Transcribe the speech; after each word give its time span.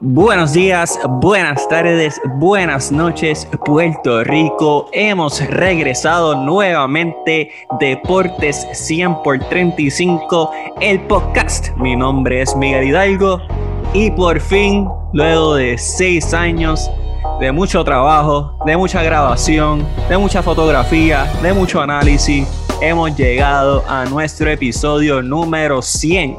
Buenos 0.00 0.52
días, 0.52 0.96
buenas 1.20 1.68
tardes, 1.68 2.20
buenas 2.36 2.92
noches, 2.92 3.48
Puerto 3.64 4.22
Rico. 4.22 4.88
Hemos 4.92 5.44
regresado 5.44 6.36
nuevamente 6.36 7.50
Deportes 7.80 8.68
100 8.74 9.22
por 9.24 9.40
35, 9.40 10.52
el 10.80 11.00
podcast. 11.00 11.70
Mi 11.78 11.96
nombre 11.96 12.42
es 12.42 12.54
Miguel 12.54 12.84
Hidalgo 12.84 13.40
y 13.92 14.12
por 14.12 14.40
fin, 14.40 14.86
luego 15.12 15.56
de 15.56 15.76
seis 15.76 16.32
años 16.32 16.88
de 17.40 17.50
mucho 17.50 17.82
trabajo, 17.82 18.56
de 18.66 18.76
mucha 18.76 19.02
grabación, 19.02 19.84
de 20.08 20.16
mucha 20.16 20.44
fotografía, 20.44 21.24
de 21.42 21.52
mucho 21.52 21.80
análisis, 21.80 22.46
hemos 22.80 23.16
llegado 23.16 23.82
a 23.88 24.04
nuestro 24.04 24.48
episodio 24.48 25.22
número 25.22 25.82
100. 25.82 26.36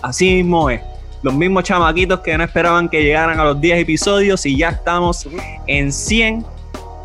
Así 0.00 0.42
mismo 0.42 0.70
es 0.70 0.80
los 1.22 1.34
mismos 1.34 1.64
chamaquitos 1.64 2.20
que 2.20 2.36
no 2.36 2.44
esperaban 2.44 2.88
que 2.88 3.02
llegaran 3.02 3.38
a 3.38 3.44
los 3.44 3.60
10 3.60 3.80
episodios 3.80 4.44
y 4.44 4.58
ya 4.58 4.70
estamos 4.70 5.28
en 5.66 5.92
100. 5.92 6.44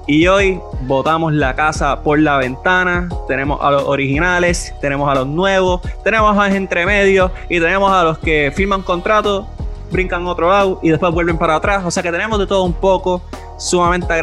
Y 0.08 0.26
hoy 0.28 0.60
botamos 0.84 1.34
la 1.34 1.56
casa 1.56 2.02
por 2.02 2.20
la 2.20 2.38
ventana. 2.38 3.10
Tenemos 3.28 3.60
a 3.62 3.72
los 3.72 3.84
originales, 3.84 4.74
tenemos 4.80 5.10
a 5.10 5.16
los 5.16 5.28
nuevos, 5.28 5.82
tenemos 6.04 6.38
a 6.38 6.48
los 6.48 6.56
entremedios 6.56 7.32
y 7.50 7.60
tenemos 7.60 7.92
a 7.92 8.04
los 8.04 8.18
que 8.18 8.52
firman 8.56 8.84
contrato, 8.84 9.48
brincan 9.92 10.26
otro 10.26 10.50
lado 10.50 10.80
y 10.82 10.90
después 10.90 11.14
vuelven 11.14 11.38
para 11.38 11.56
atrás. 11.56 11.84
O 11.86 11.92
sea 11.92 12.02
que 12.02 12.12
tenemos 12.12 12.40
de 12.40 12.48
todo 12.48 12.64
un 12.64 12.74
poco. 12.74 13.22
Sumamente 13.58 14.14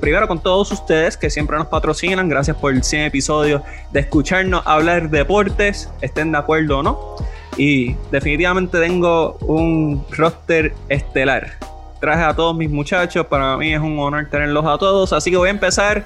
primero 0.00 0.28
con 0.28 0.40
todos 0.40 0.70
ustedes 0.70 1.16
que 1.16 1.30
siempre 1.30 1.56
nos 1.56 1.66
patrocinan. 1.66 2.28
Gracias 2.28 2.56
por 2.56 2.72
el 2.72 2.84
100 2.84 3.02
episodios 3.02 3.62
de 3.90 4.00
escucharnos 4.00 4.62
hablar 4.64 5.10
deportes, 5.10 5.90
estén 6.00 6.32
de 6.32 6.38
acuerdo 6.38 6.78
o 6.78 6.82
no. 6.82 7.16
Y 7.56 7.96
definitivamente 8.10 8.78
tengo 8.78 9.36
un 9.40 10.04
roster 10.10 10.72
estelar. 10.88 11.58
Traje 12.00 12.22
a 12.22 12.34
todos 12.34 12.56
mis 12.56 12.70
muchachos, 12.70 13.26
para 13.26 13.56
mí 13.56 13.74
es 13.74 13.80
un 13.80 13.98
honor 13.98 14.28
tenerlos 14.30 14.64
a 14.66 14.78
todos, 14.78 15.12
así 15.12 15.30
que 15.30 15.36
voy 15.36 15.48
a 15.48 15.52
empezar 15.52 16.04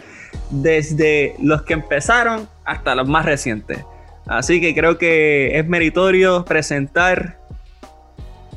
desde 0.50 1.34
los 1.40 1.62
que 1.62 1.74
empezaron 1.74 2.48
hasta 2.64 2.94
los 2.94 3.08
más 3.08 3.24
recientes. 3.24 3.78
Así 4.26 4.60
que 4.60 4.74
creo 4.74 4.98
que 4.98 5.58
es 5.58 5.66
meritorio 5.66 6.44
presentar 6.44 7.38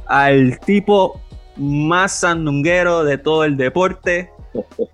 al 0.07 0.59
tipo 0.59 1.21
más 1.55 2.13
sandunguero 2.13 3.03
de 3.03 3.17
todo 3.17 3.43
el 3.43 3.55
deporte, 3.55 4.31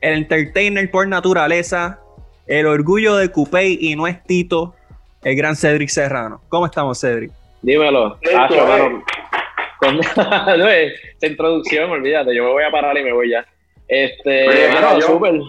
el 0.02 0.14
entertainer 0.14 0.90
por 0.92 1.08
naturaleza, 1.08 2.00
el 2.48 2.66
orgullo 2.66 3.16
de 3.16 3.30
Cupey 3.30 3.78
y 3.80 3.96
no 3.96 4.08
es 4.08 4.22
Tito, 4.24 4.76
el 5.24 5.36
gran 5.36 5.56
Cedric 5.56 5.90
Serrano. 5.90 6.42
¿Cómo 6.50 6.66
estamos, 6.66 7.00
Cedric? 7.00 7.32
Dímelo. 7.62 8.20
Con... 9.80 9.98
no, 10.58 10.70
esa 10.70 11.28
introducción, 11.28 11.90
olvídate, 11.90 12.36
yo 12.36 12.44
me 12.44 12.52
voy 12.52 12.64
a 12.64 12.72
parar 12.72 12.98
y 12.98 13.04
me 13.04 13.14
voy 13.14 13.32
ya. 13.32 13.46
Este, 13.88 14.46
yo. 15.00 15.02
Super. 15.02 15.40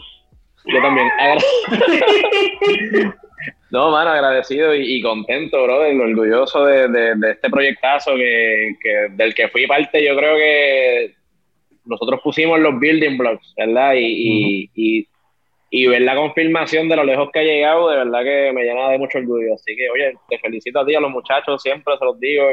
Yo 0.66 0.82
también. 0.82 1.08
no, 3.70 3.90
mano, 3.90 4.10
agradecido 4.10 4.74
y, 4.74 5.00
contento, 5.00 5.62
bro, 5.62 5.80
orgulloso 5.80 6.64
de, 6.64 6.88
de, 6.88 7.30
este 7.30 7.48
proyectazo 7.48 8.16
que, 8.16 8.74
que, 8.82 9.06
del 9.10 9.34
que 9.34 9.48
fui 9.48 9.66
parte. 9.66 10.04
Yo 10.04 10.16
creo 10.16 10.36
que 10.36 11.15
nosotros 11.86 12.20
pusimos 12.22 12.60
los 12.60 12.78
building 12.78 13.16
blocks, 13.16 13.54
¿verdad? 13.56 13.94
Y, 13.94 14.70
y 14.74 15.08
y 15.70 15.86
ver 15.86 16.02
la 16.02 16.14
confirmación 16.14 16.88
de 16.88 16.96
lo 16.96 17.04
lejos 17.04 17.28
que 17.32 17.40
ha 17.40 17.42
llegado, 17.42 17.90
de 17.90 17.96
verdad 17.96 18.22
que 18.22 18.52
me 18.54 18.62
llena 18.62 18.88
de 18.90 18.98
mucho 18.98 19.18
orgullo. 19.18 19.54
Así 19.54 19.76
que, 19.76 19.90
oye, 19.90 20.14
te 20.28 20.38
felicito 20.38 20.80
a 20.80 20.86
ti, 20.86 20.94
a 20.94 21.00
los 21.00 21.10
muchachos, 21.10 21.60
siempre 21.60 21.94
se 21.98 22.04
los 22.04 22.18
digo 22.20 22.44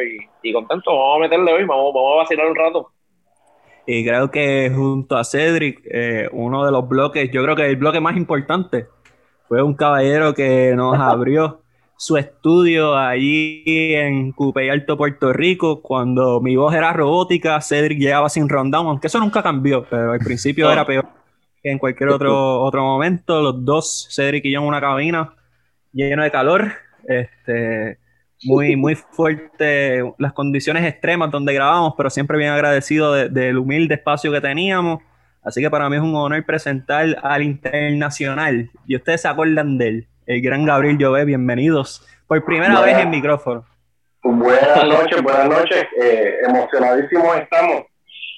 y, 0.44 0.52
contento. 0.52 0.92
Vamos 0.92 1.18
a 1.18 1.22
meterle 1.22 1.54
hoy, 1.54 1.64
vamos, 1.66 1.94
vamos 1.94 2.14
a 2.14 2.18
vacilar 2.24 2.48
un 2.48 2.56
rato. 2.56 2.90
Y 3.86 4.06
creo 4.06 4.32
que 4.32 4.72
junto 4.74 5.18
a 5.18 5.24
Cedric, 5.24 5.82
eh, 5.86 6.28
uno 6.32 6.66
de 6.66 6.72
los 6.72 6.88
bloques, 6.88 7.30
yo 7.32 7.44
creo 7.44 7.56
que 7.56 7.66
el 7.66 7.76
bloque 7.76 8.00
más 8.00 8.18
importante 8.18 8.88
fue 9.48 9.62
un 9.62 9.76
caballero 9.76 10.34
que 10.34 10.74
nos 10.76 10.98
abrió 11.00 11.62
su 12.04 12.18
estudio 12.18 12.98
allí 12.98 13.64
en 13.66 14.34
Cupey 14.34 14.68
Alto, 14.68 14.98
Puerto 14.98 15.32
Rico, 15.32 15.82
cuando 15.82 16.42
mi 16.42 16.58
voz 16.58 16.76
era 16.76 16.92
robótica, 16.92 17.62
Cedric 17.62 17.98
llegaba 17.98 18.28
sin 18.28 18.50
rundown, 18.50 18.88
aunque 18.88 19.08
eso 19.08 19.22
nunca 19.22 19.42
cambió, 19.42 19.86
pero 19.90 20.12
al 20.12 20.20
principio 20.20 20.70
era 20.72 20.86
peor 20.86 21.08
en 21.64 21.80
cualquier 21.80 22.10
otro, 22.10 22.60
otro 22.62 22.84
momento. 22.84 23.42
Los 23.42 23.64
dos, 23.64 24.10
Cedric 24.12 24.44
y 24.44 24.52
yo, 24.52 24.60
en 24.60 24.68
una 24.68 24.82
cabina 24.82 25.34
lleno 25.94 26.24
de 26.24 26.32
calor. 26.32 26.74
Este, 27.08 28.00
muy, 28.44 28.76
muy 28.76 28.96
fuerte 28.96 30.04
las 30.18 30.34
condiciones 30.34 30.84
extremas 30.84 31.32
donde 31.32 31.54
grabamos, 31.54 31.94
pero 31.96 32.10
siempre 32.10 32.38
bien 32.38 32.50
agradecido 32.50 33.14
del 33.14 33.58
humilde 33.58 33.96
espacio 33.96 34.30
que 34.30 34.42
teníamos. 34.42 35.00
Así 35.42 35.62
que 35.62 35.70
para 35.70 35.90
mí 35.90 35.96
es 35.96 36.02
un 36.02 36.16
honor 36.16 36.46
presentar 36.46 37.18
al 37.24 37.44
internacional. 37.44 38.70
Y 38.86 38.98
ustedes 38.98 39.22
se 39.22 39.30
acuerdan 39.30 39.78
de 39.78 39.88
él, 39.88 40.08
el 40.26 40.42
gran 40.42 40.66
Gabriel 40.66 40.98
Llové. 40.98 41.26
Bienvenidos 41.26 42.06
por 42.28 42.44
primera 42.46 42.82
vez 42.82 42.98
en 42.98 43.10
micrófono. 43.10 43.66
Buenas 44.24 44.88
noches, 44.88 45.22
buenas 45.22 45.50
noches. 45.50 45.86
Eh, 46.02 46.38
emocionadísimos 46.48 47.38
estamos 47.38 47.84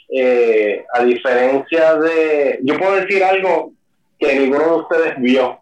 eh, 0.09 0.84
a 0.94 1.03
diferencia 1.03 1.96
de, 1.96 2.59
yo 2.63 2.78
puedo 2.78 2.96
decir 2.96 3.23
algo 3.23 3.72
que 4.18 4.40
ninguno 4.40 4.63
de 4.63 4.75
ustedes 4.81 5.13
vio, 5.19 5.59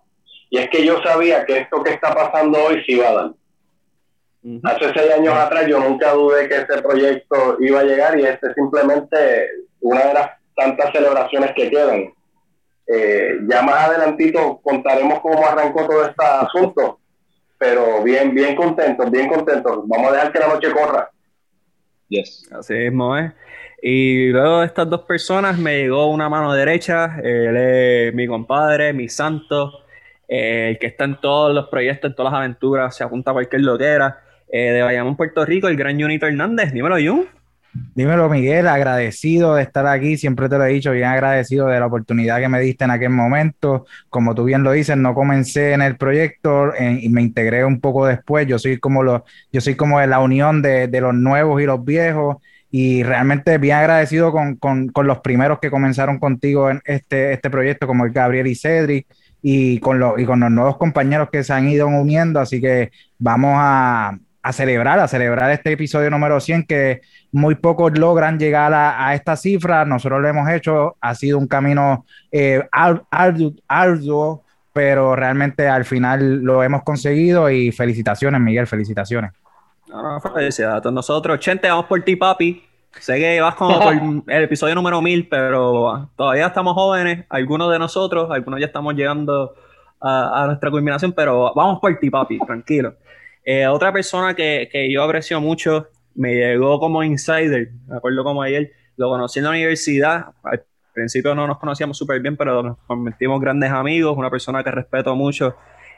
y 0.49 0.59
es 0.59 0.69
que 0.69 0.85
yo 0.85 1.01
sabía 1.03 1.45
que 1.45 1.59
esto 1.59 1.83
que 1.83 1.91
está 1.91 2.13
pasando 2.13 2.63
hoy 2.63 2.83
sí 2.85 2.93
iba 2.93 3.09
a 3.09 3.13
dar. 3.13 3.31
Hace 4.63 4.91
seis 4.93 5.11
años 5.13 5.33
atrás 5.33 5.67
yo 5.67 5.79
nunca 5.79 6.11
dudé 6.11 6.49
que 6.49 6.55
ese 6.55 6.81
proyecto 6.81 7.57
iba 7.61 7.79
a 7.79 7.85
llegar 7.85 8.19
y 8.19 8.25
este 8.25 8.47
es 8.47 8.53
simplemente 8.53 9.49
una 9.79 10.05
de 10.07 10.13
las 10.13 10.31
tantas 10.55 10.91
celebraciones 10.91 11.51
que 11.55 11.69
quedan. 11.69 12.13
Eh, 12.87 13.39
ya 13.47 13.61
más 13.61 13.89
adelantito 13.89 14.59
contaremos 14.61 15.19
cómo 15.21 15.45
arrancó 15.45 15.85
todo 15.87 16.05
este 16.05 16.25
asunto, 16.25 16.99
pero 17.57 18.03
bien, 18.03 18.33
bien 18.33 18.55
contentos, 18.55 19.09
bien 19.09 19.27
contentos. 19.27 19.83
Vamos 19.87 20.09
a 20.09 20.13
dejar 20.13 20.31
que 20.31 20.39
la 20.39 20.47
noche 20.47 20.71
corra. 20.71 21.09
Yes. 22.09 22.49
Así 22.51 22.73
mismo 22.73 23.17
es. 23.17 23.31
Y 23.81 24.29
luego 24.29 24.61
de 24.61 24.67
estas 24.67 24.89
dos 24.89 25.01
personas 25.01 25.57
me 25.57 25.77
llegó 25.77 26.07
una 26.07 26.29
mano 26.29 26.53
derecha, 26.53 27.17
él 27.21 27.57
es 27.57 28.13
mi 28.13 28.27
compadre, 28.27 28.93
mi 28.93 29.09
santo, 29.09 29.83
eh, 30.27 30.69
el 30.69 30.79
que 30.79 30.87
está 30.87 31.03
en 31.03 31.19
todos 31.19 31.53
los 31.53 31.67
proyectos, 31.67 32.11
en 32.11 32.15
todas 32.15 32.31
las 32.31 32.39
aventuras, 32.39 32.95
se 32.95 33.03
apunta 33.03 33.31
a 33.31 33.33
cualquier 33.33 33.61
loquera, 33.61 34.21
eh, 34.49 34.71
de 34.71 34.81
Bayamón, 34.81 35.17
Puerto 35.17 35.45
Rico, 35.45 35.67
el 35.67 35.75
gran 35.75 35.99
Junito 35.99 36.27
Hernández. 36.27 36.71
Dímelo, 36.71 36.95
Jun. 36.95 37.27
Dímelo, 37.95 38.29
Miguel, 38.29 38.67
agradecido 38.67 39.55
de 39.55 39.63
estar 39.63 39.87
aquí, 39.87 40.15
siempre 40.17 40.47
te 40.47 40.57
lo 40.57 40.65
he 40.65 40.73
dicho, 40.73 40.91
bien 40.91 41.05
agradecido 41.05 41.67
de 41.67 41.79
la 41.79 41.87
oportunidad 41.87 42.39
que 42.39 42.47
me 42.47 42.59
diste 42.59 42.83
en 42.83 42.91
aquel 42.91 43.09
momento. 43.09 43.85
Como 44.09 44.35
tú 44.35 44.43
bien 44.43 44.63
lo 44.63 44.71
dices, 44.71 44.95
no 44.95 45.15
comencé 45.15 45.73
en 45.73 45.81
el 45.81 45.97
proyecto 45.97 46.71
y 46.79 47.09
me 47.09 47.23
integré 47.23 47.65
un 47.65 47.79
poco 47.79 48.05
después. 48.05 48.45
Yo 48.47 48.59
soy 48.59 48.79
como, 48.79 49.01
lo, 49.01 49.25
yo 49.51 49.59
soy 49.59 49.75
como 49.75 49.99
la 50.01 50.19
unión 50.19 50.61
de, 50.61 50.87
de 50.87 51.01
los 51.01 51.15
nuevos 51.15 51.61
y 51.61 51.65
los 51.65 51.83
viejos 51.83 52.37
y 52.69 53.03
realmente 53.03 53.57
bien 53.57 53.77
agradecido 53.77 54.31
con, 54.31 54.55
con, 54.55 54.87
con, 54.89 55.05
los 55.07 55.19
primeros 55.19 55.59
que 55.59 55.69
comenzaron 55.71 56.19
contigo 56.19 56.71
en 56.71 56.81
este, 56.85 57.33
este 57.33 57.51
proyecto, 57.51 57.85
como 57.85 58.05
el 58.05 58.11
Gabriel 58.11 58.47
y 58.47 58.55
Cedric, 58.55 59.07
y 59.43 59.79
con, 59.79 59.99
los 59.99 60.19
y 60.19 60.25
con 60.25 60.39
los 60.39 60.49
nuevos 60.49 60.77
compañeros 60.77 61.29
que 61.31 61.43
se 61.43 61.53
han 61.53 61.69
ido 61.69 61.87
uniendo, 61.87 62.39
así 62.39 62.59
que 62.59 62.91
vamos 63.19 63.53
a, 63.57 64.17
a 64.43 64.53
celebrar, 64.53 64.99
a 64.99 65.07
celebrar 65.07 65.49
este 65.51 65.71
episodio 65.71 66.09
número 66.09 66.39
100 66.39 66.65
que 66.65 67.01
muy 67.31 67.55
pocos 67.55 67.97
logran 67.97 68.37
llegar 68.37 68.73
a, 68.73 69.07
a 69.07 69.15
esta 69.15 69.35
cifra, 69.37 69.85
nosotros 69.85 70.21
lo 70.21 70.27
hemos 70.27 70.49
hecho, 70.49 70.97
ha 70.99 71.15
sido 71.15 71.37
un 71.37 71.47
camino 71.47 72.05
eh, 72.31 72.61
arduo, 73.09 74.43
pero 74.73 75.15
realmente 75.15 75.67
al 75.67 75.85
final 75.85 76.41
lo 76.43 76.61
hemos 76.61 76.83
conseguido 76.83 77.49
y 77.49 77.71
felicitaciones, 77.71 78.41
Miguel, 78.41 78.67
felicitaciones. 78.67 79.31
No, 79.87 80.19
felicidades 80.19 80.77
a 80.77 80.81
todos 80.81 80.93
nosotros. 80.93 81.39
Chente, 81.39 81.69
vamos 81.69 81.85
por 81.85 82.01
ti, 82.03 82.15
papi. 82.15 82.63
Sé 82.99 83.17
que 83.19 83.39
vas 83.41 83.55
como 83.55 83.79
por 83.79 83.93
el 84.27 84.43
episodio 84.43 84.75
número 84.75 85.01
1000, 85.01 85.29
pero 85.29 86.09
todavía 86.15 86.47
estamos 86.47 86.73
jóvenes. 86.73 87.25
Algunos 87.29 87.71
de 87.71 87.79
nosotros, 87.79 88.29
algunos 88.31 88.59
ya 88.59 88.65
estamos 88.65 88.95
llegando 88.95 89.53
a, 90.01 90.43
nuestra 90.47 90.69
culminación, 90.69 91.13
pero 91.13 91.53
vamos 91.55 91.79
por 91.79 91.97
ti, 91.97 92.09
papi, 92.09 92.39
tranquilo. 92.39 92.95
Eh, 93.45 93.67
otra 93.67 93.91
persona 93.91 94.33
que, 94.33 94.69
que, 94.71 94.91
yo 94.91 95.03
aprecio 95.03 95.39
mucho, 95.41 95.87
me 96.15 96.33
llegó 96.33 96.79
como 96.79 97.03
insider, 97.03 97.71
me 97.87 97.97
acuerdo 97.97 98.23
como 98.23 98.41
ayer, 98.41 98.71
lo 98.97 99.09
conocí 99.09 99.39
en 99.39 99.45
la 99.45 99.51
universidad. 99.51 100.25
Al 100.43 100.63
principio 100.93 101.35
no 101.35 101.47
nos 101.47 101.57
conocíamos 101.57 101.97
súper 101.97 102.21
bien, 102.21 102.37
pero 102.37 102.63
nos 102.63 102.77
convertimos 102.87 103.41
grandes 103.41 103.71
amigos, 103.71 104.17
una 104.17 104.29
persona 104.29 104.63
que 104.63 104.71
respeto 104.71 105.15
mucho 105.15 105.55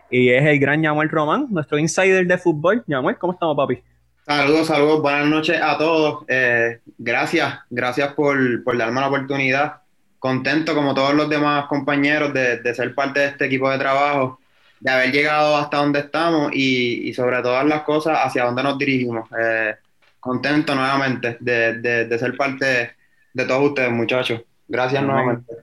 y 0.09 0.30
es 0.30 0.45
el 0.45 0.59
gran 0.59 0.81
Yamuel 0.81 1.09
Román, 1.09 1.47
nuestro 1.50 1.77
insider 1.77 2.27
de 2.27 2.38
fútbol. 2.38 2.83
Yamuel, 2.88 3.18
¿cómo 3.18 3.33
estamos, 3.33 3.56
papi? 3.56 3.81
Saludos, 4.25 4.68
saludos, 4.68 5.01
buenas 5.01 5.27
noches 5.27 5.59
a 5.62 5.77
todos. 5.77 6.25
Eh, 6.27 6.80
gracias, 6.97 7.59
gracias 7.69 8.13
por, 8.13 8.38
darme 8.77 9.01
la 9.01 9.07
oportunidad. 9.07 9.81
Contento, 10.19 10.74
como 10.74 10.94
todos 10.95 11.13
los 11.13 11.30
demás 11.30 11.65
compañeros, 11.68 12.33
de, 12.33 12.74
ser 12.74 12.95
parte 12.95 13.19
de 13.19 13.25
este 13.27 13.45
equipo 13.45 13.69
de 13.69 13.77
trabajo, 13.77 14.39
de 14.80 14.92
haber 14.92 15.12
llegado 15.12 15.57
hasta 15.57 15.77
donde 15.77 16.00
estamos 16.00 16.51
y, 16.54 17.13
sobre 17.13 17.42
todas 17.42 17.66
las 17.66 17.83
cosas 17.83 18.19
hacia 18.24 18.45
dónde 18.45 18.63
nos 18.63 18.77
dirigimos. 18.77 19.30
Eh, 19.39 19.75
contento 20.19 20.75
nuevamente 20.75 21.38
de, 21.39 22.18
ser 22.19 22.36
parte 22.36 22.95
de 23.33 23.45
todos 23.45 23.69
ustedes, 23.69 23.92
muchachos. 23.92 24.42
Gracias 24.68 25.04
nuevamente. 25.04 25.54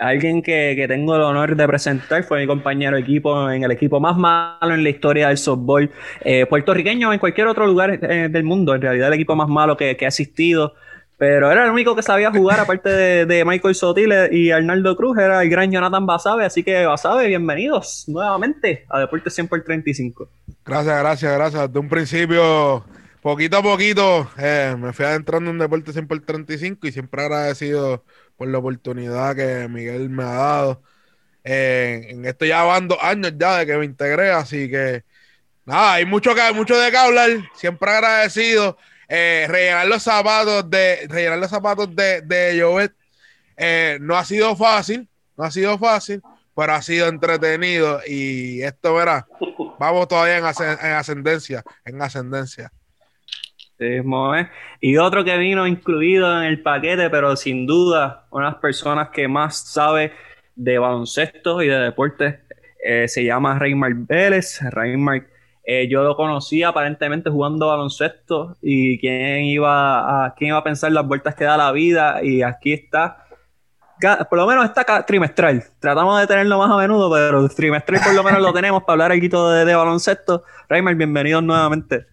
Alguien 0.00 0.40
que, 0.40 0.86
tengo 0.88 1.14
el 1.14 1.20
honor 1.20 1.54
de 1.54 1.66
presentar 1.66 2.22
fue 2.22 2.40
mi 2.40 2.46
compañero 2.46 2.96
de 2.96 3.02
equipo 3.02 3.50
en 3.50 3.64
el 3.64 3.70
equipo 3.70 4.00
más 4.00 4.16
malo 4.16 4.74
en 4.74 4.82
la 4.82 4.88
historia 4.88 5.28
del 5.28 5.36
softball 5.36 5.90
eh, 6.22 6.46
puertorriqueño 6.46 7.12
en 7.12 7.18
cualquier 7.18 7.48
otro 7.48 7.66
lugar 7.66 7.98
eh, 8.02 8.28
del 8.30 8.42
mundo. 8.42 8.74
En 8.74 8.80
realidad, 8.80 9.08
el 9.08 9.14
equipo 9.14 9.36
más 9.36 9.48
malo 9.48 9.76
que, 9.76 9.98
ha 10.00 10.08
asistido. 10.08 10.74
Pero 11.20 11.52
era 11.52 11.64
el 11.64 11.70
único 11.70 11.94
que 11.94 12.02
sabía 12.02 12.30
jugar, 12.30 12.60
aparte 12.60 12.88
de, 12.88 13.44
Michael 13.44 13.74
Sotile 13.74 14.30
y 14.32 14.52
Arnaldo 14.52 14.96
Cruz, 14.96 15.18
era 15.18 15.42
el 15.42 15.50
gran 15.50 15.70
Jonathan 15.70 16.06
Basabe. 16.06 16.46
Así 16.46 16.62
que, 16.62 16.86
Basabe, 16.86 17.28
bienvenidos 17.28 18.06
nuevamente 18.08 18.86
a 18.88 19.00
Deportes 19.00 19.34
100 19.34 19.48
por 19.48 19.62
35. 19.62 20.30
Gracias, 20.64 20.98
gracias, 20.98 21.34
gracias. 21.34 21.70
De 21.70 21.78
un 21.78 21.90
principio, 21.90 22.86
poquito 23.20 23.58
a 23.58 23.62
poquito, 23.62 24.30
eh, 24.38 24.74
me 24.78 24.94
fui 24.94 25.04
adentrando 25.04 25.50
en 25.50 25.58
Deportes 25.58 25.92
100 25.92 26.08
por 26.08 26.20
35 26.20 26.86
y 26.86 26.92
siempre 26.92 27.20
agradecido 27.20 28.02
por 28.38 28.48
la 28.48 28.56
oportunidad 28.56 29.36
que 29.36 29.68
Miguel 29.68 30.08
me 30.08 30.22
ha 30.22 30.32
dado. 30.32 30.82
Eh, 31.44 32.06
en 32.08 32.24
esto 32.24 32.46
ya 32.46 32.62
van 32.62 32.88
dos 32.88 32.98
años 33.02 33.34
ya 33.36 33.58
de 33.58 33.66
que 33.66 33.76
me 33.76 33.84
integré, 33.84 34.30
así 34.30 34.70
que 34.70 35.04
nada, 35.66 35.92
hay 35.92 36.06
mucho, 36.06 36.34
que, 36.34 36.50
mucho 36.54 36.78
de 36.78 36.90
qué 36.90 36.96
hablar. 36.96 37.30
Siempre 37.56 37.90
agradecido. 37.90 38.78
Eh, 39.12 39.46
rellenar 39.48 39.88
los 39.88 40.04
zapatos 40.04 40.70
de 40.70 41.08
rellenar 41.08 41.40
los 41.40 41.50
zapatos 41.50 41.94
de, 41.96 42.22
de 42.22 42.60
Jovet 42.60 42.92
eh, 43.56 43.98
no 44.00 44.16
ha 44.16 44.24
sido 44.24 44.54
fácil, 44.54 45.08
no 45.36 45.42
ha 45.42 45.50
sido 45.50 45.76
fácil, 45.78 46.22
pero 46.54 46.74
ha 46.74 46.80
sido 46.80 47.08
entretenido 47.08 48.00
y 48.06 48.62
esto 48.62 48.94
verá, 48.94 49.26
vamos 49.80 50.06
todavía 50.06 50.38
en, 50.38 50.44
en 50.44 50.92
ascendencia, 50.92 51.64
en 51.84 52.00
ascendencia. 52.00 52.70
Y 54.80 54.96
otro 54.98 55.24
que 55.24 55.36
vino 55.38 55.66
incluido 55.66 56.38
en 56.38 56.44
el 56.44 56.62
paquete, 56.62 57.08
pero 57.08 57.34
sin 57.34 57.66
duda, 57.66 58.26
una 58.30 58.46
de 58.46 58.52
las 58.52 58.60
personas 58.60 59.08
que 59.08 59.26
más 59.26 59.56
sabe 59.72 60.12
de 60.54 60.78
baloncesto 60.78 61.62
y 61.62 61.68
de 61.68 61.78
deporte, 61.78 62.40
eh, 62.84 63.08
se 63.08 63.24
llama 63.24 63.58
Reymar 63.58 63.94
Vélez. 63.94 64.60
Reymar, 64.70 65.26
eh, 65.72 65.86
yo 65.86 66.02
lo 66.02 66.16
conocí 66.16 66.64
aparentemente 66.64 67.30
jugando 67.30 67.68
baloncesto 67.68 68.56
y 68.60 68.98
quién 68.98 69.44
iba, 69.44 70.24
a, 70.24 70.34
quién 70.34 70.48
iba 70.48 70.58
a 70.58 70.64
pensar 70.64 70.90
las 70.90 71.06
vueltas 71.06 71.36
que 71.36 71.44
da 71.44 71.56
la 71.56 71.70
vida 71.70 72.24
y 72.24 72.42
aquí 72.42 72.72
está. 72.72 73.24
Por 74.28 74.36
lo 74.36 74.48
menos 74.48 74.64
está 74.64 75.06
trimestral. 75.06 75.62
Tratamos 75.78 76.18
de 76.18 76.26
tenerlo 76.26 76.58
más 76.58 76.72
a 76.72 76.76
menudo, 76.76 77.08
pero 77.12 77.48
trimestral 77.48 78.00
por 78.02 78.14
lo 78.14 78.24
menos 78.24 78.42
lo 78.42 78.52
tenemos 78.60 78.82
para 78.82 78.94
hablar 78.94 79.12
aquí 79.12 79.28
de, 79.28 79.64
de 79.64 79.74
baloncesto. 79.76 80.42
Reymar, 80.68 80.96
bienvenidos 80.96 81.44
nuevamente. 81.44 82.04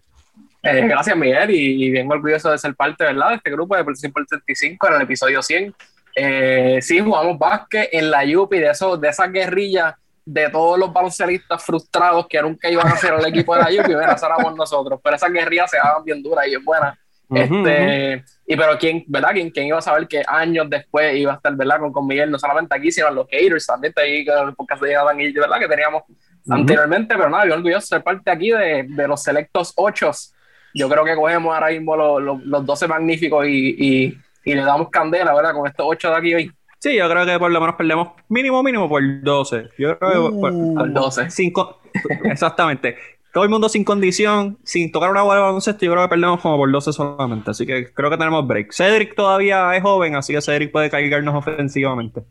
Eh, 0.62 0.88
gracias, 0.88 1.18
Miguel, 1.18 1.50
y, 1.50 1.90
bien 1.90 2.12
orgulloso 2.12 2.52
de 2.52 2.60
ser 2.60 2.76
parte 2.76 3.06
¿verdad? 3.06 3.30
de 3.30 3.36
este 3.38 3.50
grupo 3.50 3.76
de 3.76 3.84
por 3.84 3.96
35 3.98 4.88
en 4.88 4.94
el 4.94 5.02
episodio 5.02 5.42
100. 5.42 5.74
Eh, 6.16 6.78
sí, 6.84 7.00
jugamos 7.00 7.40
básquet 7.40 7.90
en 7.92 8.12
la 8.12 8.24
Yupi, 8.24 8.60
de, 8.60 8.70
eso, 8.70 8.98
de 8.98 9.10
esas 9.10 9.32
guerrillas 9.32 9.96
de 10.30 10.50
todos 10.50 10.78
los 10.78 10.92
baloncelistas 10.92 11.64
frustrados 11.64 12.28
que 12.28 12.42
nunca 12.42 12.70
iban 12.70 12.88
a 12.88 12.98
ser 12.98 13.14
el 13.14 13.26
equipo 13.26 13.56
de 13.56 13.62
la 13.62 13.84
bueno, 13.84 14.14
eso 14.14 14.26
éramos 14.26 14.56
nosotros, 14.56 15.00
pero 15.04 15.16
esas 15.16 15.32
guerrillas 15.32 15.72
se 15.72 15.78
daban 15.78 16.04
bien 16.04 16.22
duras 16.22 16.46
y 16.48 16.56
es 16.56 16.64
buena. 16.64 16.98
este, 17.30 18.24
Y 18.46 18.56
pero 18.56 18.78
quién, 18.78 19.04
¿verdad? 19.08 19.32
¿Quién, 19.34 19.50
¿Quién, 19.50 19.68
iba 19.68 19.78
a 19.78 19.82
saber 19.82 20.08
que 20.08 20.24
años 20.28 20.70
después 20.70 21.16
iba 21.16 21.34
a 21.34 21.36
estar, 21.36 21.56
¿verdad? 21.56 21.80
Con, 21.80 21.94
con 21.94 22.08
Miguel, 22.08 22.30
no 22.30 22.38
solamente 22.40 22.76
aquí, 22.76 22.92
sino 22.92 23.08
en 23.08 23.16
los 23.16 23.28
haters, 23.30 23.66
también 23.66 23.94
ahí 23.96 24.26
con 24.26 24.50
el 24.50 24.56
podcast 24.56 24.82
de 24.82 24.96
Adam 24.96 25.20
y 25.20 25.32
¿verdad? 25.32 25.60
Que 25.60 25.68
teníamos 25.68 26.04
anteriormente, 26.50 27.16
pero 27.16 27.30
nada, 27.30 27.46
yo 27.48 27.54
orgulloso 27.54 27.80
de 27.80 27.88
ser 27.88 28.04
parte 28.04 28.32
aquí 28.32 28.52
de, 28.52 28.86
de 28.88 29.08
los 29.08 29.22
selectos 29.24 29.74
ochos 29.76 30.34
yo 30.74 30.90
creo 30.90 31.04
que 31.04 31.16
cogemos 31.16 31.54
ahora 31.54 31.70
mismo 31.70 31.96
los, 31.96 32.46
los, 32.46 32.66
12 32.66 32.88
magníficos 32.88 33.46
y, 33.48 34.14
y, 34.46 34.54
le 34.54 34.62
damos 34.62 34.90
candela, 34.90 35.34
¿verdad? 35.34 35.54
Con 35.54 35.68
estos 35.68 35.86
8 35.88 36.10
de 36.10 36.16
aquí 36.16 36.36
hoy. 36.36 36.52
Sí, 36.80 36.96
yo 36.96 37.10
creo 37.10 37.26
que 37.26 37.40
por 37.40 37.52
lo 37.52 37.60
menos 37.60 37.76
perdemos 37.76 38.10
mínimo, 38.30 38.62
mínimo 38.62 38.88
por 38.88 39.02
12. 39.22 39.70
Yo 39.78 39.98
creo 39.98 40.32
que 40.32 40.40
por, 40.40 40.94
12. 40.94 41.22
Uh. 41.22 41.26
Cinco, 41.30 41.80
exactamente. 42.26 42.98
Todo 43.34 43.44
el 43.44 43.50
mundo 43.50 43.68
sin 43.70 43.84
condición, 43.84 44.58
sin 44.64 44.92
tocar 44.92 45.12
una 45.12 45.22
bola 45.22 45.36
de 45.36 45.42
baloncesto, 45.42 45.86
yo 45.86 45.92
creo 45.92 46.04
que 46.04 46.10
perdemos 46.10 46.42
como 46.42 46.58
por 46.58 46.72
12 46.72 46.94
solamente. 46.94 47.52
Así 47.52 47.66
que 47.66 47.92
creo 47.94 48.10
que 48.10 48.18
tenemos 48.18 48.46
break. 48.48 48.72
Cedric 48.74 49.16
todavía 49.16 49.76
es 49.76 49.82
joven, 49.82 50.16
así 50.16 50.34
que 50.34 50.42
Cedric 50.42 50.72
puede 50.72 50.90
cargarnos 50.90 51.36
ofensivamente. 51.36 52.24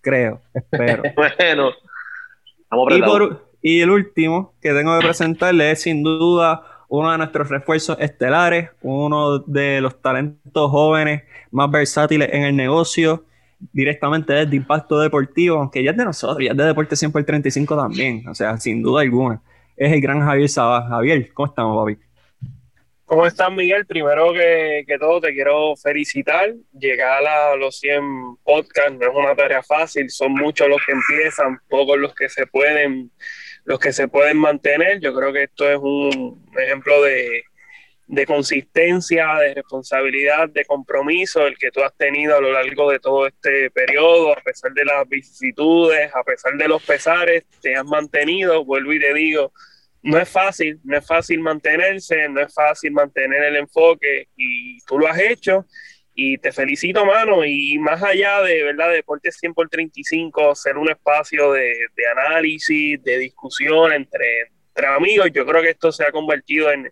Creo, 0.00 0.40
espero. 0.52 1.02
bueno, 1.16 1.70
y, 3.62 3.78
y 3.78 3.80
el 3.80 3.90
último 3.90 4.54
que 4.60 4.72
tengo 4.72 4.98
que 4.98 5.06
presentarle 5.06 5.72
es 5.72 5.82
sin 5.82 6.02
duda 6.02 6.62
uno 6.88 7.10
de 7.10 7.18
nuestros 7.18 7.48
refuerzos 7.48 7.96
estelares, 8.00 8.70
uno 8.82 9.40
de 9.40 9.80
los 9.80 10.00
talentos 10.00 10.70
jóvenes 10.70 11.24
más 11.50 11.70
versátiles 11.70 12.30
en 12.32 12.44
el 12.44 12.56
negocio, 12.56 13.24
directamente 13.72 14.32
desde 14.32 14.56
Impacto 14.56 14.98
Deportivo, 14.98 15.58
aunque 15.58 15.82
ya 15.82 15.90
es 15.92 15.96
de 15.96 16.04
nosotros, 16.04 16.44
ya 16.44 16.52
es 16.52 16.56
de 16.56 16.64
Deporte 16.64 16.96
100 16.96 17.12
por 17.12 17.24
35 17.24 17.76
también, 17.76 18.28
o 18.28 18.34
sea, 18.34 18.56
sin 18.58 18.82
duda 18.82 19.02
alguna. 19.02 19.42
Es 19.76 19.92
el 19.92 20.00
gran 20.00 20.20
Javier 20.20 20.48
Sabas. 20.48 20.88
Javier, 20.88 21.32
¿cómo 21.32 21.48
estamos, 21.48 21.84
papi? 21.84 22.00
¿Cómo 23.04 23.24
estás, 23.24 23.52
Miguel? 23.52 23.86
Primero 23.86 24.32
que, 24.32 24.84
que, 24.86 24.98
todo, 24.98 25.20
te 25.20 25.32
quiero 25.32 25.76
felicitar. 25.76 26.54
Llegar 26.72 27.24
a 27.24 27.54
los 27.54 27.78
100 27.78 28.02
podcasts 28.42 28.94
no 28.98 29.06
es 29.06 29.14
una 29.14 29.36
tarea 29.36 29.62
fácil, 29.62 30.10
son 30.10 30.32
muchos 30.32 30.68
los 30.68 30.80
que 30.84 30.92
empiezan, 30.92 31.60
pocos 31.68 31.98
los 31.98 32.14
que 32.14 32.28
se 32.28 32.46
pueden 32.46 33.12
los 33.64 33.78
que 33.78 33.92
se 33.92 34.08
pueden 34.08 34.38
mantener. 34.38 35.00
Yo 35.00 35.14
creo 35.14 35.32
que 35.32 35.44
esto 35.44 35.68
es 35.70 35.78
un 35.78 36.44
ejemplo 36.56 37.02
de, 37.02 37.44
consistencia, 38.26 39.26
de 39.40 39.54
responsabilidad, 39.54 40.48
de 40.48 40.64
compromiso, 40.64 41.46
el 41.46 41.58
que 41.58 41.70
tú 41.70 41.82
has 41.82 41.96
tenido 41.96 42.36
a 42.36 42.40
lo 42.40 42.52
largo 42.52 42.90
de 42.90 43.00
todo 43.00 43.26
este 43.26 43.70
periodo, 43.70 44.32
a 44.32 44.40
pesar 44.40 44.72
de 44.72 44.84
las 44.84 45.08
vicisitudes, 45.08 46.14
a 46.14 46.22
pesar 46.22 46.56
de 46.56 46.68
los 46.68 46.82
pesares, 46.82 47.44
te 47.60 47.74
has 47.74 47.84
mantenido, 47.84 48.64
vuelvo 48.64 48.92
y 48.92 49.00
te 49.00 49.12
digo, 49.12 49.52
no 50.02 50.18
es 50.18 50.28
fácil, 50.28 50.78
no 50.84 50.96
es 50.96 51.06
fácil 51.06 51.40
mantenerse, 51.40 52.28
no 52.28 52.40
es 52.40 52.54
fácil 52.54 52.92
mantener 52.92 53.42
el 53.42 53.56
enfoque 53.56 54.28
y 54.36 54.78
tú 54.86 54.98
lo 54.98 55.08
has 55.08 55.18
hecho 55.18 55.66
y 56.14 56.38
te 56.38 56.50
felicito, 56.50 57.04
mano. 57.04 57.44
Y 57.44 57.78
más 57.78 58.02
allá 58.02 58.40
de, 58.42 58.64
¿verdad? 58.64 58.90
Deportes 58.90 59.36
100 59.38 59.52
por 59.52 59.68
35, 59.68 60.54
ser 60.54 60.78
un 60.78 60.90
espacio 60.90 61.52
de, 61.52 61.88
análisis, 62.12 63.02
de 63.04 63.18
discusión 63.18 63.92
entre, 63.92 64.48
entre, 64.68 64.86
amigos, 64.86 65.30
yo 65.32 65.44
creo 65.44 65.60
que 65.60 65.70
esto 65.70 65.92
se 65.92 66.04
ha 66.04 66.12
convertido 66.12 66.70
en, 66.70 66.90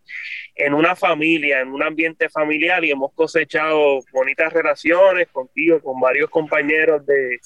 en 0.55 0.75
una 0.75 0.95
familia, 0.95 1.61
en 1.61 1.69
un 1.69 1.83
ambiente 1.83 2.29
familiar 2.29 2.85
y 2.85 2.91
hemos 2.91 3.13
cosechado 3.13 4.01
bonitas 4.13 4.53
relaciones 4.53 5.29
contigo, 5.29 5.81
con 5.81 6.01
varios 6.01 6.31
compañeros 6.31 7.05
de, 7.07 7.39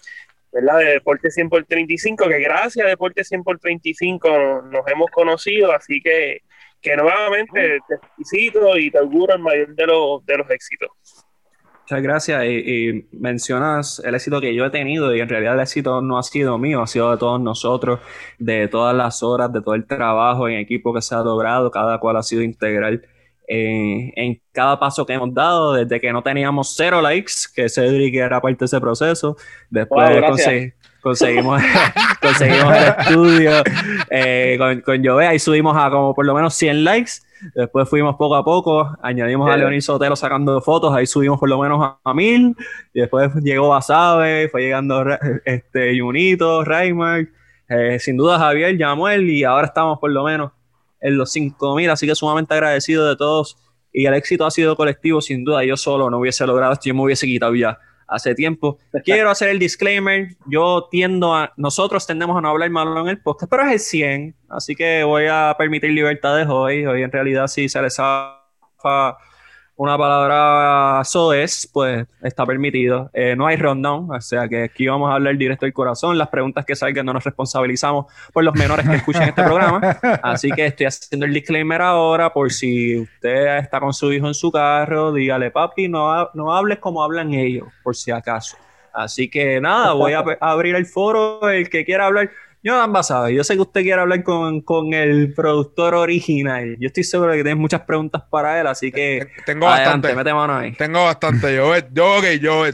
¿verdad? 0.53 0.79
de 0.79 0.85
Deportes 0.93 1.35
100 1.35 1.49
por 1.49 1.65
35, 1.65 2.29
que 2.29 2.41
gracias 2.41 2.85
a 2.85 2.89
Deportes 2.89 3.29
100 3.29 3.45
por 3.45 3.59
35 3.59 4.63
nos, 4.71 4.87
hemos 4.89 5.11
conocido, 5.11 5.73
así 5.73 6.01
que, 6.03 6.43
que 6.83 6.97
nuevamente 6.97 7.79
te 7.89 7.99
felicito 7.99 8.77
y 8.77 8.91
te 8.91 8.99
auguro 8.99 9.35
el 9.35 9.41
mayor 9.41 9.75
de 9.75 9.87
los, 9.87 10.25
de 10.27 10.37
los 10.37 10.51
éxitos. 10.51 10.91
Muchas 11.91 12.03
gracias. 12.03 12.45
Y, 12.45 13.09
mencionas 13.13 14.03
el 14.05 14.15
éxito 14.15 14.43
que 14.43 14.55
yo 14.55 14.67
he 14.67 14.71
tenido 14.71 15.15
y 15.17 15.21
en 15.21 15.29
realidad 15.31 15.55
el 15.55 15.61
éxito 15.61 16.03
no 16.03 16.19
ha 16.19 16.23
sido 16.23 16.59
mío, 16.59 16.83
ha 16.83 16.87
sido 16.87 17.11
de 17.11 17.17
todos 17.17 17.41
nosotros, 17.41 18.01
de 18.39 18.69
todas 18.69 18.95
las 18.95 19.23
horas, 19.23 19.51
de 19.55 19.63
todo 19.63 19.75
el 19.75 19.87
trabajo 19.87 20.51
en 20.51 20.59
equipo 20.59 20.93
que 20.93 21.01
se 21.01 21.15
ha 21.15 21.23
logrado, 21.23 21.71
cada 21.71 21.99
cual 21.99 22.19
ha 22.19 22.23
sido 22.23 22.43
integral 22.43 23.03
eh, 23.49 24.13
en 24.17 24.39
cada 24.53 24.79
paso 24.79 25.07
que 25.07 25.15
hemos 25.15 25.33
dado, 25.33 25.73
desde 25.73 25.99
que 25.99 26.13
no 26.13 26.23
teníamos 26.23 26.75
cero 26.77 27.01
likes, 27.01 27.33
que 27.55 27.71
Cedric 27.71 28.17
era 28.17 28.39
parte 28.43 28.59
de 28.59 28.67
ese 28.67 28.81
proceso, 28.83 29.39
después 29.71 30.11
conseguimos, 31.01 31.63
conseguimos 32.21 32.77
el 32.77 32.85
estudio 32.99 33.53
eh, 34.11 34.57
con, 34.59 34.83
con 34.83 35.03
Jovea 35.03 35.33
y 35.33 35.39
subimos 35.39 35.75
a 35.75 35.89
como 35.89 36.15
por 36.15 36.27
lo 36.27 36.35
menos 36.35 36.53
100 36.53 36.85
likes 36.85 37.13
Después 37.55 37.89
fuimos 37.89 38.17
poco 38.17 38.35
a 38.37 38.45
poco, 38.45 38.97
añadimos 39.03 39.51
a 39.51 39.57
Leonis 39.57 39.85
Sotelo 39.85 40.17
sacando 40.17 40.61
fotos, 40.61 40.95
ahí 40.95 41.07
subimos 41.07 41.39
por 41.39 41.49
lo 41.49 41.61
menos 41.61 41.97
a, 42.05 42.15
mil, 42.15 42.57
y 42.93 43.01
después 43.01 43.33
llegó 43.43 43.69
Basabe, 43.69 44.49
fue 44.49 44.63
llegando 44.63 45.05
este 45.45 45.99
Junito, 45.99 46.65
Raymar, 46.65 47.29
eh, 47.69 47.99
sin 48.01 48.17
duda 48.17 48.39
Javier, 48.39 48.77
Yamuel, 48.77 49.29
y 49.31 49.45
ahora 49.45 49.67
estamos 49.67 49.99
por 49.99 50.11
lo 50.11 50.25
menos 50.25 50.53
en 51.01 51.17
los 51.17 51.31
5000, 51.33 51.91
así 51.91 52.07
que 52.07 52.15
sumamente 52.15 52.55
agradecido 52.55 53.09
de 53.09 53.17
todos, 53.17 53.57
y 53.93 54.07
el 54.07 54.15
éxito 54.15 54.45
ha 54.45 54.51
sido 54.51 54.77
colectivo, 54.77 55.21
sin 55.21 55.45
duda, 55.45 55.65
yo 55.65 55.77
solo 55.77 56.11
no 56.11 56.19
hubiese 56.19 56.47
logrado 56.47 56.73
esto, 56.73 56.85
yo 56.87 56.95
me 56.95 57.03
hubiese 57.03 57.27
quitado 57.27 57.55
ya 57.55 57.79
hace 58.09 58.35
tiempo. 58.35 58.79
Quiero 59.05 59.31
hacer 59.31 59.51
el 59.51 59.59
disclaimer. 59.59 60.29
Yo 60.47 60.89
tiendo 60.91 61.35
a. 61.35 61.53
Nosotros 61.57 62.07
tendemos 62.07 62.37
a 62.37 62.41
no 62.41 62.49
hablar 62.49 62.71
malo 62.71 63.01
en 63.03 63.09
el 63.09 63.21
podcast, 63.21 63.51
pero 63.51 63.65
es 63.65 63.73
el 63.73 63.81
100. 63.81 64.35
Así 64.49 64.75
que 64.75 65.05
voy 65.05 65.27
a 65.31 65.55
permitir 65.57 65.91
libertades 65.91 66.49
hoy. 66.49 66.87
Hoy 66.87 67.03
en 67.03 67.13
realidad 67.13 67.47
sí 67.47 67.69
se 67.69 67.81
les 67.83 67.97
zafa 67.97 69.19
una 69.79 69.97
palabra 69.97 71.03
soez, 71.05 71.69
pues 71.73 72.07
está 72.23 72.45
permitido. 72.45 73.11
Eh, 73.15 73.35
no 73.37 73.47
hay 73.47 73.57
rundown, 73.57 74.11
o 74.11 74.21
sea 74.21 74.49
que 74.49 74.65
aquí 74.65 74.87
vamos 74.89 75.11
a 75.11 75.15
hablar 75.15 75.37
directo 75.37 75.67
del 75.67 75.73
corazón. 75.73 76.19
Las 76.19 76.29
preguntas 76.29 76.65
que 76.67 76.75
salgan 76.77 77.07
no 77.07 77.13
nos 77.13 77.25
responsabilizamos 77.25 78.07
por 78.33 78.45
los 78.45 78.55
menores 78.55 78.89
que 78.89 78.97
escuchen 78.97 79.23
este 79.23 79.43
programa. 79.43 79.81
Así 80.23 80.51
que 80.51 80.67
estoy 80.67 80.87
haciendo 80.87 81.27
el 81.27 81.33
disclaimer 81.33 81.81
ahora 81.81 82.33
por 82.33 82.53
si 82.53 82.99
usted 83.01 83.59
está 83.59 83.81
con 83.81 83.93
su 83.95 84.13
hijo 84.13 84.27
en 84.27 84.35
su 84.35 84.51
carro, 84.51 85.13
dígale, 85.13 85.51
papi, 85.51 85.89
no, 85.89 86.13
ha- 86.13 86.31
no 86.35 86.55
hables 86.55 86.79
como 86.79 87.03
hablan 87.03 87.33
ellos, 87.33 87.69
por 87.83 87.95
si 87.97 88.11
acaso. 88.11 88.57
Así 88.93 89.31
que 89.31 89.61
nada, 89.61 89.93
voy 89.93 90.13
a 90.13 90.25
abrir 90.41 90.75
el 90.75 90.87
foro, 90.87 91.49
el 91.49 91.71
que 91.71 91.85
quiera 91.85 92.07
hablar. 92.07 92.31
Jonathan 92.63 92.93
Basabe, 92.93 93.35
yo 93.35 93.45
sé 93.45 93.55
que 93.55 93.61
usted 93.63 93.83
quiere 93.83 94.01
hablar 94.01 94.23
con, 94.25 94.61
con 94.63 94.93
el 94.93 95.33
productor 95.33 95.95
original. 95.95 96.77
Yo 96.81 96.89
estoy 96.89 97.05
seguro 97.05 97.31
de 97.33 97.39
que 97.39 97.45
tienes 97.45 97.61
muchas 97.61 97.83
preguntas 97.83 98.23
para 98.31 98.61
él, 98.61 98.67
así 98.67 98.91
que 98.93 99.29
Tengo 99.47 99.69
adelante, 99.69 100.09
bastante. 100.09 100.15
mete 100.17 100.35
mano 100.35 100.57
ahí. 100.57 100.73
Tengo 100.77 101.05
bastante. 101.05 101.55
Yo, 101.55 101.73
yo, 101.93 102.19
ok, 102.19 102.25
yo, 102.41 102.65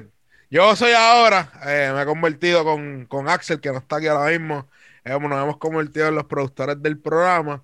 yo 0.50 0.76
soy 0.76 0.92
ahora, 0.92 1.52
eh, 1.66 1.92
me 1.94 2.02
he 2.02 2.06
convertido 2.06 2.64
con, 2.64 3.04
con 3.06 3.28
Axel, 3.28 3.60
que 3.60 3.70
no 3.70 3.78
está 3.78 3.96
aquí 3.96 4.06
ahora 4.06 4.30
mismo. 4.30 4.68
Eh, 5.04 5.10
nos 5.18 5.42
hemos 5.42 5.58
convertido 5.58 6.08
en 6.08 6.14
los 6.14 6.24
productores 6.24 6.80
del 6.82 6.98
programa. 6.98 7.62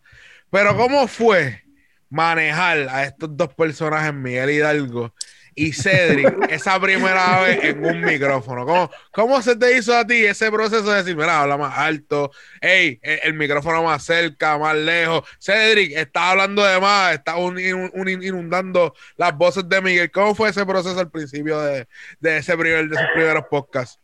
Pero, 0.50 0.76
¿cómo 0.76 1.08
fue 1.08 1.62
manejar 2.10 2.88
a 2.90 3.04
estos 3.04 3.34
dos 3.36 3.54
personajes, 3.54 4.12
Miguel 4.12 4.50
Hidalgo 4.50 5.14
y 5.54 5.72
Cedric, 5.72 6.50
esa 6.50 6.80
primera 6.80 7.40
vez 7.42 7.64
en 7.64 7.84
un 7.84 8.00
micrófono? 8.00 8.64
¿Cómo, 8.66 8.90
¿Cómo 9.12 9.42
se 9.42 9.56
te 9.56 9.76
hizo 9.76 9.96
a 9.96 10.06
ti 10.06 10.24
ese 10.24 10.50
proceso 10.50 10.90
de 10.90 10.96
decir, 10.98 11.16
mira, 11.16 11.40
habla 11.42 11.56
más 11.56 11.76
alto, 11.78 12.30
hey, 12.60 12.98
el, 13.02 13.20
el 13.24 13.34
micrófono 13.34 13.82
más 13.82 14.02
cerca, 14.04 14.56
más 14.58 14.76
lejos? 14.76 15.22
Cedric, 15.38 15.96
estás 15.96 16.22
hablando 16.24 16.64
de 16.64 16.80
más, 16.80 17.14
estás 17.14 17.36
un- 17.36 17.58
un- 17.58 17.90
un- 17.94 18.08
inundando 18.22 18.94
las 19.16 19.36
voces 19.36 19.68
de 19.68 19.80
Miguel. 19.80 20.10
¿Cómo 20.10 20.34
fue 20.34 20.50
ese 20.50 20.64
proceso 20.64 20.98
al 20.98 21.10
principio 21.10 21.60
de, 21.60 21.86
de 22.20 22.36
ese 22.38 22.56
primer, 22.56 22.88
de 22.88 22.94
esos 22.96 23.08
primeros 23.14 23.44
podcasts? 23.50 23.98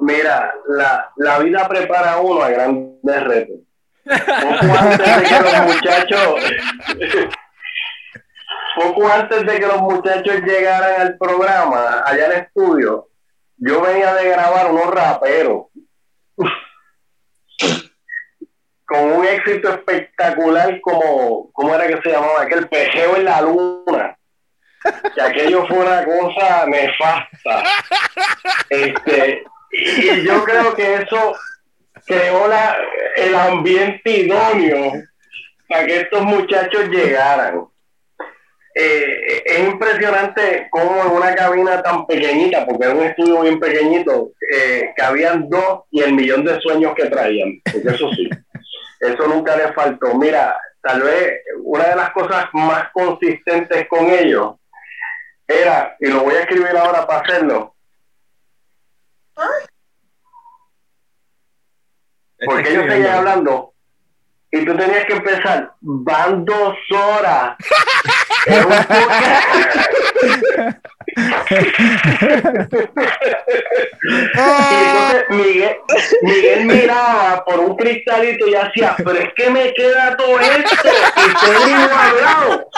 Mira, 0.00 0.54
la, 0.68 1.10
la 1.16 1.38
vida 1.40 1.68
prepara 1.68 2.14
a 2.14 2.20
uno 2.20 2.42
a 2.42 2.48
grandes 2.50 3.22
retos. 3.24 3.56
Poco 4.04 4.78
antes 4.78 5.16
de 5.16 5.22
que 5.28 5.40
los 5.42 5.74
muchachos, 5.74 6.34
poco 8.76 9.08
antes 9.08 9.46
de 9.46 9.60
que 9.60 9.66
los 9.66 9.80
muchachos 9.80 10.40
llegaran 10.42 11.00
al 11.00 11.18
programa, 11.18 12.02
allá 12.04 12.26
al 12.26 12.32
estudio, 12.32 13.08
yo 13.56 13.80
venía 13.80 14.14
de 14.14 14.30
grabar 14.30 14.70
unos 14.70 14.86
raperos 14.86 15.66
con 18.90 19.12
un 19.12 19.24
éxito 19.24 19.70
espectacular 19.70 20.80
como, 20.80 21.52
¿cómo 21.52 21.74
era 21.76 21.86
que 21.86 22.02
se 22.02 22.10
llamaba? 22.10 22.42
Aquel 22.42 22.68
pejeo 22.68 23.16
en 23.16 23.24
la 23.24 23.40
luna. 23.40 24.18
Que 25.14 25.22
aquello 25.22 25.64
fue 25.68 25.78
una 25.78 26.04
cosa 26.04 26.66
nefasta. 26.66 27.62
Este, 28.68 29.44
y 29.70 30.22
yo 30.22 30.42
creo 30.42 30.74
que 30.74 30.94
eso 30.94 31.36
creó 32.04 32.48
la, 32.48 32.76
el 33.16 33.34
ambiente 33.36 34.10
idóneo 34.10 34.92
para 35.68 35.86
que 35.86 36.00
estos 36.00 36.22
muchachos 36.22 36.88
llegaran. 36.88 37.66
Eh, 38.74 39.42
es 39.44 39.68
impresionante 39.68 40.68
cómo 40.70 41.02
en 41.04 41.10
una 41.10 41.34
cabina 41.34 41.82
tan 41.82 42.06
pequeñita, 42.06 42.64
porque 42.64 42.84
era 42.84 42.94
un 42.94 43.04
estudio 43.04 43.40
bien 43.40 43.58
pequeñito, 43.58 44.30
eh, 44.54 44.92
cabían 44.96 45.48
dos 45.48 45.82
y 45.90 46.02
el 46.02 46.12
millón 46.12 46.44
de 46.44 46.60
sueños 46.60 46.94
que 46.94 47.06
traían, 47.06 47.60
porque 47.64 47.88
eso 47.88 48.08
sí, 48.10 48.28
eso 49.00 49.26
nunca 49.26 49.56
les 49.56 49.74
faltó. 49.74 50.14
Mira, 50.14 50.56
tal 50.82 51.02
vez 51.02 51.42
una 51.64 51.88
de 51.88 51.96
las 51.96 52.10
cosas 52.10 52.46
más 52.52 52.90
consistentes 52.92 53.88
con 53.88 54.08
ellos 54.08 54.54
era, 55.48 55.96
y 55.98 56.06
lo 56.06 56.20
voy 56.20 56.36
a 56.36 56.42
escribir 56.42 56.76
ahora 56.76 57.06
para 57.06 57.22
hacerlo, 57.22 57.74
porque 62.44 62.70
ellos 62.70 62.84
seguían 62.88 63.18
hablando 63.18 63.74
y 64.52 64.64
tú 64.64 64.76
tenías 64.76 65.04
que 65.04 65.12
empezar, 65.12 65.72
van 65.80 66.44
dos 66.44 66.76
horas. 66.92 67.56
Un 68.46 68.54
y 74.02 74.74
entonces 74.84 75.24
Miguel, 75.30 75.76
Miguel 76.22 76.64
miraba 76.64 77.44
por 77.44 77.60
un 77.60 77.76
cristalito 77.76 78.48
y 78.48 78.54
hacía, 78.54 78.96
pero 78.98 79.12
es 79.12 79.32
que 79.34 79.50
me 79.50 79.72
queda 79.74 80.16
todo 80.16 80.40
esto 80.40 80.88
y 81.16 81.30
estoy 81.30 81.72
hablado. 81.72 82.68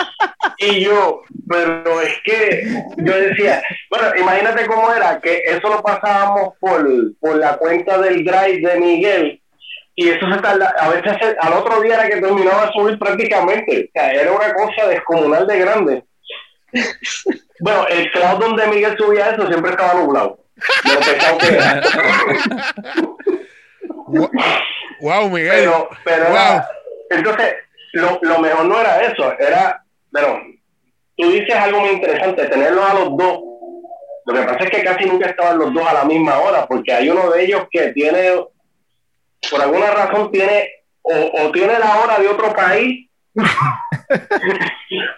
Y 0.58 0.80
yo, 0.80 1.22
pero 1.48 2.00
es 2.00 2.18
que 2.24 2.82
yo 2.98 3.16
decía, 3.16 3.62
bueno, 3.88 4.08
imagínate 4.18 4.66
cómo 4.66 4.92
era, 4.92 5.20
que 5.20 5.42
eso 5.46 5.68
lo 5.68 5.82
pasábamos 5.82 6.54
por, 6.60 6.86
por 7.20 7.36
la 7.36 7.56
cuenta 7.56 7.98
del 7.98 8.24
drive 8.24 8.60
de 8.60 8.80
Miguel 8.80 9.41
y 9.94 10.08
eso 10.08 10.26
se 10.32 10.38
tarda, 10.40 10.74
a 10.78 10.88
veces 10.90 11.16
se- 11.20 11.36
al 11.40 11.52
otro 11.54 11.80
día 11.82 11.94
era 11.94 12.08
que 12.08 12.20
terminaba 12.20 12.66
de 12.66 12.72
subir 12.72 12.98
prácticamente, 12.98 13.88
o 13.88 13.90
sea, 13.92 14.10
era 14.12 14.32
una 14.32 14.52
cosa 14.54 14.86
descomunal 14.88 15.46
de 15.46 15.58
grande. 15.58 16.04
Bueno, 17.64 17.86
el 17.86 18.10
cloud 18.10 18.40
donde 18.40 18.66
Miguel 18.66 18.96
subía 18.98 19.30
eso 19.30 19.46
siempre 19.46 19.70
estaba 19.70 19.94
nublado. 19.94 20.36
lo 20.84 20.98
pesado 20.98 21.38
que 21.38 21.46
era. 21.48 21.80
Wow, 25.00 25.28
Miguel. 25.30 25.50
Pero, 25.52 25.88
pero 26.04 26.24
Wow. 26.26 26.32
era- 26.34 26.68
entonces, 27.10 27.54
lo, 27.92 28.18
lo 28.22 28.38
mejor 28.40 28.64
no 28.64 28.80
era 28.80 29.02
eso, 29.02 29.32
era, 29.38 29.84
pero 30.10 30.40
tú 31.16 31.30
dices 31.30 31.54
algo 31.54 31.80
muy 31.80 31.90
interesante, 31.90 32.46
tenerlos 32.46 32.84
a 32.90 32.94
los 32.94 33.16
dos. 33.16 33.40
Lo 34.26 34.34
que 34.34 34.42
pasa 34.42 34.64
es 34.64 34.70
que 34.70 34.82
casi 34.84 35.04
nunca 35.04 35.28
estaban 35.28 35.58
los 35.58 35.72
dos 35.74 35.86
a 35.86 35.92
la 35.94 36.04
misma 36.04 36.38
hora, 36.38 36.66
porque 36.66 36.92
hay 36.92 37.10
uno 37.10 37.30
de 37.30 37.44
ellos 37.44 37.62
que 37.70 37.92
tiene, 37.92 38.30
por 39.50 39.60
alguna 39.60 39.90
razón 39.90 40.30
tiene, 40.32 40.68
o, 41.02 41.14
o 41.46 41.52
tiene 41.52 41.78
la 41.78 41.96
hora 41.98 42.18
de 42.18 42.28
otro 42.28 42.52
país, 42.54 43.08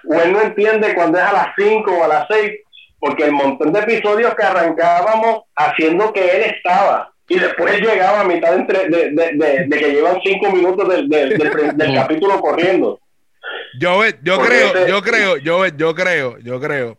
o 0.09 0.15
él 0.21 0.33
no 0.33 0.41
entiende 0.43 0.95
cuando 0.95 1.19
es 1.19 1.25
a 1.25 1.33
las 1.33 1.49
5 1.57 1.91
o 1.91 2.05
a 2.05 2.09
las 2.09 2.27
6, 2.31 2.53
porque 2.99 3.25
el 3.25 3.33
montón 3.33 3.73
de 3.73 3.81
episodios 3.81 4.35
que 4.35 4.43
arrancábamos 4.45 5.43
haciendo 5.57 6.13
que 6.13 6.37
él 6.37 6.43
estaba. 6.55 7.11
Y 7.29 7.39
después 7.39 7.81
llegaba 7.81 8.21
a 8.21 8.25
mitad 8.25 8.53
de, 8.55 8.89
de, 8.89 9.11
de- 9.11 9.65
de 9.67 9.79
que 9.79 9.93
llevan 9.93 10.19
cinco 10.23 10.51
minutos 10.53 10.87
del, 10.89 11.09
del, 11.09 11.39
del- 11.39 11.77
del 11.77 11.95
capítulo 11.95 12.39
corriendo. 12.41 13.01
Yo, 13.81 14.03
yo 14.23 14.39
creo, 14.41 14.69
ese- 14.75 14.89
yo 14.91 15.03
creo, 15.03 15.37
yo, 15.39 15.67
yo 15.69 15.95
creo, 15.95 16.39
yo 16.39 16.61
creo 16.61 16.99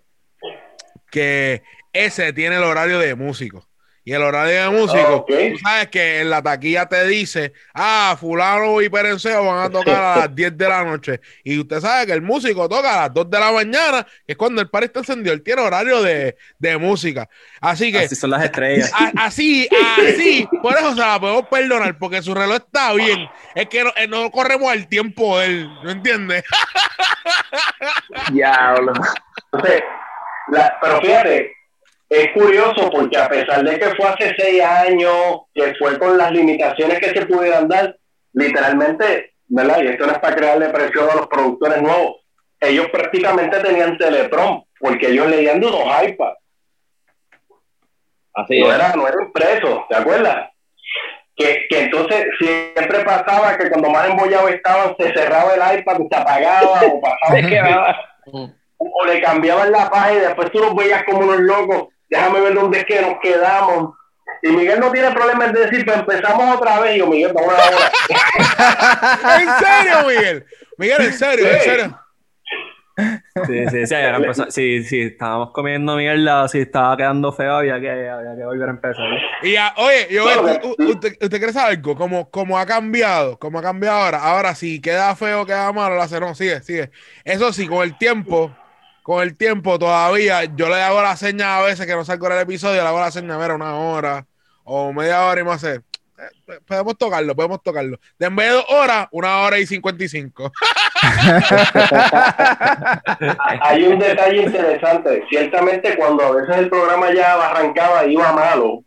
que 1.12 1.62
ese 1.94 2.34
tiene 2.34 2.55
el 2.58 2.63
horario 2.63 3.00
de 3.00 3.13
músico. 3.15 3.65
Y 4.08 4.14
el 4.14 4.22
horario 4.22 4.62
de 4.62 4.70
músico, 4.70 5.16
Ok. 5.16 5.28
tú 5.54 5.58
sabes 5.64 5.88
que 5.88 6.22
en 6.22 6.30
la 6.30 6.40
taquilla 6.44 6.86
te 6.88 7.08
dice, 7.08 7.54
ah, 7.74 8.16
fulano 8.20 8.80
y 8.80 8.88
perenceo 8.88 9.44
van 9.44 9.66
a 9.66 9.70
tocar 9.72 9.96
a 10.04 10.16
las 10.18 10.36
10 10.36 10.56
de 10.56 10.70
la 10.70 10.84
noche. 10.84 11.20
Y 11.44 11.58
usted 11.58 11.80
sabe 11.82 12.06
que 12.06 12.14
el 12.14 12.22
músico 12.22 12.70
toca 12.70 12.94
a 12.94 13.02
las 13.08 13.14
2 13.16 13.28
de 13.32 13.40
la 13.40 13.52
mañana, 13.52 14.06
que 14.28 14.34
es 14.34 14.38
cuando 14.38 14.62
el 14.62 14.70
par 14.70 14.84
está 14.84 15.00
encendido. 15.00 15.34
Él 15.34 15.42
tiene 15.42 15.64
horario 15.64 16.04
de, 16.04 16.38
de 16.60 16.78
música. 16.78 17.28
Así 17.60 17.92
que, 17.92 17.98
Así 18.02 18.16
son 18.16 18.30
las 18.30 18.44
estrellas. 18.44 18.92
a- 18.94 19.12
así, 19.26 19.68
así, 19.98 20.48
por 20.62 20.74
eso 20.76 20.92
se 20.94 21.02
la 21.02 21.20
podemos 21.20 21.48
perdonar, 21.48 21.98
porque 21.98 22.22
su 22.22 22.36
reloj 22.36 22.58
está 22.58 22.94
bien. 22.94 23.28
Es 23.56 23.68
que 23.70 23.84
no, 23.86 23.92
eh, 23.98 24.08
no 24.08 24.30
corremos 24.30 24.72
al 24.72 24.88
tiempo 24.88 25.40
de 25.40 25.46
él, 25.48 25.70
¿no 25.84 25.90
entiendes? 25.90 26.44
Diablo. 28.32 28.94
Entonces, 29.52 29.84
la- 30.50 30.78
pero 30.80 31.02
fíjate, 31.02 31.52
es 32.10 32.32
curioso 32.34 32.90
porque 32.92 33.18
a 33.18 33.28
pesar 33.28 33.64
de 33.64 33.80
que 33.80 33.96
fue 33.96 34.08
hace 34.08 34.36
seis 34.38 34.62
años, 34.64 35.42
que 35.54 35.74
fue 35.76 35.98
con 35.98 36.18
las 36.18 36.32
limitaciones 36.32 37.00
que 37.00 37.10
se 37.10 37.26
pudieran 37.26 37.68
dar, 37.68 37.98
literalmente, 38.34 39.34
¿verdad? 39.48 39.82
Y 39.82 39.88
esto 39.88 40.06
no 40.06 40.14
es 40.14 40.20
para 40.20 40.36
crearle 40.36 40.70
presión 40.70 41.10
a 41.10 41.16
los 41.16 41.28
productores 41.28 41.82
nuevos, 41.82 42.18
ellos 42.60 42.88
prácticamente 42.92 43.60
tenían 43.60 43.98
Teletron, 43.98 44.64
porque 44.80 45.10
ellos 45.10 45.28
leían 45.28 45.60
de 45.60 45.68
unos 45.68 45.84
iPads. 46.04 46.40
Así 48.34 48.60
no 48.60 48.68
es. 48.68 48.76
era, 48.76 48.94
no 48.96 49.08
era 49.08 49.24
impreso, 49.24 49.86
¿te 49.90 49.96
acuerdas? 49.96 50.50
Que, 51.36 51.66
que 51.70 51.84
entonces 51.84 52.28
siempre 52.38 53.04
pasaba 53.04 53.58
que 53.58 53.70
cuando 53.70 53.90
más 53.90 54.10
embollados 54.10 54.52
estaban, 54.52 54.96
se 54.98 55.14
cerraba 55.14 55.54
el 55.54 55.80
iPad, 55.80 55.98
se 56.10 56.16
apagaba 56.16 56.82
o 56.82 57.02
pasaba 57.02 57.98
o 58.78 59.06
le 59.06 59.22
cambiaban 59.22 59.72
la 59.72 59.90
página 59.90 60.22
y 60.22 60.26
después 60.26 60.52
tú 60.52 60.60
los 60.60 60.76
veías 60.76 61.04
como 61.04 61.20
unos 61.20 61.40
locos. 61.40 61.95
Déjame 62.10 62.40
ver 62.42 62.54
dónde 62.54 62.80
es 62.80 62.86
que 62.86 63.02
nos 63.02 63.16
quedamos. 63.22 63.96
Y 64.42 64.50
Miguel 64.50 64.80
no 64.80 64.92
tiene 64.92 65.12
problema 65.12 65.46
en 65.46 65.54
decir, 65.54 65.86
pues 65.86 65.98
empezamos 65.98 66.56
otra 66.58 66.80
vez. 66.80 66.96
Y 66.96 67.00
yo, 67.00 67.08
Miguel, 67.08 67.34
vamos 67.34 67.54
ahora. 67.54 67.92
¿En 69.42 69.50
serio, 69.66 70.08
Miguel? 70.08 70.46
Miguel, 70.78 71.02
en 71.02 71.14
serio, 71.14 71.48
en 71.48 71.60
Sí. 71.60 71.70
serio. 71.70 72.00
Sí, 72.98 73.66
sí, 73.70 73.88
sí, 73.88 73.94
que 73.96 74.08
empezar- 74.08 74.52
sí, 74.52 74.84
sí, 74.86 75.02
estábamos 75.02 75.52
comiendo 75.52 75.98
mierda, 75.98 76.48
si 76.48 76.60
estaba 76.62 76.96
quedando 76.96 77.34
feo, 77.34 77.58
había 77.58 77.78
que, 77.82 77.90
había 77.90 78.36
que 78.38 78.46
volver 78.46 78.70
a 78.70 78.72
empezar. 78.72 79.04
Y 79.42 79.52
ya, 79.52 79.74
oye, 79.76 80.08
yo, 80.10 80.24
usted, 80.78 81.18
¿usted 81.22 81.42
cree 81.42 81.52
saber 81.52 81.76
algo? 81.78 81.94
Como, 81.96 82.30
como 82.32 82.58
ha 82.58 82.66
cambiado, 82.66 83.38
como 83.38 83.60
ha 83.60 83.62
cambiado 83.62 83.98
ahora. 83.98 84.20
Ahora, 84.24 84.56
si 84.56 84.80
queda 84.80 85.14
feo, 85.18 85.46
queda 85.46 85.74
malo, 85.74 85.96
la 85.98 86.04
hace, 86.04 86.22
no, 86.22 86.34
sigue, 86.36 86.62
sigue. 86.62 86.90
Eso 87.26 87.52
sí, 87.52 87.68
con 87.68 87.84
el 87.84 87.98
tiempo, 87.98 88.56
con 89.06 89.22
el 89.22 89.38
tiempo 89.38 89.78
todavía, 89.78 90.46
yo 90.46 90.68
le 90.68 90.82
hago 90.82 91.00
la 91.00 91.16
seña 91.16 91.60
a 91.60 91.62
veces 91.62 91.86
que 91.86 91.94
no 91.94 92.04
salgo 92.04 92.26
el 92.26 92.40
episodio, 92.40 92.82
le 92.82 92.88
hago 92.88 93.00
la 93.00 93.12
seña, 93.12 93.38
mira, 93.38 93.54
una 93.54 93.76
hora 93.76 94.26
o 94.64 94.92
media 94.92 95.28
hora 95.28 95.42
y 95.42 95.44
más 95.44 95.64
eh, 95.64 95.80
podemos 96.68 96.98
tocarlo, 96.98 97.36
podemos 97.36 97.62
tocarlo. 97.62 98.00
De 98.18 98.26
en 98.26 98.36
vez 98.36 98.48
de 98.48 98.54
dos 98.56 98.66
horas, 98.68 99.08
una 99.12 99.42
hora 99.42 99.60
y 99.60 99.68
cincuenta 99.68 100.04
y 100.04 100.08
cinco. 100.10 100.52
Hay 103.62 103.84
un 103.84 104.00
detalle 104.00 104.42
interesante. 104.42 105.24
Ciertamente, 105.30 105.96
cuando 105.98 106.24
a 106.24 106.32
veces 106.32 106.58
el 106.58 106.70
programa 106.70 107.14
ya 107.14 107.36
arrancaba 107.36 108.08
iba 108.08 108.34
malo, 108.34 108.84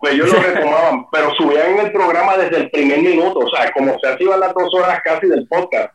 pues 0.00 0.14
ellos 0.14 0.32
lo 0.32 0.40
retomaban, 0.40 1.04
pero 1.12 1.34
subían 1.34 1.72
en 1.72 1.80
el 1.80 1.92
programa 1.92 2.38
desde 2.38 2.56
el 2.56 2.70
primer 2.70 3.02
minuto, 3.02 3.40
o 3.40 3.50
sea, 3.50 3.70
como 3.72 3.98
se 3.98 4.08
hacían 4.08 4.40
las 4.40 4.54
dos 4.54 4.72
horas 4.72 4.98
casi 5.04 5.26
del 5.26 5.46
podcast 5.46 5.92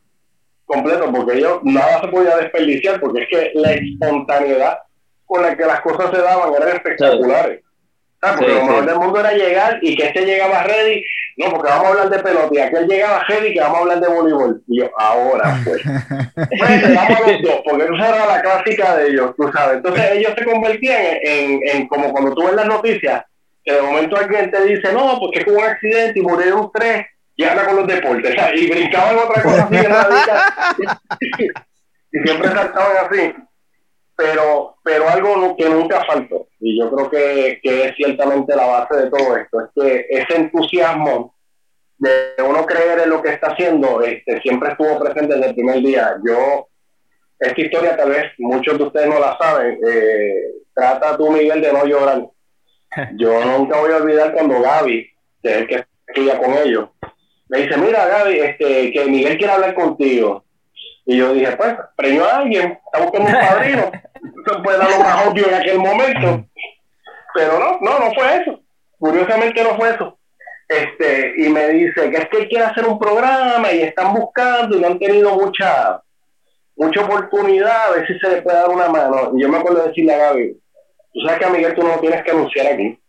completo, 0.71 1.11
porque 1.11 1.37
ellos 1.37 1.59
nada 1.63 2.01
se 2.01 2.07
podía 2.07 2.37
desperdiciar, 2.37 2.99
porque 2.99 3.23
es 3.23 3.27
que 3.29 3.51
la 3.55 3.71
espontaneidad 3.73 4.77
con 5.25 5.41
la 5.41 5.55
que 5.55 5.65
las 5.65 5.81
cosas 5.81 6.11
se 6.11 6.21
daban 6.21 6.53
eran 6.53 6.75
espectaculares. 6.75 7.61
Ah, 8.23 8.35
porque 8.37 8.51
Sí, 8.51 8.57
lo 8.59 8.65
mejor 8.65 8.81
sí. 8.81 8.85
del 8.89 8.99
mundo 8.99 9.19
era 9.19 9.31
llegar 9.33 9.79
y 9.81 9.95
que 9.95 10.03
este 10.05 10.25
llegaba 10.25 10.63
ready, 10.63 11.03
no, 11.37 11.49
porque 11.49 11.69
vamos 11.69 11.85
a 11.85 11.89
hablar 11.89 12.09
de 12.11 12.19
pelota, 12.19 12.49
y 12.51 12.57
aquel 12.59 12.87
llegaba 12.87 13.23
ready 13.27 13.53
que 13.53 13.59
vamos 13.59 13.77
a 13.77 13.81
hablar 13.81 13.99
de 13.99 14.07
voleibol. 14.09 14.61
Y 14.67 14.79
yo, 14.79 14.91
ahora 14.97 15.57
pues. 15.63 15.81
pues 16.35 16.81
le 16.87 16.93
damos 16.93 17.17
a 17.17 17.31
los 17.31 17.41
dos, 17.41 17.61
porque 17.65 17.83
esa 17.85 18.09
era 18.09 18.25
la 18.27 18.41
clásica 18.41 18.95
de 18.97 19.07
ellos, 19.09 19.33
tú 19.35 19.49
sabes. 19.51 19.77
Entonces 19.77 20.11
ellos 20.11 20.33
se 20.37 20.45
convertían 20.45 21.01
en, 21.01 21.19
en, 21.23 21.59
en 21.73 21.87
como 21.87 22.11
cuando 22.11 22.35
tú 22.35 22.43
ves 22.45 22.53
las 22.55 22.67
noticias, 22.67 23.23
que 23.63 23.73
de 23.73 23.81
momento 23.81 24.17
alguien 24.17 24.51
te 24.51 24.63
dice, 24.65 24.93
no, 24.93 25.17
porque 25.19 25.43
hubo 25.47 25.57
un 25.57 25.63
accidente 25.63 26.19
y 26.19 26.23
murieron 26.23 26.69
tres, 26.73 27.05
y 27.35 27.43
anda 27.43 27.65
con 27.65 27.77
los 27.77 27.87
deportes, 27.87 28.31
o 28.31 28.33
sea, 28.33 28.55
y 28.55 28.69
brincaban 28.69 29.17
otra 29.17 29.41
cosa 29.41 29.63
así 29.63 29.75
en 29.75 29.89
la 29.89 30.75
y 32.11 32.19
siempre 32.19 32.49
saltaban 32.49 32.97
así. 33.05 33.33
Pero 34.15 34.71
pero 34.83 35.09
algo 35.09 35.55
que 35.55 35.69
nunca 35.69 36.03
faltó. 36.05 36.47
Y 36.59 36.79
yo 36.79 36.91
creo 36.91 37.09
que, 37.09 37.59
que 37.61 37.85
es 37.85 37.95
ciertamente 37.95 38.55
la 38.55 38.65
base 38.65 38.95
de 38.97 39.09
todo 39.09 39.37
esto 39.37 39.61
es 39.61 39.69
que 39.75 40.05
ese 40.09 40.35
entusiasmo 40.35 41.35
de 41.97 42.33
uno 42.43 42.65
creer 42.65 42.99
en 42.99 43.09
lo 43.09 43.21
que 43.21 43.29
está 43.29 43.51
haciendo 43.51 44.01
este 44.01 44.41
siempre 44.41 44.71
estuvo 44.71 44.99
presente 44.99 45.35
desde 45.35 45.49
el 45.49 45.55
primer 45.55 45.79
día. 45.81 46.15
Yo 46.27 46.67
esta 47.39 47.61
historia 47.61 47.97
tal 47.97 48.09
vez 48.09 48.31
muchos 48.39 48.77
de 48.77 48.83
ustedes 48.83 49.07
no 49.07 49.19
la 49.19 49.37
saben 49.37 49.79
eh, 49.87 50.33
trata 50.73 51.17
tú 51.17 51.31
Miguel 51.31 51.61
de 51.61 51.73
no 51.73 51.85
llorar. 51.85 52.27
Yo 53.17 53.45
nunca 53.45 53.79
voy 53.79 53.91
a 53.91 53.97
olvidar 53.97 54.33
cuando 54.33 54.61
Gaby 54.61 55.09
que 55.41 55.49
es 55.49 55.57
el 55.57 55.67
que 55.67 55.85
estudia 56.07 56.37
con 56.37 56.53
ellos 56.53 56.89
me 57.51 57.59
dice 57.59 57.77
mira 57.77 58.07
Gaby 58.07 58.39
este 58.39 58.91
que 58.91 59.05
Miguel 59.05 59.37
quiere 59.37 59.53
hablar 59.53 59.73
contigo 59.75 60.43
y 61.05 61.17
yo 61.17 61.33
dije, 61.33 61.51
pues, 61.57 61.75
premio 61.95 62.25
a 62.25 62.37
alguien, 62.37 62.79
está 62.85 63.03
buscando 63.03 63.29
un 63.29 63.33
padrino. 63.33 63.91
Eso 64.45 64.63
puede 64.63 64.77
dar 64.77 64.91
lo 64.91 64.99
más 64.99 65.27
obvio 65.27 65.47
en 65.47 65.53
aquel 65.55 65.79
momento. 65.79 66.45
Pero 67.33 67.59
no, 67.59 67.79
no, 67.81 67.99
no 67.99 68.13
fue 68.13 68.37
eso. 68.37 68.59
Curiosamente 68.99 69.63
no 69.63 69.75
fue 69.75 69.89
eso. 69.89 70.17
Este, 70.67 71.33
y 71.37 71.49
me 71.49 71.67
dice 71.69 72.09
que 72.09 72.17
es 72.17 72.29
que 72.29 72.37
él 72.37 72.49
quiere 72.49 72.65
hacer 72.65 72.85
un 72.85 72.99
programa 72.99 73.71
y 73.71 73.81
están 73.81 74.13
buscando 74.13 74.77
y 74.77 74.81
no 74.81 74.87
han 74.87 74.99
tenido 74.99 75.35
mucha 75.35 76.01
mucha 76.75 77.01
oportunidad, 77.01 77.87
a 77.87 77.91
ver 77.91 78.07
si 78.07 78.17
se 78.19 78.29
le 78.29 78.41
puede 78.41 78.57
dar 78.57 78.69
una 78.69 78.87
mano. 78.89 79.31
Y 79.35 79.41
yo 79.41 79.49
me 79.49 79.57
acuerdo 79.57 79.81
de 79.81 79.89
decirle 79.89 80.13
a 80.13 80.17
Gaby, 80.17 80.59
tú 81.13 81.19
sabes 81.21 81.39
que 81.39 81.45
a 81.45 81.49
Miguel 81.49 81.75
tú 81.75 81.83
no 81.83 81.89
lo 81.89 81.99
tienes 81.99 82.23
que 82.23 82.31
anunciar 82.31 82.67
aquí. 82.67 82.99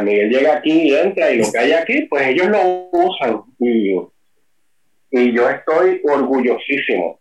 Miguel 0.00 0.30
llega 0.30 0.54
aquí 0.56 0.88
y 0.88 0.94
entra 0.94 1.30
y 1.30 1.38
lo 1.38 1.52
que 1.52 1.58
hay 1.58 1.72
aquí, 1.72 2.02
pues 2.08 2.26
ellos 2.28 2.48
lo 2.48 2.88
usan. 2.92 3.42
Y 3.58 3.96
y 5.12 5.36
yo 5.36 5.48
estoy 5.48 6.00
orgullosísimo 6.04 7.20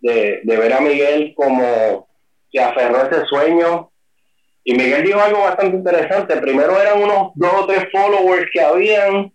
de, 0.00 0.40
de 0.42 0.56
ver 0.56 0.72
a 0.74 0.80
Miguel 0.80 1.32
como 1.34 2.06
se 2.52 2.60
aferró 2.60 2.98
a 2.98 3.08
ese 3.08 3.24
sueño. 3.26 3.90
Y 4.62 4.74
Miguel 4.74 5.02
dijo 5.02 5.18
algo 5.18 5.40
bastante 5.40 5.76
interesante. 5.76 6.36
Primero 6.36 6.78
eran 6.78 7.02
unos 7.02 7.32
dos 7.34 7.52
o 7.62 7.66
tres 7.66 7.86
followers 7.90 8.46
que 8.52 8.60
habían, 8.60 9.32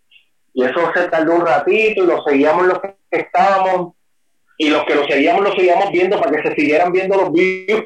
y 0.53 0.63
eso 0.63 0.91
se 0.94 1.10
tardó 1.10 1.36
un 1.36 1.46
ratito, 1.46 2.03
y 2.03 2.08
lo 2.08 2.24
seguíamos 2.24 2.67
los 2.67 2.79
que 2.79 2.96
estábamos, 3.10 3.96
y 4.60 4.70
los 4.70 4.86
que 4.86 4.96
lo 4.96 5.08
seguíamos, 5.08 5.44
lo 5.44 5.51
seguíamos 5.53 5.91
viendo 5.91 6.20
para 6.20 6.32
que 6.32 6.50
se 6.50 6.56
siguieran 6.56 6.91
viendo 6.91 7.17
los 7.17 7.34
vídeos 7.34 7.84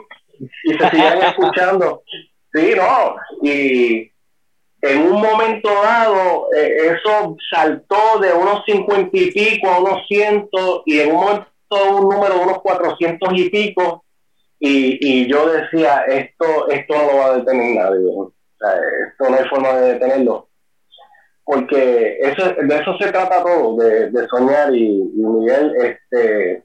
y 0.66 0.74
se 0.74 0.90
siguieran 0.90 1.22
escuchando. 1.30 2.04
Sí, 2.54 2.74
no, 2.76 3.16
y 3.42 4.11
en 4.82 5.02
un 5.02 5.22
momento 5.22 5.70
dado 5.84 6.48
eh, 6.56 6.96
eso 6.96 7.38
saltó 7.54 8.20
de 8.20 8.34
unos 8.34 8.64
cincuenta 8.66 9.16
y 9.18 9.32
pico 9.32 9.68
a 9.68 9.80
unos 9.80 10.08
cientos 10.08 10.82
y 10.86 11.00
en 11.00 11.12
un 11.12 11.22
momento 11.22 11.48
un 11.92 12.10
número 12.10 12.36
de 12.36 12.44
unos 12.44 12.62
cuatrocientos 12.62 13.30
y 13.34 13.50
pico 13.50 14.04
y, 14.60 14.98
y 15.00 15.28
yo 15.28 15.48
decía 15.48 16.04
esto 16.08 16.70
esto 16.70 16.96
no 16.96 17.12
lo 17.12 17.18
va 17.18 17.26
a 17.28 17.38
detener 17.38 17.76
nadie 17.76 18.06
o 18.08 18.34
sea, 18.60 18.80
esto 19.08 19.30
no 19.30 19.38
hay 19.38 19.50
forma 19.50 19.74
de 19.74 19.94
detenerlo. 19.94 20.48
Porque 21.44 22.20
eso 22.22 22.54
de 22.62 22.76
eso 22.76 22.98
se 23.00 23.12
trata 23.12 23.44
todo 23.44 23.76
de, 23.78 24.12
de 24.12 24.28
soñar 24.28 24.74
y, 24.74 25.04
Miguel 25.16 25.74
este 25.84 26.64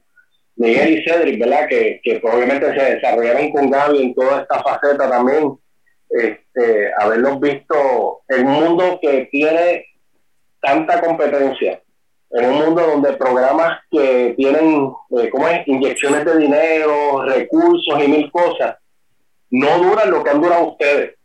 Miguel 0.55 0.99
y 0.99 1.03
Cedric 1.03 1.39
verdad 1.39 1.67
que, 1.67 1.99
que 2.03 2.19
pues, 2.19 2.33
obviamente 2.33 2.67
se 2.67 2.95
desarrollaron 2.95 3.51
con 3.51 3.69
Gaby 3.69 4.01
en 4.01 4.15
toda 4.15 4.41
esta 4.41 4.63
faceta 4.63 5.09
también 5.09 5.57
este, 6.09 6.91
haberlos 6.99 7.39
visto 7.39 8.21
en 8.27 8.47
un 8.47 8.53
mundo 8.53 8.99
que 9.01 9.27
tiene 9.31 9.85
tanta 10.61 11.01
competencia, 11.01 11.81
en 12.31 12.49
un 12.49 12.65
mundo 12.65 12.81
donde 12.81 13.13
programas 13.13 13.79
que 13.89 14.33
tienen, 14.35 14.91
eh, 15.17 15.29
¿cómo 15.29 15.47
es?, 15.47 15.67
inyecciones 15.67 16.25
de 16.25 16.37
dinero, 16.37 17.23
recursos 17.23 18.03
y 18.03 18.07
mil 18.07 18.31
cosas, 18.31 18.77
no 19.49 19.77
duran 19.79 20.11
lo 20.11 20.23
que 20.23 20.29
han 20.29 20.41
durado 20.41 20.71
ustedes. 20.71 21.15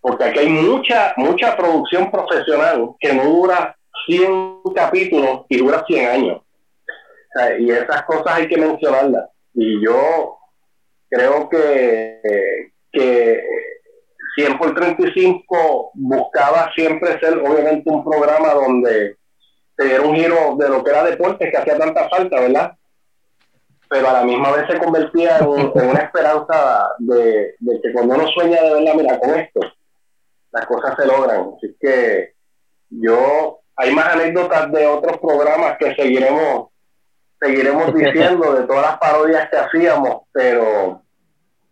Porque 0.00 0.24
aquí 0.24 0.38
hay 0.40 0.48
mucha, 0.48 1.12
mucha 1.16 1.56
producción 1.56 2.10
profesional 2.10 2.90
que 2.98 3.12
no 3.12 3.24
dura 3.24 3.76
100 4.06 4.62
capítulos 4.74 5.44
y 5.48 5.58
dura 5.58 5.84
100 5.86 6.08
años. 6.08 6.42
Y 7.58 7.70
esas 7.70 8.02
cosas 8.04 8.34
hay 8.34 8.48
que 8.48 8.56
mencionarlas. 8.56 9.28
Y 9.54 9.84
yo 9.84 10.38
creo 11.08 11.48
que, 11.48 12.20
que 12.22 12.72
100 14.38 14.56
por 14.56 14.72
35 14.72 15.90
buscaba 15.94 16.70
siempre 16.72 17.18
ser 17.18 17.38
obviamente 17.38 17.90
un 17.90 18.04
programa 18.04 18.54
donde 18.54 19.16
se 19.76 19.84
diera 19.84 20.04
un 20.04 20.14
giro 20.14 20.54
de 20.56 20.68
lo 20.68 20.84
que 20.84 20.90
era 20.90 21.02
deporte 21.02 21.50
que 21.50 21.56
hacía 21.56 21.76
tanta 21.76 22.08
falta, 22.08 22.40
¿verdad? 22.40 22.72
Pero 23.88 24.08
a 24.08 24.12
la 24.12 24.22
misma 24.22 24.52
vez 24.52 24.66
se 24.70 24.78
convertía 24.78 25.38
en, 25.38 25.72
en 25.74 25.90
una 25.90 26.00
esperanza 26.02 26.88
de, 26.98 27.56
de 27.58 27.80
que 27.82 27.92
cuando 27.92 28.14
uno 28.14 28.28
sueña 28.28 28.62
de 28.62 28.74
verdad, 28.74 28.94
mira, 28.94 29.18
con 29.18 29.30
esto, 29.30 29.60
las 30.52 30.66
cosas 30.66 30.94
se 30.96 31.06
logran. 31.06 31.54
Así 31.56 31.76
que 31.80 32.34
yo, 32.90 33.60
hay 33.74 33.92
más 33.92 34.14
anécdotas 34.14 34.70
de 34.70 34.86
otros 34.86 35.18
programas 35.18 35.78
que 35.78 35.96
seguiremos 35.96 36.68
seguiremos 37.40 37.92
diciendo 37.94 38.54
de 38.54 38.66
todas 38.68 38.82
las 38.82 38.98
parodias 38.98 39.48
que 39.50 39.56
hacíamos, 39.56 40.22
pero 40.32 41.02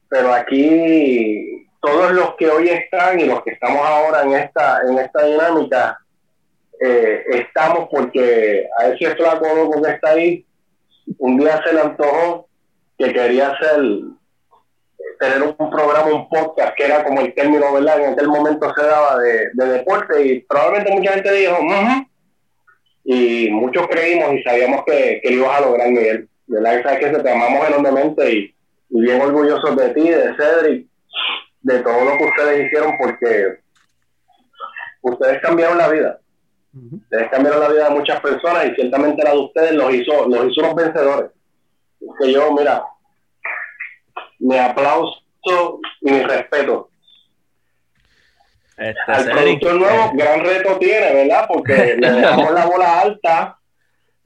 pero 0.08 0.32
aquí 0.32 1.65
todos 1.86 2.12
los 2.12 2.34
que 2.34 2.48
hoy 2.48 2.68
están 2.68 3.20
y 3.20 3.26
los 3.26 3.42
que 3.44 3.50
estamos 3.50 3.80
ahora 3.86 4.22
en 4.22 4.32
esta 4.32 4.80
en 4.88 4.98
esta 4.98 5.24
dinámica 5.24 5.98
eh, 6.80 7.22
estamos 7.28 7.88
porque 7.90 8.66
a 8.76 8.88
ese 8.88 9.14
flaco 9.14 9.46
loco 9.54 9.80
que 9.80 9.90
está 9.92 10.10
ahí 10.10 10.44
un 11.18 11.38
día 11.38 11.62
se 11.64 11.72
le 11.72 11.80
antojó 11.80 12.48
que 12.98 13.12
quería 13.12 13.50
hacer 13.50 13.80
tener 15.20 15.42
un 15.42 15.70
programa, 15.70 16.12
un 16.12 16.28
podcast 16.28 16.74
que 16.76 16.84
era 16.84 17.04
como 17.04 17.20
el 17.20 17.32
término, 17.34 17.72
¿verdad? 17.72 18.00
En 18.00 18.12
aquel 18.12 18.28
momento 18.28 18.70
se 18.76 18.82
daba 18.84 19.18
de, 19.18 19.50
de 19.54 19.66
deporte 19.66 20.26
y 20.26 20.40
probablemente 20.40 20.92
mucha 20.92 21.12
gente 21.12 21.32
dijo, 21.32 21.54
"Ujú", 21.54 22.06
y 23.04 23.48
muchos 23.50 23.86
creímos 23.88 24.34
y 24.34 24.42
sabíamos 24.42 24.84
que, 24.84 25.20
que 25.22 25.30
lo 25.30 25.36
ibas 25.36 25.58
a 25.58 25.64
lograr, 25.64 25.88
Miguel. 25.88 26.28
¿Verdad? 26.48 26.82
Sabes 26.82 26.98
que 26.98 27.18
te 27.18 27.30
amamos 27.30 27.66
enormemente 27.66 28.32
y, 28.32 28.54
y 28.90 29.00
bien 29.00 29.20
orgullosos 29.20 29.76
de 29.76 29.88
ti, 29.90 30.10
de 30.10 30.34
Cedric, 30.36 30.86
de 31.66 31.80
todo 31.80 32.04
lo 32.04 32.16
que 32.16 32.24
ustedes 32.24 32.66
hicieron 32.66 32.96
porque 32.96 33.58
ustedes 35.02 35.42
cambiaron 35.42 35.76
la 35.76 35.88
vida. 35.88 36.20
Ustedes 36.92 37.28
cambiaron 37.30 37.60
la 37.60 37.68
vida 37.68 37.88
de 37.88 37.90
muchas 37.90 38.20
personas 38.20 38.66
y 38.66 38.74
ciertamente 38.76 39.24
la 39.24 39.32
de 39.32 39.38
ustedes 39.38 39.72
los 39.72 39.92
hizo, 39.92 40.28
los 40.28 40.46
hizo 40.46 40.60
unos 40.60 40.74
vencedores. 40.76 41.30
Es 42.00 42.08
que 42.20 42.32
yo, 42.32 42.52
mira, 42.52 42.84
mi 44.38 44.56
aplauso 44.58 45.80
y 46.02 46.10
mi 46.12 46.22
respeto. 46.22 46.88
Este, 48.76 49.00
Al 49.08 49.24
productor 49.24 49.74
nuevo, 49.74 50.12
gran 50.14 50.40
reto 50.44 50.78
tiene, 50.78 51.14
¿verdad? 51.14 51.46
Porque 51.48 51.96
le 51.98 52.10
dejamos 52.12 52.52
la 52.52 52.66
bola 52.66 53.00
alta, 53.00 53.58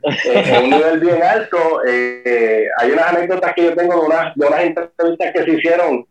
eh, 0.02 0.42
en 0.44 0.64
un 0.64 0.70
nivel 0.70 1.00
bien 1.00 1.22
alto. 1.22 1.82
Eh, 1.86 2.66
hay 2.76 2.90
unas 2.90 3.06
anécdotas 3.06 3.54
que 3.54 3.64
yo 3.64 3.74
tengo 3.74 3.94
de 3.94 4.06
unas, 4.06 4.34
de 4.34 4.46
unas 4.46 4.60
entrevistas 4.60 5.32
que 5.32 5.44
se 5.44 5.50
hicieron 5.52 6.09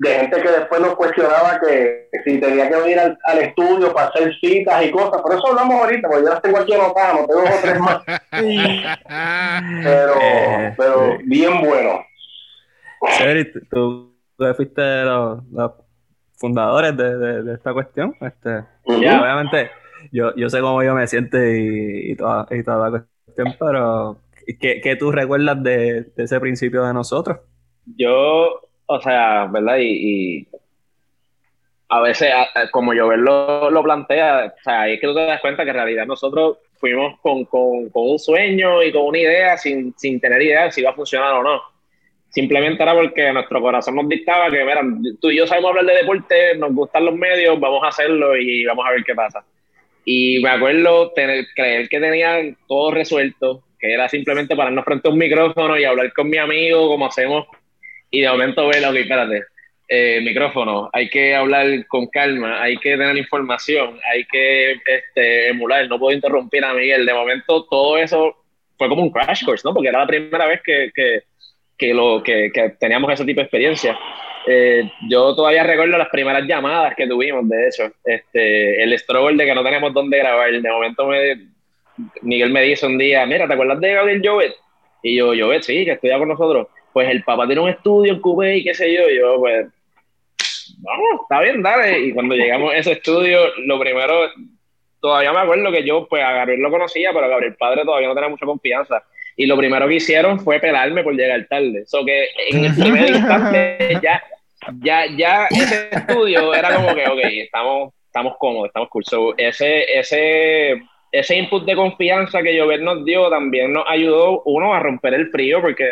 de 0.00 0.10
gente 0.16 0.42
que 0.42 0.50
después 0.50 0.80
nos 0.82 0.96
cuestionaba 0.96 1.60
que 1.60 2.08
si 2.24 2.40
tenía 2.40 2.68
que 2.70 2.76
venir 2.76 3.00
al, 3.00 3.18
al 3.24 3.38
estudio 3.40 3.92
para 3.94 4.08
hacer 4.08 4.32
citas 4.40 4.84
y 4.84 4.92
cosas, 4.92 5.22
pero 5.24 5.38
eso 5.38 5.48
hablamos 5.48 5.76
ahorita, 5.82 6.08
porque 6.08 6.24
yo 6.24 6.30
las 6.30 6.42
tengo 6.42 6.58
aquí 6.58 6.74
anotadas, 6.74 7.14
no 7.22 7.26
tengo 7.28 7.42
dos 7.42 7.50
o 7.58 7.62
tres 7.62 7.80
más. 7.80 7.98
pero, 9.82 10.14
Eh, 10.22 10.76
pero 10.76 11.18
bien 11.24 11.60
bueno. 11.62 12.00
Chévere, 13.08 13.44
tú, 13.70 14.14
tú 14.36 14.54
fuiste 14.54 14.80
de 14.80 15.04
los, 15.04 15.44
los 15.50 15.72
fundadores 16.36 16.96
de, 16.96 17.16
de- 17.18 17.42
de 17.42 17.54
esta 17.54 17.72
cuestión. 17.72 18.14
Este, 18.20 18.64
ya, 19.00 19.22
obviamente, 19.22 19.70
yo, 20.12 20.34
yo 20.36 20.48
sé 20.50 20.60
cómo 20.60 20.82
yo 20.82 20.94
me 20.94 21.06
siento 21.06 21.38
y, 21.38 22.12
y 22.12 22.16
toda, 22.16 22.46
y 22.50 22.62
toda 22.62 22.90
la 22.90 23.04
cuestión, 23.26 23.56
pero 23.58 24.22
¿qué, 24.60 24.80
qué 24.82 24.96
tú 24.96 25.10
recuerdas 25.12 25.62
de, 25.62 26.04
de 26.16 26.24
ese 26.24 26.40
principio 26.40 26.84
de 26.84 26.94
nosotros? 26.94 27.38
Yo, 27.96 28.60
o 28.92 29.00
sea, 29.00 29.46
¿verdad? 29.46 29.76
Y, 29.80 30.46
a 31.88 32.00
veces, 32.00 32.32
como 32.72 32.92
yo 32.92 33.10
lo, 33.16 33.70
lo 33.70 33.82
plantea, 33.82 34.54
o 34.56 34.62
sea, 34.62 34.88
es 34.88 35.00
que 35.00 35.06
tú 35.06 35.14
te 35.14 35.26
das 35.26 35.40
cuenta 35.40 35.64
que 35.64 35.70
en 35.70 35.76
realidad 35.76 36.06
nosotros 36.06 36.58
fuimos 36.78 37.18
con, 37.20 37.44
con, 37.46 37.90
un 37.92 38.18
sueño 38.18 38.82
y 38.82 38.92
con 38.92 39.06
una 39.06 39.18
idea 39.18 39.56
sin, 39.56 39.92
sin 39.96 40.20
tener 40.20 40.40
idea 40.42 40.64
de 40.64 40.72
si 40.72 40.80
iba 40.80 40.90
a 40.90 40.94
funcionar 40.94 41.32
o 41.34 41.42
no. 41.42 41.62
Simplemente 42.28 42.82
era 42.82 42.94
porque 42.94 43.32
nuestro 43.32 43.60
corazón 43.60 43.96
nos 43.96 44.08
dictaba 44.08 44.50
que, 44.50 44.64
mira, 44.64 44.82
tú 45.20 45.30
y 45.30 45.38
yo 45.38 45.46
sabemos 45.46 45.70
hablar 45.70 45.86
de 45.86 45.94
deporte, 45.94 46.56
nos 46.56 46.72
gustan 46.72 47.06
los 47.06 47.14
medios, 47.14 47.58
vamos 47.58 47.82
a 47.82 47.88
hacerlo 47.88 48.36
y 48.36 48.64
vamos 48.64 48.86
a 48.86 48.92
ver 48.92 49.02
qué 49.04 49.14
pasa. 49.14 49.44
Y 50.04 50.40
me 50.42 50.50
acuerdo 50.50 51.12
creer 51.12 51.88
que 51.88 52.00
tenían 52.00 52.56
todo 52.68 52.92
resuelto, 52.92 53.64
que 53.80 53.92
era 53.92 54.08
simplemente 54.08 54.54
pararnos 54.54 54.84
frente 54.84 55.08
a 55.08 55.10
un 55.10 55.18
micrófono 55.18 55.76
y 55.76 55.84
hablar 55.84 56.12
con 56.12 56.30
mi 56.30 56.38
amigo 56.38 56.88
como 56.88 57.06
hacemos 57.06 57.46
y 58.10 58.20
de 58.20 58.28
momento 58.28 58.66
ver, 58.66 58.84
ok, 58.84 58.96
espérate, 58.96 59.44
eh, 59.92 60.20
micrófono, 60.22 60.88
hay 60.92 61.08
que 61.10 61.34
hablar 61.34 61.66
con 61.88 62.06
calma, 62.06 62.62
hay 62.62 62.76
que 62.76 62.90
tener 62.90 63.16
información, 63.16 63.98
hay 64.12 64.24
que 64.24 64.72
este, 64.86 65.48
emular, 65.48 65.88
no 65.88 65.98
puedo 65.98 66.14
interrumpir 66.14 66.64
a 66.64 66.72
Miguel. 66.72 67.04
De 67.04 67.12
momento 67.12 67.64
todo 67.64 67.98
eso 67.98 68.36
fue 68.78 68.88
como 68.88 69.02
un 69.02 69.10
crash 69.10 69.44
course, 69.44 69.62
¿no? 69.66 69.74
Porque 69.74 69.88
era 69.88 69.98
la 69.98 70.06
primera 70.06 70.46
vez 70.46 70.60
que, 70.64 70.90
que, 70.94 71.22
que 71.76 71.92
lo, 71.92 72.22
que, 72.22 72.52
que 72.52 72.70
teníamos 72.78 73.12
ese 73.12 73.24
tipo 73.24 73.40
de 73.40 73.44
experiencia. 73.46 73.98
Eh, 74.46 74.90
yo 75.08 75.34
todavía 75.34 75.64
recuerdo 75.64 75.98
las 75.98 76.08
primeras 76.08 76.44
llamadas 76.46 76.94
que 76.94 77.08
tuvimos, 77.08 77.48
de 77.48 77.68
hecho, 77.68 77.92
este, 78.04 78.82
el 78.82 78.96
struggle 78.98 79.36
de 79.36 79.44
que 79.44 79.54
no 79.54 79.64
tenemos 79.64 79.92
dónde 79.92 80.18
grabar. 80.18 80.52
De 80.52 80.70
momento 80.70 81.06
me, 81.06 81.48
Miguel 82.22 82.50
me 82.50 82.62
dice 82.62 82.86
un 82.86 82.96
día, 82.96 83.26
mira, 83.26 83.46
¿te 83.46 83.54
acuerdas 83.54 83.80
de 83.80 83.92
Gabriel 83.92 84.22
Jovet? 84.24 84.54
Y 85.02 85.16
yo, 85.16 85.32
Jovet, 85.36 85.62
sí, 85.62 85.84
que 85.84 85.92
estudia 85.92 86.18
con 86.18 86.28
nosotros. 86.28 86.68
Pues 86.92 87.08
el 87.08 87.22
papá 87.22 87.46
tiene 87.46 87.62
un 87.62 87.68
estudio 87.68 88.12
en 88.12 88.20
Cuba 88.20 88.52
y 88.52 88.64
qué 88.64 88.74
sé 88.74 88.92
yo. 88.92 89.08
Yo, 89.08 89.38
pues, 89.38 89.66
vamos, 90.78 91.20
está 91.22 91.40
bien, 91.40 91.62
dale. 91.62 92.00
Y 92.00 92.12
cuando 92.12 92.34
llegamos 92.34 92.72
a 92.72 92.76
ese 92.76 92.92
estudio, 92.92 93.40
lo 93.64 93.78
primero, 93.78 94.28
todavía 95.00 95.32
me 95.32 95.40
acuerdo 95.40 95.70
que 95.70 95.84
yo, 95.84 96.06
pues 96.08 96.22
a 96.22 96.32
Gabriel 96.32 96.60
lo 96.60 96.70
conocía, 96.70 97.10
pero 97.12 97.26
a 97.26 97.28
Gabriel 97.28 97.56
padre 97.56 97.84
todavía 97.84 98.08
no 98.08 98.14
tenía 98.14 98.28
mucha 98.28 98.46
confianza. 98.46 99.02
Y 99.36 99.46
lo 99.46 99.56
primero 99.56 99.88
que 99.88 99.94
hicieron 99.94 100.40
fue 100.40 100.58
pelarme 100.58 101.02
por 101.02 101.14
llegar 101.14 101.46
tarde. 101.48 101.82
Eso 101.82 102.04
que 102.04 102.28
en 102.50 102.64
el 102.64 102.74
primer 102.74 103.10
instante 103.10 103.98
ya, 104.02 104.22
ya, 104.82 105.06
ya 105.16 105.46
ese 105.50 105.88
estudio 105.92 106.54
era 106.54 106.74
como 106.74 106.94
que, 106.94 107.08
ok, 107.08 107.20
estamos, 107.22 107.94
estamos 108.04 108.36
cómodos, 108.38 108.66
estamos 108.66 108.88
cool. 108.90 109.04
So, 109.04 109.34
ese, 109.38 109.98
ese, 109.98 110.82
ese 111.12 111.36
input 111.36 111.64
de 111.64 111.76
confianza 111.76 112.42
que 112.42 112.54
Llover 112.54 112.82
nos 112.82 113.04
dio 113.04 113.30
también 113.30 113.72
nos 113.72 113.84
ayudó, 113.88 114.42
uno, 114.44 114.74
a 114.74 114.80
romper 114.80 115.14
el 115.14 115.30
frío, 115.30 115.60
porque 115.62 115.88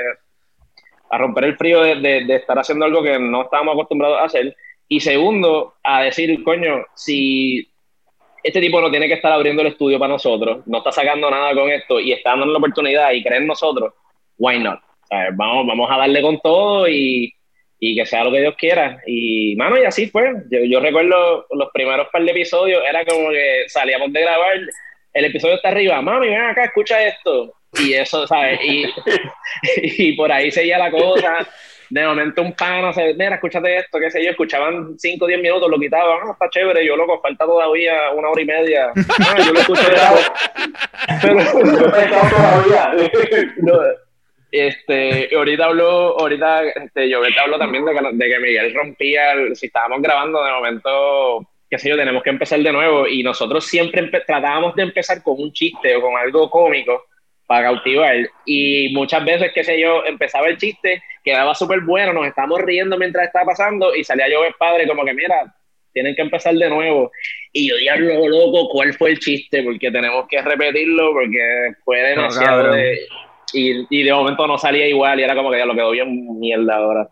a 1.10 1.18
romper 1.18 1.44
el 1.44 1.56
frío 1.56 1.82
de, 1.82 2.34
estar 2.34 2.58
haciendo 2.58 2.84
algo 2.84 3.02
que 3.02 3.18
no 3.18 3.42
estábamos 3.42 3.74
acostumbrados 3.74 4.18
a 4.20 4.24
hacer. 4.24 4.56
Y 4.88 5.00
segundo, 5.00 5.74
a 5.82 6.02
decir, 6.02 6.42
coño, 6.42 6.84
si 6.94 7.68
este 8.42 8.60
tipo 8.60 8.80
no 8.80 8.90
tiene 8.90 9.08
que 9.08 9.14
estar 9.14 9.32
abriendo 9.32 9.62
el 9.62 9.68
estudio 9.68 9.98
para 9.98 10.12
nosotros, 10.12 10.66
no 10.66 10.78
está 10.78 10.92
sacando 10.92 11.30
nada 11.30 11.54
con 11.54 11.70
esto 11.70 12.00
y 12.00 12.12
está 12.12 12.30
dando 12.30 12.46
la 12.46 12.58
oportunidad 12.58 13.12
y 13.12 13.22
cree 13.22 13.38
en 13.38 13.46
nosotros, 13.46 13.92
why 14.38 14.58
not? 14.58 14.80
Vamos, 15.34 15.66
vamos 15.66 15.90
a 15.90 15.96
darle 15.96 16.20
con 16.20 16.38
todo 16.40 16.88
y, 16.88 17.32
y 17.80 17.96
que 17.96 18.06
sea 18.06 18.24
lo 18.24 18.32
que 18.32 18.40
Dios 18.40 18.54
quiera. 18.56 19.00
Y, 19.06 19.56
mano, 19.56 19.78
y 19.78 19.84
así 19.84 20.08
fue. 20.08 20.32
Yo, 20.50 20.60
yo 20.64 20.80
recuerdo 20.80 21.46
los 21.50 21.70
primeros 21.72 22.08
par 22.08 22.22
de 22.22 22.30
episodios, 22.30 22.82
era 22.88 23.04
como 23.04 23.30
que 23.30 23.64
salíamos 23.68 24.12
de 24.12 24.20
grabar, 24.20 24.58
el 25.12 25.24
episodio 25.24 25.56
está 25.56 25.68
arriba, 25.68 26.00
mami, 26.00 26.28
ven 26.28 26.40
acá, 26.40 26.64
escucha 26.64 27.06
esto. 27.06 27.54
Y 27.74 27.92
eso, 27.94 28.26
¿sabes? 28.26 28.60
Y, 28.64 28.84
y 29.76 30.12
por 30.16 30.30
ahí 30.32 30.50
seguía 30.50 30.78
la 30.78 30.90
cosa. 30.90 31.46
De 31.90 32.04
momento 32.06 32.42
un 32.42 32.52
pana 32.52 32.92
se 32.92 33.14
mira, 33.14 33.36
escúchate 33.36 33.78
esto, 33.78 33.98
qué 33.98 34.10
sé 34.10 34.22
yo, 34.22 34.30
escuchaban 34.30 34.98
5 34.98 35.24
o 35.24 35.28
10 35.28 35.40
minutos, 35.40 35.70
lo 35.70 35.78
quitaban, 35.78 36.20
no, 36.26 36.32
está 36.32 36.50
chévere, 36.50 36.84
yo 36.84 36.96
loco, 36.96 37.18
falta 37.22 37.46
todavía 37.46 38.10
una 38.14 38.28
hora 38.28 38.42
y 38.42 38.44
media. 38.44 38.92
No, 38.94 39.44
yo 39.44 39.52
lo 39.54 39.60
escucho 39.60 39.82
de 39.88 39.96
Pero, 41.22 41.44
todavía. 42.30 42.92
no, 43.58 43.72
este, 44.50 45.34
ahorita 45.34 45.64
habló, 45.64 46.18
ahorita, 46.20 46.62
este, 46.64 47.08
yo 47.08 47.20
hablo 47.42 47.58
también 47.58 47.84
de 47.84 47.92
que, 47.94 48.00
de 48.12 48.28
que 48.28 48.38
Miguel 48.38 48.74
rompía, 48.74 49.32
el- 49.32 49.56
si 49.56 49.66
estábamos 49.66 50.02
grabando 50.02 50.42
de 50.42 50.52
momento, 50.52 51.46
qué 51.68 51.78
sé 51.78 51.88
yo, 51.88 51.96
tenemos 51.96 52.22
que 52.22 52.30
empezar 52.30 52.58
de 52.60 52.72
nuevo 52.72 53.06
y 53.06 53.22
nosotros 53.22 53.64
siempre 53.66 54.08
tratábamos 54.26 54.74
de 54.74 54.82
empezar 54.84 55.22
con 55.22 55.40
un 55.40 55.52
chiste 55.52 55.96
o 55.96 56.00
con 56.00 56.16
algo 56.16 56.48
cómico 56.50 57.04
para 57.48 57.68
cautivar 57.68 58.14
y 58.44 58.92
muchas 58.92 59.24
veces, 59.24 59.50
qué 59.54 59.64
sé 59.64 59.80
yo, 59.80 60.04
empezaba 60.04 60.48
el 60.48 60.58
chiste, 60.58 61.02
quedaba 61.24 61.54
súper 61.54 61.80
bueno, 61.80 62.12
nos 62.12 62.26
estábamos 62.26 62.60
riendo 62.60 62.98
mientras 62.98 63.26
estaba 63.26 63.46
pasando 63.46 63.94
y 63.94 64.04
salía 64.04 64.28
yo 64.28 64.44
el 64.44 64.54
padre 64.54 64.86
como 64.86 65.02
que, 65.04 65.14
mira, 65.14 65.54
tienen 65.94 66.14
que 66.14 66.22
empezar 66.22 66.54
de 66.54 66.68
nuevo. 66.68 67.10
Y 67.52 67.70
yo, 67.70 67.76
diablo 67.76 68.28
loco, 68.28 68.68
¿cuál 68.68 68.92
fue 68.92 69.10
el 69.12 69.18
chiste? 69.18 69.62
Porque 69.62 69.90
tenemos 69.90 70.28
que 70.28 70.42
repetirlo 70.42 71.12
porque 71.14 71.70
fue 71.84 72.00
demasiado 72.02 72.64
cabrón. 72.64 72.76
de... 72.76 72.98
Y, 73.54 73.86
y 73.88 74.02
de 74.02 74.12
momento 74.12 74.46
no 74.46 74.58
salía 74.58 74.86
igual 74.86 75.18
y 75.18 75.22
era 75.22 75.34
como 75.34 75.50
que 75.50 75.56
ya 75.56 75.64
lo 75.64 75.74
quedó 75.74 75.90
bien 75.92 76.38
mierda 76.38 76.76
ahora. 76.76 77.08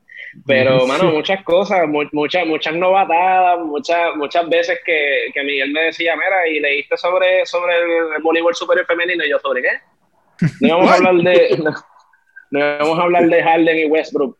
Pero, 0.47 0.87
mano, 0.87 1.05
muchas 1.13 1.43
cosas, 1.45 1.89
mu- 1.89 2.11
muchas, 2.13 2.47
muchas 2.47 2.75
novatadas, 2.75 3.59
muchas, 3.61 4.15
muchas 4.17 4.47
veces 4.51 4.81
que, 4.85 5.31
que 5.33 5.43
Miguel 5.43 5.73
me 5.73 5.85
decía, 5.85 6.15
mira, 6.15 6.47
y 6.47 6.61
leíste 6.61 6.99
sobre, 6.99 7.47
sobre 7.47 7.75
el 7.75 8.23
voleibol 8.23 8.55
superior 8.55 8.85
femenino, 8.87 9.25
y 9.25 9.31
yo, 9.31 9.39
¿sobre 9.39 9.63
qué? 9.63 9.71
No 10.61 10.69
íbamos 10.69 10.91
a 10.91 10.95
hablar 10.97 11.15
de, 11.17 11.59
no, 11.63 11.71
no 12.51 12.59
íbamos 12.59 12.99
a 12.99 13.03
hablar 13.03 13.27
de 13.27 13.43
Harden 13.43 13.79
y 13.79 13.85
Westbrook. 13.87 14.37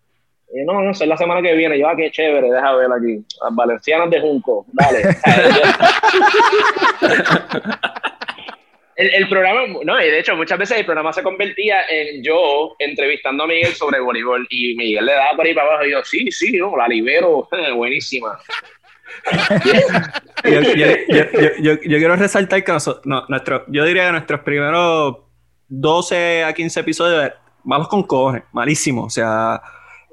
Y 0.55 0.65
no, 0.65 0.81
no, 0.81 0.91
es 0.93 1.01
la 1.07 1.17
semana 1.17 1.43
que 1.43 1.55
viene. 1.55 1.79
Yo, 1.79 1.89
ah, 1.89 1.97
qué 1.97 2.11
chévere, 2.11 2.51
deja 2.51 2.73
ver 2.77 2.89
aquí. 2.93 3.25
Las 3.43 3.55
valencianas 3.55 4.11
de 4.11 4.21
Junco, 4.21 4.65
dale. 4.73 5.03
El, 8.99 9.15
el 9.15 9.29
programa, 9.29 9.61
no, 9.85 10.01
y 10.01 10.07
de 10.07 10.21
hecho 10.21 10.35
muchas 10.37 10.59
veces 10.59 10.79
el 10.79 10.87
programa 10.87 11.13
se 11.13 11.23
convertía 11.23 11.83
en 11.91 12.23
yo 12.25 12.75
entrevistando 12.79 13.45
a 13.45 13.47
Miguel 13.47 13.75
sobre 13.75 14.01
voleibol 14.01 14.47
y 14.49 14.75
Miguel 14.75 15.05
le 15.05 15.13
daba 15.13 15.37
por 15.37 15.45
ahí 15.45 15.53
para 15.53 15.67
abajo 15.69 15.85
y 15.85 15.91
yo, 15.91 16.03
sí, 16.03 16.33
sí, 16.33 16.57
no, 16.57 16.75
la 16.75 16.89
libero, 16.89 17.47
buenísima. 17.75 18.39
yo- 20.45 20.61
yo- 20.63 21.51
yo- 21.59 21.75
yo 21.83 21.99
quiero 21.99 22.17
resaltar 22.17 22.65
que 22.65 22.73
nosotros, 22.73 23.05
no, 23.05 23.23
nuestro, 23.29 23.65
yo 23.69 23.85
diría 23.85 24.07
que 24.07 24.13
nuestros 24.13 24.41
primeros 24.41 25.17
12 25.69 26.45
a 26.45 26.53
15 26.53 26.81
episodios 26.81 27.33
malos 27.65 27.89
con 27.89 28.03
cojones, 28.05 28.45
malísimos. 28.53 29.07
O 29.07 29.11
sea, 29.11 29.63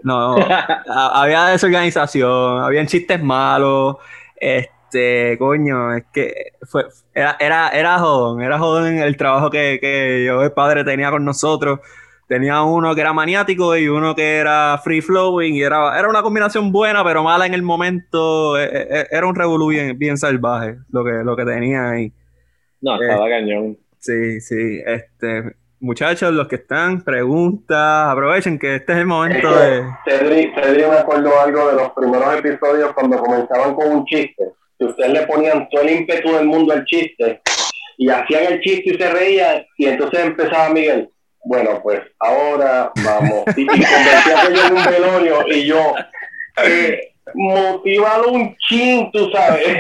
no, 0.04 0.38
a- 0.90 1.22
había 1.22 1.46
desorganización, 1.48 2.62
habían 2.64 2.88
chistes 2.88 3.22
malos. 3.22 3.98
Este, 4.36 5.38
coño, 5.40 5.96
es 5.96 6.04
que 6.14 6.34
fue, 6.64 6.86
era, 7.14 7.38
era, 7.40 7.70
era 7.70 8.00
jodón, 8.00 8.42
era 8.42 8.60
jodón 8.60 8.98
el 9.00 9.18
trabajo 9.18 9.50
que, 9.50 9.80
que 9.82 10.24
yo, 10.26 10.42
el 10.44 10.52
padre, 10.52 10.84
tenía 10.84 11.12
con 11.12 11.24
nosotros. 11.26 11.80
Tenía 12.28 12.62
uno 12.64 12.96
que 12.96 13.02
era 13.02 13.14
maniático 13.14 13.76
y 13.78 13.88
uno 13.88 14.16
que 14.16 14.38
era 14.38 14.80
free 14.84 15.02
flowing 15.02 15.56
y 15.56 15.62
era, 15.62 15.98
era 16.00 16.08
una 16.10 16.24
combinación 16.24 16.72
buena 16.72 17.04
pero 17.04 17.22
mala 17.24 17.46
en 17.46 17.54
el 17.54 17.62
momento. 17.62 18.58
Eh, 18.58 18.70
eh, 18.90 19.08
Era 19.12 19.28
un 19.28 19.36
revolú 19.36 19.68
bien, 19.70 19.98
bien 20.00 20.18
salvaje 20.18 20.78
lo 20.90 21.04
que, 21.04 21.12
lo 21.24 21.36
que 21.36 21.46
tenía 21.46 21.90
ahí. 21.92 22.14
No, 22.82 22.98
estaba 23.00 23.30
cañón. 23.30 23.78
Sí, 24.04 24.42
sí. 24.42 24.82
Este, 24.86 25.56
muchachos, 25.80 26.34
los 26.34 26.50
que 26.50 26.56
están, 26.58 27.02
preguntas, 27.04 28.10
aprovechen 28.12 28.60
que 28.60 28.76
este 28.76 28.92
es 28.92 29.00
el 29.00 29.06
momento 29.06 29.50
de. 29.56 29.84
Cedric, 30.06 30.54
Cedric 30.62 30.90
me 30.90 30.98
acuerdo 30.98 31.40
algo 31.40 31.70
de 31.70 31.76
los 31.76 31.90
primeros 31.92 32.36
episodios 32.36 32.92
cuando 32.94 33.18
comenzaban 33.18 33.74
con 33.76 33.90
un 33.90 34.06
chiste. 34.06 34.44
Que 34.78 34.86
ustedes 34.86 35.14
le 35.14 35.26
ponían 35.26 35.70
todo 35.70 35.84
el 35.84 35.92
ímpetu 35.92 36.34
del 36.34 36.46
mundo 36.48 36.74
al 36.74 36.84
chiste 36.84 37.42
y 37.98 38.10
hacían 38.10 38.52
el 38.52 38.60
chiste 38.60 38.94
y 38.94 38.98
se 38.98 39.10
reían 39.10 39.66
y 39.78 39.86
entonces 39.86 40.20
empezaba 40.20 40.70
Miguel. 40.70 41.10
Bueno, 41.46 41.80
pues 41.82 42.02
ahora 42.20 42.92
vamos. 43.06 43.44
Y, 43.56 43.62
y 43.62 43.68
convertía 43.68 44.42
aquello 44.42 44.66
en 44.68 44.78
un 44.78 44.86
velorio 44.86 45.48
y 45.48 45.66
yo, 45.66 45.94
eh, 46.64 47.14
motivado 47.36 48.32
un 48.32 48.54
chin, 48.68 49.10
tú 49.14 49.30
sabes. 49.32 49.78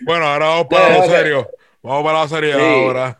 Bueno, 0.00 0.26
ahora 0.26 0.46
vamos 0.46 0.66
para 0.68 0.98
lo 0.98 1.04
serio. 1.04 1.48
Vamos 1.82 2.04
para 2.04 2.20
la 2.20 2.28
serie 2.28 2.54
Sí. 2.54 2.60
ahora. 2.60 3.19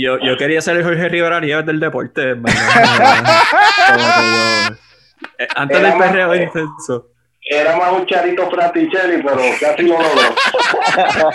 Yo, 0.00 0.18
yo 0.20 0.36
quería 0.36 0.60
ser 0.60 0.76
el 0.76 0.84
Jorge 0.84 1.08
Rivera 1.08 1.40
Nieves 1.40 1.66
del 1.66 1.80
deporte. 1.80 2.34
Eh, 5.38 5.48
Antes 5.56 5.78
Era 5.78 5.88
del 5.88 5.98
más- 5.98 6.08
perreo 6.08 6.34
intenso. 6.34 7.08
Era 7.46 7.76
más 7.76 7.92
un 7.92 8.06
Charito 8.06 8.48
Fraticelli, 8.50 9.22
pero 9.22 9.36
casi 9.60 9.82
lo 9.82 9.98
logró. 9.98 10.34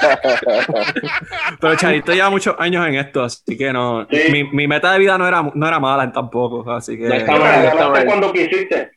Pero 1.61 1.75
Charito 1.75 2.13
lleva 2.13 2.29
muchos 2.31 2.55
años 2.57 2.87
en 2.87 2.95
esto, 2.95 3.23
así 3.23 3.55
que 3.57 3.71
no. 3.71 4.07
Sí. 4.09 4.31
Mi, 4.31 4.43
mi 4.45 4.67
meta 4.67 4.91
de 4.93 4.99
vida 4.99 5.17
no 5.19 5.27
era, 5.27 5.43
no 5.53 5.67
era 5.67 5.79
mala 5.79 6.11
tampoco, 6.11 6.69
así 6.71 6.97
que. 6.97 7.03
No 7.07 7.13
está 7.13 7.31
mal, 7.33 7.61
no 7.63 7.67
está 7.69 7.89
mal. 7.89 8.05
cuando 8.05 8.33
quisiste. 8.33 8.91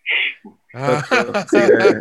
Ah. 0.75 1.03
así 1.35 1.59
que- 1.59 2.01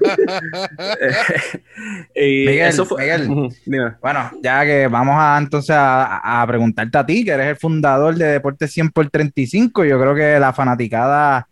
y 2.15 2.45
Miguel, 2.45 2.69
eso 2.69 2.86
fue. 2.86 3.01
Miguel. 3.03 3.29
Ujú, 3.29 3.49
dime. 3.65 3.93
Bueno, 4.01 4.31
ya 4.41 4.63
que 4.63 4.88
vamos 4.88 5.15
a 5.17 5.38
entonces 5.38 5.75
a, 5.77 6.41
a 6.41 6.47
preguntarte 6.47 6.97
a 6.97 7.05
ti, 7.05 7.23
que 7.25 7.31
eres 7.31 7.47
el 7.47 7.55
fundador 7.57 8.15
de 8.15 8.25
Deportes 8.25 8.71
100 8.71 8.89
por 8.89 9.10
35, 9.10 9.84
yo 9.86 9.99
creo 9.99 10.15
que 10.15 10.39
la 10.39 10.53
fanaticada 10.53 11.47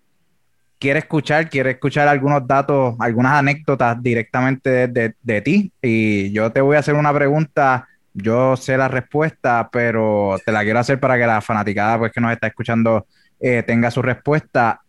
quiere 0.79 0.99
escuchar, 0.99 1.49
quiere 1.49 1.71
escuchar 1.71 2.08
algunos 2.08 2.45
datos, 2.47 2.95
algunas 2.99 3.34
anécdotas 3.34 4.01
directamente 4.01 4.69
de, 4.69 4.88
de- 4.88 5.15
de 5.21 5.41
ti. 5.41 5.71
Y 5.82 6.32
yo 6.32 6.51
te 6.51 6.62
voy 6.62 6.77
a 6.77 6.79
hacer 6.79 6.95
una 6.95 7.13
pregunta, 7.13 7.88
yo 8.13 8.55
sé 8.55 8.77
la 8.77 8.88
respuesta, 8.88 9.69
pero 9.71 10.38
te 10.45 10.51
la 10.53 10.63
quiero 10.63 10.79
hacer 10.79 10.99
para 10.99 11.17
que 11.17 11.27
la 11.27 11.41
fanaticada 11.41 11.97
pues, 11.99 12.12
que 12.13 12.21
nos 12.21 12.32
está 12.32 12.47
escuchando 12.47 13.05
eh, 13.41 13.62
tenga 13.67 13.91
su 13.91 14.01
respuesta. 14.01 14.79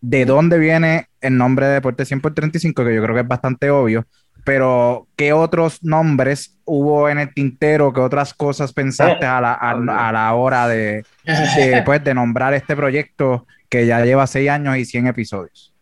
¿De 0.00 0.24
dónde 0.24 0.58
viene 0.58 1.06
el 1.20 1.36
nombre 1.36 1.66
de 1.66 1.74
Deportes 1.74 2.08
100 2.08 2.20
por 2.20 2.34
35? 2.34 2.84
Que 2.84 2.94
yo 2.94 3.02
creo 3.02 3.14
que 3.14 3.20
es 3.22 3.28
bastante 3.28 3.70
obvio 3.70 4.06
pero 4.44 5.06
¿qué 5.16 5.32
otros 5.32 5.82
nombres 5.82 6.58
hubo 6.64 7.08
en 7.08 7.18
el 7.18 7.32
tintero? 7.34 7.92
¿Qué 7.92 8.00
otras 8.00 8.32
cosas 8.34 8.72
pensaste 8.72 9.26
a 9.26 9.40
la, 9.40 9.52
a, 9.52 9.72
a 10.08 10.12
la 10.12 10.34
hora 10.34 10.66
de, 10.66 11.04
de, 11.24 11.82
pues, 11.84 12.02
de 12.02 12.14
nombrar 12.14 12.54
este 12.54 12.74
proyecto 12.74 13.46
que 13.68 13.86
ya 13.86 14.04
lleva 14.04 14.26
seis 14.26 14.48
años 14.50 14.76
y 14.76 14.84
100 14.84 15.08
episodios? 15.08 15.74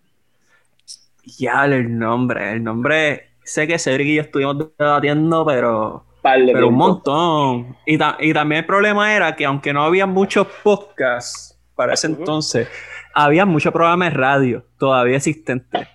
Ya, 1.39 1.65
el 1.67 1.99
nombre. 1.99 2.53
El 2.53 2.65
nombre. 2.65 3.31
Sé 3.45 3.67
que 3.67 3.79
Cedric 3.79 4.07
y 4.09 4.15
yo 4.17 4.23
estuvimos 4.23 4.59
debatiendo, 4.79 5.47
pero. 5.47 6.05
Pero 6.23 6.69
un 6.69 6.75
montón. 6.75 7.77
Y, 7.87 7.97
ta- 7.97 8.17
y 8.21 8.33
también 8.35 8.61
el 8.61 8.67
problema 8.67 9.15
era 9.15 9.35
que 9.37 9.45
aunque 9.45 9.73
no 9.73 9.83
había 9.85 10.05
muchos 10.07 10.47
podcasts 10.63 11.59
para 11.75 11.95
ese 11.95 12.09
entonces, 12.09 12.69
había 13.15 13.45
muchos 13.47 13.73
programas 13.73 14.13
de 14.13 14.19
radio 14.19 14.65
todavía 14.79 15.17
existentes. 15.17 15.89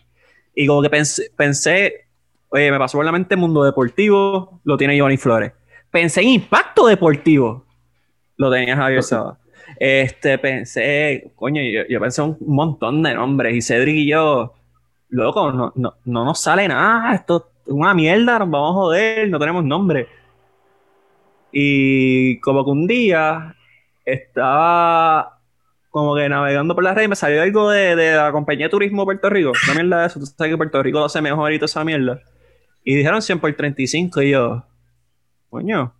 Y 0.56 0.68
como 0.68 0.82
que 0.82 0.90
pensé, 0.90 1.32
pensé, 1.36 2.08
oye, 2.50 2.72
me 2.72 2.78
pasó 2.78 2.98
por 2.98 3.06
la 3.06 3.12
mente 3.12 3.36
Mundo 3.36 3.64
Deportivo, 3.64 4.62
lo 4.64 4.78
tiene 4.78 4.96
Giovanni 4.96 5.18
Flores. 5.18 5.54
Pensé 5.92 6.22
en 6.22 6.30
Impacto 6.30 6.88
Deportivo, 6.88 7.66
lo 8.38 8.52
tenía 8.52 8.76
Javier 8.76 9.04
Saba. 9.04 9.38
Este, 9.80 10.38
pensé, 10.38 11.32
coño, 11.36 11.62
yo, 11.62 11.82
yo 11.90 12.00
pensé 12.00 12.22
un 12.22 12.38
montón 12.42 13.02
de 13.04 13.14
nombres 13.14 13.56
y 13.56 13.62
Cedric 13.62 13.96
y 13.96 14.08
yo, 14.08 14.54
loco, 15.10 15.52
no, 15.52 15.72
no, 15.76 15.96
no 16.06 16.26
nos 16.26 16.40
sale 16.40 16.68
nada, 16.68 17.16
esto 17.16 17.50
es 17.66 17.74
una 17.74 17.94
mierda, 17.94 18.40
nos 18.40 18.50
vamos 18.50 18.72
a 18.72 18.74
joder, 18.74 19.30
no 19.30 19.40
tenemos 19.40 19.64
nombre. 19.64 20.08
Y 21.52 22.40
como 22.40 22.64
que 22.64 22.72
un 22.72 22.88
día 22.88 23.56
estaba 24.06 25.33
como 25.94 26.16
que 26.16 26.28
navegando 26.28 26.74
por 26.74 26.84
la 26.84 26.96
red 26.96 27.04
y 27.04 27.08
me 27.08 27.16
salió 27.16 27.44
algo 27.44 27.70
de, 27.70 27.96
de 27.96 28.16
la 28.16 28.32
compañía 28.32 28.66
de 28.66 28.72
turismo 28.72 29.04
de 29.04 29.06
Puerto 29.06 29.30
Rico. 29.30 29.52
Una 29.66 29.76
mierda 29.80 30.02
de 30.02 30.08
eso. 30.08 30.20
Tú 30.20 30.26
sabes 30.26 30.52
que 30.52 30.58
Puerto 30.58 30.82
Rico 30.82 30.98
lo 30.98 31.06
hace 31.06 31.22
mejor 31.22 31.54
y 31.54 31.58
esa 31.64 31.84
mierda. 31.84 32.20
Y 32.84 32.96
dijeron 32.96 33.22
100 33.22 33.40
por 33.40 33.54
35 33.54 34.24
y 34.24 34.32
yo, 34.32 34.66
coño, 35.52 35.94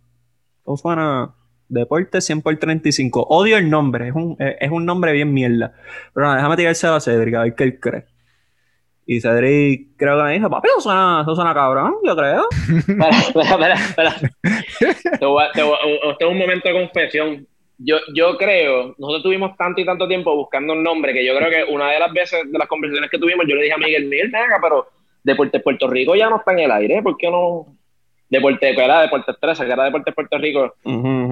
¿cómo 0.64 0.76
suena? 0.76 1.34
Deporte 1.68 2.20
100 2.20 2.42
por 2.42 2.56
35. 2.56 3.22
Odio 3.30 3.56
el 3.56 3.70
nombre, 3.70 4.08
es 4.08 4.14
un, 4.14 4.36
es 4.38 4.70
un 4.70 4.84
nombre 4.84 5.12
bien 5.12 5.32
mierda. 5.32 5.72
Pero 6.12 6.26
nada, 6.26 6.36
déjame 6.38 6.56
tirárselo 6.56 6.94
a 6.96 7.00
Cedric, 7.00 7.34
a 7.36 7.42
ver 7.44 7.54
qué 7.54 7.64
él 7.64 7.78
cree. 7.80 8.04
Y 9.06 9.20
Cedric 9.20 9.96
creo 9.96 10.16
que 10.18 10.22
me 10.24 10.32
dijo, 10.32 10.50
papi, 10.50 10.68
eso 10.68 10.80
suena, 10.80 11.20
eso 11.22 11.34
suena 11.36 11.54
cabrón, 11.54 11.94
yo 12.04 12.16
creo. 12.16 12.48
Espera, 12.88 13.74
espera, 13.74 13.74
espera. 13.74 14.14
Te 15.18 15.24
voy 15.24 15.44
a- 15.44 15.52
te 15.52 15.62
voy 15.62 15.76
es 16.18 16.26
un 16.26 16.38
momento 16.38 16.68
de 16.68 16.74
confesión. 16.74 17.46
Yo, 17.84 17.98
yo 18.14 18.36
creo, 18.38 18.94
nosotros 18.98 19.22
tuvimos 19.22 19.56
tanto 19.56 19.80
y 19.80 19.84
tanto 19.84 20.08
tiempo 20.08 20.34
buscando 20.34 20.72
un 20.72 20.82
nombre 20.82 21.12
que 21.12 21.24
yo 21.24 21.36
creo 21.36 21.50
que 21.50 21.72
una 21.72 21.90
de 21.90 21.98
las 21.98 22.12
veces 22.12 22.40
de 22.50 22.58
las 22.58 22.68
conversaciones 22.68 23.10
que 23.10 23.18
tuvimos, 23.18 23.44
yo 23.46 23.54
le 23.56 23.62
dije 23.62 23.74
a 23.74 23.78
Miguel, 23.78 24.06
Miguel, 24.06 24.30
venga, 24.30 24.58
pero 24.62 24.88
Deportes 25.22 25.62
Puerto 25.62 25.88
Rico 25.88 26.14
ya 26.14 26.30
no 26.30 26.36
está 26.36 26.52
en 26.52 26.60
el 26.60 26.70
aire, 26.70 27.02
¿por 27.02 27.16
qué 27.16 27.30
no? 27.30 27.66
Deporte, 28.28 28.74
que 28.74 28.84
era 28.84 29.02
Deportes 29.02 29.36
13, 29.40 29.66
que 29.66 29.72
era 29.72 29.84
Deportes 29.84 30.14
Puerto 30.14 30.38
Rico. 30.38 30.74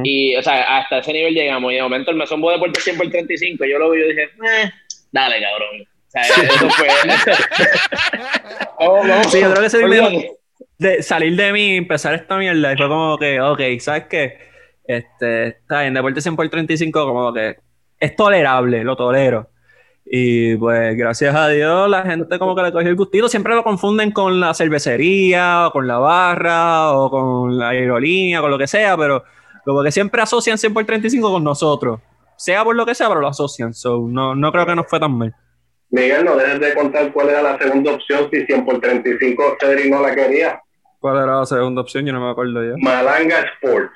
Y, 0.05 0.37
o 0.37 0.43
sea, 0.43 0.79
hasta 0.79 0.99
ese 0.99 1.13
nivel 1.13 1.35
llegamos. 1.35 1.73
Y 1.73 1.77
de 1.77 1.83
momento 1.83 2.11
el 2.11 2.17
mesón 2.17 2.41
de 2.41 2.51
Deportes 2.51 2.85
100 2.85 2.97
por 2.97 3.09
35, 3.11 3.65
yo 3.65 3.79
lo 3.79 3.91
vi 3.91 4.01
y 4.01 4.09
dije, 4.09 4.23
eh, 4.23 4.71
dale, 5.11 5.41
cabrón. 5.41 5.83
O 5.83 6.11
sea, 6.11 6.23
eso 6.23 6.71
fue. 6.71 6.89
Vamos. 8.79 9.33
Sí, 9.33 9.41
yo 9.41 9.51
creo 9.51 9.61
que 9.61 9.67
ese 9.67 10.37
de 10.79 11.03
salir 11.03 11.37
de 11.37 11.53
mí 11.53 11.75
y 11.75 11.77
empezar 11.77 12.15
esta 12.15 12.37
mierda 12.37 12.73
y 12.73 12.77
fue 12.77 12.89
como 12.89 13.17
que, 13.17 13.41
ok, 13.41 13.61
¿sabes 13.79 14.05
qué? 14.11 14.52
Este, 14.85 15.49
está 15.49 15.87
en 15.87 15.95
Deporte 15.95 16.21
100 16.21 16.37
por 16.37 16.49
35 16.49 17.07
como 17.07 17.33
que 17.33 17.57
es 17.99 18.17
tolerable, 18.17 18.83
lo 18.85 18.97
tolero. 18.97 19.49
Y 20.05 20.57
pues 20.57 20.97
gracias 20.97 21.35
a 21.35 21.49
Dios 21.49 21.89
la 21.89 22.03
gente 22.03 22.39
como 22.39 22.57
que 22.57 22.63
le 22.63 22.73
cogió 22.73 22.89
el 22.89 22.97
gustito. 22.97 23.29
Siempre 23.29 23.55
lo 23.55 23.63
confunden 23.63 24.11
con 24.11 24.41
la 24.41 24.53
cervecería, 24.55 25.69
o 25.69 25.73
con 25.73 25.87
la 25.87 25.99
barra, 25.99 26.93
o 26.93 27.11
con 27.11 27.59
la 27.59 27.71
aerolínea, 27.71 28.41
con 28.41 28.51
lo 28.51 28.59
que 28.59 28.67
sea, 28.67 28.97
pero 28.97 29.23
como 29.65 29.83
que 29.83 29.93
siempre 29.93 30.21
asocian 30.21 30.59
100 30.59 30.75
por 30.75 30.85
35 30.85 31.31
con 31.31 31.45
nosotros. 31.45 32.01
Sea 32.37 32.65
por 32.65 32.75
lo 32.75 32.85
que 32.85 32.95
sea, 32.95 33.09
pero 33.09 33.21
lo 33.21 33.29
asocian. 33.29 33.73
So, 33.73 34.07
no, 34.09 34.35
no 34.35 34.51
creo 34.51 34.67
que 34.67 34.75
nos 34.75 34.89
fue 34.89 34.99
tan 34.99 35.13
mal. 35.13 35.35
Miguel, 35.91 36.25
no 36.25 36.37
dejes 36.37 36.59
de 36.59 36.75
contar 36.75 37.13
cuál 37.13 37.29
era 37.29 37.43
la 37.43 37.59
segunda 37.59 37.93
opción 37.93 38.29
si 38.33 38.45
100 38.47 38.65
por 38.65 38.81
35 38.81 39.57
Cedric 39.61 39.91
no 39.93 40.03
la 40.03 40.15
quería. 40.15 40.61
¿Cuál 40.99 41.23
era 41.23 41.39
la 41.39 41.47
segunda 41.47 41.83
opción? 41.83 42.07
Yo 42.07 42.13
no 42.13 42.25
me 42.25 42.31
acuerdo 42.31 42.65
ya. 42.65 42.75
Malanga 42.79 43.41
Sports. 43.55 43.93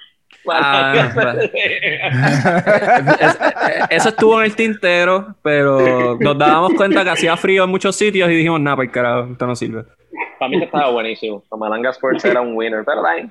Ah. 0.53 1.35
Es- 3.21 3.39
eso 3.91 4.09
estuvo 4.11 4.39
en 4.41 4.45
el 4.47 4.57
tintero, 4.57 5.35
pero 5.43 6.17
nos 6.21 6.39
dábamos 6.39 6.75
cuenta 6.75 7.03
que 7.05 7.11
hacía 7.11 7.37
frío 7.37 7.65
en 7.65 7.71
muchos 7.71 7.97
sitios 7.97 8.31
y 8.31 8.35
dijimos, 8.35 8.61
nah, 8.61 8.77
pues 8.77 8.91
carajo, 8.91 9.29
esto 9.33 9.47
no 9.47 9.57
sirve. 9.57 9.85
Para 10.39 10.49
mí 10.51 10.59
que 10.59 10.65
estaba 10.67 10.91
buenísimo. 10.91 11.43
Malanga 11.59 11.91
Sports 11.91 12.25
era 12.25 12.41
un 12.41 12.55
winner, 12.57 12.85
pero 12.85 13.03
like, 13.03 13.29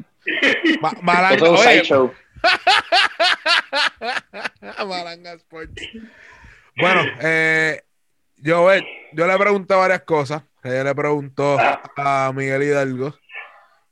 Ma- 0.81 0.91
Malanga, 1.01 1.35
eso 1.35 1.45
es 1.45 1.51
un 1.51 1.57
oye, 1.57 1.71
sideshow. 1.77 2.11
Malanga 4.87 5.33
Sports. 5.33 5.81
Bueno, 6.77 7.01
eh, 7.21 7.81
yo, 8.37 8.71
eh, 8.73 8.83
yo 9.13 9.27
le 9.27 9.37
pregunté 9.37 9.73
varias 9.75 10.01
cosas. 10.01 10.43
Ella 10.63 10.83
le 10.83 10.95
preguntó 10.95 11.57
a 11.97 12.31
Miguel 12.35 12.63
Hidalgo. 12.63 13.13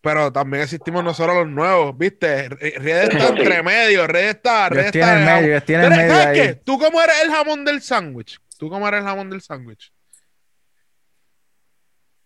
Pero 0.04 0.34
también 0.34 0.64
existimos 0.64 1.02
nosotros 1.02 1.34
los 1.34 1.48
nuevos, 1.48 1.98
¿viste? 1.98 2.50
Red 2.50 3.04
está 3.14 3.30
entre 3.30 3.64
medio, 3.64 4.06
Red 4.06 4.32
está, 4.32 4.68
Red 4.68 4.88
está 4.88 5.18
en 5.18 5.26
medio, 5.26 5.56
el 5.56 5.64
¿Sabes 5.66 5.90
medio 5.90 6.14
ahí. 6.14 6.36
qué? 6.36 6.56
¿Tú 6.56 6.78
cómo 6.78 7.02
eres 7.02 7.16
el 7.24 7.32
jamón 7.32 7.64
del 7.64 7.82
sándwich? 7.82 8.38
¿Tú 8.58 8.70
cómo 8.70 8.86
eres 8.86 9.00
el 9.00 9.06
jamón 9.06 9.30
del 9.30 9.42
sándwich? 9.42 9.94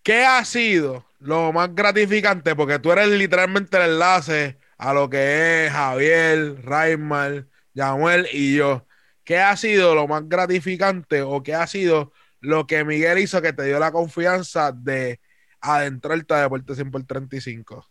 ¿Qué 0.02 0.26
ha 0.26 0.44
sido 0.44 1.06
lo 1.20 1.54
más 1.54 1.76
gratificante? 1.76 2.56
Porque 2.56 2.80
tú 2.80 2.92
eres 2.92 3.10
literalmente 3.10 3.78
el 3.78 3.92
enlace 3.92 4.58
a 4.80 4.96
lo 4.96 5.08
que 5.08 5.68
es 5.68 5.72
Javier, 5.72 6.56
Raimar, 6.64 7.46
Yamuel 7.76 8.28
y 8.34 8.56
yo. 8.56 8.88
¿Qué 9.24 9.38
ha 9.38 9.56
sido 9.56 9.94
lo 9.94 10.08
más 10.08 10.28
gratificante 10.28 11.22
o 11.22 11.44
qué 11.44 11.54
ha 11.54 11.68
sido 11.68 12.12
lo 12.40 12.66
que 12.66 12.84
Miguel 12.84 13.20
hizo 13.20 13.40
que 13.40 13.54
te 13.54 13.66
dio 13.66 13.78
la 13.78 13.92
confianza 13.92 14.72
de 14.72 15.20
adentrarte 15.68 16.34
a 16.34 16.42
Deporte 16.42 16.76
100 16.76 16.92
por 16.92 17.04
35? 17.04 17.86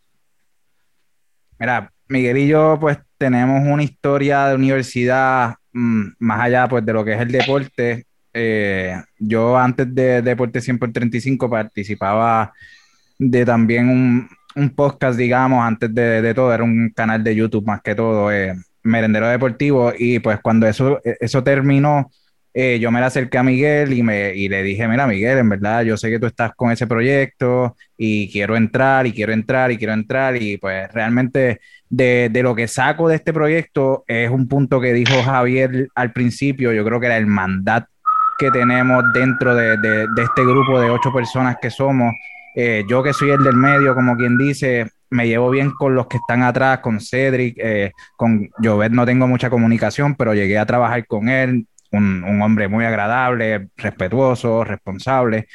Mira, 1.58 1.92
Miguel 2.08 2.38
y 2.38 2.48
yo 2.48 2.78
pues 2.80 2.98
tenemos 3.18 3.62
una 3.66 3.82
historia 3.82 4.46
de 4.48 4.54
universidad 4.54 5.54
mm, 5.72 6.08
más 6.18 6.40
allá 6.40 6.68
pues 6.68 6.84
de 6.84 6.92
lo 6.92 7.04
que 7.04 7.14
es 7.14 7.20
el 7.20 7.32
deporte. 7.32 8.06
Eh, 8.32 8.94
yo 9.18 9.56
antes 9.56 9.94
de 9.94 10.20
Deporte 10.20 10.60
100 10.60 10.78
por 10.78 10.92
35 10.92 11.48
participaba 11.48 12.52
de 13.18 13.44
también 13.46 13.88
un, 13.88 14.28
podcast, 14.74 15.18
digamos, 15.18 15.64
antes 15.64 15.94
de, 15.94 16.34
todo, 16.34 16.52
era 16.52 16.64
un 16.64 16.90
canal 16.94 17.22
de 17.24 17.34
YouTube 17.34 17.66
más 17.66 17.82
que 17.82 17.94
todo, 17.94 18.32
eh, 18.32 18.54
Merendero 18.82 19.28
Deportivo, 19.28 19.92
y 19.98 20.18
pues 20.18 20.40
cuando 20.40 20.66
eso, 20.66 21.00
eso 21.02 21.42
terminó, 21.44 22.10
eh, 22.58 22.78
yo 22.80 22.90
me 22.90 23.00
le 23.00 23.06
acerqué 23.06 23.36
a 23.36 23.42
Miguel 23.42 23.92
y, 23.92 24.02
me, 24.02 24.34
y 24.34 24.48
le 24.48 24.62
dije, 24.62 24.88
mira 24.88 25.06
Miguel, 25.06 25.36
en 25.38 25.48
verdad 25.50 25.82
yo 25.82 25.96
sé 25.98 26.08
que 26.10 26.18
tú 26.18 26.24
estás 26.26 26.54
con 26.54 26.70
ese 26.72 26.86
proyecto 26.86 27.76
y 27.98 28.30
quiero 28.32 28.56
entrar 28.56 29.06
y 29.06 29.12
quiero 29.12 29.32
entrar 29.34 29.70
y 29.72 29.76
quiero 29.76 29.92
entrar 29.92 30.40
y 30.40 30.56
pues 30.56 30.90
realmente 30.92 31.60
de, 31.90 32.30
de 32.32 32.42
lo 32.42 32.54
que 32.54 32.66
saco 32.66 33.08
de 33.08 33.16
este 33.16 33.32
proyecto 33.34 34.04
es 34.06 34.30
un 34.30 34.48
punto 34.48 34.80
que 34.80 34.94
dijo 34.94 35.22
Javier 35.22 35.88
al 35.94 36.12
principio, 36.12 36.72
yo 36.72 36.82
creo 36.84 36.98
que 36.98 37.06
era 37.06 37.18
el 37.18 37.26
mandato 37.26 37.88
que 38.38 38.50
tenemos 38.50 39.04
dentro 39.12 39.54
de, 39.54 39.76
de- 39.78 40.06
de 40.14 40.22
este 40.22 40.42
grupo 40.44 40.80
de 40.80 40.90
ocho 40.90 41.12
personas 41.12 41.56
que 41.60 41.70
somos. 41.70 42.12
Eh, 42.54 42.84
yo 42.88 43.02
que 43.02 43.12
soy 43.12 43.30
el 43.30 43.42
del 43.44 43.56
medio, 43.56 43.94
como 43.94 44.16
quien 44.16 44.36
dice, 44.38 44.86
me 45.10 45.26
llevo 45.28 45.50
bien 45.50 45.70
con 45.72 45.94
los 45.94 46.06
que 46.06 46.16
están 46.18 46.42
atrás, 46.42 46.78
con 46.80 47.00
Cedric, 47.00 47.56
eh, 47.58 47.92
con 48.16 48.48
Jovet 48.62 48.92
no 48.92 49.04
tengo 49.06 49.26
mucha 49.26 49.50
comunicación, 49.50 50.14
pero 50.14 50.34
llegué 50.34 50.58
a 50.58 50.66
trabajar 50.66 51.06
con 51.06 51.28
él, 51.28 51.66
un, 51.92 52.40
hombre 52.42 52.68
muy 52.68 52.84
agradable, 52.84 53.68
respetuoso, 53.76 54.64
responsable. 54.64 55.46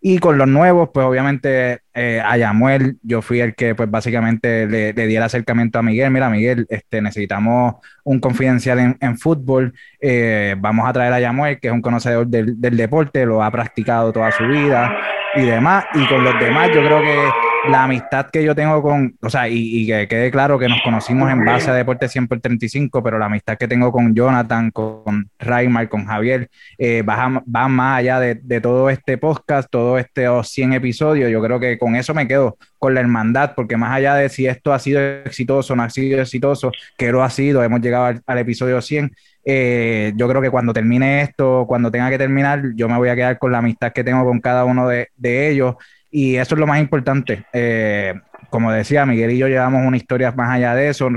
Y 0.00 0.18
con 0.20 0.38
los 0.38 0.46
nuevos, 0.46 0.90
pues 0.94 1.04
obviamente 1.04 1.80
eh, 1.92 2.22
a 2.24 2.36
Yamuel, 2.36 2.98
yo 3.02 3.20
fui 3.20 3.40
el 3.40 3.56
que 3.56 3.74
pues 3.74 3.90
básicamente 3.90 4.66
le, 4.68 4.92
le 4.92 5.06
di 5.08 5.16
el 5.16 5.22
acercamiento 5.22 5.80
a 5.80 5.82
Miguel. 5.82 6.12
Mira, 6.12 6.30
Miguel, 6.30 6.66
este, 6.68 7.02
necesitamos 7.02 7.74
un 8.04 8.20
confidencial 8.20 8.78
en, 8.78 8.96
en 9.00 9.18
fútbol. 9.18 9.74
Eh, 10.00 10.54
vamos 10.58 10.88
a 10.88 10.92
traer 10.92 11.12
a 11.12 11.20
Yamuel, 11.20 11.58
que 11.58 11.66
es 11.68 11.74
un 11.74 11.82
conocedor 11.82 12.28
del, 12.28 12.60
del 12.60 12.76
deporte, 12.76 13.26
lo 13.26 13.42
ha 13.42 13.50
practicado 13.50 14.12
toda 14.12 14.30
su 14.30 14.46
vida 14.46 14.96
y 15.34 15.42
demás. 15.42 15.84
Y 15.94 16.06
con 16.06 16.22
los 16.22 16.38
demás, 16.38 16.68
yo 16.68 16.84
creo 16.84 17.00
que 17.00 17.47
la 17.66 17.84
amistad 17.84 18.26
que 18.30 18.44
yo 18.44 18.54
tengo 18.54 18.80
con, 18.82 19.16
o 19.20 19.30
sea, 19.30 19.48
y, 19.48 19.86
que 19.86 20.06
quede 20.08 20.30
claro 20.30 20.58
que 20.58 20.68
nos 20.68 20.80
conocimos 20.82 21.30
en 21.30 21.44
base 21.44 21.70
a 21.70 21.74
Deporte 21.74 22.08
100 22.08 22.28
por 22.28 22.40
35, 22.40 23.02
pero 23.02 23.18
la 23.18 23.26
amistad 23.26 23.56
que 23.56 23.68
tengo 23.68 23.90
con 23.90 24.14
Jonathan, 24.14 24.70
con 24.70 25.30
Raimar, 25.38 25.88
con 25.88 26.06
Javier, 26.06 26.48
eh, 26.78 27.02
va, 27.02 27.42
va, 27.44 27.68
más 27.68 27.98
allá 27.98 28.20
de, 28.20 28.36
de, 28.36 28.60
todo 28.60 28.90
este 28.90 29.18
podcast, 29.18 29.68
todo 29.70 29.98
estos 29.98 30.48
100 30.48 30.74
episodios. 30.74 31.30
Yo 31.30 31.42
creo 31.42 31.58
que 31.60 31.78
con 31.78 31.96
eso 31.96 32.14
me 32.14 32.28
quedo, 32.28 32.56
con 32.78 32.94
la 32.94 33.00
hermandad, 33.00 33.52
porque 33.54 33.76
más 33.76 33.92
allá 33.92 34.14
de 34.14 34.28
si 34.28 34.46
esto 34.46 34.72
ha 34.72 34.78
sido 34.78 35.00
exitoso 35.00 35.72
o 35.72 35.76
no 35.76 35.82
ha 35.82 35.90
sido 35.90 36.20
exitoso, 36.20 36.72
que 36.96 37.10
lo 37.10 37.22
ha 37.22 37.30
sido, 37.30 37.62
hemos 37.62 37.80
llegado 37.80 38.04
al, 38.04 38.22
al 38.26 38.38
episodio 38.38 38.80
100. 38.80 39.10
Eh, 39.44 40.12
yo 40.14 40.28
creo 40.28 40.42
que 40.42 40.50
cuando 40.50 40.72
termine 40.72 41.22
esto, 41.22 41.64
cuando 41.66 41.90
tenga 41.90 42.10
que 42.10 42.18
terminar, 42.18 42.62
yo 42.74 42.88
me 42.88 42.98
voy 42.98 43.08
a 43.08 43.16
quedar 43.16 43.38
con 43.38 43.50
la 43.50 43.58
amistad 43.58 43.92
que 43.92 44.04
tengo 44.04 44.24
con 44.24 44.40
cada 44.40 44.64
uno 44.64 44.86
de, 44.88 45.08
de 45.16 45.50
ellos 45.50 45.76
y 46.10 46.36
eso 46.36 46.54
es 46.54 46.58
lo 46.58 46.66
más 46.66 46.80
importante. 46.80 47.44
Eh, 47.52 48.14
como 48.50 48.72
decía, 48.72 49.04
Miguel 49.06 49.32
y 49.32 49.38
yo 49.38 49.48
llevamos 49.48 49.86
una 49.86 49.96
historia 49.96 50.32
más 50.32 50.50
allá 50.50 50.74
de 50.74 50.88
eso. 50.88 51.08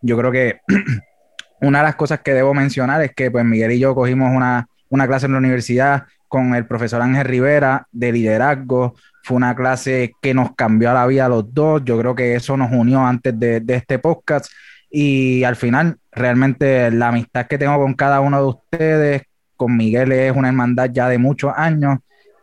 Yo 0.00 0.16
creo 0.16 0.32
que 0.32 0.60
una 1.60 1.78
de 1.78 1.84
las 1.84 1.96
cosas 1.96 2.20
que 2.20 2.34
debo 2.34 2.54
mencionar 2.54 3.02
es 3.02 3.14
que 3.14 3.30
pues 3.30 3.44
Miguel 3.44 3.72
y 3.72 3.78
yo 3.78 3.94
cogimos 3.94 4.30
una, 4.34 4.66
una 4.88 5.06
clase 5.06 5.26
en 5.26 5.32
la 5.32 5.38
universidad 5.38 6.04
con 6.28 6.54
el 6.54 6.66
profesor 6.66 7.02
Ángel 7.02 7.26
Rivera 7.26 7.86
de 7.90 8.12
liderazgo. 8.12 8.94
Fue 9.22 9.36
una 9.36 9.54
clase 9.54 10.12
que 10.22 10.32
nos 10.32 10.54
cambió 10.54 10.92
la 10.94 11.06
vida 11.06 11.26
a 11.26 11.28
los 11.28 11.52
dos. 11.52 11.82
Yo 11.84 11.98
creo 11.98 12.14
que 12.14 12.34
eso 12.34 12.56
nos 12.56 12.70
unió 12.72 13.04
antes 13.06 13.38
de, 13.38 13.60
de 13.60 13.74
este 13.74 13.98
podcast. 13.98 14.50
Y 14.90 15.44
al 15.44 15.56
final, 15.56 15.98
realmente 16.10 16.90
la 16.90 17.08
amistad 17.08 17.46
que 17.46 17.58
tengo 17.58 17.76
con 17.78 17.92
cada 17.92 18.20
uno 18.20 18.38
de 18.38 18.48
ustedes, 18.48 19.22
con 19.56 19.76
Miguel 19.76 20.12
es 20.12 20.34
una 20.34 20.48
hermandad 20.48 20.88
ya 20.90 21.08
de 21.08 21.18
muchos 21.18 21.52
años 21.54 21.98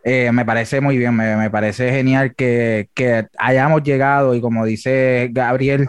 eh, 0.08 0.30
me 0.30 0.44
parece 0.44 0.80
muy 0.80 0.96
bien, 0.96 1.16
me, 1.16 1.36
me 1.36 1.50
parece 1.50 1.90
genial 1.90 2.36
que, 2.36 2.88
que, 2.94 3.26
hayamos 3.38 3.82
llegado 3.82 4.36
y 4.36 4.40
como 4.40 4.64
dice 4.64 5.30
Gabriel 5.32 5.88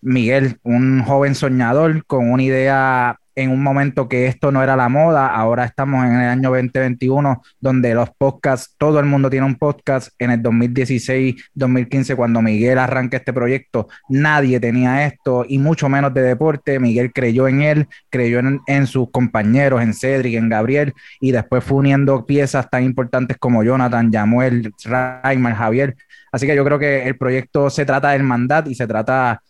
Miguel, 0.00 0.60
un 0.62 1.02
joven 1.02 1.34
soñador 1.34 2.06
con 2.06 2.30
una 2.30 2.44
idea 2.44 3.18
en 3.38 3.52
un 3.52 3.62
momento 3.62 4.08
que 4.08 4.26
esto 4.26 4.50
no 4.50 4.64
era 4.64 4.74
la 4.74 4.88
moda, 4.88 5.28
ahora 5.28 5.64
estamos 5.64 6.04
en 6.04 6.14
el 6.14 6.28
año 6.28 6.50
2021 6.50 7.40
donde 7.60 7.94
los 7.94 8.10
podcasts, 8.10 8.74
todo 8.76 8.98
el 8.98 9.06
mundo 9.06 9.30
tiene 9.30 9.46
un 9.46 9.54
podcast, 9.54 10.08
en 10.18 10.32
el 10.32 10.42
2016, 10.42 11.50
2015 11.54 12.16
cuando 12.16 12.42
Miguel 12.42 12.78
arranca 12.78 13.16
este 13.16 13.32
proyecto, 13.32 13.86
nadie 14.08 14.58
tenía 14.58 15.06
esto 15.06 15.46
y 15.48 15.58
mucho 15.58 15.88
menos 15.88 16.12
de 16.14 16.22
deporte, 16.22 16.80
Miguel 16.80 17.12
creyó 17.12 17.46
en 17.46 17.62
él, 17.62 17.86
creyó 18.10 18.40
en, 18.40 18.60
en 18.66 18.88
sus 18.88 19.08
compañeros, 19.12 19.82
en 19.82 19.94
Cedric, 19.94 20.34
en 20.34 20.48
Gabriel 20.48 20.92
y 21.20 21.30
después 21.30 21.62
fue 21.62 21.78
uniendo 21.78 22.26
piezas 22.26 22.68
tan 22.68 22.82
importantes 22.82 23.36
como 23.36 23.62
Jonathan, 23.62 24.10
Yamuel, 24.10 24.72
Raimar, 24.84 25.54
Javier, 25.54 25.96
así 26.32 26.44
que 26.44 26.56
yo 26.56 26.64
creo 26.64 26.80
que 26.80 27.06
el 27.06 27.16
proyecto 27.16 27.70
se 27.70 27.84
trata 27.84 28.08
de 28.08 28.16
hermandad 28.16 28.66
y 28.66 28.74
se 28.74 28.88
trata 28.88 29.40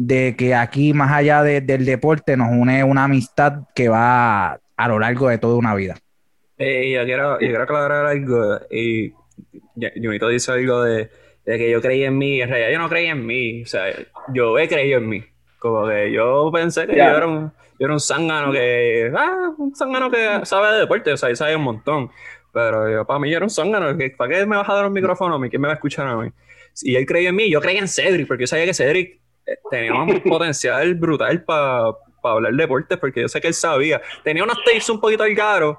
de 0.00 0.34
que 0.34 0.54
aquí, 0.54 0.94
más 0.94 1.12
allá 1.12 1.42
de, 1.42 1.60
del 1.60 1.84
deporte, 1.84 2.34
nos 2.34 2.48
une 2.50 2.82
una 2.82 3.04
amistad 3.04 3.64
que 3.74 3.90
va 3.90 4.58
a 4.74 4.88
lo 4.88 4.98
largo 4.98 5.28
de 5.28 5.36
toda 5.36 5.56
una 5.56 5.74
vida. 5.74 5.98
Eh, 6.56 6.92
yo, 6.92 7.04
quiero, 7.04 7.32
yo 7.34 7.46
quiero 7.48 7.62
aclarar 7.64 8.06
algo. 8.06 8.60
Y 8.70 9.12
Junito 10.02 10.28
dice 10.28 10.52
algo 10.52 10.84
de, 10.84 11.10
de, 11.44 11.58
que 11.58 11.70
yo 11.70 11.82
creí 11.82 12.04
en 12.04 12.16
mí. 12.16 12.40
En 12.40 12.48
realidad, 12.48 12.70
yo 12.70 12.78
no 12.78 12.88
creí 12.88 13.08
en 13.08 13.26
mí. 13.26 13.62
O 13.62 13.66
sea, 13.66 13.94
yo 14.32 14.58
he 14.58 14.68
creído 14.68 15.00
en 15.00 15.08
mí. 15.08 15.22
Como 15.58 15.86
que 15.86 16.10
yo 16.10 16.50
pensé 16.50 16.86
que 16.86 16.94
yeah. 16.94 17.10
yo, 17.10 17.16
era 17.18 17.26
un, 17.26 17.52
yo 17.78 17.84
era 17.84 17.92
un 17.92 18.00
zángano 18.00 18.52
que. 18.52 19.12
Ah, 19.14 19.52
un 19.58 19.74
zángano 19.76 20.10
que 20.10 20.40
sabe 20.44 20.72
de 20.72 20.80
deporte. 20.80 21.12
O 21.12 21.16
sea, 21.18 21.30
y 21.30 21.36
sabe 21.36 21.56
un 21.56 21.62
montón. 21.62 22.10
Pero 22.54 22.90
yo, 22.90 23.06
para 23.06 23.20
mí, 23.20 23.30
yo 23.30 23.36
era 23.36 23.44
un 23.44 23.50
zángano. 23.50 23.94
¿Para 24.16 24.34
qué 24.34 24.46
me 24.46 24.56
vas 24.56 24.68
a 24.70 24.74
dar 24.76 24.86
un 24.86 24.94
micrófono 24.94 25.34
a 25.34 25.38
mí? 25.38 25.50
¿Quién 25.50 25.60
me 25.60 25.68
va 25.68 25.74
a 25.74 25.76
escuchar 25.76 26.06
a 26.06 26.16
mí? 26.16 26.30
Y 26.84 26.96
él 26.96 27.04
creía 27.04 27.28
en 27.28 27.36
mí. 27.36 27.50
Yo 27.50 27.60
creía 27.60 27.80
en 27.80 27.88
Cedric, 27.88 28.26
porque 28.26 28.44
yo 28.44 28.46
sabía 28.46 28.64
que 28.64 28.72
Cedric 28.72 29.19
tenía 29.70 29.94
un 29.94 30.20
potencial 30.22 30.94
brutal 30.94 31.42
para 31.44 31.92
pa 32.22 32.32
hablar 32.32 32.52
deportes, 32.52 32.98
porque 32.98 33.22
yo 33.22 33.28
sé 33.28 33.40
que 33.40 33.48
él 33.48 33.54
sabía. 33.54 34.00
Tenía 34.22 34.44
unos 34.44 34.62
takes 34.64 34.90
un 34.90 35.00
poquito 35.00 35.22
al 35.22 35.34
caro, 35.34 35.78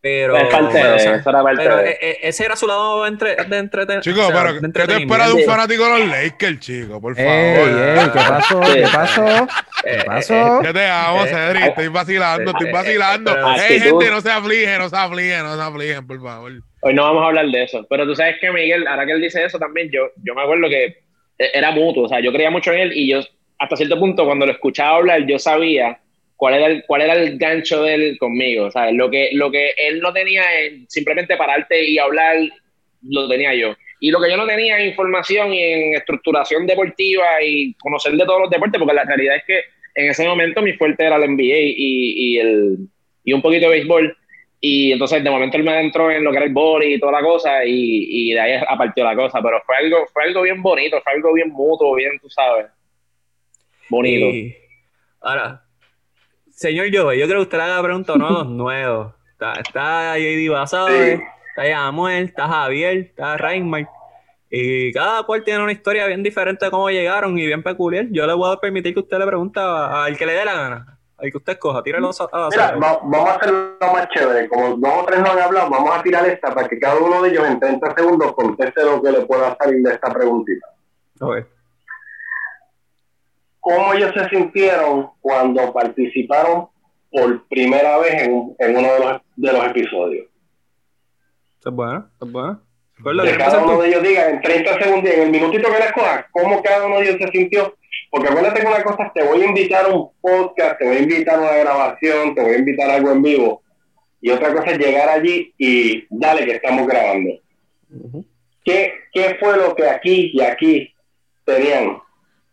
pero, 0.00 0.34
parte 0.48 0.68
pero, 0.72 0.88
de, 0.90 0.94
o 0.94 0.98
sea, 0.98 1.14
era 1.16 1.42
parte 1.42 1.56
pero 1.56 1.76
de. 1.78 1.90
e, 1.90 1.98
e, 2.00 2.18
ese 2.22 2.44
era 2.44 2.54
su 2.54 2.68
lado 2.68 3.04
entre, 3.06 3.34
de 3.34 3.58
entretenimiento. 3.58 4.08
Chico, 4.08 4.28
o 4.28 4.30
sea, 4.30 4.42
pero 4.42 4.52
de 4.54 4.72
¿qué 4.72 4.86
te 4.86 4.96
esperas 4.96 5.28
de 5.28 5.34
un 5.34 5.42
fanático 5.42 5.84
de 5.84 5.90
los 5.90 6.08
Lakers, 6.08 6.60
chico? 6.60 7.00
Por 7.00 7.16
favor. 7.16 7.30
Ey, 7.30 7.98
ey, 7.98 8.10
¿Qué 8.12 8.18
pasó? 8.28 8.60
¿Qué 8.60 8.82
pasó? 8.92 9.48
¿Qué 9.82 10.02
pasó? 10.06 10.60
¿Qué 10.62 10.72
te 10.72 10.86
amo, 10.86 11.26
Cedric? 11.26 11.62
Estoy 11.66 11.88
vacilando, 11.88 12.50
estoy 12.52 12.70
vacilando. 12.70 13.36
Hey, 13.56 13.80
gente, 13.80 14.10
no 14.10 14.20
se 14.20 14.30
aflige, 14.30 14.78
no 14.78 14.88
se 14.88 14.96
aflige, 14.96 15.38
no 15.42 15.56
se 15.56 15.62
afligen, 15.62 16.06
por 16.06 16.22
favor. 16.22 16.52
Hoy 16.80 16.94
no 16.94 17.02
vamos 17.02 17.24
a 17.24 17.26
hablar 17.26 17.46
de 17.46 17.64
eso. 17.64 17.84
Pero 17.90 18.06
tú 18.06 18.14
sabes 18.14 18.36
que 18.40 18.52
Miguel, 18.52 18.86
ahora 18.86 19.04
que 19.04 19.12
él 19.12 19.20
dice 19.20 19.44
eso 19.44 19.58
también, 19.58 19.90
yo, 19.90 20.12
yo 20.22 20.34
me 20.34 20.42
acuerdo 20.42 20.68
que 20.68 21.07
era 21.38 21.70
mutuo. 21.70 22.04
O 22.04 22.08
sea, 22.08 22.20
yo 22.20 22.32
creía 22.32 22.50
mucho 22.50 22.72
en 22.72 22.80
él 22.80 22.92
y 22.94 23.08
yo 23.08 23.20
hasta 23.58 23.76
cierto 23.76 23.98
punto, 23.98 24.24
cuando 24.24 24.46
lo 24.46 24.52
escuchaba 24.52 24.96
hablar, 24.98 25.26
yo 25.26 25.38
sabía 25.38 25.98
cuál 26.36 26.54
era 26.54 26.66
el, 26.66 26.84
cuál 26.86 27.02
era 27.02 27.14
el 27.14 27.36
gancho 27.38 27.82
de 27.82 27.94
él 27.94 28.18
conmigo. 28.18 28.70
¿sabes? 28.70 28.94
Lo, 28.94 29.10
que, 29.10 29.30
lo 29.32 29.50
que 29.50 29.70
él 29.76 30.00
no 30.00 30.12
tenía 30.12 30.42
es 30.60 30.84
simplemente 30.88 31.36
pararte 31.36 31.84
y 31.84 31.98
hablar, 31.98 32.36
lo 33.02 33.28
tenía 33.28 33.54
yo. 33.54 33.74
Y 34.00 34.12
lo 34.12 34.20
que 34.20 34.30
yo 34.30 34.36
no 34.36 34.46
tenía 34.46 34.78
en 34.78 34.88
información 34.88 35.52
y 35.52 35.60
en 35.60 35.94
estructuración 35.94 36.66
deportiva 36.66 37.42
y 37.42 37.74
conocer 37.74 38.12
de 38.12 38.24
todos 38.24 38.42
los 38.42 38.50
deportes, 38.50 38.78
porque 38.78 38.94
la 38.94 39.04
realidad 39.04 39.36
es 39.36 39.44
que 39.44 39.60
en 39.96 40.10
ese 40.10 40.26
momento 40.26 40.62
mi 40.62 40.74
fuerte 40.74 41.04
era 41.04 41.16
el 41.16 41.28
NBA 41.32 41.42
y, 41.42 41.74
y, 41.76 42.38
el, 42.38 42.76
y 43.24 43.32
un 43.32 43.42
poquito 43.42 43.66
de 43.66 43.72
béisbol. 43.72 44.16
Y 44.60 44.92
entonces 44.92 45.22
de 45.22 45.30
momento 45.30 45.56
él 45.56 45.62
me 45.62 45.80
entró 45.80 46.10
en 46.10 46.24
lo 46.24 46.30
que 46.30 46.38
era 46.38 46.46
el 46.46 46.52
body 46.52 46.94
y 46.94 47.00
toda 47.00 47.12
la 47.12 47.22
cosa 47.22 47.64
y, 47.64 48.30
y 48.30 48.32
de 48.32 48.40
ahí 48.40 48.62
apartió 48.68 49.04
la 49.04 49.14
cosa. 49.14 49.40
Pero 49.42 49.60
fue 49.64 49.76
algo, 49.76 50.06
fue 50.12 50.24
algo 50.24 50.42
bien 50.42 50.60
bonito, 50.62 51.00
fue 51.02 51.12
algo 51.12 51.32
bien 51.32 51.50
mutuo, 51.50 51.94
bien, 51.94 52.18
tú 52.20 52.28
sabes. 52.28 52.66
Bonito. 53.88 54.26
Y 54.26 54.56
ahora, 55.20 55.62
señor 56.50 56.88
Joe, 56.92 57.18
yo 57.18 57.26
creo 57.26 57.38
que 57.38 57.42
usted 57.42 57.58
le 57.58 57.64
haga 57.64 57.82
pregunta 57.82 58.12
a 58.14 58.16
los 58.16 58.46
nuevos. 58.50 59.14
Está, 59.32 59.52
está 59.52 60.18
JD 60.18 60.50
Basabe, 60.50 61.16
sí. 61.16 61.22
está 61.50 61.68
Yamuel, 61.68 62.24
está 62.24 62.48
Javier, 62.48 62.96
está 62.98 63.36
Reinmar. 63.36 63.88
Y 64.50 64.92
cada 64.92 65.22
cual 65.24 65.44
tiene 65.44 65.62
una 65.62 65.72
historia 65.72 66.06
bien 66.06 66.22
diferente 66.22 66.64
de 66.64 66.70
cómo 66.70 66.90
llegaron 66.90 67.38
y 67.38 67.46
bien 67.46 67.62
peculiar. 67.62 68.06
Yo 68.10 68.26
le 68.26 68.32
voy 68.32 68.52
a 68.52 68.58
permitir 68.58 68.94
que 68.94 69.00
usted 69.00 69.18
le 69.18 69.26
pregunte 69.26 69.60
al 69.60 70.16
que 70.16 70.26
le 70.26 70.32
dé 70.32 70.44
la 70.44 70.54
gana. 70.54 70.97
Al 71.18 71.30
que 71.30 71.36
usted 71.36 71.52
escoja, 71.54 71.82
tírelo 71.82 72.10
a 72.10 72.48
Mira, 72.50 72.76
va, 72.76 73.00
vamos 73.02 73.28
a 73.28 73.34
hacerlo 73.34 73.76
más 73.80 74.08
chévere. 74.08 74.48
Como 74.48 74.76
dos 74.76 74.92
o 75.02 75.04
tres 75.04 75.20
no 75.20 75.32
han 75.32 75.38
hablado, 75.40 75.70
vamos 75.70 75.96
a 75.96 76.02
tirar 76.02 76.26
esta 76.26 76.54
para 76.54 76.68
que 76.68 76.78
cada 76.78 76.96
uno 76.96 77.22
de 77.22 77.30
ellos 77.30 77.44
en 77.44 77.58
30 77.58 77.94
segundos 77.96 78.32
conteste 78.34 78.84
lo 78.84 79.02
que 79.02 79.10
le 79.10 79.26
pueda 79.26 79.56
salir 79.60 79.82
de 79.82 79.94
esta 79.94 80.12
preguntita. 80.12 80.66
Okay 81.20 81.44
cómo 83.68 83.92
ellos 83.92 84.12
se 84.14 84.28
sintieron 84.30 85.10
cuando 85.20 85.72
participaron 85.74 86.68
por 87.10 87.46
primera 87.48 87.98
vez 87.98 88.22
en, 88.22 88.54
en 88.58 88.76
uno 88.76 88.92
de 88.94 88.98
los, 88.98 89.22
de 89.36 89.52
los 89.52 89.66
episodios. 89.66 90.26
Eso 91.60 91.68
es 91.68 91.74
bueno, 91.74 92.08
eso 92.16 92.26
es 92.26 92.32
bueno. 92.32 92.60
Que 93.24 93.36
cada 93.36 93.62
uno 93.62 93.80
de 93.80 93.88
ellos 93.88 94.02
diga 94.02 94.30
en 94.30 94.40
30 94.40 94.82
segundos, 94.82 95.12
en 95.12 95.22
el 95.22 95.30
minutito 95.30 95.70
que 95.70 95.78
les 95.78 95.92
coja, 95.92 96.26
cómo 96.32 96.62
cada 96.62 96.86
uno 96.86 96.96
de 96.96 97.10
ellos 97.10 97.16
se 97.20 97.28
sintió. 97.28 97.74
Porque 98.10 98.28
acuérdate 98.28 98.60
que 98.60 98.66
una 98.66 98.82
cosa, 98.82 99.10
te 99.14 99.22
voy 99.22 99.42
a 99.42 99.46
invitar 99.46 99.84
a 99.84 99.88
un 99.88 100.10
podcast, 100.20 100.78
te 100.78 100.86
voy 100.86 100.96
a 100.96 101.00
invitar 101.00 101.36
a 101.36 101.42
una 101.42 101.52
grabación, 101.52 102.34
te 102.34 102.42
voy 102.42 102.52
a 102.52 102.58
invitar 102.58 102.90
a 102.90 102.94
algo 102.94 103.12
en 103.12 103.22
vivo. 103.22 103.62
Y 104.20 104.30
otra 104.30 104.52
cosa 104.52 104.70
es 104.70 104.78
llegar 104.78 105.08
allí 105.08 105.54
y 105.58 106.06
dale 106.10 106.44
que 106.44 106.52
estamos 106.52 106.86
grabando. 106.86 107.30
Uh 107.90 108.10
-huh. 108.10 108.24
¿Qué, 108.64 108.92
¿Qué 109.12 109.36
fue 109.38 109.56
lo 109.56 109.74
que 109.74 109.88
aquí 109.88 110.30
y 110.34 110.40
aquí 110.40 110.92
tenían 111.44 111.98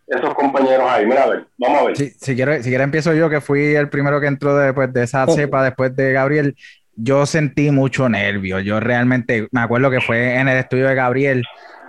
esos 0.06 0.34
compañeros 0.34 0.86
ahí. 0.88 1.06
Mira, 1.06 1.24
a 1.24 1.28
ver, 1.28 1.46
vamos 1.58 1.80
a 1.80 1.84
ver. 1.84 1.96
Si, 1.96 2.10
si 2.10 2.34
quiere, 2.34 2.62
si 2.62 2.68
quiere 2.68 2.84
empiezo 2.84 3.12
yo, 3.14 3.28
que 3.28 3.40
fui 3.40 3.74
el 3.74 3.88
primero 3.88 4.20
que 4.20 4.26
entró 4.26 4.56
después 4.56 4.92
de 4.92 5.04
esa 5.04 5.26
cepa, 5.34 5.64
después 5.64 5.94
de 5.96 6.12
Gabriel. 6.12 6.56
Yo 6.94 7.26
sentí 7.26 7.70
mucho 7.70 8.08
nervio. 8.08 8.60
Yo 8.60 8.80
realmente 8.80 9.48
me 9.50 9.60
acuerdo 9.60 9.90
que 9.90 10.00
fue 10.00 10.36
en 10.36 10.48
el 10.48 10.56
estudio 10.56 10.88
de 10.88 10.94
Gabriel. 10.94 11.44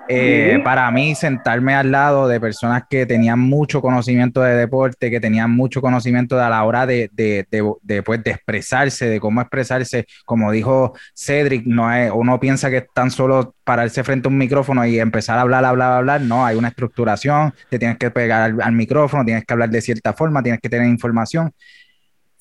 Eh, 0.07 0.53
uh 0.55 0.59
-huh. 0.59 0.63
Para 0.63 0.89
mí, 0.91 1.15
sentarme 1.15 1.75
al 1.75 1.91
lado 1.91 2.27
de 2.27 2.39
personas 2.39 2.83
que 2.89 3.05
tenían 3.05 3.39
mucho 3.39 3.81
conocimiento 3.81 4.41
de 4.41 4.55
deporte, 4.55 5.09
que 5.09 5.19
tenían 5.19 5.51
mucho 5.51 5.81
conocimiento 5.81 6.35
de 6.35 6.43
a 6.43 6.49
la 6.49 6.63
hora 6.63 6.85
de, 6.85 7.09
de, 7.13 7.45
de, 7.51 7.73
de, 7.81 8.03
pues, 8.03 8.23
de 8.23 8.31
expresarse, 8.31 9.07
de 9.07 9.19
cómo 9.19 9.41
expresarse, 9.41 10.05
como 10.25 10.51
dijo 10.51 10.93
Cedric, 11.13 11.65
no 11.65 11.93
es, 11.93 12.11
uno 12.13 12.39
piensa 12.39 12.69
que 12.69 12.77
es 12.77 12.85
tan 12.93 13.11
solo 13.11 13.55
pararse 13.63 14.03
frente 14.03 14.27
a 14.27 14.31
un 14.31 14.37
micrófono 14.37 14.85
y 14.85 14.99
empezar 14.99 15.37
a 15.37 15.41
hablar, 15.41 15.65
hablar, 15.65 15.93
hablar, 15.93 16.21
no, 16.21 16.45
hay 16.45 16.55
una 16.55 16.69
estructuración, 16.69 17.53
te 17.69 17.77
tienes 17.79 17.97
que 17.97 18.11
pegar 18.11 18.41
al, 18.41 18.61
al 18.61 18.71
micrófono, 18.71 19.25
tienes 19.25 19.45
que 19.45 19.53
hablar 19.53 19.69
de 19.69 19.81
cierta 19.81 20.13
forma, 20.13 20.41
tienes 20.41 20.61
que 20.61 20.69
tener 20.69 20.87
información 20.87 21.51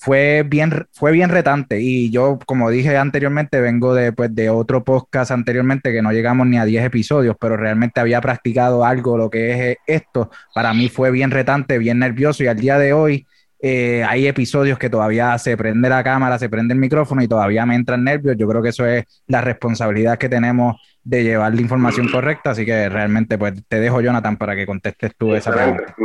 fue 0.07 0.45
bien, 0.45 0.87
fue 0.93 1.11
bien 1.11 1.31
retante 1.31 1.81
y 1.81 2.11
yo, 2.11 2.39
como 2.47 2.71
dije 2.71 2.97
anteriormente, 2.97 3.61
vengo 3.61 3.93
de, 3.93 4.13
pues, 4.13 4.33
de 4.33 4.49
otro 4.49 4.85
podcast 4.85 5.33
anteriormente 5.33 5.93
que 5.93 6.01
no 6.01 6.13
llegamos 6.13 6.47
ni 6.47 6.59
a 6.59 6.65
10 6.65 6.85
episodios, 6.85 7.35
pero 7.41 7.57
realmente 7.57 7.99
había 7.99 8.21
practicado 8.21 8.85
algo, 8.85 9.19
lo 9.19 9.29
que 9.29 9.51
es 9.51 9.61
eh, 9.61 9.79
esto. 9.85 10.31
Para 10.55 10.73
mí 10.75 10.89
fue 10.89 11.11
bien 11.11 11.33
retante, 11.33 11.77
bien 11.79 11.99
nervioso 11.99 12.45
y 12.45 12.47
al 12.47 12.57
día 12.57 12.79
de 12.79 12.93
hoy 12.93 13.27
eh, 13.59 14.05
hay 14.09 14.29
episodios 14.29 14.79
que 14.79 14.89
todavía 14.89 15.37
se 15.39 15.57
prende 15.57 15.89
la 15.89 16.05
cámara, 16.05 16.39
se 16.39 16.49
prende 16.49 16.73
el 16.73 16.79
micrófono 16.79 17.21
y 17.21 17.27
todavía 17.27 17.67
me 17.67 17.75
entran 17.75 18.05
nervios. 18.05 18.37
Yo 18.39 18.47
creo 18.47 18.63
que 18.63 18.69
eso 18.69 18.87
es 18.87 19.03
la 19.27 19.41
responsabilidad 19.41 20.19
que 20.19 20.29
tenemos 20.29 20.77
de 21.03 21.25
llevar 21.25 21.53
la 21.53 21.61
información 21.61 22.07
correcta, 22.13 22.51
así 22.51 22.65
que 22.65 22.89
realmente 22.89 23.39
pues 23.39 23.55
te 23.67 23.81
dejo 23.81 24.01
Jonathan 24.01 24.37
para 24.37 24.55
que 24.55 24.67
contestes 24.67 25.11
tú 25.19 25.35
esa 25.35 25.51
pregunta. 25.51 25.97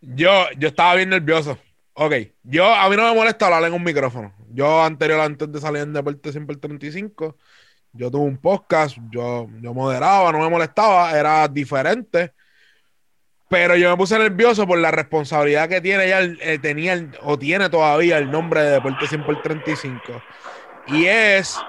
Yo, 0.00 0.46
yo 0.58 0.66
estaba 0.66 0.96
bien 0.96 1.10
nervioso. 1.10 1.56
Ok, 1.94 2.12
yo 2.42 2.74
a 2.74 2.88
mí 2.90 2.96
no 2.96 3.04
me 3.08 3.14
molesta 3.14 3.46
hablar 3.46 3.64
en 3.64 3.72
un 3.74 3.82
micrófono. 3.84 4.34
Yo 4.50 4.82
anterior, 4.82 5.20
antes 5.20 5.50
de 5.50 5.60
salir 5.60 5.82
en 5.82 5.92
Deporte 5.92 6.32
Siempre 6.32 6.54
el 6.54 6.60
35, 6.60 7.36
yo 7.92 8.10
tuve 8.10 8.24
un 8.24 8.38
podcast, 8.38 8.96
yo, 9.10 9.48
yo 9.60 9.74
moderaba, 9.74 10.32
no 10.32 10.40
me 10.40 10.50
molestaba, 10.50 11.16
era 11.18 11.46
diferente 11.48 12.32
pero 13.48 13.76
yo 13.76 13.90
me 13.90 13.96
puse 13.96 14.18
nervioso 14.18 14.66
por 14.66 14.78
la 14.78 14.90
responsabilidad 14.90 15.68
que 15.68 15.80
tiene 15.80 16.08
ya, 16.08 16.20
eh, 16.22 16.58
tenía 16.58 17.08
o 17.22 17.38
tiene 17.38 17.68
todavía 17.70 18.18
el 18.18 18.30
nombre 18.30 18.62
de 18.62 18.70
Deporte 18.70 19.06
100 19.06 19.24
por 19.24 19.40
35. 19.42 20.24
Y 20.86 21.04
es 21.06 21.66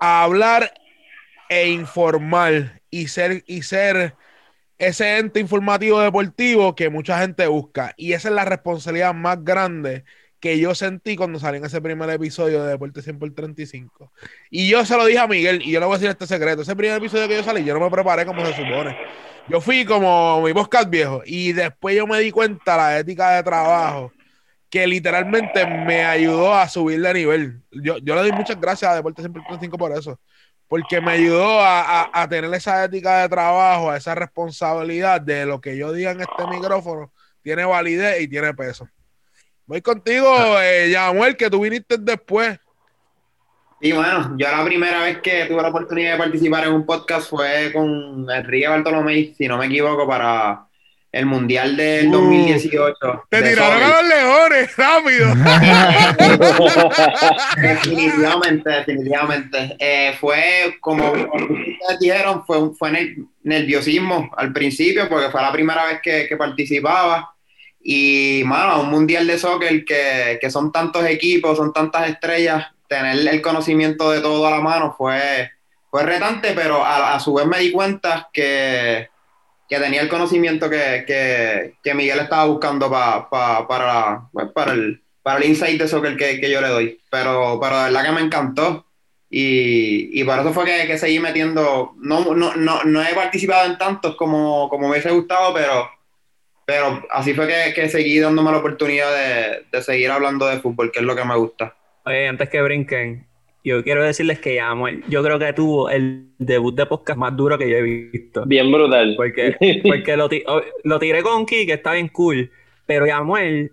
hablar 0.00 0.72
e 1.48 1.68
informar 1.70 2.82
y 2.90 3.08
ser, 3.08 3.44
y 3.46 3.62
ser 3.62 4.16
ese 4.80 5.18
ente 5.18 5.40
informativo 5.40 6.00
deportivo 6.00 6.74
que 6.74 6.88
mucha 6.88 7.20
gente 7.20 7.46
busca. 7.46 7.92
Y 7.98 8.14
esa 8.14 8.28
es 8.28 8.34
la 8.34 8.46
responsabilidad 8.46 9.12
más 9.12 9.44
grande 9.44 10.04
que 10.40 10.58
yo 10.58 10.74
sentí 10.74 11.16
cuando 11.16 11.38
salí 11.38 11.58
en 11.58 11.66
ese 11.66 11.82
primer 11.82 12.08
episodio 12.08 12.64
de 12.64 12.70
Deporte 12.70 13.02
100 13.02 13.18
por 13.18 13.30
35. 13.30 14.10
Y 14.50 14.70
yo 14.70 14.84
se 14.86 14.96
lo 14.96 15.04
dije 15.04 15.18
a 15.18 15.26
Miguel, 15.26 15.60
y 15.62 15.70
yo 15.70 15.80
le 15.80 15.86
voy 15.86 15.96
a 15.96 15.98
decir 15.98 16.10
este 16.10 16.26
secreto. 16.26 16.62
Ese 16.62 16.74
primer 16.74 16.96
episodio 16.96 17.28
que 17.28 17.36
yo 17.36 17.44
salí, 17.44 17.62
yo 17.62 17.74
no 17.74 17.80
me 17.80 17.90
preparé 17.90 18.24
como 18.24 18.44
se 18.46 18.54
supone. 18.54 18.96
Yo 19.48 19.60
fui 19.60 19.84
como 19.84 20.40
mi 20.40 20.54
podcast 20.54 20.88
viejo 20.88 21.22
y 21.26 21.52
después 21.52 21.94
yo 21.94 22.06
me 22.06 22.18
di 22.20 22.30
cuenta 22.30 22.78
la 22.78 22.98
ética 22.98 23.32
de 23.32 23.42
trabajo 23.42 24.12
que 24.70 24.86
literalmente 24.86 25.66
me 25.66 26.04
ayudó 26.04 26.54
a 26.54 26.68
subir 26.68 27.02
de 27.02 27.12
nivel. 27.12 27.62
Yo, 27.70 27.98
yo 27.98 28.14
le 28.14 28.22
doy 28.22 28.32
muchas 28.32 28.58
gracias 28.58 28.90
a 28.90 28.94
Deportes 28.94 29.24
135 29.24 29.76
por 29.76 29.92
eso, 29.92 30.18
porque 30.70 31.00
me 31.00 31.10
ayudó 31.10 31.58
a, 31.60 32.28
tener 32.30 32.54
esa 32.54 32.84
ética 32.84 33.22
de 33.22 33.28
trabajo, 33.28 33.92
esa 33.92 34.14
responsabilidad 34.14 35.20
de 35.20 35.44
lo 35.44 35.60
que 35.60 35.76
yo 35.76 35.92
diga 35.92 36.12
en 36.12 36.20
este 36.20 36.46
micrófono 36.48 37.12
tiene 37.42 37.64
validez 37.64 38.20
y 38.20 38.28
tiene 38.28 38.54
peso. 38.54 38.88
Voy 39.66 39.82
contigo, 39.82 40.32
eh, 40.60 40.88
Yamuel, 40.92 41.36
que 41.36 41.50
tú 41.50 41.62
viniste 41.62 41.98
después. 41.98 42.56
Y 43.80 43.90
bueno, 43.90 44.36
yo 44.38 44.48
la 44.48 44.64
primera 44.64 45.02
vez 45.02 45.18
que 45.18 45.46
tuve 45.46 45.60
la 45.60 45.70
oportunidad 45.70 46.12
de 46.12 46.18
participar 46.18 46.64
en 46.68 46.74
un 46.74 46.86
podcast 46.86 47.28
fue 47.28 47.72
con 47.72 48.30
Enrique 48.30 48.68
Bartolomé, 48.68 49.34
si 49.36 49.48
no 49.48 49.58
me 49.58 49.66
equivoco, 49.66 50.06
para 50.06 50.68
el 51.12 51.26
Mundial 51.26 51.76
del 51.76 52.10
2018. 52.10 52.96
Uh, 53.02 53.18
te 53.28 53.42
tiraron 53.42 53.82
a 53.82 53.88
los 53.88 54.08
leones, 54.08 54.76
rápido. 54.76 55.34
definitivamente, 57.60 58.70
definitivamente. 58.70 59.76
Eh, 59.78 60.14
fue 60.20 60.76
como 60.80 61.10
ustedes 61.10 62.00
dijeron, 62.00 62.44
fue, 62.46 62.74
fue 62.78 63.16
nerviosismo 63.42 64.30
al 64.36 64.52
principio, 64.52 65.08
porque 65.08 65.30
fue 65.30 65.42
la 65.42 65.52
primera 65.52 65.86
vez 65.86 66.00
que, 66.02 66.26
que 66.28 66.36
participaba. 66.36 67.34
Y, 67.82 68.42
mano, 68.44 68.82
un 68.82 68.90
mundial 68.90 69.26
de 69.26 69.38
soccer 69.38 69.84
que, 69.84 70.38
que 70.40 70.50
son 70.50 70.70
tantos 70.70 71.04
equipos, 71.06 71.56
son 71.56 71.72
tantas 71.72 72.10
estrellas, 72.10 72.66
tener 72.90 73.26
el 73.28 73.40
conocimiento 73.40 74.10
de 74.10 74.20
todo 74.20 74.46
a 74.46 74.50
la 74.50 74.60
mano 74.60 74.94
fue, 74.98 75.50
fue 75.90 76.02
retante, 76.02 76.52
pero 76.54 76.84
a, 76.84 77.18
su 77.20 77.32
vez 77.32 77.46
me 77.46 77.58
di 77.58 77.70
cuenta 77.70 78.28
que, 78.32 79.08
tenía 79.78 80.02
el 80.02 80.08
conocimiento 80.08 80.68
que, 80.68 81.74
Miguel 81.94 82.20
estaba 82.20 82.46
buscando 82.46 82.90
para, 82.90 83.28
pues, 84.32 84.48
para, 84.52 84.72
el, 84.72 85.02
para 85.22 85.38
el 85.38 85.44
insight 85.50 85.78
de 85.78 85.84
eso 85.84 86.02
que, 86.02 86.16
que 86.16 86.50
yo 86.50 86.60
le 86.60 86.68
doy. 86.68 87.00
Pero, 87.10 87.58
pero 87.60 87.76
de 87.76 87.84
verdad 87.84 88.04
que 88.04 88.12
me 88.12 88.20
encantó. 88.20 88.86
Y, 89.32 90.24
por 90.24 90.40
eso 90.40 90.52
fue 90.52 90.64
que, 90.64 90.98
seguí 90.98 91.20
metiendo. 91.20 91.92
No, 91.98 92.34
no, 92.34 92.54
no, 92.56 93.02
he 93.02 93.14
participado 93.14 93.70
en 93.70 93.78
tantos 93.78 94.16
como, 94.16 94.68
como 94.68 94.88
me 94.88 94.92
hubiese 94.92 95.12
gustado, 95.12 95.54
pero, 95.54 95.88
pero 96.66 97.06
así 97.10 97.32
fue 97.32 97.46
que, 97.72 97.88
seguí 97.88 98.18
dándome 98.18 98.50
la 98.50 98.58
oportunidad 98.58 99.14
de, 99.14 99.66
de 99.70 99.82
seguir 99.82 100.10
hablando 100.10 100.46
de 100.46 100.58
fútbol, 100.58 100.90
que 100.90 100.98
es 100.98 101.04
lo 101.04 101.14
que 101.14 101.24
me 101.24 101.36
gusta. 101.36 101.76
Oye, 102.04 102.26
antes 102.26 102.48
que 102.48 102.60
brinquen, 102.60 103.29
yo 103.62 103.82
quiero 103.82 104.02
decirles 104.02 104.38
que 104.40 104.54
Yamuel, 104.54 105.04
yo 105.08 105.22
creo 105.22 105.38
que 105.38 105.52
tuvo 105.52 105.90
el 105.90 106.30
debut 106.38 106.74
de 106.74 106.86
podcast 106.86 107.18
más 107.18 107.36
duro 107.36 107.58
que 107.58 107.68
yo 107.68 107.76
he 107.76 107.82
visto. 107.82 108.44
Bien 108.46 108.70
brutal. 108.70 109.14
Porque, 109.16 109.80
porque 109.84 110.16
lo, 110.16 110.28
lo 110.84 110.98
tiré 110.98 111.22
con 111.22 111.44
Ki, 111.44 111.66
que 111.66 111.74
está 111.74 111.92
bien 111.92 112.08
cool, 112.08 112.50
pero 112.86 113.06
Yamuel 113.06 113.72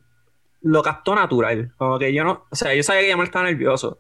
lo 0.62 0.82
captó 0.84 1.16
natural. 1.16 1.72
Como 1.78 1.98
que 1.98 2.14
yo 2.14 2.24
no, 2.24 2.46
o 2.50 2.56
sea, 2.56 2.74
yo 2.74 2.84
sabía 2.84 3.02
que 3.02 3.10
Yamuel 3.10 3.28
estaba 3.28 3.46
nervioso 3.46 4.00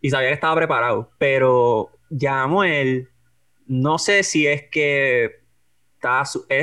y 0.00 0.10
sabía 0.10 0.28
que 0.28 0.34
estaba 0.34 0.54
preparado, 0.54 1.10
pero 1.18 1.90
Yamuel, 2.10 3.08
no 3.66 3.98
sé 3.98 4.22
si 4.22 4.46
es 4.46 4.64
que 4.70 5.44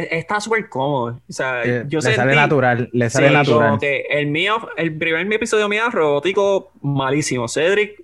está 0.09 0.39
súper 0.39 0.69
cómodo. 0.69 1.19
O 1.28 1.34
sea, 1.34 1.63
eh, 1.63 1.84
yo 1.88 1.99
le 1.99 2.13
sale 2.13 2.36
natural, 2.36 2.89
le 2.93 3.09
sale 3.09 3.32
natural. 3.32 3.80
el 3.82 4.28
mío, 4.28 4.69
el 4.78 4.97
primer 4.97 5.26
mi 5.26 5.36
episodio 5.36 5.67
mío, 5.67 5.89
robótico, 5.89 6.72
malísimo. 6.82 7.47
Cedric, 7.47 8.03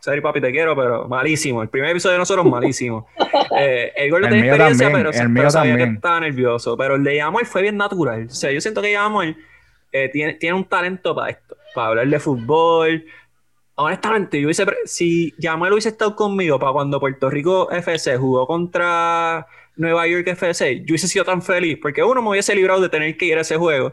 Cedric 0.00 0.22
papi 0.22 0.40
te 0.40 0.50
quiero, 0.50 0.74
pero 0.74 1.06
malísimo. 1.06 1.62
El 1.62 1.68
primer 1.68 1.90
episodio 1.90 2.14
de 2.14 2.18
nosotros, 2.18 2.46
malísimo. 2.46 3.06
eh, 3.58 3.92
el 3.96 4.10
gol 4.10 4.22
tiene 4.22 4.48
experiencia, 4.48 4.90
pero, 4.90 5.10
el 5.10 5.28
mío 5.28 5.50
sabía 5.50 5.76
que 5.76 5.82
estaba 5.84 6.20
nervioso. 6.20 6.76
Pero 6.76 6.96
el 6.96 7.04
de 7.04 7.16
Yamuel 7.16 7.46
fue 7.46 7.62
bien 7.62 7.76
natural. 7.76 8.26
O 8.26 8.34
sea, 8.34 8.50
yo 8.50 8.60
siento 8.60 8.80
que 8.80 8.92
Yamuel 8.92 9.36
eh, 9.92 10.08
tiene, 10.12 10.34
tiene 10.34 10.56
un 10.56 10.64
talento 10.64 11.14
para 11.14 11.30
esto, 11.30 11.56
para 11.74 11.88
hablar 11.88 12.08
de 12.08 12.18
fútbol. 12.18 13.04
Honestamente, 13.74 14.40
yo 14.40 14.46
hubiese, 14.46 14.66
si 14.84 15.34
Yamuel 15.38 15.72
hubiese 15.72 15.90
estado 15.90 16.16
conmigo 16.16 16.58
para 16.58 16.72
cuando 16.72 17.00
Puerto 17.00 17.30
Rico 17.30 17.70
FC 17.70 18.16
jugó 18.16 18.46
contra 18.46 19.46
Nueva 19.76 20.06
York 20.06 20.26
FC, 20.26 20.80
yo 20.80 20.92
hubiese 20.92 21.08
sido 21.08 21.24
tan 21.24 21.42
feliz 21.42 21.78
porque 21.80 22.02
uno 22.02 22.20
me 22.22 22.30
hubiese 22.30 22.54
librado 22.54 22.80
de 22.80 22.88
tener 22.88 23.16
que 23.16 23.26
ir 23.26 23.38
a 23.38 23.42
ese 23.42 23.56
juego. 23.56 23.92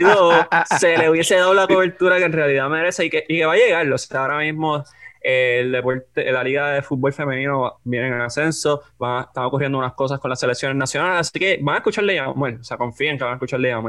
y 0.00 0.78
se 0.78 0.96
le 0.96 1.10
hubiese 1.10 1.36
dado 1.36 1.54
la 1.54 1.66
cobertura 1.66 2.18
que 2.18 2.24
en 2.24 2.32
realidad 2.32 2.68
merece 2.68 3.06
y 3.06 3.10
que, 3.10 3.24
y 3.28 3.38
que 3.38 3.46
va 3.46 3.54
a 3.54 3.56
llegar. 3.56 3.90
O 3.92 3.98
sea, 3.98 4.20
ahora 4.20 4.38
mismo 4.38 4.84
el 5.28 5.72
deporte, 5.72 6.30
la 6.30 6.44
liga 6.44 6.70
de 6.70 6.82
fútbol 6.82 7.12
femenino 7.12 7.80
viene 7.82 8.06
en 8.06 8.20
ascenso, 8.20 8.82
están 8.92 9.44
ocurriendo 9.44 9.76
unas 9.76 9.92
cosas 9.94 10.20
con 10.20 10.30
las 10.30 10.38
selecciones 10.38 10.76
nacionales, 10.76 11.22
así 11.22 11.36
que 11.40 11.58
van 11.60 11.74
a 11.74 11.78
escucharle 11.78 12.20
a 12.20 12.28
bueno, 12.28 12.58
o 12.60 12.64
sea, 12.64 12.76
confíen 12.76 13.18
que 13.18 13.24
van 13.24 13.32
a 13.32 13.36
escucharle 13.36 13.72
a 13.72 13.82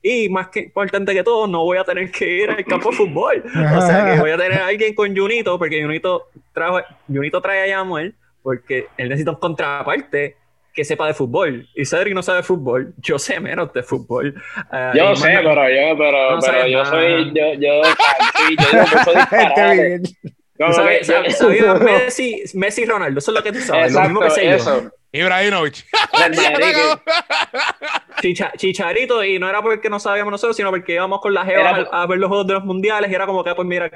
Y 0.00 0.28
más 0.28 0.48
que 0.48 0.60
importante 0.60 1.12
que 1.12 1.24
todo, 1.24 1.48
no 1.48 1.64
voy 1.64 1.78
a 1.78 1.84
tener 1.84 2.12
que 2.12 2.42
ir 2.42 2.50
al 2.50 2.64
campo 2.64 2.90
de 2.90 2.96
fútbol. 2.96 3.42
O 3.44 3.80
sea, 3.80 4.14
que 4.14 4.20
voy 4.20 4.30
a 4.30 4.36
tener 4.36 4.60
a 4.60 4.68
alguien 4.68 4.94
con 4.94 5.16
Junito, 5.16 5.58
porque 5.58 5.82
Junito, 5.82 6.28
trajo, 6.52 6.80
Junito 7.08 7.42
trae 7.42 7.62
a 7.62 7.66
Yamuel 7.66 8.14
porque 8.44 8.88
él 8.98 9.08
necesita 9.08 9.30
un 9.30 9.38
contraparte 9.38 10.36
que 10.74 10.84
sepa 10.84 11.06
de 11.06 11.14
fútbol. 11.14 11.66
Y 11.74 11.86
Cedric 11.86 12.14
no 12.14 12.22
sabe 12.22 12.38
de 12.38 12.42
fútbol. 12.42 12.92
Yo 12.98 13.18
sé 13.18 13.40
menos 13.40 13.72
de 13.72 13.82
fútbol. 13.82 14.34
Uh, 14.70 14.96
yo 14.96 15.16
sé, 15.16 15.28
pero 15.42 15.70
yo, 15.70 15.96
pero, 15.96 16.36
no 16.36 16.40
pero 16.40 16.66
yo 16.66 16.84
soy, 16.84 17.32
yo, 17.34 17.54
yo, 17.54 17.82
sí, 18.36 18.56
yo 18.58 18.70
digo 18.70 18.84
que 18.84 19.04
soy 19.04 19.14
disparate. 19.14 20.02
¿Sabes, 20.58 21.06
sabes, 21.06 21.38
sabes 21.38 21.80
Messi, 21.80 22.42
Messi 22.54 22.82
y 22.82 22.86
Ronaldo, 22.86 23.18
eso 23.18 23.32
es 23.32 23.34
lo 23.34 23.42
que 23.42 23.52
tú 23.52 23.58
sabes, 23.60 23.88
Exacto, 23.88 24.08
lo 24.08 24.20
mismo 24.20 24.20
que 24.20 24.30
sé 24.30 24.54
eso. 24.54 24.82
yo. 24.82 24.90
Ibrahimovic. 25.12 25.84
Chicha, 28.20 28.52
chicharito, 28.56 29.24
y 29.24 29.38
no 29.38 29.48
era 29.48 29.62
porque 29.62 29.90
no 29.90 29.98
sabíamos 29.98 30.30
nosotros, 30.30 30.56
sino 30.56 30.70
porque 30.70 30.94
íbamos 30.94 31.20
con 31.20 31.34
la 31.34 31.44
Geo 31.44 31.60
a, 31.60 32.02
a, 32.02 32.06
ver 32.06 32.18
los 32.18 32.28
juegos 32.28 32.46
de 32.46 32.54
los 32.54 32.64
mundiales 32.64 33.10
y 33.10 33.14
era 33.14 33.26
como 33.26 33.42
que, 33.42 33.54
pues 33.54 33.66
mira, 33.66 33.90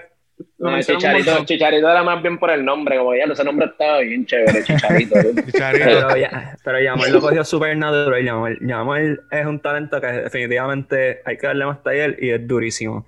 no, 0.59 0.80
Chicharito, 0.80 1.45
Chicharito 1.45 1.89
era 1.89 2.03
más 2.03 2.20
bien 2.20 2.39
por 2.39 2.51
el 2.51 2.64
nombre, 2.64 2.99
como 2.99 3.14
ya, 3.14 3.24
ese 3.24 3.45
nombre 3.45 3.66
estaba 3.66 4.01
bien 4.01 4.26
chévere, 4.26 4.64
Chicharito. 4.64 5.14
Chicharito. 5.47 5.84
Pero, 5.84 6.16
ya, 6.16 6.57
pero 6.64 6.80
Yamal 6.80 7.12
lo 7.12 7.20
cogió 7.20 7.45
súper 7.45 7.76
natural. 7.76 8.59
Yamal, 8.61 9.20
es 9.30 9.47
un 9.47 9.61
talento 9.61 10.01
que 10.01 10.07
definitivamente 10.07 11.20
hay 11.24 11.36
que 11.36 11.47
darle 11.47 11.64
más 11.64 11.82
taller 11.82 12.16
y 12.20 12.30
es 12.30 12.47
durísimo. 12.47 13.07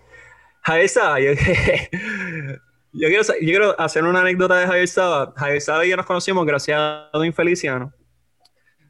Javier 0.62 0.89
Saba, 0.89 1.20
yo, 1.20 1.33
yo, 2.93 3.09
quiero, 3.09 3.22
yo 3.22 3.39
quiero 3.41 3.81
hacer 3.81 4.05
una 4.05 4.20
anécdota 4.20 4.59
de 4.59 4.66
Javier 4.66 4.89
Saba. 4.89 5.33
Javier 5.37 5.61
Saba 5.61 5.85
y 5.85 5.91
yo 5.91 5.97
nos 5.97 6.07
conocimos 6.07 6.47
gracias 6.47 6.78
a 6.78 7.11
Don 7.12 7.24
Infeliciano. 7.24 7.93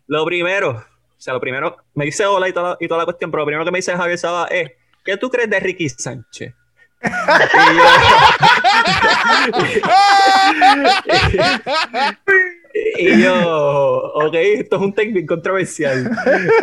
Lo 0.06 0.24
primero, 0.24 0.70
o 0.70 0.84
sea, 1.16 1.34
lo 1.34 1.40
primero, 1.40 1.76
me 1.94 2.04
dice 2.04 2.26
hola 2.26 2.48
y 2.48 2.52
toda, 2.52 2.76
y 2.80 2.88
toda 2.88 2.98
la 2.98 3.04
cuestión, 3.04 3.30
pero 3.30 3.42
lo 3.42 3.46
primero 3.46 3.64
que 3.64 3.70
me 3.70 3.78
dice 3.78 3.96
Javier 3.96 4.18
Saba 4.18 4.48
es, 4.50 4.70
¿qué 5.04 5.16
tú 5.16 5.30
crees 5.30 5.48
de 5.48 5.60
Ricky 5.60 5.88
Sánchez? 5.88 6.54
Y 12.98 13.22
yo, 13.22 14.12
ok, 14.14 14.34
esto 14.34 14.76
es 14.76 14.82
un 14.82 14.94
take 14.94 15.26
controversial. 15.26 16.10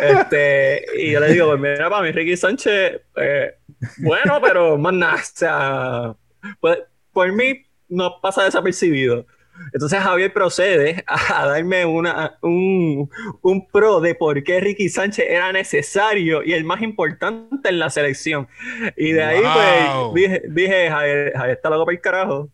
Este, 0.00 0.84
y 0.98 1.12
yo 1.12 1.20
le 1.20 1.32
digo, 1.32 1.48
pues 1.48 1.60
mira, 1.60 1.90
para 1.90 2.02
mí 2.02 2.12
Ricky 2.12 2.36
Sánchez, 2.36 3.00
eh, 3.16 3.54
bueno, 3.98 4.40
pero 4.40 4.78
más 4.78 4.94
nada, 4.94 5.14
o 5.14 5.18
sea, 5.22 6.14
pues, 6.60 6.78
por 7.12 7.32
mí 7.32 7.66
no 7.88 8.20
pasa 8.20 8.44
desapercibido. 8.44 9.26
Entonces 9.72 10.00
Javier 10.00 10.32
procede 10.32 11.04
a 11.06 11.46
darme 11.46 11.84
una, 11.84 12.38
un, 12.42 13.10
un, 13.42 13.66
pro 13.68 14.00
de 14.00 14.14
por 14.14 14.42
qué 14.42 14.60
Ricky 14.60 14.88
Sánchez 14.88 15.26
era 15.28 15.52
necesario 15.52 16.42
y 16.42 16.52
el 16.52 16.64
más 16.64 16.82
importante 16.82 17.68
en 17.68 17.78
la 17.78 17.90
selección. 17.90 18.48
Y 18.96 19.12
de 19.12 19.22
ahí, 19.22 19.42
pues, 19.42 20.14
dije, 20.14 20.42
dije 20.48 20.90
Javier, 20.90 21.32
Javier 21.34 21.56
está 21.56 21.70
loco 21.70 21.84
para 21.84 21.94
el 21.94 22.00
carajo. 22.00 22.48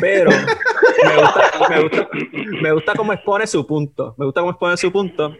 Pero 0.00 0.30
me 0.30 1.16
gusta, 1.16 1.68
me, 1.68 1.82
gusta, 1.82 2.08
me 2.62 2.72
gusta 2.72 2.92
cómo 2.94 3.12
expone 3.12 3.46
su 3.46 3.66
punto. 3.66 4.14
Me 4.18 4.24
gusta 4.24 4.40
cómo 4.40 4.52
expone 4.52 4.76
su 4.76 4.90
punto. 4.90 5.36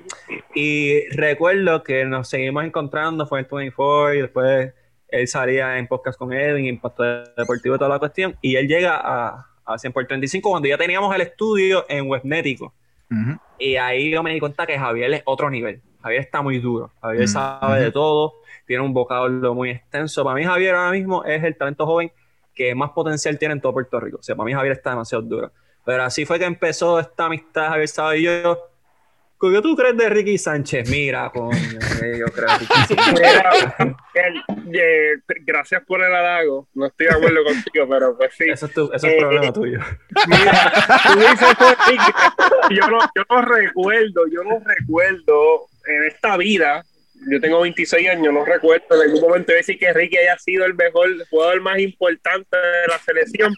Y 0.55 1.09
recuerdo 1.11 1.83
que 1.83 2.05
nos 2.05 2.29
seguimos 2.29 2.65
encontrando, 2.65 3.27
fue 3.27 3.41
en 3.41 3.47
24 3.51 4.15
y 4.15 4.21
después 4.23 4.75
él 5.09 5.29
salía 5.29 5.79
en 5.79 5.87
podcast 5.87 6.19
con 6.19 6.33
Edwin, 6.33 6.67
Impacto 6.67 7.05
Deportivo 7.37 7.79
toda 7.79 7.91
la 7.91 7.99
cuestión. 7.99 8.37
Y 8.43 8.57
él 8.57 8.69
llega 8.69 9.01
a, 9.03 9.47
a 9.65 9.79
100 9.79 9.93
por 9.93 10.07
35 10.07 10.51
cuando 10.51 10.69
ya 10.69 10.77
teníamos 10.77 11.15
el 11.15 11.23
estudio 11.23 11.85
en 11.89 12.09
Webnético. 12.09 12.75
Y 13.59 13.77
ahí 13.77 14.11
yo 14.11 14.23
me 14.23 14.33
di 14.33 14.41
cuenta 14.41 14.67
que 14.67 14.79
Javier 14.79 15.13
es 15.15 15.23
otro 15.25 15.49
nivel. 15.49 15.81
Javier 16.03 16.21
está 16.21 16.43
muy 16.43 16.59
duro. 16.59 16.91
Javier 17.01 17.29
sabe 17.29 17.81
de 17.81 17.93
todo, 17.93 18.35
tiene 18.67 18.83
un 18.83 18.93
vocabulario 18.93 19.55
muy 19.55 19.71
extenso. 19.71 20.25
Para 20.25 20.37
mí 20.37 20.45
Javier 20.45 20.75
ahora 20.75 20.91
mismo 20.91 21.25
es 21.25 21.43
el 21.45 21.57
talento 21.57 21.87
joven 21.87 22.11
que 22.55 22.75
más 22.75 22.91
potencial 22.91 23.39
tiene 23.39 23.55
en 23.55 23.61
todo 23.61 23.73
Puerto 23.73 23.99
Rico. 24.01 24.19
O 24.19 24.23
sea, 24.23 24.35
para 24.35 24.47
mí 24.47 24.53
Javier 24.53 24.73
está 24.73 24.91
demasiado 24.91 25.23
duro. 25.23 25.53
Pero 25.85 26.03
así 26.03 26.25
fue 26.25 26.39
que 26.39 26.45
empezó 26.45 26.99
esta 26.99 27.27
amistad 27.27 27.69
Javier 27.69 27.89
Sábado 27.89 28.15
y 28.17 28.23
yo 28.23 28.71
¿Qué 29.41 29.61
tú 29.61 29.77
crees 29.77 29.97
de 29.97 30.09
Ricky 30.09 30.39
Sánchez? 30.39 30.89
Mira, 30.89 31.31
coño, 31.31 31.51
yo 32.19 32.27
creo 32.27 32.49
que 34.73 35.37
gracias 35.45 35.83
por 35.85 36.03
el 36.03 36.15
halago. 36.15 36.69
No 36.75 36.87
estoy 36.87 37.07
de 37.07 37.13
acuerdo 37.13 37.45
contigo, 37.45 37.87
pero 37.89 38.17
pues 38.17 38.33
sí. 38.37 38.45
Eso 38.49 38.67
es, 38.67 38.73
tu, 38.73 38.91
eso 38.93 39.07
es 39.07 39.17
problema 39.17 39.47
eh, 39.47 39.53
tuyo. 39.53 39.81
Mira, 40.27 40.73
tú 41.13 41.19
dices 41.19 41.49
yo 42.71 42.89
no, 42.89 42.99
yo 43.15 43.23
no 43.29 43.43
recuerdo, 43.43 44.27
yo 44.33 44.43
no 44.45 44.61
recuerdo 44.65 45.67
en 45.87 46.05
esta 46.05 46.37
vida 46.37 46.83
yo 47.31 47.41
tengo 47.41 47.61
26 47.61 48.09
años, 48.09 48.33
no 48.33 48.45
recuerdo 48.45 48.85
en 48.91 49.03
algún 49.03 49.21
momento 49.21 49.53
decir 49.53 49.79
que 49.79 49.93
Ricky 49.93 50.17
haya 50.17 50.39
sido 50.39 50.65
el 50.65 50.75
mejor 50.75 51.09
jugador 51.31 51.61
más 51.61 51.79
importante 51.79 52.57
de 52.57 52.89
la 52.89 52.99
selección. 52.99 53.55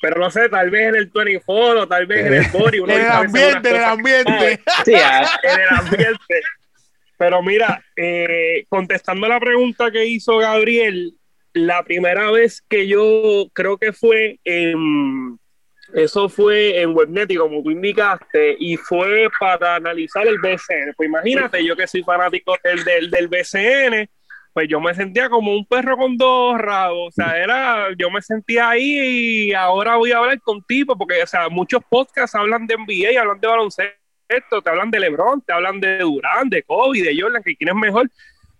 Pero 0.00 0.20
no 0.20 0.30
sé, 0.30 0.48
tal 0.48 0.70
vez 0.70 0.88
en 0.88 0.96
el 0.96 1.06
24 1.06 1.82
o 1.82 1.88
tal 1.88 2.06
vez 2.06 2.26
en 2.26 2.34
el 2.34 2.46
Bori. 2.52 2.78
en 2.86 2.90
el 2.90 3.10
ambiente, 3.10 3.70
en 3.70 3.76
el 3.76 3.84
ambiente. 3.84 4.60
Sí, 4.84 4.92
en 5.42 5.60
el 5.60 5.68
ambiente. 5.70 6.40
Pero 7.16 7.42
mira, 7.42 7.82
eh, 7.96 8.64
contestando 8.68 9.26
la 9.26 9.40
pregunta 9.40 9.90
que 9.90 10.06
hizo 10.06 10.38
Gabriel, 10.38 11.14
la 11.52 11.82
primera 11.82 12.30
vez 12.30 12.62
que 12.68 12.86
yo 12.86 13.48
creo 13.52 13.76
que 13.76 13.92
fue 13.92 14.38
en. 14.44 15.38
Eso 15.94 16.28
fue 16.28 16.82
en 16.82 16.94
Webnet, 16.94 17.30
y 17.30 17.36
como 17.36 17.62
tú 17.62 17.70
indicaste, 17.70 18.56
y 18.60 18.76
fue 18.76 19.28
para 19.40 19.76
analizar 19.76 20.26
el 20.26 20.38
BCN. 20.38 20.92
Pues 20.94 21.08
imagínate, 21.08 21.64
yo 21.64 21.74
que 21.74 21.86
soy 21.86 22.02
fanático 22.02 22.54
del, 22.62 22.84
del, 22.84 23.10
del 23.10 23.28
BCN, 23.28 24.08
pues 24.58 24.68
yo 24.68 24.80
me 24.80 24.92
sentía 24.92 25.30
como 25.30 25.54
un 25.54 25.64
perro 25.64 25.96
con 25.96 26.16
dos 26.16 26.58
rabos, 26.58 27.10
o 27.10 27.10
sea, 27.12 27.40
era, 27.40 27.90
yo 27.96 28.10
me 28.10 28.20
sentía 28.20 28.70
ahí 28.70 29.50
y 29.50 29.52
ahora 29.52 29.94
voy 29.94 30.10
a 30.10 30.18
hablar 30.18 30.40
contigo, 30.40 30.98
porque, 30.98 31.22
o 31.22 31.26
sea, 31.28 31.48
muchos 31.48 31.80
podcasts 31.88 32.34
hablan 32.34 32.66
de 32.66 32.74
NBA, 32.74 33.20
hablan 33.20 33.38
de 33.38 33.46
baloncesto, 33.46 34.60
te 34.60 34.68
hablan 34.68 34.90
de 34.90 34.98
LeBron, 34.98 35.42
te 35.42 35.52
hablan 35.52 35.78
de 35.78 35.98
Durán, 36.00 36.48
de 36.50 36.64
Kobe, 36.64 37.02
de 37.02 37.16
Jordan, 37.20 37.40
que 37.44 37.54
quién 37.54 37.68
es 37.68 37.76
mejor, 37.76 38.10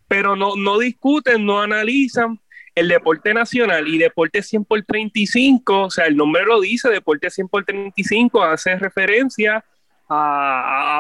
pero 0.06 0.36
no, 0.36 0.54
no 0.54 0.78
discuten, 0.78 1.44
no 1.44 1.60
analizan 1.60 2.38
el 2.76 2.86
deporte 2.86 3.34
nacional 3.34 3.88
y 3.88 3.98
deporte 3.98 4.40
100 4.40 4.66
por 4.66 4.80
35, 4.84 5.82
o 5.82 5.90
sea, 5.90 6.06
el 6.06 6.16
nombre 6.16 6.44
lo 6.44 6.60
dice, 6.60 6.90
deporte 6.90 7.28
100 7.28 7.48
por 7.48 7.64
35 7.64 8.44
hace 8.44 8.76
referencia 8.76 9.56
a, 9.56 9.64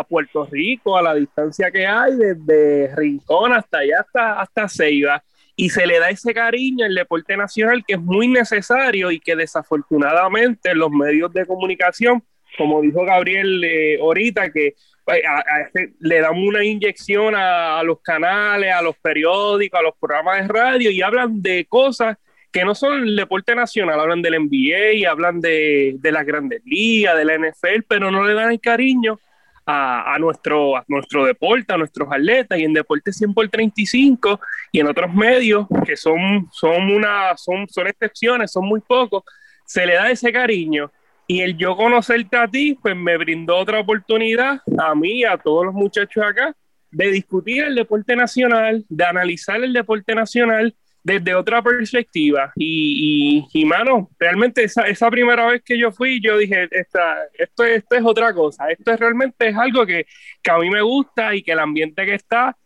Puerto 0.08 0.46
Rico, 0.50 0.96
a 0.96 1.02
la 1.02 1.14
distancia 1.14 1.70
que 1.70 1.86
hay 1.86 2.14
desde 2.16 2.94
Rincón 2.94 3.52
hasta 3.52 3.78
allá, 3.78 4.00
hasta, 4.00 4.40
hasta 4.40 4.68
Ceiba, 4.68 5.22
y 5.56 5.70
se 5.70 5.86
le 5.86 5.98
da 5.98 6.10
ese 6.10 6.32
cariño 6.34 6.84
al 6.84 6.94
deporte 6.94 7.36
nacional 7.36 7.84
que 7.86 7.94
es 7.94 8.00
muy 8.00 8.28
necesario 8.28 9.10
y 9.10 9.18
que 9.18 9.34
desafortunadamente 9.34 10.74
los 10.74 10.90
medios 10.90 11.32
de 11.32 11.46
comunicación, 11.46 12.22
como 12.56 12.80
dijo 12.80 13.04
Gabriel 13.04 13.64
eh, 13.64 13.98
ahorita, 14.00 14.52
que 14.52 14.74
pues, 15.04 15.20
este, 15.66 15.94
le 16.00 16.20
dan 16.20 16.38
una 16.38 16.64
inyección 16.64 17.34
a, 17.34 17.78
a, 17.78 17.82
los 17.82 18.00
canales, 18.00 18.72
a 18.72 18.82
los 18.82 18.96
periódicos, 18.98 19.80
a 19.80 19.82
los 19.82 19.94
programas 19.98 20.42
de 20.42 20.48
radio 20.48 20.90
y 20.90 21.02
hablan 21.02 21.42
de 21.42 21.64
cosas 21.68 22.16
que 22.50 22.64
no 22.64 22.74
son 22.74 23.14
deporte 23.14 23.54
nacional, 23.54 24.00
hablan 24.00 24.22
del 24.22 24.42
NBA, 24.42 25.10
hablan 25.10 25.40
de, 25.40 25.96
de 25.98 26.12
las 26.12 26.24
grandes 26.24 26.62
ligas, 26.64 27.16
de 27.16 27.24
la 27.24 27.34
NFL, 27.36 27.82
pero 27.86 28.10
no 28.10 28.24
le 28.24 28.34
dan 28.34 28.52
el 28.52 28.60
cariño 28.60 29.18
a, 29.66 30.14
a, 30.14 30.18
nuestro, 30.18 30.76
a 30.76 30.84
nuestro 30.88 31.26
deporte, 31.26 31.74
a 31.74 31.76
nuestros 31.76 32.08
atletas, 32.10 32.58
y 32.58 32.64
en 32.64 32.72
Deporte 32.72 33.12
100 33.12 33.34
por 33.34 33.48
35 33.48 34.40
y 34.72 34.80
en 34.80 34.86
otros 34.86 35.12
medios, 35.12 35.66
que 35.84 35.96
son, 35.96 36.48
son, 36.50 36.90
una, 36.90 37.36
son, 37.36 37.68
son 37.68 37.86
excepciones, 37.86 38.50
son 38.50 38.64
muy 38.64 38.80
pocos, 38.80 39.24
se 39.66 39.84
le 39.86 39.94
da 39.94 40.10
ese 40.10 40.32
cariño. 40.32 40.90
Y 41.26 41.42
el 41.42 41.58
yo 41.58 41.76
conocerte 41.76 42.38
a 42.38 42.48
ti, 42.48 42.78
pues 42.80 42.96
me 42.96 43.18
brindó 43.18 43.58
otra 43.58 43.80
oportunidad 43.80 44.62
a 44.78 44.94
mí, 44.94 45.24
a 45.24 45.36
todos 45.36 45.66
los 45.66 45.74
muchachos 45.74 46.24
acá, 46.24 46.56
de 46.90 47.10
discutir 47.10 47.64
el 47.64 47.74
deporte 47.74 48.16
nacional, 48.16 48.86
de 48.88 49.04
analizar 49.04 49.62
el 49.62 49.74
deporte 49.74 50.14
nacional 50.14 50.74
desde 51.02 51.34
otra 51.34 51.62
perspectiva. 51.62 52.52
Y, 52.56 53.46
y, 53.52 53.64
mano, 53.64 54.10
realmente 54.18 54.64
esa, 54.64 54.82
esa, 54.82 55.10
primera 55.10 55.46
vez 55.46 55.62
que 55.62 55.78
yo 55.78 55.90
fui, 55.90 56.20
yo 56.20 56.36
dije, 56.36 56.68
esta, 56.70 57.16
esto, 57.34 57.64
esto 57.64 57.96
es 57.96 58.04
otra 58.04 58.32
cosa, 58.34 58.70
esto 58.70 58.92
es 58.92 59.00
realmente 59.00 59.48
es 59.48 59.56
algo 59.56 59.86
que, 59.86 60.06
que 60.42 60.50
a 60.50 60.58
mí 60.58 60.70
me 60.70 60.82
gusta 60.82 61.34
y 61.34 61.42
que 61.42 61.52
el 61.52 61.60
ambiente 61.60 62.04
que 62.04 62.14
está, 62.14 62.56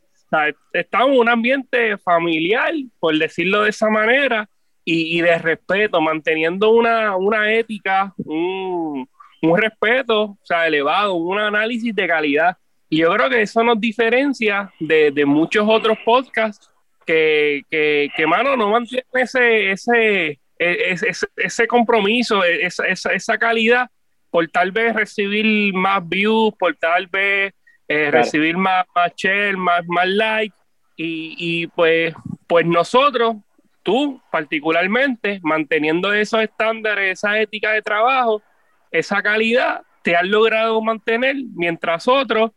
está 0.73 1.03
en 1.05 1.19
un 1.19 1.29
ambiente 1.29 1.99
familiar, 1.99 2.73
por 2.99 3.17
decirlo 3.17 3.63
de 3.63 3.71
esa 3.71 3.89
manera, 3.91 4.49
y, 4.85 5.19
y 5.19 5.21
de 5.21 5.39
respeto, 5.39 6.01
manteniendo 6.01 6.71
una, 6.71 7.17
una 7.17 7.53
ética, 7.53 8.13
un, 8.17 9.09
un 9.43 9.59
respeto 9.59 10.23
o 10.23 10.39
sea, 10.43 10.67
elevado, 10.67 11.15
un 11.15 11.39
análisis 11.39 11.95
de 11.95 12.09
calidad. 12.09 12.57
Y 12.89 12.99
yo 12.99 13.13
creo 13.15 13.31
que 13.31 13.43
eso 13.43 13.63
nos 13.63 13.81
diferencia 13.81 14.73
de, 14.79 15.11
de 15.11 15.25
muchos 15.25 15.65
otros 15.67 15.97
podcasts 16.05 16.72
que, 17.07 17.63
que, 17.71 18.11
que 18.17 18.27
mano, 18.27 18.57
no 18.57 18.71
mantiene 18.71 19.05
ese, 19.15 19.73
ese, 19.73 20.41
ese, 20.59 21.27
ese 21.37 21.67
compromiso, 21.67 22.45
esa, 22.45 22.87
esa, 22.87 23.13
esa, 23.13 23.39
calidad, 23.39 23.89
por 24.31 24.49
tal 24.49 24.73
vez 24.73 24.95
recibir 24.95 25.75
más 25.75 26.07
views, 26.09 26.55
por 26.59 26.75
tal 26.77 27.07
vez 27.07 27.53
eh, 27.89 28.11
recibir 28.11 28.57
más, 28.57 28.85
más 28.95 29.13
share, 29.17 29.57
más, 29.57 29.83
más 29.87 30.09
like, 30.09 30.55
y, 30.97 31.35
y 31.39 31.67
pues, 31.69 32.15
pues 32.47 32.67
nosotros, 32.67 33.37
tú 33.83 34.21
particularmente, 34.31 35.41
manteniendo 35.43 36.13
esos 36.13 36.43
estándares, 36.43 37.19
esa 37.19 37.39
ética 37.41 37.73
de 37.73 37.83
trabajo, 37.83 38.43
esa 38.91 39.23
calidad, 39.23 39.83
te 40.03 40.17
has 40.17 40.25
logrado 40.25 40.81
mantener, 40.81 41.37
mientras 41.55 42.07
otros 42.09 42.51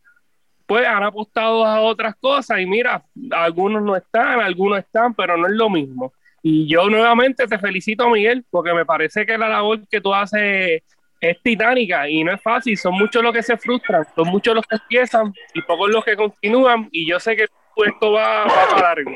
pues 0.66 0.88
han 0.88 1.03
apostado 1.03 1.66
a 1.66 1.82
otras 1.82 2.16
cosas 2.16 2.59
y 2.59 2.66
mira, 2.66 3.03
algunos 3.32 3.84
no 3.84 3.95
están, 3.95 4.39
algunos 4.39 4.80
están, 4.80 5.13
pero 5.13 5.38
no 5.38 5.47
es 5.47 5.53
lo 5.53 5.70
mismo. 5.70 6.13
Y 6.41 6.68
yo 6.68 6.89
nuevamente 6.89 7.47
te 7.47 7.57
felicito, 7.57 8.09
Miguel, 8.09 8.45
porque 8.49 8.74
me 8.74 8.86
parece 8.86 9.26
que 9.26 9.38
la 9.38 9.49
labor 9.49 9.88
que 9.88 10.01
tú 10.01 10.13
haces 10.13 10.84
es 11.20 11.41
titánica 11.41 12.07
y 12.07 12.24
no 12.24 12.34
es 12.34 12.41
fácil. 12.41 12.78
Son 12.78 12.93
muchos 12.93 13.24
los 13.24 13.34
que 13.34 13.41
se 13.41 13.57
frustran, 13.57 14.05
son 14.16 14.28
muchos 14.28 14.53
los 14.53 14.66
que 14.68 14.76
empiezan 14.76 15.34
y 15.53 15.61
pocos 15.63 15.89
los 15.89 16.05
que 16.05 16.16
continúan. 16.16 16.88
Y 16.91 17.09
yo 17.09 17.20
sé 17.20 17.36
que 17.36 17.43
esto 17.43 18.11
va, 18.11 18.45
va 18.45 18.68
para 18.70 18.82
largo. 18.82 19.11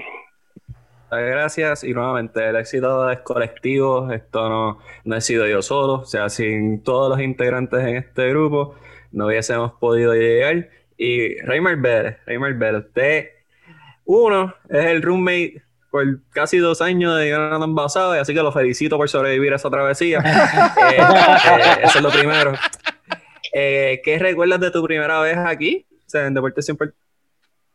Gracias 1.11 1.83
y 1.83 1.93
nuevamente 1.93 2.47
el 2.47 2.55
éxito 2.55 3.09
es 3.09 3.19
colectivo, 3.19 4.11
esto 4.11 4.47
no, 4.47 4.79
no 5.05 5.15
he 5.15 5.21
sido 5.21 5.47
yo 5.47 5.63
solo, 5.63 5.93
o 5.93 6.05
sea, 6.05 6.29
sin 6.29 6.83
todos 6.83 7.09
los 7.09 7.19
integrantes 7.19 7.79
en 7.79 7.95
este 7.95 8.29
grupo 8.29 8.75
no 9.11 9.25
hubiésemos 9.25 9.71
podido 9.73 10.13
llegar 10.13 10.69
y 10.99 11.39
Raymar 11.39 11.77
Vélez, 11.77 12.17
Raymar 12.25 12.53
Vélez, 12.55 12.85
usted, 12.85 13.29
uno, 14.03 14.53
es 14.67 14.85
el 14.85 15.01
roommate 15.01 15.63
por 15.89 16.05
casi 16.31 16.57
dos 16.57 16.81
años 16.81 17.17
de 17.17 17.29
Jonathan 17.29 17.73
Basado, 17.73 18.11
así 18.11 18.33
que 18.33 18.43
lo 18.43 18.51
felicito 18.51 18.97
por 18.97 19.07
sobrevivir 19.07 19.53
a 19.53 19.55
esa 19.55 19.69
travesía. 19.69 20.19
Eh, 20.91 20.97
eh, 20.97 21.79
eso 21.83 21.99
es 21.99 22.03
lo 22.03 22.11
primero. 22.11 22.53
Eh, 23.53 24.01
¿Qué 24.03 24.19
recuerdas 24.19 24.59
de 24.59 24.71
tu 24.71 24.83
primera 24.83 25.19
vez 25.21 25.37
aquí? 25.37 25.85
O 26.05 26.09
sea, 26.09 26.25
en 26.27 26.33
Deporte 26.33 26.61
Siempre. 26.61 26.89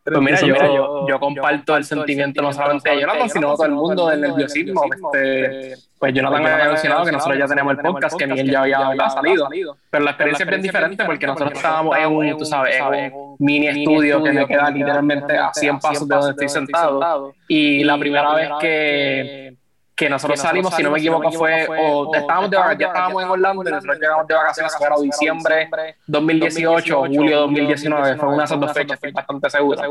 Pues 0.04 0.20
mira, 0.20 0.40
yo, 0.40 1.06
yo, 1.08 1.18
comparto 1.18 1.76
el 1.78 1.84
sentimiento 1.84 2.42
no 2.42 2.52
solamente 2.52 2.90
de 2.90 3.00
Jonathan, 3.00 3.30
sino 3.30 3.54
todo 3.54 3.64
el 3.64 3.72
mundo 3.72 4.08
del 4.08 4.20
nerviosismo. 4.20 4.82
Este, 4.84 5.76
pues 5.98 6.12
Jonathan 6.12 6.46
había 6.46 6.68
mencionado 6.68 7.04
que 7.06 7.12
nosotros 7.12 7.38
ya 7.38 7.46
tenemos 7.46 7.72
el 7.72 7.78
podcast, 7.78 8.18
que 8.18 8.26
Miguel 8.26 8.50
ya 8.50 8.60
había 8.60 9.08
salido. 9.08 9.48
Pero 9.88 10.04
la 10.04 10.10
experiencia 10.10 10.44
es 10.44 10.50
bien 10.50 10.60
diferente 10.60 11.04
porque 11.06 11.26
nosotros 11.26 11.52
estábamos 11.54 11.96
en 11.96 12.06
un, 12.06 12.36
tú 12.36 12.44
sabes, 12.44 12.76
en 12.76 13.14
un 13.14 13.36
mini 13.38 13.68
estudio 13.68 14.22
que 14.22 14.32
me 14.32 14.46
queda 14.46 14.70
literalmente 14.70 15.38
a 15.38 15.54
100 15.54 15.78
pasos 15.78 16.06
de 16.06 16.14
donde 16.14 16.30
estoy 16.32 16.48
sentado. 16.50 17.32
Y 17.48 17.82
la 17.84 17.96
primera 17.96 18.34
vez 18.34 18.50
que 18.60 19.56
que 19.96 20.10
nosotros 20.10 20.40
salimos, 20.40 20.74
si 20.74 20.82
no 20.82 20.90
me 20.90 20.98
equivoco, 20.98 21.30
fue, 21.30 21.66
o 21.68 22.14
estábamos 22.14 22.50
de 22.50 22.56
ya 22.78 22.86
estábamos 22.88 23.22
en 23.22 23.28
Orlando, 23.28 23.62
nosotros 23.62 23.98
llegamos 24.00 24.26
de 24.26 24.34
vacaciones, 24.34 24.76
fue 24.76 24.88
diciembre 25.04 25.96
2018 26.06 27.00
o 27.00 27.06
julio 27.06 27.40
2019, 27.40 28.16
fue 28.16 28.28
una 28.28 28.38
de 28.38 28.44
esas 28.44 28.60
dos 28.60 28.72
fechas, 28.72 28.94
estoy 28.94 29.12
bastante 29.12 29.50
seguro. 29.50 29.82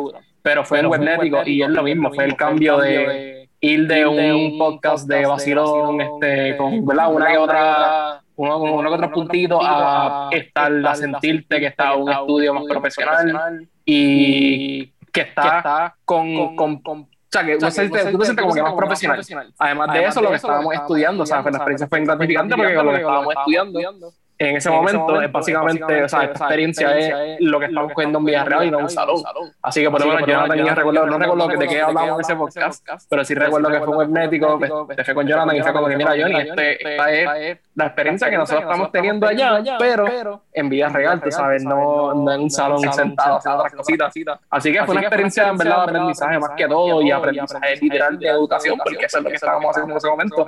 Pero 0.41 0.66
fue 0.66 0.80
en 0.80 0.88
Webnético 0.88 1.43
y 1.45 1.62
es 1.62 1.70
lo 1.70 1.84
mismo, 1.84 2.14
fue 2.14 2.26
el 2.26 2.36
cambio 2.36 2.78
de 2.78 3.49
ir 3.62 3.88
de 3.88 4.06
un 4.06 4.58
podcast 4.58 5.08
de 5.08 5.26
vacilón, 5.26 6.01
este, 6.01 6.58
con 6.58 6.86
¿verdad? 6.86 7.14
una 7.14 7.28
que 7.32 7.38
otra 7.38 8.24
uno, 8.36 8.58
uno 8.58 8.89
que 8.89 8.95
otro 8.95 9.12
puntito 9.12 9.60
a 9.62 10.30
estar, 10.32 10.72
a 10.86 10.95
sentirte 10.95 11.60
que 11.60 11.68
está 11.68 11.95
un 11.95 12.12
estudio 12.12 12.54
más 12.54 12.66
profesional 12.66 13.68
y 13.86 14.91
que 15.12 15.22
está 15.22 15.95
con, 16.04 16.56
con, 16.56 17.08
o 17.34 17.40
sea, 17.40 17.46
que 17.46 17.56
uno, 17.56 17.72
se, 17.72 17.90
siente 17.90 18.42
como 18.42 18.54
que 18.54 18.62
más 18.62 18.74
profesional. 18.74 19.22
Además, 19.58 19.94
de 19.94 20.06
eso, 20.06 20.22
lo 20.22 20.30
que 20.30 20.36
estábamos 20.36 20.74
estudiando, 20.74 21.24
o 21.24 21.26
sea, 21.26 21.42
la 21.42 21.50
experiencia 21.50 21.88
fue 21.88 22.02
gratificante 22.02 22.56
porque 22.56 22.74
lo 22.74 22.92
que 22.92 22.98
estábamos 22.98 23.34
estudiando 23.36 24.14
en 24.50 24.58
ese, 24.58 24.70
momento, 24.70 25.22
es 25.22 25.32
básicamente, 25.32 26.04
o 26.04 26.10
sea, 26.10 26.24
esta 26.24 26.46
experiencia 26.46 26.98
es 26.98 27.41
lo 27.41 27.60
que 27.60 27.66
estamos 27.68 27.94
cogiendo 27.94 28.20
en 28.20 28.26
vida 28.26 28.44
real 28.44 28.66
y 28.66 28.72
no 28.72 28.80
en 28.80 28.84
un 28.86 28.89
salón. 28.89 29.22
Así 29.62 29.82
que 29.82 29.89
por 29.89 30.02
lo 30.02 30.08
menos 30.08 30.28
yo 30.28 30.39
no 30.39 30.48
tenía 30.48 30.76
recuerdo, 30.76 31.06
no 31.06 31.18
recuerdo 31.18 31.48
de 31.48 31.68
qué 31.68 31.82
hablamos 31.82 32.16
en 32.16 32.22
ese 32.22 32.36
podcast, 32.36 32.86
pero 33.10 33.24
sí 33.24 33.34
recuerdo 33.34 33.70
que 33.70 33.80
fue 33.80 33.98
webnético, 33.98 34.60
te 34.96 35.04
fue 35.04 35.14
con 35.14 35.28
Jonathan 35.28 35.56
y 35.56 35.62
fue 35.62 35.74
como 35.74 35.88
que, 35.88 35.98
mira, 35.98 36.12
Johnny, 36.12 36.39
este, 36.39 36.91
esta 36.91 37.12
es 37.12 37.58
la 37.76 37.86
experiencia 37.86 38.30
que 38.30 38.38
nosotros 38.38 38.64
estamos 38.64 38.91
teniendo 38.91 39.28
allá, 39.28 39.78
pero 39.80 40.44
en 40.52 40.70
vida 40.70 40.89
real, 40.89 41.22
tú 41.22 41.32
sabes, 41.32 41.64
no, 41.64 42.12
en 42.12 42.41
un 42.41 42.50
salón 42.50 42.82
sentado, 42.94 43.38
otras 43.38 43.74
cositas. 43.74 44.14
Así 44.50 44.72
que 44.72 44.84
fue 44.86 44.96
una 44.96 45.02
experiencia 45.02 45.48
en 45.48 45.58
verdad 45.58 45.78
de 45.78 45.84
aprendizaje 45.84 46.39
más 46.39 46.52
que 46.56 46.68
todo 46.68 47.02
y 47.02 47.12
aprendizaje 47.12 47.76
literal 47.78 48.20
de 48.20 48.28
educación, 48.28 48.78
porque 48.84 49.06
eso 49.06 49.18
es 49.18 49.24
lo 49.24 49.30
que 49.30 49.36
estábamos 49.36 49.72
haciendo 49.72 49.94
en 49.94 49.98
ese 49.98 50.08
momento. 50.08 50.46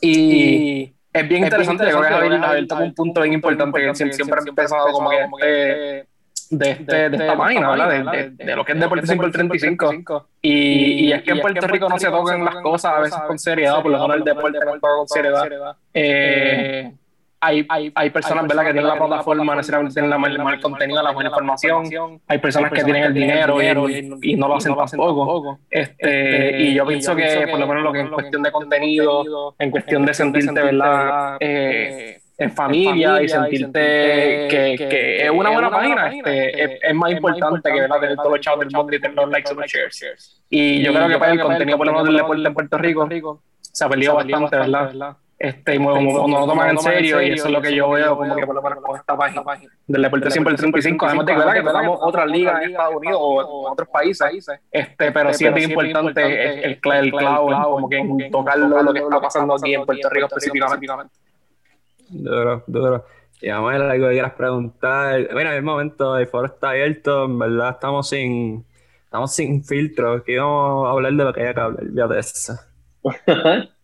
Y 0.00 0.94
es 1.12 1.28
bien 1.28 1.44
interesante, 1.44 1.84
creo 1.84 2.00
que 2.00 2.08
Javier, 2.08 2.66
tocó 2.66 2.82
un 2.82 2.94
punto 2.94 3.22
bien 3.22 3.34
importante 3.34 3.80
que 3.80 3.94
siempre, 3.94 4.38
he 4.44 4.48
empezado 4.48 4.92
como 4.92 5.10
que 5.10 6.06
de, 6.50 6.70
este, 6.70 7.10
de 7.10 7.16
esta 7.16 7.36
página, 7.36 7.70
¿verdad? 7.70 8.12
De, 8.12 8.30
de, 8.30 8.56
lo 8.56 8.64
que 8.64 8.72
es 8.72 8.80
Deporte 8.80 9.06
5 9.06 9.24
el 9.24 9.32
35. 9.32 10.28
Y, 10.42 11.06
y 11.06 11.12
es 11.12 11.22
que 11.22 11.30
en 11.30 11.40
Puerto 11.40 11.66
Rico 11.66 11.88
no 11.88 11.98
se 11.98 12.08
tocan 12.08 12.44
las 12.44 12.56
cosas 12.56 12.92
a 12.92 13.00
veces 13.00 13.20
con 13.26 13.38
seriedad, 13.38 13.82
por 13.82 13.92
lo 13.92 13.98
menos 14.00 14.16
el 14.16 14.24
deporte 14.24 14.58
no 14.64 14.72
toca 14.72 14.96
con 14.96 15.08
seriedad. 15.08 15.76
Eh, 15.94 16.92
hay, 17.40 17.66
hay, 17.68 17.92
hay 17.94 18.10
personas 18.10 18.46
¿verdad? 18.46 18.64
que 18.64 18.72
tienen 18.72 18.88
la 18.88 18.96
plataforma, 18.96 19.54
necesariamente 19.54 19.94
tienen 19.94 20.10
la, 20.10 20.16
el, 20.16 20.54
el 20.54 20.60
contenido, 20.60 21.02
la 21.02 21.12
buena 21.12 21.30
información. 21.30 22.20
Hay 22.28 22.38
personas 22.38 22.70
que 22.72 22.84
tienen 22.84 23.04
el 23.04 23.14
dinero 23.14 23.60
y, 23.62 24.18
y 24.22 24.36
no 24.36 24.48
lo 24.48 24.56
hacen 24.56 24.76
tampoco. 24.76 25.58
Este, 25.70 26.60
y 26.60 26.74
yo 26.74 26.86
pienso 26.86 27.16
que, 27.16 27.46
por 27.50 27.58
lo 27.58 27.66
menos, 27.66 27.82
lo 27.84 27.92
que 27.92 28.00
en 28.00 28.08
cuestión 28.10 28.42
de 28.42 28.52
contenido, 28.52 29.54
en 29.58 29.70
cuestión 29.70 30.04
de 30.04 30.14
sentirte, 30.14 30.52
¿verdad? 30.52 31.36
Eh, 31.40 32.20
en 32.36 32.50
familia 32.52 33.22
y 33.22 33.28
sentirte 33.28 33.80
que, 34.48 34.74
que 34.78 35.24
es 35.24 35.30
una 35.30 35.50
buena 35.50 35.70
página, 35.70 36.08
este, 36.08 36.88
es, 36.88 36.94
más 36.94 37.12
importante 37.12 37.70
que 37.70 37.80
¿verdad? 37.80 38.00
tener 38.00 38.16
todos 38.16 38.30
los 38.30 38.40
chavos 38.40 38.60
del 38.60 38.70
mundo 38.70 38.94
y 38.94 39.00
tener 39.00 39.14
los 39.14 39.30
likes 39.30 39.52
y 39.52 39.56
los 39.56 39.66
shares. 39.66 40.42
Y 40.48 40.82
yo 40.82 40.92
creo 40.92 41.08
que 41.08 41.18
para 41.18 41.32
el 41.32 41.40
contenido, 41.40 41.76
por 41.76 41.86
lo 41.86 41.92
menos, 41.92 42.06
del 42.06 42.16
deporte 42.16 42.46
en 42.46 42.54
Puerto 42.54 42.78
Rico, 42.78 43.42
se 43.60 43.84
ha 43.84 43.88
perdido 43.88 44.14
bastante, 44.14 44.56
¿verdad? 44.56 45.16
Este, 45.40 45.76
y 45.76 45.78
no 45.78 45.94
lo 46.28 46.46
toman 46.46 46.68
en 46.68 46.78
serio, 46.80 47.22
y 47.22 47.30
eso 47.30 47.46
es 47.46 47.52
lo 47.54 47.62
que 47.62 47.74
yo 47.74 47.88
veo 47.88 48.14
como 48.14 48.36
que 48.36 48.44
por 48.44 48.54
lo 48.54 48.60
menos 48.60 48.84
con 48.84 48.94
esta 48.94 49.16
página 49.16 49.42
del 49.86 50.02
deporte 50.02 50.30
siempre 50.30 50.52
el 50.52 50.58
35, 50.58 51.06
además 51.06 51.24
de 51.24 51.34
que, 51.34 51.62
tenemos 51.62 51.98
otras 52.02 52.26
ligas 52.26 52.62
en 52.62 52.70
Estados 52.72 52.94
Unidos 52.96 53.18
o 53.22 53.40
en 53.40 53.72
otros 53.72 53.88
países, 53.88 54.50
este, 54.70 55.10
pero 55.10 55.32
sí 55.32 55.46
es 55.46 55.54
bien 55.54 55.70
importante 55.70 56.22
el, 56.22 56.78
el, 56.84 56.92
el 56.92 57.10
clavo, 57.10 57.70
como 57.70 57.88
que 57.88 58.28
tocarlo 58.30 58.82
lo 58.82 58.92
que 58.92 58.98
está 58.98 59.18
pasando 59.18 59.54
aquí 59.54 59.72
en 59.72 59.86
Puerto 59.86 60.10
Rico 60.10 60.26
específicamente. 60.26 61.14
Duro, 62.10 62.62
duro. 62.66 63.06
Y 63.40 63.48
vamos 63.48 63.70
a 63.70 63.78
ver 63.78 63.82
algo 63.90 64.08
que 64.08 64.12
quieras 64.12 64.32
preguntar. 64.34 65.20
Mira, 65.32 65.52
en 65.52 65.56
el 65.56 65.62
momento 65.62 66.18
el 66.18 66.26
foro 66.26 66.48
está 66.48 66.70
abierto, 66.70 67.24
en 67.24 67.38
verdad 67.38 67.70
estamos 67.70 68.10
sin, 68.10 68.66
estamos 69.04 69.34
sin 69.34 69.64
filtro, 69.64 70.16
aquí 70.16 70.36
vamos 70.36 70.86
a 70.86 70.90
hablar 70.90 71.14
de 71.14 71.24
lo 71.24 71.32
que 71.32 71.40
haya 71.40 71.54
que 71.54 71.60
hablar, 71.60 71.84
ya 71.94 72.06
de 72.06 72.20
eso. 72.20 72.52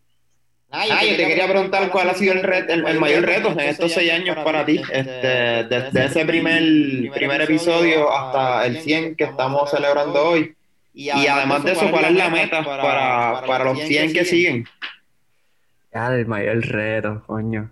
Ah, 0.71 0.85
yo 0.87 1.17
te, 1.17 1.27
quería 1.27 1.49
preguntar 1.49 1.91
cuál 1.91 2.11
ha 2.11 2.15
sido 2.15 2.35
el, 2.35 2.45
el, 2.87 3.01
mayor 3.01 3.25
reto 3.25 3.53
en 3.53 3.61
estos 3.61 3.93
seis 3.93 4.11
años 4.13 4.37
para 4.37 4.65
ti, 4.65 4.83
este, 4.93 5.65
desde 5.65 6.05
ese 6.05 6.27
primer, 6.27 6.63
primer 7.15 7.43
episodio 7.43 8.13
hasta 8.13 8.67
el 8.67 8.81
100 8.81 9.15
que 9.15 9.25
estamos 9.25 9.71
celebrando 9.71 10.29
hoy. 10.29 10.55
Y 10.93 11.09
además 11.09 11.63
de 11.63 11.73
eso, 11.73 11.91
¿cuál 11.91 12.07
es 12.07 12.15
la 12.15 12.31
meta 12.31 12.65
para, 12.65 13.43
para 13.47 13.65
los 13.65 13.79
100 13.79 14.13
que 14.13 14.25
siguen? 14.25 14.67
Ya, 15.95 16.15
el 16.15 16.27
mayor 16.27 16.59
reto, 16.67 17.23
coño. 17.27 17.71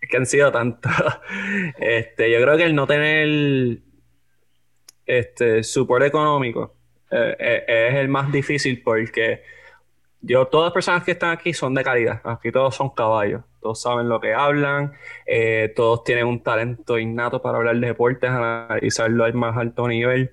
Es 0.00 0.08
que 0.08 0.16
han 0.16 0.26
sido 0.26 0.52
tantos. 0.52 0.92
Este, 1.78 2.30
yo 2.30 2.40
creo 2.40 2.56
que 2.56 2.64
el 2.64 2.74
no 2.74 2.86
tener 2.86 3.78
este 5.06 5.62
support 5.62 6.04
económico 6.04 6.74
eh, 7.10 7.36
eh, 7.38 7.88
es 7.90 7.94
el 7.96 8.08
más 8.08 8.30
difícil 8.30 8.82
porque 8.82 9.42
yo, 10.20 10.46
todas 10.46 10.66
las 10.66 10.72
personas 10.72 11.04
que 11.04 11.12
están 11.12 11.30
aquí 11.30 11.52
son 11.52 11.74
de 11.74 11.84
calidad. 11.84 12.20
Aquí 12.24 12.50
todos 12.50 12.74
son 12.74 12.90
caballos. 12.90 13.42
Todos 13.60 13.80
saben 13.80 14.08
lo 14.08 14.20
que 14.20 14.34
hablan. 14.34 14.92
Eh, 15.26 15.72
todos 15.76 16.02
tienen 16.04 16.26
un 16.26 16.42
talento 16.42 16.98
innato 16.98 17.40
para 17.40 17.58
hablar 17.58 17.78
de 17.78 17.86
deportes, 17.86 18.28
analizarlo 18.28 19.24
al 19.24 19.34
más 19.34 19.56
alto 19.56 19.86
nivel. 19.86 20.32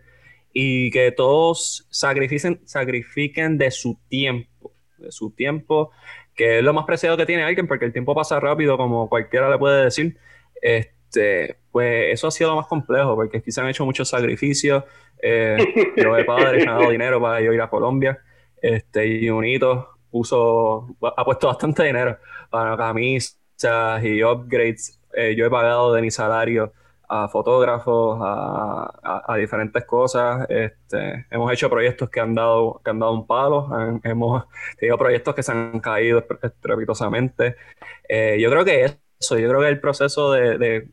Y 0.54 0.90
que 0.90 1.12
todos 1.12 1.88
sacrifiquen, 1.92 2.62
sacrifiquen 2.66 3.58
de 3.58 3.70
su 3.70 4.00
tiempo. 4.08 4.74
De 4.98 5.12
su 5.12 5.32
tiempo, 5.32 5.92
que 6.34 6.60
es 6.60 6.64
lo 6.64 6.74
más 6.74 6.86
preciado 6.86 7.18
que 7.18 7.26
tiene 7.26 7.44
alguien, 7.44 7.68
porque 7.68 7.86
el 7.86 7.94
tiempo 7.94 8.16
pasa 8.16 8.40
rápido, 8.40 8.78
como 8.78 9.08
cualquiera 9.08 9.50
le 9.50 9.58
puede 9.60 9.84
decir. 9.84 10.18
Este, 10.62 11.58
pues 11.72 12.14
eso 12.14 12.28
ha 12.28 12.32
sido 12.32 12.52
lo 12.52 12.56
más 12.56 12.68
complejo, 12.68 13.16
porque 13.16 13.44
se 13.52 13.62
han 13.62 13.68
hecho 13.68 13.86
muchos 13.86 14.10
sacrificios. 14.10 14.84
Eh, 15.22 15.58
yo 15.96 16.16
de 16.16 16.24
padre 16.24 16.58
he 16.62 16.66
ganado 16.66 16.90
dinero 16.90 17.22
para 17.22 17.42
ir 17.42 17.62
a 17.62 17.70
Colombia. 17.70 18.20
Este, 18.66 19.06
y 19.06 19.30
puso, 20.10 20.88
ha 21.16 21.24
puesto 21.24 21.46
bastante 21.46 21.84
dinero 21.84 22.18
para 22.50 22.76
camisas 22.76 23.38
y 24.04 24.24
upgrades. 24.24 25.00
Eh, 25.14 25.36
yo 25.36 25.46
he 25.46 25.50
pagado 25.52 25.94
de 25.94 26.02
mi 26.02 26.10
salario 26.10 26.74
a 27.08 27.28
fotógrafos, 27.28 28.20
a, 28.24 29.36
diferentes 29.38 29.86
cosas. 29.86 30.48
Este, 30.50 31.28
hemos 31.30 31.54
hecho 31.54 31.70
proyectos 31.70 32.10
que 32.10 32.20
han 32.20 32.34
dado, 32.34 32.82
que 32.84 32.90
han 32.90 32.98
dado 32.98 33.14
un 33.14 33.28
palo, 33.28 33.70
hemos 34.04 34.46
tenido 34.80 34.98
proyectos 34.98 35.36
que 35.36 35.44
se 35.44 35.52
han 35.52 35.80
caído 35.80 36.26
estrepitosamente. 36.42 37.58
Eh, 38.10 38.38
yo 38.40 38.50
creo 38.50 38.66
que 38.66 38.98
eso, 39.20 39.38
yo 39.38 39.48
creo 39.48 39.62
que 39.62 39.70
el 39.70 39.80
proceso 39.80 40.32
de, 40.32 40.58
de 40.58 40.90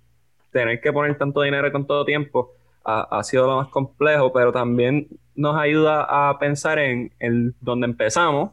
tener 0.50 0.78
que 0.82 0.92
poner 0.92 1.16
tanto 1.16 1.40
dinero 1.40 1.72
con 1.72 1.86
todo 1.86 2.04
tiempo 2.04 2.52
ha, 2.84 3.22
sido 3.22 3.46
lo 3.46 3.56
más 3.56 3.68
complejo, 3.68 4.32
pero 4.32 4.52
también 4.52 5.08
nos 5.34 5.56
ayuda 5.56 6.06
a 6.08 6.38
pensar 6.38 6.78
en, 6.78 7.12
en 7.18 7.54
dónde 7.60 7.86
empezamos 7.86 8.50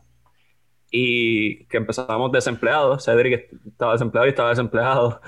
y 0.91 1.65
que 1.65 1.77
empezamos 1.77 2.31
desempleados. 2.31 3.05
Cedric 3.05 3.49
estaba 3.67 3.93
desempleado 3.93 4.25
y 4.27 4.29
estaba 4.29 4.49
desempleado. 4.49 5.21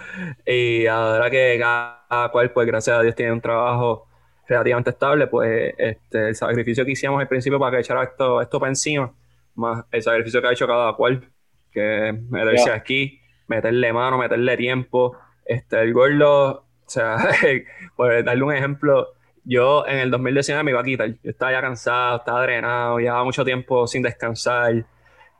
Y 0.46 0.86
ahora 0.88 1.30
que 1.30 1.58
cada 1.60 2.30
cual, 2.32 2.52
pues 2.52 2.68
gracias 2.68 2.98
a 2.98 3.02
Dios, 3.02 3.16
tiene 3.16 3.32
un 3.34 3.42
trabajo 3.42 4.08
relativamente 4.48 4.90
estable, 4.90 5.28
pues 5.28 5.74
este, 5.78 6.30
el 6.30 6.36
sacrificio 6.36 6.84
que 6.84 6.92
hicimos 6.92 7.22
al 7.22 7.28
principio 7.28 7.60
para 7.60 7.78
que 7.78 7.82
echara 7.82 8.04
esto, 8.04 8.42
esto 8.42 8.60
para 8.60 8.72
encima, 8.72 9.14
más 9.56 9.86
el 9.92 10.02
sacrificio 10.02 10.42
que 10.42 10.48
ha 10.48 10.52
hecho 10.52 10.68
cada 10.68 10.94
cual, 10.94 11.30
que 11.72 12.20
meterse 12.30 12.72
aquí, 12.72 13.22
meterle 13.48 13.94
mano, 13.94 14.18
meterle 14.18 14.58
tiempo. 14.58 15.18
Este, 15.46 15.82
el 15.82 15.94
gordo 15.94 16.66
o 16.86 16.94
sea, 16.94 17.18
por 17.96 18.24
darle 18.24 18.44
un 18.44 18.54
ejemplo, 18.54 19.14
yo 19.44 19.86
en 19.88 19.98
el 19.98 20.12
2019 20.12 20.64
me 20.64 20.72
iba 20.72 20.82
a 20.82 20.84
quitar. 20.84 21.10
Yo 21.10 21.30
estaba 21.30 21.52
ya 21.52 21.62
cansado, 21.62 22.18
estaba 22.18 22.42
drenado, 22.44 23.00
llevaba 23.00 23.24
mucho 23.24 23.44
tiempo 23.44 23.88
sin 23.88 24.04
descansar. 24.04 24.86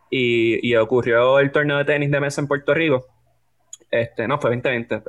Y, 0.10 0.68
y 0.68 0.76
ocurrió 0.76 1.40
el 1.40 1.52
torneo 1.52 1.78
de 1.78 1.86
tenis 1.86 2.12
de 2.12 2.20
mesa 2.20 2.42
en 2.42 2.48
Puerto 2.48 2.74
Rico. 2.74 3.06
Este, 3.90 4.28
no, 4.28 4.40
fue 4.40 4.52
2020. 4.52 5.02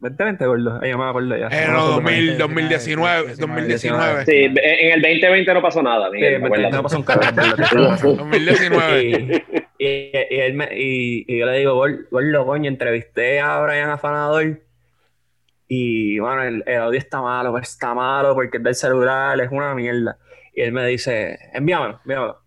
2020, 0.00 0.46
gordo. 0.46 0.78
Ahí 0.82 0.94
me 0.94 1.04
acuerdo 1.04 1.36
ya. 1.36 1.48
Eh, 1.48 1.68
no, 1.70 2.00
2019, 2.00 3.34
2019. 3.36 4.24
Sí, 4.24 4.44
en 4.44 4.92
el 4.92 5.02
2020 5.02 5.54
no 5.54 5.62
pasó 5.62 5.82
nada. 5.82 6.10
Miguel, 6.10 6.42
sí, 6.42 6.62
no 6.72 6.82
pasó 6.82 6.96
un 6.96 7.02
carajo. 7.02 8.14
2019. 8.14 9.44
Y, 9.80 9.86
y, 9.86 10.12
y, 10.30 10.40
él 10.40 10.52
me, 10.52 10.68
y, 10.76 11.24
y, 11.26 11.38
yo 11.38 11.46
le 11.46 11.58
digo, 11.58 11.74
gordo, 11.74 12.44
coño, 12.44 12.68
entrevisté 12.68 13.40
a 13.40 13.62
Brian 13.62 13.88
Afanador 13.88 14.60
Y 15.72 16.18
bueno, 16.18 16.42
el, 16.42 16.64
el 16.66 16.80
audio 16.80 16.98
está 16.98 17.22
malo, 17.22 17.56
está 17.56 17.94
malo 17.94 18.34
porque 18.34 18.56
es 18.56 18.62
del 18.64 18.74
celular, 18.74 19.40
es 19.40 19.52
una 19.52 19.72
mierda. 19.72 20.18
Y 20.52 20.62
él 20.62 20.72
me 20.72 20.84
dice, 20.84 21.38
envíamelo, 21.52 22.00
envíamelo. 22.02 22.40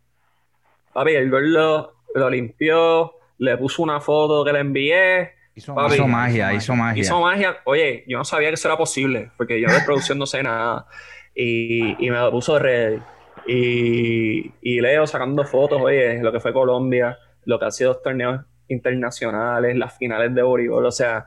Papi, 0.91 1.13
el 1.13 1.29
gordo 1.29 1.93
lo 2.15 2.29
limpió, 2.29 3.13
le 3.37 3.55
puso 3.55 3.81
una 3.81 4.01
foto 4.01 4.43
que 4.43 4.51
le 4.51 4.59
envié. 4.59 5.31
Hizo, 5.55 5.73
Papi, 5.73 5.93
hizo 5.93 6.05
magia, 6.05 6.53
hizo 6.53 6.75
magia. 6.75 7.01
Hizo 7.01 7.21
magia. 7.21 7.57
Oye, 7.63 8.03
yo 8.09 8.17
no 8.17 8.25
sabía 8.25 8.49
que 8.49 8.55
eso 8.55 8.67
era 8.67 8.77
posible, 8.77 9.31
porque 9.37 9.61
yo 9.61 9.69
de 9.71 9.79
producción 9.85 10.17
no 10.17 10.25
sé 10.25 10.43
nada. 10.43 10.85
Y, 11.33 12.05
y 12.05 12.09
me 12.09 12.17
lo 12.17 12.29
puso 12.29 12.59
ready. 12.59 12.99
Y, 13.47 14.51
y 14.61 14.81
Leo 14.81 15.07
sacando 15.07 15.45
fotos, 15.45 15.81
oye, 15.81 16.21
lo 16.21 16.33
que 16.33 16.41
fue 16.41 16.51
Colombia, 16.51 17.17
lo 17.45 17.57
que 17.57 17.65
ha 17.67 17.71
sido 17.71 17.93
los 17.93 18.03
torneos 18.03 18.41
internacionales, 18.67 19.77
las 19.77 19.97
finales 19.97 20.35
de 20.35 20.41
voleibol, 20.41 20.85
o 20.85 20.91
sea, 20.91 21.25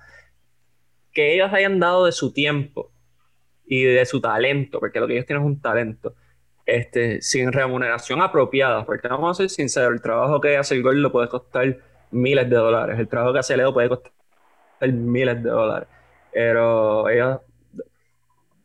que 1.16 1.32
ellos 1.32 1.50
hayan 1.50 1.80
dado 1.80 2.04
de 2.04 2.12
su 2.12 2.30
tiempo 2.30 2.92
y 3.64 3.84
de 3.84 4.04
su 4.04 4.20
talento, 4.20 4.78
porque 4.78 5.00
lo 5.00 5.06
que 5.06 5.14
ellos 5.14 5.24
tienen 5.24 5.44
es 5.44 5.46
un 5.46 5.62
talento, 5.62 6.14
este, 6.66 7.22
sin 7.22 7.52
remuneración 7.52 8.20
apropiada, 8.20 8.84
porque 8.84 9.08
vamos 9.08 9.30
a 9.30 9.34
ser 9.34 9.48
sinceros, 9.48 9.94
el 9.94 10.02
trabajo 10.02 10.42
que 10.42 10.58
hace 10.58 10.74
el 10.74 10.82
gol 10.82 11.00
lo 11.00 11.10
puede 11.10 11.30
costar 11.30 11.78
miles 12.10 12.50
de 12.50 12.56
dólares, 12.56 12.98
el 12.98 13.08
trabajo 13.08 13.32
que 13.32 13.38
hace 13.38 13.56
Leo 13.56 13.72
puede 13.72 13.88
costar 13.88 14.12
miles 14.92 15.42
de 15.42 15.48
dólares, 15.48 15.88
pero 16.30 17.08
ellos, 17.08 17.40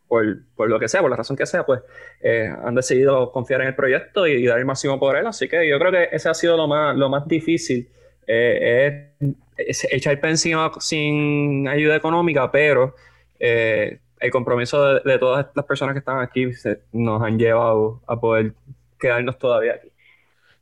por, 0.10 0.26
por 0.54 0.70
lo 0.70 0.78
que 0.78 0.90
sea, 0.90 1.00
por 1.00 1.10
la 1.10 1.16
razón 1.16 1.38
que 1.38 1.46
sea, 1.46 1.66
pues 1.66 1.80
eh, 2.22 2.54
han 2.66 2.76
decidido 2.76 3.32
confiar 3.32 3.62
en 3.62 3.68
el 3.68 3.76
proyecto 3.76 4.28
y, 4.28 4.34
y 4.34 4.46
dar 4.46 4.60
el 4.60 4.66
máximo 4.66 5.00
por 5.00 5.16
él, 5.16 5.26
así 5.26 5.48
que 5.48 5.70
yo 5.70 5.80
creo 5.80 5.94
que 5.94 6.10
ese 6.12 6.28
ha 6.28 6.34
sido 6.34 6.58
lo 6.58 6.68
más, 6.68 6.98
lo 6.98 7.08
más 7.08 7.26
difícil 7.30 7.90
eh, 8.34 9.12
es, 9.58 9.86
echar 9.92 10.20
encima 10.24 10.72
sin 10.80 11.68
ayuda 11.68 11.96
económica, 11.96 12.50
pero 12.50 12.96
eh, 13.40 14.00
el 14.20 14.32
compromiso 14.32 14.84
de, 14.86 15.02
de, 15.12 15.20
todas 15.20 15.48
las 15.54 15.66
personas 15.66 15.94
que 15.94 16.00
están 16.00 16.20
aquí 16.20 16.54
se, 16.54 16.82
nos 16.94 17.22
han 17.22 17.38
llevado 17.38 18.02
a 18.08 18.20
poder 18.20 18.54
quedarnos 19.00 19.38
todavía 19.38 19.74
aquí. 19.74 19.90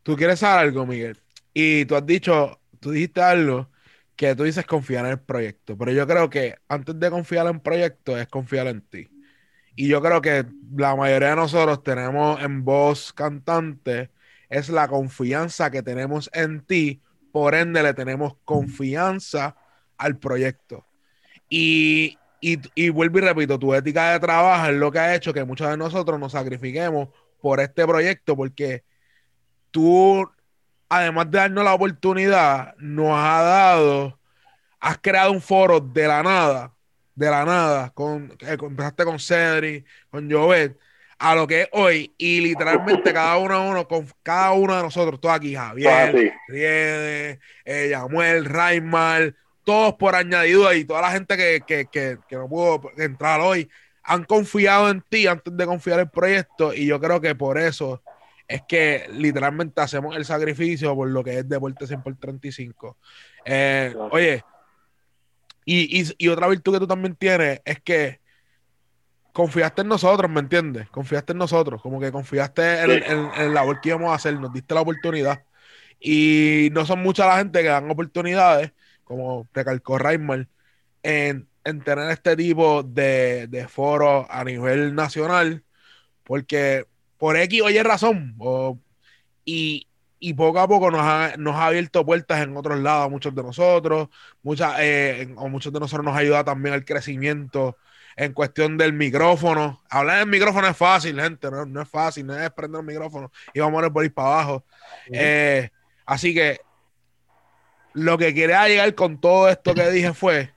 Tú 0.02 0.16
quieres 0.16 0.40
saber 0.40 0.68
algo, 0.68 0.86
Miguel, 0.86 1.18
y 1.54 1.86
tú 1.86 1.96
has 1.96 2.06
dicho, 2.06 2.60
tú 2.80 2.92
dijiste 2.92 3.22
algo 3.22 3.70
que 4.16 4.36
tú 4.36 4.44
dices 4.44 4.66
confiar 4.66 5.06
en 5.06 5.12
el 5.12 5.20
proyecto, 5.20 5.78
pero 5.78 5.92
yo 5.92 6.08
creo 6.08 6.30
que 6.30 6.56
antes 6.68 7.00
de 7.00 7.12
confiar 7.12 7.48
en 7.48 7.60
proyecto 7.60 8.18
es 8.18 8.28
confiar 8.28 8.68
en 8.68 8.82
ti. 8.82 9.08
Y 9.76 9.88
yo 9.88 10.02
creo 10.02 10.22
que 10.22 10.46
la 10.76 10.96
mayoría 10.96 11.30
de 11.30 11.36
nosotros 11.36 11.84
tenemos 11.84 12.42
en 12.42 12.66
voz 12.66 13.14
cantante, 13.14 14.10
es 14.50 14.70
la 14.70 14.88
confianza 14.88 15.70
que 15.70 15.84
tenemos 15.84 16.30
en 16.34 16.62
ti 16.66 17.02
por 17.32 17.56
ende 17.56 17.84
le 17.84 17.94
tenemos 17.94 18.34
confianza 18.46 19.56
al 19.98 20.18
proyecto. 20.18 20.86
Y, 21.50 22.18
y, 22.42 22.60
y, 22.76 22.90
vuelvo 22.90 23.20
y 23.20 23.22
repito, 23.22 23.60
tu 23.60 23.74
ética 23.74 24.12
de 24.12 24.20
trabajo 24.20 24.68
es 24.68 24.76
lo 24.76 24.92
que 24.92 25.00
ha 25.00 25.16
hecho 25.16 25.34
que 25.34 25.44
muchos 25.44 25.70
de 25.70 25.78
nosotros 25.78 26.20
nos 26.20 26.32
sacrifiquemos 26.32 27.10
por 27.42 27.60
este 27.60 27.86
proyecto, 27.86 28.36
porque 28.36 28.84
tú, 29.72 30.30
además 30.88 31.30
de 31.32 31.38
darnos 31.38 31.64
la 31.64 31.74
oportunidad, 31.74 32.76
nos 32.78 33.12
ha 33.14 33.42
dado, 33.42 34.20
has 34.80 34.98
creado 35.00 35.32
un 35.32 35.42
foro 35.42 35.80
de 35.80 36.08
la 36.08 36.24
nada, 36.24 36.74
de 37.16 37.30
la 37.30 37.46
nada, 37.46 37.90
con, 37.92 38.32
eh, 38.40 38.58
empezaste 38.62 39.06
con 39.06 39.20
Cedric, 39.20 39.86
con 40.10 40.32
Jovet, 40.32 40.78
a 41.20 41.36
lo 41.36 41.46
que 41.46 41.64
es 41.64 41.70
hoy 41.74 42.14
y 42.18 42.40
literalmente 42.40 43.14
cada 43.14 43.38
uno 43.38 43.70
uno 43.70 43.88
con 43.88 44.08
cada 44.24 44.54
uno 44.54 44.76
de 44.76 44.84
nosotros, 44.84 45.20
todos 45.20 45.36
aquí, 45.36 45.54
Javier, 45.54 46.34
Riede, 46.48 47.40
eh, 47.66 47.90
Yamuel, 47.92 48.46
Raimar, 48.46 49.36
todos 49.66 49.96
por 49.96 50.16
añadido 50.16 50.74
y 50.74 50.86
toda 50.86 51.02
la 51.02 51.12
gente 51.12 51.36
que, 51.36 51.62
que, 51.68 51.88
que, 51.92 52.18
que, 52.28 52.36
no 52.38 52.48
pudo 52.48 52.90
entrar 52.98 53.42
hoy, 53.42 53.70
han 54.02 54.24
confiado 54.24 54.90
en 54.90 55.02
ti 55.02 55.28
antes 55.28 55.56
de 55.56 55.66
confiar 55.66 56.00
en 56.00 56.06
el 56.06 56.10
proyecto 56.10 56.74
y 56.74 56.86
yo 56.86 57.00
creo 57.02 57.20
que 57.20 57.36
por 57.36 57.58
eso 57.58 58.02
es 58.48 58.62
que 58.64 59.06
literalmente 59.12 59.82
hacemos 59.82 60.16
el 60.16 60.24
sacrificio 60.24 60.96
por 60.96 61.10
lo 61.10 61.22
que 61.24 61.40
es 61.40 61.50
Deporte 61.50 61.86
100 61.86 62.02
por 62.02 62.16
35. 62.16 62.98
Eh, 63.44 63.94
oye, 64.10 64.44
y, 65.66 66.02
y, 66.02 66.16
y 66.18 66.28
otra 66.30 66.48
virtud 66.48 66.74
que 66.74 66.80
tú 66.80 66.88
también 66.88 67.16
tienes 67.16 67.62
es 67.66 67.82
que 67.82 68.22
confiaste 69.40 69.84
en 69.84 69.88
nosotros, 69.88 70.30
¿me 70.30 70.42
entiendes? 70.42 70.90
Confiaste 70.90 71.32
en 71.32 71.38
nosotros, 71.38 71.82
como 71.82 71.98
que 72.02 72.12
confiaste 72.12 72.82
en, 72.82 72.92
en, 72.92 73.04
en, 73.04 73.32
el 73.38 73.54
labor 73.54 73.80
que 73.80 73.88
íbamos 73.88 74.12
a 74.12 74.16
hacer, 74.16 74.38
nos 74.38 74.52
diste 74.52 74.76
la 74.76 74.82
oportunidad. 74.82 75.46
Y 75.98 76.68
no 76.74 76.86
son 76.86 77.02
mucha 77.02 77.26
la 77.26 77.38
gente 77.38 77.62
que 77.62 77.70
dan 77.70 77.90
oportunidades, 77.90 78.74
como 79.06 79.48
recalcó 79.54 79.98
Raimar, 79.98 80.50
en, 81.04 81.48
en, 81.64 81.82
tener 81.82 82.12
este 82.12 82.36
tipo 82.36 82.84
de, 82.84 83.48
de 83.48 83.66
foros 83.70 84.28
a 84.30 84.44
nivel 84.44 84.94
nacional, 84.94 85.64
porque 86.26 86.86
por 87.18 87.38
X 87.38 87.62
oye 87.62 87.82
razón, 87.82 88.36
o, 88.40 88.78
y, 89.46 89.88
y 90.20 90.34
poco 90.34 90.60
a 90.60 90.68
poco 90.68 90.92
nos 90.92 91.02
ha, 91.02 91.36
nos 91.38 91.56
ha 91.56 91.68
abierto 91.68 92.06
puertas 92.06 92.42
en 92.44 92.58
otros 92.58 92.78
lados 92.82 93.10
muchos 93.10 93.34
de 93.34 93.44
nosotros, 93.44 94.10
muchas, 94.44 94.76
eh, 94.82 95.34
o 95.38 95.48
muchos 95.48 95.72
de 95.72 95.80
nosotros 95.80 96.06
nos 96.06 96.18
ayuda 96.18 96.44
también 96.44 96.76
al 96.76 96.84
crecimiento 96.84 97.78
en 98.20 98.34
cuestión 98.34 98.78
del 98.78 98.92
micrófono. 98.92 99.82
Hablar 99.90 100.20
del 100.20 100.28
micrófono 100.28 100.68
es 100.68 100.76
fácil, 100.76 101.20
gente, 101.20 101.50
no, 101.50 101.66
no 101.66 101.82
es 101.82 101.88
fácil, 101.88 102.28
no 102.28 102.38
es 102.38 102.50
prender 102.52 102.82
el 102.82 102.86
micrófono 102.86 103.32
y 103.54 103.62
vamos 103.62 103.72
a 103.72 103.78
poner 103.78 103.94
por 103.94 104.04
ir 104.04 104.14
para 104.14 104.28
abajo. 104.28 104.66
Uh 105.08 105.12
-huh. 105.12 105.18
eh, 105.18 105.70
así 106.06 106.34
que 106.34 106.60
lo 107.94 108.18
que 108.18 108.34
quería 108.34 108.68
llegar 108.68 108.94
con 108.94 109.22
todo 109.22 109.48
esto 109.48 109.74
que 109.74 109.90
dije 109.90 110.14
fue, 110.14 110.52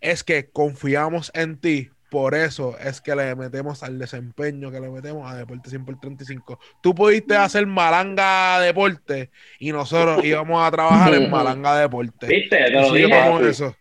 es 0.00 0.24
que 0.24 0.50
confiamos 0.50 1.30
en 1.32 1.60
ti, 1.60 1.90
por 2.10 2.34
eso 2.34 2.76
es 2.78 3.00
que 3.00 3.14
le 3.14 3.36
metemos 3.36 3.84
al 3.84 4.00
desempeño 4.00 4.72
que 4.72 4.80
le 4.80 4.90
metemos 4.90 5.30
a 5.30 5.36
Deporte 5.36 5.70
100 5.70 5.84
por 5.84 6.00
35. 6.00 6.58
Tú 6.82 6.92
pudiste 6.92 7.36
hacer 7.36 7.68
Malanga 7.68 8.58
Deporte 8.60 9.30
y 9.60 9.70
nosotros 9.70 10.24
íbamos 10.24 10.66
a 10.66 10.70
trabajar 10.72 11.14
en 11.14 11.30
Malanga 11.30 11.78
Deporte. 11.78 12.26
¿Viste? 12.26 12.56
Te 12.56 12.70
lo 12.70 12.92
digo, 12.92 13.40
eso. 13.46 13.76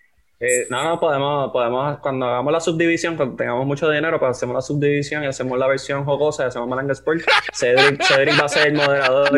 Eh, 0.45 0.67
no, 0.69 0.83
no, 0.83 0.99
podemos, 0.99 1.51
podemos, 1.51 1.97
cuando 1.99 2.27
hagamos 2.27 2.53
la 2.53 2.59
subdivisión, 2.59 3.15
cuando 3.15 3.35
tengamos 3.35 3.65
mucho 3.65 3.89
dinero, 3.89 4.19
pues 4.19 4.31
hacemos 4.31 4.53
la 4.53 4.61
subdivisión 4.61 5.23
y 5.23 5.27
hacemos 5.27 5.57
la 5.57 5.67
versión 5.67 6.05
jocosa 6.05 6.43
y 6.43 6.47
hacemos 6.47 6.67
Malanga 6.67 6.93
Sport. 6.93 7.21
Cedric, 7.53 8.03
Cedric 8.03 8.39
va 8.39 8.45
a 8.45 8.49
ser 8.49 8.67
el 8.67 8.73
moderador. 8.73 9.29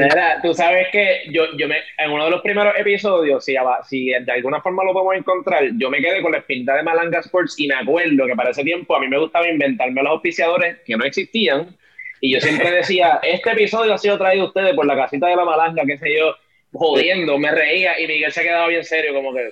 Tú 0.43 0.53
sabes 0.53 0.87
que 0.91 1.21
yo, 1.31 1.43
yo 1.57 1.67
me, 1.67 1.77
en 1.97 2.11
uno 2.11 2.25
de 2.25 2.31
los 2.31 2.41
primeros 2.41 2.73
episodios, 2.77 3.45
si, 3.45 3.55
si 3.87 4.07
de 4.07 4.31
alguna 4.31 4.61
forma 4.61 4.83
lo 4.83 4.93
podemos 4.93 5.15
encontrar, 5.15 5.63
yo 5.77 5.89
me 5.89 6.01
quedé 6.01 6.21
con 6.21 6.31
la 6.31 6.39
espinta 6.39 6.75
de 6.75 6.83
Malanga 6.83 7.19
Sports 7.19 7.55
y 7.57 7.67
me 7.67 7.75
acuerdo 7.75 8.25
que 8.25 8.35
para 8.35 8.49
ese 8.49 8.63
tiempo 8.63 8.95
a 8.95 8.99
mí 8.99 9.07
me 9.07 9.17
gustaba 9.17 9.47
inventarme 9.47 10.03
los 10.03 10.11
auspiciadores 10.11 10.77
que 10.85 10.97
no 10.97 11.05
existían. 11.05 11.75
Y 12.19 12.33
yo 12.33 12.41
siempre 12.41 12.71
decía, 12.71 13.19
este 13.23 13.51
episodio 13.51 13.93
ha 13.93 13.97
sido 13.97 14.17
traído 14.17 14.45
a 14.45 14.47
ustedes 14.47 14.73
por 14.73 14.85
la 14.85 14.95
casita 14.95 15.27
de 15.27 15.35
la 15.35 15.45
Malanga, 15.45 15.83
qué 15.85 15.97
sé 15.97 16.17
yo 16.17 16.35
jodiendo, 16.78 17.38
me 17.38 17.51
reía 17.51 17.99
y 17.99 18.07
Miguel 18.07 18.32
se 18.32 18.43
quedaba 18.43 18.67
bien 18.67 18.84
serio, 18.84 19.13
como 19.13 19.34
que. 19.34 19.49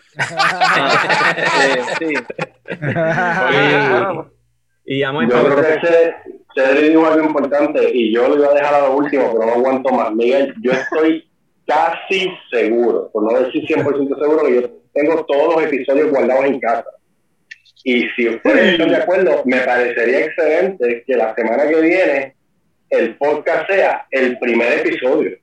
sí. 1.99 2.13
y 4.86 4.99
ya 4.99 5.11
yo 5.11 5.28
creo 5.28 5.55
que 5.55 5.73
ese, 5.73 6.15
Cedric 6.55 6.89
dijo 6.89 7.05
algo 7.05 7.26
importante 7.26 7.89
y 7.93 8.13
yo 8.13 8.28
lo 8.30 8.38
iba 8.38 8.47
a 8.47 8.53
dejar 8.53 8.73
a 8.76 8.88
lo 8.88 8.95
último, 8.95 9.32
pero 9.34 9.45
no 9.45 9.53
aguanto 9.53 9.89
más. 9.91 10.13
Miguel, 10.13 10.53
yo 10.61 10.71
estoy 10.71 11.28
casi 11.67 12.32
seguro, 12.49 13.09
por 13.11 13.23
no 13.23 13.39
decir 13.39 13.65
100% 13.65 14.19
seguro, 14.19 14.45
que 14.45 14.55
yo 14.55 14.69
tengo 14.93 15.26
todos 15.26 15.55
los 15.55 15.63
episodios 15.65 16.09
guardados 16.11 16.45
en 16.45 16.59
casa. 16.59 16.86
Y 17.84 18.07
si 18.15 18.30
ustedes 18.30 18.73
están 18.73 18.89
de 18.89 18.97
acuerdo, 18.97 19.43
me 19.45 19.59
parecería 19.59 20.26
excelente 20.26 21.03
que 21.05 21.15
la 21.15 21.36
semana 21.36 21.67
que 21.67 21.82
viene 21.82 22.36
el 22.89 23.17
podcast 23.17 23.69
sea 23.69 24.07
el 24.11 24.39
primer 24.39 24.80
episodio. 24.80 25.38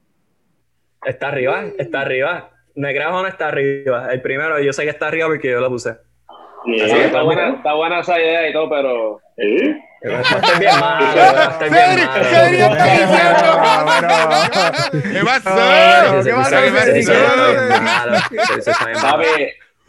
Está 1.05 1.29
arriba, 1.29 1.65
está 1.79 2.01
arriba. 2.01 2.51
Negrajo 2.75 3.23
no 3.23 3.29
está 3.29 3.49
arriba. 3.49 4.09
El 4.13 4.23
primero, 4.23 4.61
yo 4.61 4.73
sé 4.73 4.85
que 4.85 4.91
está 4.91 5.09
arriba 5.09 5.27
porque 5.27 5.51
yo 5.51 5.61
lo 5.61 5.69
puse. 5.69 5.97
Está, 6.65 7.23
buena, 7.23 7.57
está, 7.57 7.75
buena, 7.75 8.01
esa 8.01 8.21
idea 8.21 8.49
y 8.49 8.53
todo, 8.53 8.71
pero. 8.71 9.21
¿Sí? 9.37 9.77
Estoy 10.01 10.59
bien 10.61 10.79
malo. 10.79 11.07
Estoy 11.51 11.71
bien 11.71 11.97
malo. 11.99 12.77
¿Qué 14.93 15.21
pasó? 15.25 15.51
¿Qué 16.23 16.33
pasó? 16.33 16.57
Papi, 19.03 19.27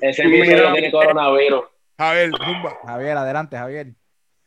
ese 0.02 0.24
episodio 0.24 0.74
tiene 0.74 0.92
coronavirus. 0.92 1.64
Javier. 1.98 2.32
Javier, 2.86 3.18
adelante, 3.18 3.56
Javier. 3.56 3.88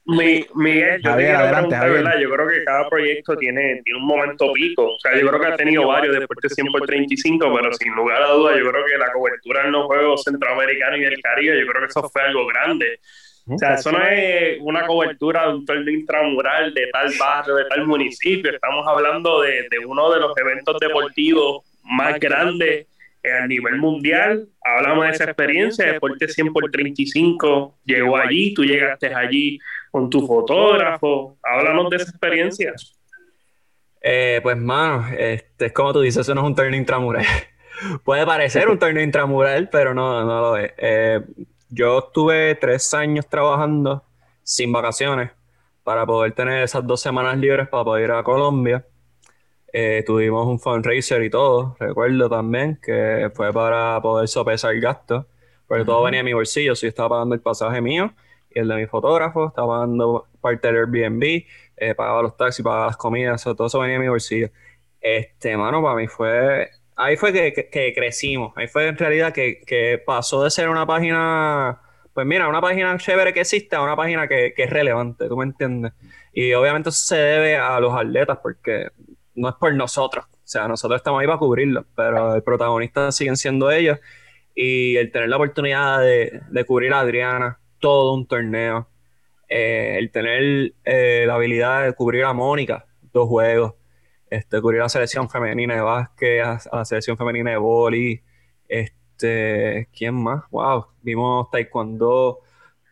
Mi, 0.07 0.47
Miguel, 0.55 1.03
yo 1.03 1.11
Javier, 1.11 1.31
te 1.31 1.37
adelante, 1.37 1.75
Javier. 1.75 2.05
¿verdad? 2.05 2.21
Yo 2.21 2.31
creo 2.31 2.49
que 2.49 2.65
cada 2.65 2.89
proyecto 2.89 3.37
tiene, 3.37 3.83
tiene 3.85 3.99
un 3.99 4.07
momento 4.07 4.53
pico. 4.53 4.95
O 4.95 4.99
sea, 5.01 5.19
yo 5.19 5.27
creo 5.27 5.41
que 5.41 5.47
ha 5.49 5.57
tenido 5.57 5.87
varios 5.87 6.17
después 6.17 6.39
de 6.43 6.49
100 6.49 6.67
por 6.69 6.87
35, 6.87 7.53
pero 7.55 7.73
sin 7.73 7.93
lugar 7.93 8.23
a 8.23 8.29
dudas, 8.29 8.57
yo 8.57 8.71
creo 8.71 8.85
que 8.85 8.99
la 8.99 9.13
cobertura 9.13 9.65
en 9.65 9.73
los 9.73 9.87
Juegos 9.87 10.23
Centroamericanos 10.23 10.99
y 11.01 11.03
del 11.03 11.21
Caribe, 11.21 11.59
yo 11.59 11.67
creo 11.67 11.81
que 11.81 11.87
eso 11.89 12.09
fue 12.09 12.23
algo 12.23 12.47
grande. 12.47 13.01
O 13.49 13.59
sea, 13.59 13.75
eso 13.75 13.91
no 13.91 14.05
es 14.07 14.59
una 14.61 14.87
cobertura 14.87 15.49
de 15.49 15.55
un 15.55 15.67
torneo 15.67 15.95
intramural 15.95 16.73
de 16.73 16.89
tal 16.93 17.13
barrio, 17.19 17.57
de 17.57 17.65
tal 17.65 17.87
municipio. 17.87 18.53
Estamos 18.53 18.87
hablando 18.87 19.43
de, 19.43 19.67
de 19.71 19.79
uno 19.87 20.13
de 20.13 20.21
los 20.21 20.37
eventos 20.39 20.79
deportivos 20.81 21.65
más 21.83 22.19
grandes 22.21 22.87
a 23.25 23.47
nivel 23.47 23.77
mundial. 23.77 24.47
Háblame 24.63 25.07
de 25.07 25.13
esa 25.13 25.25
experiencia, 25.25 25.93
Deporte 25.93 26.29
100 26.29 26.53
por 26.53 26.71
35 26.71 27.79
llegó 27.85 28.17
allí, 28.17 28.55
tú 28.55 28.65
llegaste 28.65 29.13
allí 29.15 29.59
con 29.91 30.11
tu 30.11 30.27
fotógrafo. 30.27 31.39
Háblanos 31.43 31.91
de 31.91 31.97
esa 31.97 32.11
experiencia. 32.11 32.75
Eh, 34.01 34.41
pues, 34.43 34.57
mano, 34.57 35.07
este, 35.19 35.67
es 35.67 35.73
como 35.73 35.93
tú 35.93 36.01
dices, 36.01 36.21
eso 36.21 36.35
no 36.35 36.43
es 36.43 36.47
un 36.47 36.55
torneo 36.55 36.79
intramural. 36.79 37.25
Puede 38.05 38.25
parecer 38.25 38.69
un 38.69 38.79
torneo 38.79 39.03
intramural, 39.03 39.69
pero 39.71 39.95
no, 39.95 40.25
no 40.25 40.41
lo 40.41 40.57
es. 40.57 40.73
Eh, 40.79 41.21
yo 41.69 41.99
estuve 41.99 42.55
tres 42.55 42.95
años 42.95 43.29
trabajando 43.29 44.05
sin 44.43 44.73
vacaciones 44.73 45.31
para 45.83 46.07
poder 46.07 46.33
tener 46.33 46.63
esas 46.63 46.87
dos 46.87 47.01
semanas 47.01 47.37
libres 47.37 47.69
para 47.69 47.85
poder 47.85 48.05
ir 48.05 48.11
a 48.13 48.23
Colombia. 48.23 48.87
Eh, 49.73 50.05
tuvimos 50.07 50.47
un 50.47 50.59
fundraiser 50.59 51.23
y 51.23 51.31
todo, 51.31 51.77
recuerdo 51.79 52.31
también, 52.31 52.79
que 52.83 53.31
fue 53.35 53.53
para 53.53 54.01
poder 54.01 54.29
sopesar 54.29 54.73
el 54.73 54.81
gasto, 54.81 55.27
porque 55.67 55.85
todo 55.85 56.05
venía 56.05 56.21
de 56.21 56.25
mi 56.25 56.33
bolsillo, 56.33 56.75
si 56.75 56.87
estaba 56.87 57.11
pagando 57.11 57.35
el 57.35 57.41
pasaje 57.41 57.81
mío 57.81 58.15
el 58.59 58.69
de 58.69 58.77
mi 58.77 58.87
fotógrafo, 58.87 59.49
estaba 59.49 59.69
pagando 59.69 60.27
parte 60.41 60.69
del 60.69 60.77
Airbnb, 60.77 61.45
eh, 61.77 61.95
pagaba 61.95 62.23
los 62.23 62.37
taxis, 62.37 62.65
pagaba 62.65 62.87
las 62.87 62.97
comidas, 62.97 63.43
todo 63.45 63.67
eso 63.67 63.81
venía 63.81 63.95
de 63.95 64.01
mi 64.01 64.09
bolsillo. 64.09 64.51
Este, 65.01 65.57
mano, 65.57 65.83
para 65.83 65.97
mí 65.97 66.07
fue, 66.09 66.71
ahí 66.97 67.17
fue 67.17 67.33
que, 67.33 67.93
crecimos, 67.95 68.53
ahí 68.57 68.69
fue 68.69 68.89
en 68.89 68.97
realidad 68.97 69.33
que, 69.33 70.03
pasó 70.05 70.43
de 70.45 70.51
ser 70.51 70.69
una 70.69 70.87
página, 70.87 71.81
pues 72.15 72.27
mira, 72.27 72.49
una 72.49 72.61
página 72.61 72.97
chévere 72.99 73.33
que 73.33 73.41
existe 73.41 73.77
a 73.77 73.83
una 73.83 73.97
página 73.97 74.29
que, 74.29 74.53
que 74.55 74.65
es 74.65 74.71
relevante, 74.71 75.29
¿tú 75.29 75.37
me 75.37 75.45
entiendes? 75.45 75.93
Y 76.33 76.53
obviamente 76.53 76.91
eso 76.91 77.05
se 77.07 77.17
debe 77.17 77.57
a 77.57 77.81
los 77.81 77.95
atletas, 77.95 78.39
porque 78.43 78.89
no 79.37 79.49
es 79.49 79.55
por 79.55 79.75
nosotros. 79.75 80.27
O 80.47 80.49
sea, 80.49 80.69
nosotros 80.69 80.99
estamos 80.99 81.21
ahí 81.21 81.27
para 81.27 81.39
cubrirlo, 81.39 81.87
pero 81.95 82.35
el 82.35 82.43
protagonista 82.43 83.11
siguen 83.11 83.37
siendo 83.37 83.71
ellos. 83.71 83.99
Y 84.55 84.97
el 84.97 85.11
tener 85.13 85.29
la 85.29 85.37
oportunidad 85.37 86.01
de, 86.01 86.65
cubrir 86.67 86.93
a 86.93 87.01
Adriana, 87.01 87.59
todo 87.79 88.15
un 88.15 88.27
torneo, 88.27 88.89
eh, 89.49 89.97
el 89.99 90.11
tener 90.11 90.75
eh, 90.85 91.25
la 91.27 91.35
habilidad 91.35 91.85
de 91.85 91.93
cubrir 91.95 92.25
a 92.25 92.33
Mónica, 92.33 92.87
dos 93.13 93.29
juegos, 93.29 93.75
este, 94.31 94.61
cubrir 94.61 94.81
a 94.81 94.85
la 94.85 94.89
selección 94.89 95.31
femenina 95.31 95.75
de 95.75 95.81
básquet, 95.81 96.43
a, 96.43 96.61
la 96.73 96.85
selección 96.85 97.17
femenina 97.17 97.51
de 97.53 97.57
boli, 97.59 98.23
este, 98.69 99.89
¿quién 99.97 100.15
más? 100.15 100.45
Wow, 100.51 100.87
vimos 101.03 101.51
taekwondo, 101.51 102.41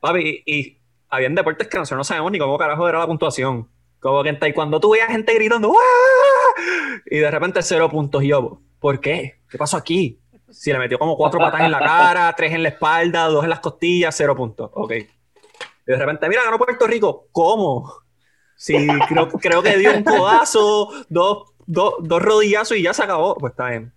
papi, 0.00 0.42
y, 0.46 0.54
y 0.54 0.78
habían 1.08 1.34
deportes 1.34 1.68
que 1.68 1.78
nosotros 1.78 1.98
no 1.98 2.04
sabemos 2.04 2.32
ni 2.32 2.38
cómo 2.38 2.58
carajo 2.58 2.88
era 2.88 3.00
la 3.00 3.06
puntuación. 3.06 3.68
Como 4.00 4.22
que 4.22 4.28
en 4.28 4.38
taekwondo 4.38 4.80
tú 4.80 4.90
veías 4.90 5.08
gente 5.08 5.34
gritando, 5.34 5.74
y 7.06 7.18
de 7.18 7.30
repente 7.30 7.62
cero 7.62 7.88
puntos. 7.88 8.22
Y 8.22 8.28
yo, 8.28 8.60
¿por 8.78 9.00
qué? 9.00 9.40
¿Qué 9.48 9.58
pasó 9.58 9.76
aquí? 9.76 10.20
Si 10.54 10.72
le 10.72 10.78
metió 10.78 10.98
como 10.98 11.16
cuatro 11.16 11.40
patas 11.40 11.62
en 11.62 11.70
la 11.70 11.80
cara, 11.80 12.32
tres 12.36 12.52
en 12.52 12.62
la 12.62 12.68
espalda, 12.70 13.26
dos 13.26 13.44
en 13.44 13.50
las 13.50 13.60
costillas, 13.60 14.14
cero 14.16 14.36
puntos. 14.36 14.70
Ok. 14.72 14.92
Y 14.92 15.06
de 15.92 15.96
repente, 15.96 16.28
mira, 16.28 16.42
ganó 16.44 16.58
Puerto 16.58 16.86
Rico. 16.86 17.28
¿Cómo? 17.32 17.92
Sí, 18.56 18.86
creo, 19.08 19.28
creo 19.28 19.62
que 19.62 19.76
dio 19.76 19.94
un 19.94 20.04
codazo, 20.04 20.88
dos, 21.08 21.52
dos, 21.66 21.94
dos 22.00 22.22
rodillazos 22.22 22.76
y 22.76 22.82
ya 22.82 22.94
se 22.94 23.02
acabó. 23.02 23.34
Pues 23.34 23.52
está 23.52 23.70
bien. 23.70 23.92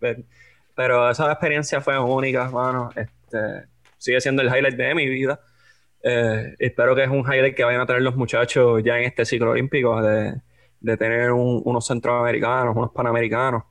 Pero 0.76 1.10
esa 1.10 1.32
experiencia 1.32 1.80
fue 1.80 1.98
única, 2.00 2.46
hermano. 2.46 2.90
Este, 2.96 3.68
sigue 3.98 4.20
siendo 4.20 4.42
el 4.42 4.50
highlight 4.50 4.76
de 4.76 4.96
mi 4.96 5.08
vida. 5.08 5.40
Eh, 6.04 6.56
espero 6.60 6.96
que 6.96 7.04
es 7.04 7.10
un 7.10 7.20
highlight 7.20 7.56
que 7.56 7.64
vayan 7.64 7.82
a 7.82 7.86
tener 7.86 8.02
los 8.02 8.16
muchachos 8.16 8.82
ya 8.84 8.98
en 8.98 9.06
este 9.06 9.26
ciclo 9.26 9.52
olímpico 9.52 10.02
de, 10.02 10.42
de 10.80 10.98
tener 10.98 11.32
unos 11.32 11.86
centroamericanos, 11.86 12.76
unos 12.76 12.92
panamericanos, 12.92 13.64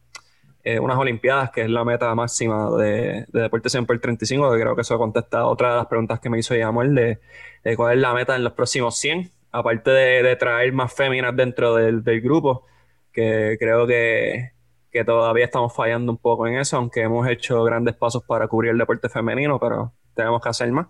eh, 0.66 0.80
unas 0.80 0.98
olimpiadas, 0.98 1.52
que 1.52 1.62
es 1.62 1.70
la 1.70 1.84
meta 1.84 2.12
máxima 2.16 2.68
de, 2.76 3.24
de 3.28 3.40
Deporte 3.40 3.70
100 3.70 3.86
por 3.86 4.00
35, 4.00 4.52
que 4.52 4.60
creo 4.60 4.74
que 4.74 4.80
eso 4.80 4.98
contesta 4.98 5.46
otra 5.46 5.70
de 5.70 5.76
las 5.76 5.86
preguntas 5.86 6.18
que 6.18 6.28
me 6.28 6.40
hizo 6.40 6.56
Yamuel 6.56 6.92
de, 6.92 7.20
de 7.62 7.76
cuál 7.76 7.94
es 7.94 8.00
la 8.00 8.12
meta 8.12 8.34
en 8.34 8.42
los 8.42 8.52
próximos 8.52 8.98
100, 8.98 9.30
aparte 9.52 9.92
de, 9.92 10.34
traer 10.34 10.72
más 10.72 10.92
féminas 10.92 11.36
dentro 11.36 11.76
del, 11.76 12.02
grupo, 12.20 12.66
que 13.12 13.56
creo 13.60 13.86
que, 13.86 14.50
que 14.90 15.04
todavía 15.04 15.44
estamos 15.44 15.72
fallando 15.72 16.10
un 16.10 16.18
poco 16.18 16.48
en 16.48 16.56
eso, 16.56 16.78
aunque 16.78 17.02
hemos 17.02 17.28
hecho 17.28 17.62
grandes 17.62 17.94
pasos 17.94 18.24
para 18.24 18.48
cubrir 18.48 18.72
el 18.72 18.78
deporte 18.78 19.08
femenino, 19.08 19.60
pero 19.60 19.92
tenemos 20.16 20.42
que 20.42 20.48
hacer 20.48 20.72
más. 20.72 20.88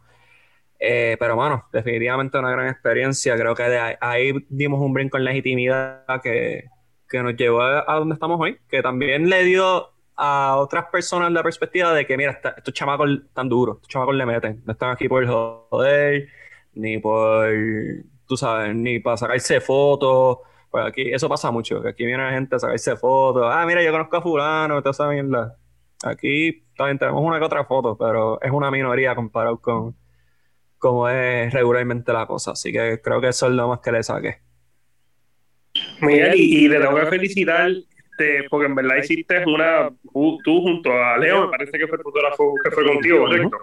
Eh, 0.78 1.18
pero 1.20 1.36
bueno, 1.36 1.66
definitivamente 1.70 2.38
una 2.38 2.50
gran 2.50 2.68
experiencia. 2.68 3.36
Creo 3.36 3.54
que 3.54 3.64
de 3.64 3.96
ahí, 4.00 4.32
dimos 4.48 4.80
un 4.80 4.94
brinco 4.94 5.18
en 5.18 5.24
legitimidad 5.24 6.02
que, 6.22 6.64
que 7.08 7.22
nos 7.22 7.36
llevó 7.36 7.62
a, 7.62 7.94
donde 7.98 8.14
estamos 8.14 8.40
hoy, 8.40 8.58
que 8.68 8.82
también 8.82 9.28
le 9.28 9.44
dio 9.44 9.90
a 10.16 10.56
otras 10.56 10.86
personas 10.86 11.30
la 11.32 11.42
perspectiva 11.42 11.92
de 11.92 12.06
que, 12.06 12.16
mira, 12.16 12.40
estos 12.56 12.74
chamacos 12.74 13.10
están 13.26 13.48
duros, 13.48 13.76
estos 13.76 13.88
chamacos 13.88 14.14
le 14.14 14.26
meten, 14.26 14.62
no 14.64 14.72
están 14.72 14.90
aquí 14.90 15.08
por 15.08 15.26
joder, 15.26 16.28
ni 16.74 16.98
por, 16.98 17.48
tú 18.26 18.36
sabes, 18.36 18.74
ni 18.74 18.98
para 19.00 19.16
sacarse 19.16 19.60
fotos. 19.60 20.38
Pues 20.70 20.84
aquí 20.86 21.12
eso 21.12 21.28
pasa 21.28 21.50
mucho, 21.50 21.80
que 21.82 21.90
aquí 21.90 22.04
viene 22.04 22.22
la 22.22 22.32
gente 22.32 22.56
a 22.56 22.58
sacarse 22.58 22.96
fotos. 22.96 23.44
Ah, 23.50 23.64
mira, 23.66 23.82
yo 23.82 23.92
conozco 23.92 24.16
a 24.16 24.22
fulano, 24.22 24.80
toda 24.82 24.90
esa 24.90 25.08
mierda. 25.08 25.56
Aquí 26.04 26.64
también 26.76 26.98
tenemos 26.98 27.22
una 27.22 27.38
que 27.38 27.44
otra 27.44 27.64
foto, 27.64 27.96
pero 27.96 28.40
es 28.42 28.50
una 28.50 28.70
minoría 28.70 29.14
comparado 29.14 29.60
con 29.60 29.96
como 30.78 31.08
es 31.08 31.52
regularmente 31.52 32.12
la 32.12 32.26
cosa. 32.26 32.52
Así 32.52 32.72
que 32.72 33.00
creo 33.02 33.20
que 33.20 33.28
eso 33.28 33.46
es 33.46 33.52
lo 33.52 33.68
más 33.68 33.80
que 33.80 33.92
le 33.92 34.02
saqué. 34.02 34.45
Miguel, 36.00 36.32
y, 36.34 36.68
te 36.68 36.78
tengo 36.78 36.94
que 36.94 37.06
felicitar 37.06 37.70
este, 38.18 38.48
porque 38.48 38.66
en 38.66 38.74
verdad 38.74 38.96
hiciste 38.96 39.44
una, 39.46 39.90
tú 40.42 40.62
junto 40.62 40.90
a 40.92 41.18
Leo, 41.18 41.46
me 41.46 41.50
parece 41.50 41.78
que 41.78 41.86
fue 41.86 41.98
el 41.98 42.02
fotógrafo 42.02 42.54
que 42.64 42.70
fue 42.70 42.86
contigo, 42.86 43.20
¿correcto? 43.20 43.58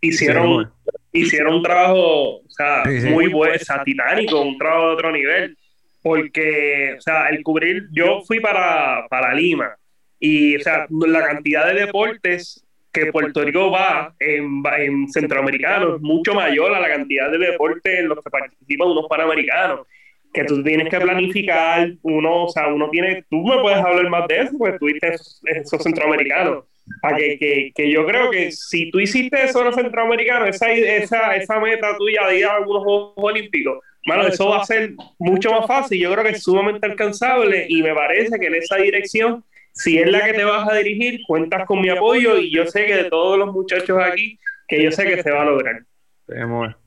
Hicieron, 0.00 0.72
hicieron 1.12 1.54
un 1.56 1.62
trabajo 1.62 2.38
o 2.38 2.42
sea, 2.48 2.84
muy 3.10 3.28
bueno, 3.28 3.54
o 3.54 3.84
titánico, 3.84 4.40
un 4.40 4.56
trabajo 4.58 4.88
de 4.88 4.94
otro 4.94 5.12
nivel, 5.12 5.56
porque, 6.02 6.94
o 6.96 7.00
sea, 7.00 7.28
el 7.28 7.42
cubrir, 7.42 7.86
yo 7.92 8.22
fui 8.26 8.40
para, 8.40 9.06
para 9.08 9.34
Lima 9.34 9.76
y, 10.18 10.56
o 10.56 10.60
sea, 10.60 10.86
la 10.88 11.26
cantidad 11.26 11.66
de 11.66 11.86
deportes 11.86 12.64
que 12.90 13.12
Puerto 13.12 13.42
Rico 13.44 13.70
va 13.70 14.14
en, 14.18 14.62
en 14.78 15.08
centroamericano 15.08 15.96
es 15.96 16.02
mucho 16.02 16.34
mayor 16.34 16.74
a 16.74 16.80
la 16.80 16.88
cantidad 16.88 17.30
de 17.30 17.38
deportes 17.38 18.00
en 18.00 18.08
los 18.08 18.22
que 18.22 18.30
participan 18.30 18.88
unos 18.88 19.06
panamericanos 19.08 19.86
que 20.32 20.44
tú 20.44 20.62
tienes 20.62 20.88
que 20.88 20.98
planificar, 20.98 21.92
uno, 22.02 22.44
o 22.44 22.48
sea, 22.48 22.68
uno 22.68 22.88
tiene, 22.90 23.24
tú 23.28 23.46
me 23.46 23.60
puedes 23.60 23.78
hablar 23.78 24.08
más 24.08 24.26
de 24.28 24.40
eso, 24.40 24.56
tú 24.78 24.88
esos, 24.88 25.40
esos 25.44 25.82
centroamericanos. 25.82 26.64
A 27.02 27.14
que, 27.14 27.38
que, 27.38 27.72
que, 27.74 27.90
yo 27.90 28.04
creo 28.04 28.30
que 28.30 28.50
si 28.50 28.90
tú 28.90 28.98
hiciste 28.98 29.44
eso 29.44 29.60
en 29.60 29.66
los 29.66 29.76
centroamericanos, 29.76 30.48
esa, 30.48 30.72
esa, 30.72 31.36
esa 31.36 31.60
meta 31.60 31.96
tuya 31.96 32.26
de 32.26 32.38
ir 32.40 32.44
a 32.44 32.56
algunos 32.56 32.82
Juegos 32.82 33.12
Olímpicos, 33.16 33.78
mano, 34.04 34.26
eso 34.26 34.48
va 34.48 34.62
a 34.62 34.64
ser 34.64 34.94
mucho 35.18 35.52
más 35.52 35.66
fácil. 35.66 36.00
Yo 36.00 36.12
creo 36.12 36.24
que 36.24 36.30
es 36.30 36.42
sumamente 36.42 36.86
alcanzable 36.86 37.66
y 37.68 37.82
me 37.82 37.94
parece 37.94 38.38
que 38.38 38.46
en 38.46 38.56
esa 38.56 38.76
dirección 38.76 39.44
si 39.72 39.98
es 39.98 40.10
la 40.10 40.24
que 40.24 40.34
te 40.34 40.44
vas 40.44 40.68
a 40.68 40.74
dirigir, 40.74 41.20
cuentas 41.26 41.66
con 41.66 41.80
mi 41.80 41.88
apoyo 41.88 42.36
y 42.38 42.50
yo 42.50 42.66
sé 42.66 42.86
que 42.86 42.96
de 42.96 43.04
todos 43.04 43.38
los 43.38 43.52
muchachos 43.52 43.98
aquí, 44.02 44.38
que 44.68 44.82
yo 44.82 44.90
sé 44.90 45.04
que 45.04 45.22
se 45.22 45.30
va 45.30 45.42
a 45.42 45.46
lograr. 45.46 45.82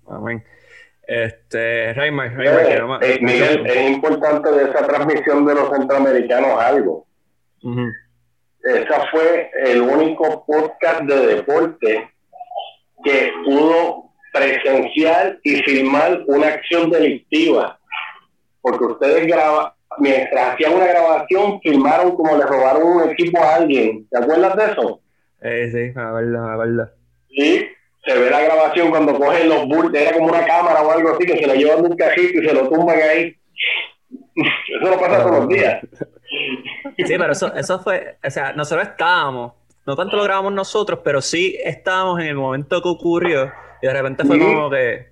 Amén. 0.07 0.43
Este, 1.07 1.93
Raymar, 1.93 2.31
eh, 2.41 2.83
eh, 3.01 3.19
Miguel, 3.21 3.65
es 3.67 3.91
importante 3.91 4.51
de 4.51 4.63
esa 4.69 4.87
transmisión 4.87 5.45
de 5.45 5.53
los 5.53 5.69
centroamericanos 5.69 6.59
algo. 6.59 7.05
Esa 8.63 9.05
fue 9.11 9.51
el 9.65 9.81
único 9.81 10.43
podcast 10.45 11.01
de 11.01 11.35
deporte 11.35 12.09
que 13.03 13.31
pudo 13.43 14.05
presenciar 14.33 15.39
y 15.43 15.57
filmar 15.57 16.23
una 16.27 16.47
acción 16.47 16.89
delictiva. 16.89 17.79
Porque 18.61 18.85
ustedes 18.85 19.27
graban, 19.27 19.71
mientras 19.99 20.53
hacían 20.53 20.73
una 20.73 20.87
grabación, 20.87 21.59
filmaron 21.61 22.15
como 22.15 22.35
le 22.35 22.45
robaron 22.45 22.83
un 22.83 23.09
equipo 23.11 23.39
a 23.39 23.55
alguien. 23.55 24.07
¿Te 24.09 24.17
acuerdas 24.17 24.55
de 24.57 24.65
eso? 24.71 24.99
Eh, 25.41 25.69
sí, 25.71 25.93
la 25.95 26.11
verdad, 26.11 26.47
la 26.47 26.57
verdad. 26.57 26.91
Sí, 27.29 27.67
se 28.05 28.19
ve 28.19 28.29
la 28.29 28.41
grabación 28.41 28.89
cuando 28.89 29.15
cogen 29.15 29.49
los 29.49 29.65
bultos, 29.67 29.99
era 29.99 30.13
como 30.13 30.27
una 30.27 30.45
cámara 30.45 30.81
o 30.81 30.91
algo 30.91 31.09
así, 31.11 31.25
que 31.25 31.37
se 31.37 31.47
lo 31.47 31.55
llevan 31.55 31.83
de 31.83 31.89
un 31.89 31.97
cajito 31.97 32.41
y 32.41 32.47
se 32.47 32.53
lo 32.53 32.69
tumban 32.69 32.99
ahí. 33.01 33.35
Eso 34.35 34.91
no 34.91 34.99
pasa 34.99 35.23
todos 35.23 35.39
los 35.39 35.47
días. 35.47 35.81
Sí, 36.97 37.15
pero 37.17 37.31
eso, 37.31 37.53
eso 37.55 37.79
fue, 37.79 38.17
o 38.23 38.29
sea, 38.29 38.53
nosotros 38.53 38.87
estábamos, 38.89 39.53
no 39.85 39.95
tanto 39.95 40.17
lo 40.17 40.23
grabamos 40.23 40.53
nosotros, 40.53 40.99
pero 41.03 41.21
sí 41.21 41.57
estábamos 41.63 42.19
en 42.19 42.27
el 42.27 42.35
momento 42.35 42.81
que 42.81 42.89
ocurrió 42.89 43.51
y 43.81 43.87
de 43.87 43.93
repente 43.93 44.23
fue 44.25 44.39
como 44.39 44.69
que, 44.69 45.07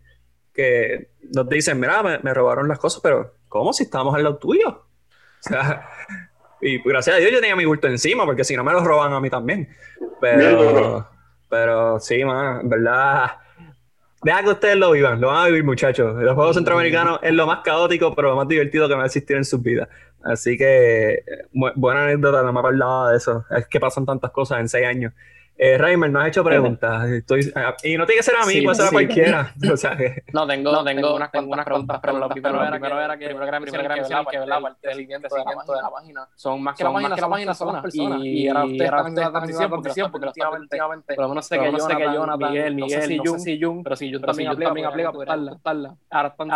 que 0.53 1.09
nos 1.33 1.47
dicen, 1.49 1.79
mira, 1.79 2.03
me 2.21 2.33
robaron 2.33 2.67
las 2.67 2.79
cosas, 2.79 3.01
pero 3.01 3.33
¿Cómo? 3.53 3.71
Si 3.71 3.83
estábamos 3.83 4.15
al 4.15 4.23
lado 4.23 4.37
tuyo. 4.37 4.67
O 4.67 4.83
sea, 5.39 5.87
y 6.61 6.81
gracias 6.81 7.15
a 7.15 7.19
Dios 7.19 7.31
yo 7.31 7.39
tenía 7.39 7.55
mi 7.55 7.65
bulto 7.65 7.87
encima, 7.87 8.25
porque 8.25 8.43
si 8.43 8.55
no 8.55 8.63
me 8.63 8.71
lo 8.71 8.83
roban 8.83 9.13
a 9.13 9.19
mí 9.19 9.29
también. 9.29 9.69
Pero, 10.19 11.07
pero 11.53 11.99
sí, 11.99 12.25
man, 12.25 12.61
en 12.61 12.69
verdad. 12.69 13.27
Deja 14.23 14.41
que 14.41 14.49
ustedes 14.49 14.75
lo 14.75 14.89
vivan, 14.89 15.21
lo 15.21 15.27
van 15.27 15.43
a 15.43 15.45
vivir, 15.45 15.63
muchachos. 15.63 16.15
Los 16.15 16.33
Juegos 16.33 16.55
Centroamericanos 16.55 17.19
es 17.21 17.31
lo 17.31 17.45
más 17.45 17.59
caótico, 17.59 18.15
pero 18.15 18.29
lo 18.29 18.37
más 18.37 18.47
divertido 18.47 18.87
que 18.87 18.95
me 18.95 18.97
va 18.97 19.03
a 19.03 19.05
existir 19.05 19.37
en 19.37 19.45
sus 19.45 19.61
vidas. 19.61 19.87
Así 20.23 20.57
que, 20.57 21.23
buena 21.51 22.05
anécdota, 22.05 22.41
no 22.41 22.51
me 22.51 22.59
acordaba 22.59 23.11
de 23.11 23.17
eso. 23.17 23.45
Es 23.55 23.67
que 23.67 23.79
pasan 23.79 24.03
tantas 24.03 24.31
cosas 24.31 24.61
en 24.61 24.67
seis 24.67 24.87
años 24.87 25.13
Eh, 25.57 25.77
Raimer, 25.77 26.09
no 26.09 26.19
has 26.19 26.27
hecho 26.29 26.43
preguntas. 26.43 27.09
Estoy, 27.09 27.51
ah, 27.55 27.75
y 27.83 27.95
no 27.97 28.05
tiene 28.05 28.19
que 28.19 28.23
ser 28.23 28.35
a 28.35 28.45
mí, 28.45 28.61
puede 28.61 28.75
ser 28.75 28.85
a 28.87 28.89
cualquiera. 28.89 29.53
O 29.73 29.77
sea, 29.77 29.95
que- 29.95 30.23
No, 30.33 30.47
tengo, 30.47 30.71
no, 30.71 30.83
tengo, 30.83 31.15
unas, 31.15 31.31
tengo 31.31 31.51
unas 31.51 31.65
preguntas, 31.65 31.99
pero 32.01 32.17
lo 32.17 32.29
primero 32.29 32.61
era 32.63 32.79
que, 32.79 32.85
era 32.87 33.17
que, 33.17 33.25
primero 33.27 33.45
que 33.45 33.51
que, 33.51 34.39
del 34.39 35.29
seguimiento 35.29 35.35
de 35.35 35.81
la 35.81 35.89
página. 35.89 36.27
Son 36.35 36.61
más 36.61 36.77
que 36.77 36.83
la 36.83 36.91
página, 36.93 37.15
que 37.15 37.21
la 37.21 37.29
página 37.29 37.53
son 37.53 37.73
las 37.73 37.81
personas. 37.81 38.19
Y, 38.23 38.47
en 38.47 38.53
la 39.15 39.31
transición, 39.31 39.71
porque 40.11 40.29
últimamente, 40.59 41.15
por 41.15 41.23
lo 41.23 41.29
menos 41.29 41.45
sé 41.47 41.59
que 41.59 41.71
Jonathan, 41.71 42.37
Miguel, 42.37 42.75
Miguel, 42.75 43.17
no 43.17 43.25
sé 43.37 43.39
si 43.39 43.61
Jun, 43.61 43.83
pero 43.83 43.95
si 43.95 44.11
Jun 44.11 44.21
también 44.21 44.49
aplica 44.49 45.11
para 45.11 45.51
estarla. 45.51 45.95
Ahora 46.09 46.27
están 46.29 46.51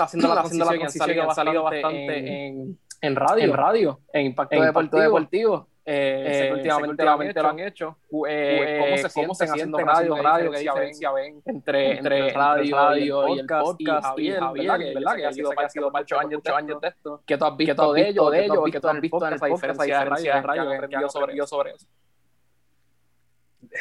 haciendo 0.00 0.28
la 0.28 0.42
transición 0.42 1.16
y 1.16 1.18
han 1.20 1.34
salido 1.34 1.62
bastante 1.62 2.46
en 2.46 2.78
en 3.00 3.16
radio, 3.16 3.44
en 3.44 3.52
radio, 3.52 4.00
en 4.12 4.26
Impacto, 4.26 4.60
Deportivo, 4.60 5.02
Deportivo. 5.02 5.68
Eh, 5.88 6.48
eh, 6.48 6.52
últimamente, 6.52 6.90
últimamente 6.90 7.42
lo 7.42 7.48
han 7.48 7.60
hecho. 7.60 7.96
Eh, 8.28 8.80
¿Cómo 8.80 8.96
se, 8.96 9.14
cómo 9.14 9.34
se 9.36 9.44
haciendo 9.44 9.78
radio, 9.78 10.16
radio, 10.20 10.50
qué 10.50 10.58
diferencia 10.58 11.12
ven 11.12 11.40
entre, 11.44 11.98
entre 11.98 12.32
radio, 12.32 12.76
radio 12.76 13.28
y 13.28 13.38
el 13.38 13.46
podcast? 13.46 13.78
Y 13.78 13.86
Javier, 14.32 14.40
¿verdad? 14.52 14.78
Que, 14.80 14.94
¿verdad? 14.94 15.16
que 15.16 15.26
ha 15.26 15.32
sido, 15.32 15.50
ha 15.56 15.68
sido 15.68 15.92
años, 15.94 16.42
años 16.46 16.80
de 16.80 16.88
esto. 16.88 17.22
¿Qué 17.24 17.38
tú 17.38 17.44
has 17.44 17.56
visto 17.56 17.92
de 17.92 18.08
ellos, 18.08 18.30
de 18.32 18.44
ellos? 18.44 18.64
¿Qué 18.72 18.80
tú 18.80 18.88
has 18.88 19.00
visto 19.00 19.28
en 19.28 19.34
esa 19.34 19.46
diferencia 19.46 19.98
de 20.00 20.04
radio? 20.42 20.68
¿Qué 20.68 20.74
aprendido 20.74 21.08
sobre, 21.08 21.46
sobre 21.46 21.70
eso? 21.70 21.86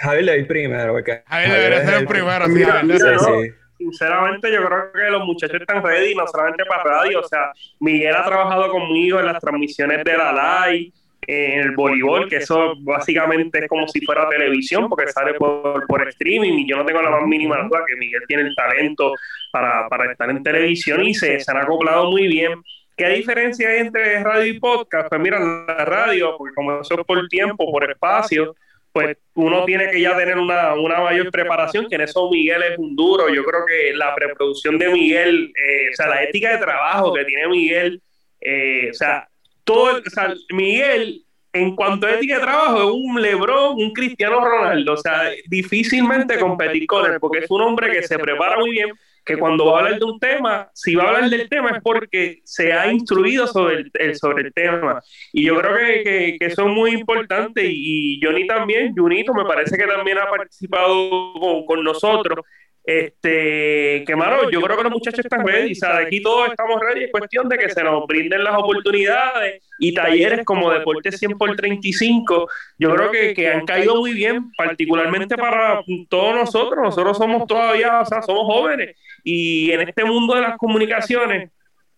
Javier 0.01 0.25
le 0.25 0.45
primero, 0.45 0.93
porque 0.93 1.23
Javier 1.25 1.51
debería 1.51 1.85
ser 1.85 1.93
el 1.95 2.07
primero. 2.07 2.45
Sí, 2.45 3.25
sí. 3.25 3.53
Sinceramente, 3.77 4.51
yo 4.51 4.65
creo 4.65 4.91
que 4.93 5.09
los 5.09 5.25
muchachos 5.25 5.59
están 5.59 5.83
ready, 5.83 6.15
no 6.15 6.25
solamente 6.27 6.65
para 6.65 6.83
radio. 6.83 7.19
O 7.19 7.27
sea, 7.27 7.51
Miguel 7.79 8.15
ha 8.15 8.23
trabajado 8.23 8.69
conmigo 8.69 9.19
en 9.19 9.25
las 9.25 9.39
transmisiones 9.39 10.03
de 10.03 10.17
la 10.17 10.67
live, 10.67 10.91
en 11.27 11.59
el 11.59 11.71
voleibol, 11.71 12.29
que 12.29 12.37
eso 12.37 12.75
básicamente 12.79 13.59
es 13.59 13.67
como 13.67 13.87
si 13.87 14.01
fuera 14.05 14.29
televisión, 14.29 14.89
porque 14.89 15.07
sale 15.07 15.33
por, 15.35 15.85
por 15.87 16.07
streaming. 16.09 16.59
Y 16.59 16.69
yo 16.69 16.77
no 16.77 16.85
tengo 16.85 17.01
la 17.01 17.09
más 17.09 17.25
mínima 17.25 17.63
duda 17.63 17.83
que 17.87 17.95
Miguel 17.95 18.23
tiene 18.27 18.43
el 18.43 18.55
talento 18.55 19.13
para, 19.51 19.87
para 19.89 20.11
estar 20.11 20.29
en 20.29 20.43
televisión 20.43 21.03
y 21.03 21.13
se, 21.13 21.39
se 21.39 21.51
han 21.51 21.57
acoplado 21.57 22.11
muy 22.11 22.27
bien. 22.27 22.61
¿Qué 22.95 23.09
diferencia 23.09 23.69
hay 23.69 23.79
entre 23.79 24.23
radio 24.23 24.45
y 24.45 24.59
podcast? 24.59 25.09
Pues 25.09 25.19
mira, 25.19 25.39
la 25.39 25.83
radio, 25.83 26.35
porque 26.37 26.55
como 26.55 26.79
eso 26.79 26.99
es 26.99 27.05
por 27.05 27.27
tiempo, 27.27 27.69
por 27.69 27.89
espacio, 27.89 28.55
pues 28.93 29.17
uno 29.33 29.65
tiene 29.65 29.91
que 29.91 29.99
ya 29.99 30.15
tener 30.15 30.37
una, 30.37 30.73
una 30.75 31.01
mayor 31.01 31.29
preparación, 31.29 31.89
que 31.89 31.95
en 31.95 32.01
eso 32.01 32.29
Miguel 32.31 32.63
es 32.63 32.77
un 32.77 32.95
duro. 32.95 33.27
Yo 33.27 33.43
creo 33.43 33.65
que 33.65 33.93
la 33.93 34.15
preproducción 34.15 34.77
de 34.77 34.87
Miguel, 34.87 35.51
eh, 35.61 35.89
o 35.91 35.95
sea, 35.95 36.07
la 36.07 36.23
ética 36.23 36.53
de 36.53 36.59
trabajo 36.59 37.13
que 37.13 37.25
tiene 37.25 37.49
Miguel, 37.49 38.01
eh, 38.39 38.91
o 38.91 38.93
sea, 38.93 39.27
todo, 39.65 39.97
o 39.97 40.09
sea, 40.09 40.33
Miguel, 40.51 41.25
en 41.51 41.75
cuanto 41.75 42.07
a 42.07 42.11
ética 42.11 42.35
de 42.35 42.41
trabajo, 42.41 42.77
es 42.83 42.91
un 42.91 43.21
Lebron, 43.21 43.75
un 43.75 43.91
Cristiano 43.91 44.39
Ronaldo, 44.39 44.93
o 44.93 44.97
sea, 44.97 45.23
difícilmente 45.47 46.39
competir 46.39 46.85
con 46.85 47.11
él, 47.11 47.19
porque 47.19 47.39
es 47.39 47.51
un 47.51 47.61
hombre 47.61 47.91
que 47.91 48.03
se 48.03 48.17
prepara 48.17 48.57
muy 48.57 48.71
bien, 48.71 48.89
que 49.25 49.37
cuando 49.37 49.65
va 49.65 49.77
a 49.77 49.79
hablar 49.79 49.99
de 49.99 50.05
un 50.05 50.19
tema, 50.19 50.69
si 50.73 50.95
va 50.95 51.05
a 51.05 51.07
hablar 51.07 51.29
del 51.29 51.49
tema 51.49 51.71
es 51.71 51.81
porque 51.81 52.41
se 52.43 52.71
ha 52.71 52.91
instruido 52.91 53.47
sobre 53.47 53.85
el, 53.91 54.15
sobre 54.15 54.43
el 54.43 54.53
tema. 54.53 55.01
Y 55.33 55.45
yo 55.45 55.59
creo 55.59 55.75
que, 55.77 56.03
que, 56.03 56.37
que 56.39 56.45
eso 56.45 56.67
es 56.67 56.67
muy 56.67 56.91
importante. 56.91 57.65
Y, 57.65 58.17
y 58.17 58.19
Johnny 58.21 58.45
también, 58.45 58.93
Junito, 58.95 59.33
me 59.33 59.45
parece 59.45 59.77
que 59.77 59.87
también 59.87 60.19
ha 60.19 60.29
participado 60.29 61.33
con, 61.39 61.65
con 61.65 61.83
nosotros. 61.83 62.45
Este, 62.85 64.03
que 64.05 64.15
mano, 64.15 64.51
yo 64.51 64.61
creo 64.61 64.77
que 64.77 64.83
los 64.83 64.91
muchachos 64.91 65.25
están 65.25 65.43
ready, 65.43 65.71
o 65.71 65.75
sea, 65.75 65.97
de 65.97 66.05
aquí 66.05 66.21
todos 66.21 66.49
estamos 66.49 66.79
ready, 66.79 67.05
es 67.05 67.11
cuestión 67.11 67.49
de 67.49 67.57
que 67.57 67.69
se 67.69 67.83
nos 67.83 68.05
brinden 68.05 68.43
las 68.43 68.55
oportunidades 68.55 69.63
y 69.79 69.91
talleres 69.91 70.45
como 70.45 70.71
Deporte 70.71 71.11
100 71.11 71.35
por 71.35 71.55
35, 71.55 72.47
yo 72.77 72.93
creo 72.93 73.09
que, 73.09 73.33
que 73.33 73.49
han 73.49 73.65
caído 73.65 73.95
muy 73.95 74.13
bien, 74.13 74.51
particularmente 74.55 75.35
para 75.35 75.81
todos 76.09 76.35
nosotros, 76.35 76.83
nosotros. 76.83 77.17
Somos 77.17 77.47
todavía, 77.47 78.01
o 78.01 78.05
sea, 78.05 78.21
somos 78.21 78.45
jóvenes. 78.45 78.95
y 79.23 79.71
en 79.71 79.81
este 79.81 80.05
mundo 80.05 80.35
de 80.35 80.41
las 80.41 80.57
comunicaciones 80.57 81.49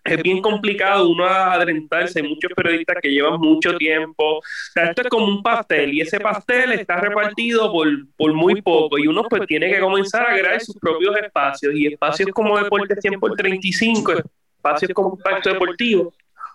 es 0.08 0.24
bien 0.24 0.42
complicado 0.42 1.10
uno 1.10 1.26
adentrarse, 1.26 2.22
hay 2.22 2.30
muchos 2.30 2.52
periodistas 2.56 2.98
que 3.02 3.10
llevan 3.10 3.40
mucho 3.40 3.78
tiempo, 3.78 4.38
o 4.38 4.42
sea, 4.74 4.86
esto 4.86 5.02
es 5.02 5.10
como 5.10 5.26
un 5.26 5.44
pastel 5.44 5.94
y 5.94 6.02
ese 6.02 6.20
pastel 6.20 6.72
está 6.74 6.98
repartido 6.98 7.72
por, 7.72 7.88
por 8.16 8.34
muy 8.34 8.62
poco 8.62 8.98
y 8.98 9.08
uno 9.08 9.24
pues 9.24 9.46
tiene 9.48 9.72
que 9.72 9.80
comenzar 9.80 10.30
a 10.30 10.38
crear 10.38 10.62
sus 10.62 10.78
propios 10.78 11.16
espacios 11.18 11.74
y 11.76 11.88
espacios 11.88 12.30
como 12.32 12.58
Deporte 12.58 12.96
100 13.00 13.20
por 13.20 13.36
35, 13.36 14.14
espacios 14.58 14.92
como 14.94 15.16
Impacto 15.18 15.50
Deportivo, 15.50 16.14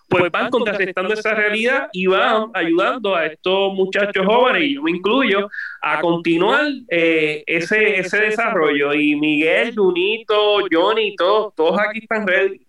pues 0.09 0.31
van 0.31 0.51
contrarrestando 0.51 1.15
esa 1.15 1.35
realidad 1.35 1.89
y 1.93 2.07
van 2.07 2.51
ayudando 2.55 3.15
a 3.15 3.27
estos 3.27 3.73
muchachos 3.73 4.27
jóvenes, 4.27 4.63
y 4.63 4.75
yo 4.75 4.83
me 4.83 4.91
incluyo, 4.91 5.49
a 5.81 6.01
continuar 6.01 6.67
eh, 6.89 7.43
ese, 7.47 7.99
ese 7.99 8.19
desarrollo. 8.19 8.93
Y 8.93 9.17
Miguel, 9.17 9.75
Junito, 9.75 10.59
Johnny, 10.71 11.17
todos, 11.17 11.55
todos 11.55 11.81
aquí 11.81 12.01
están 12.01 12.27
ready. 12.27 12.61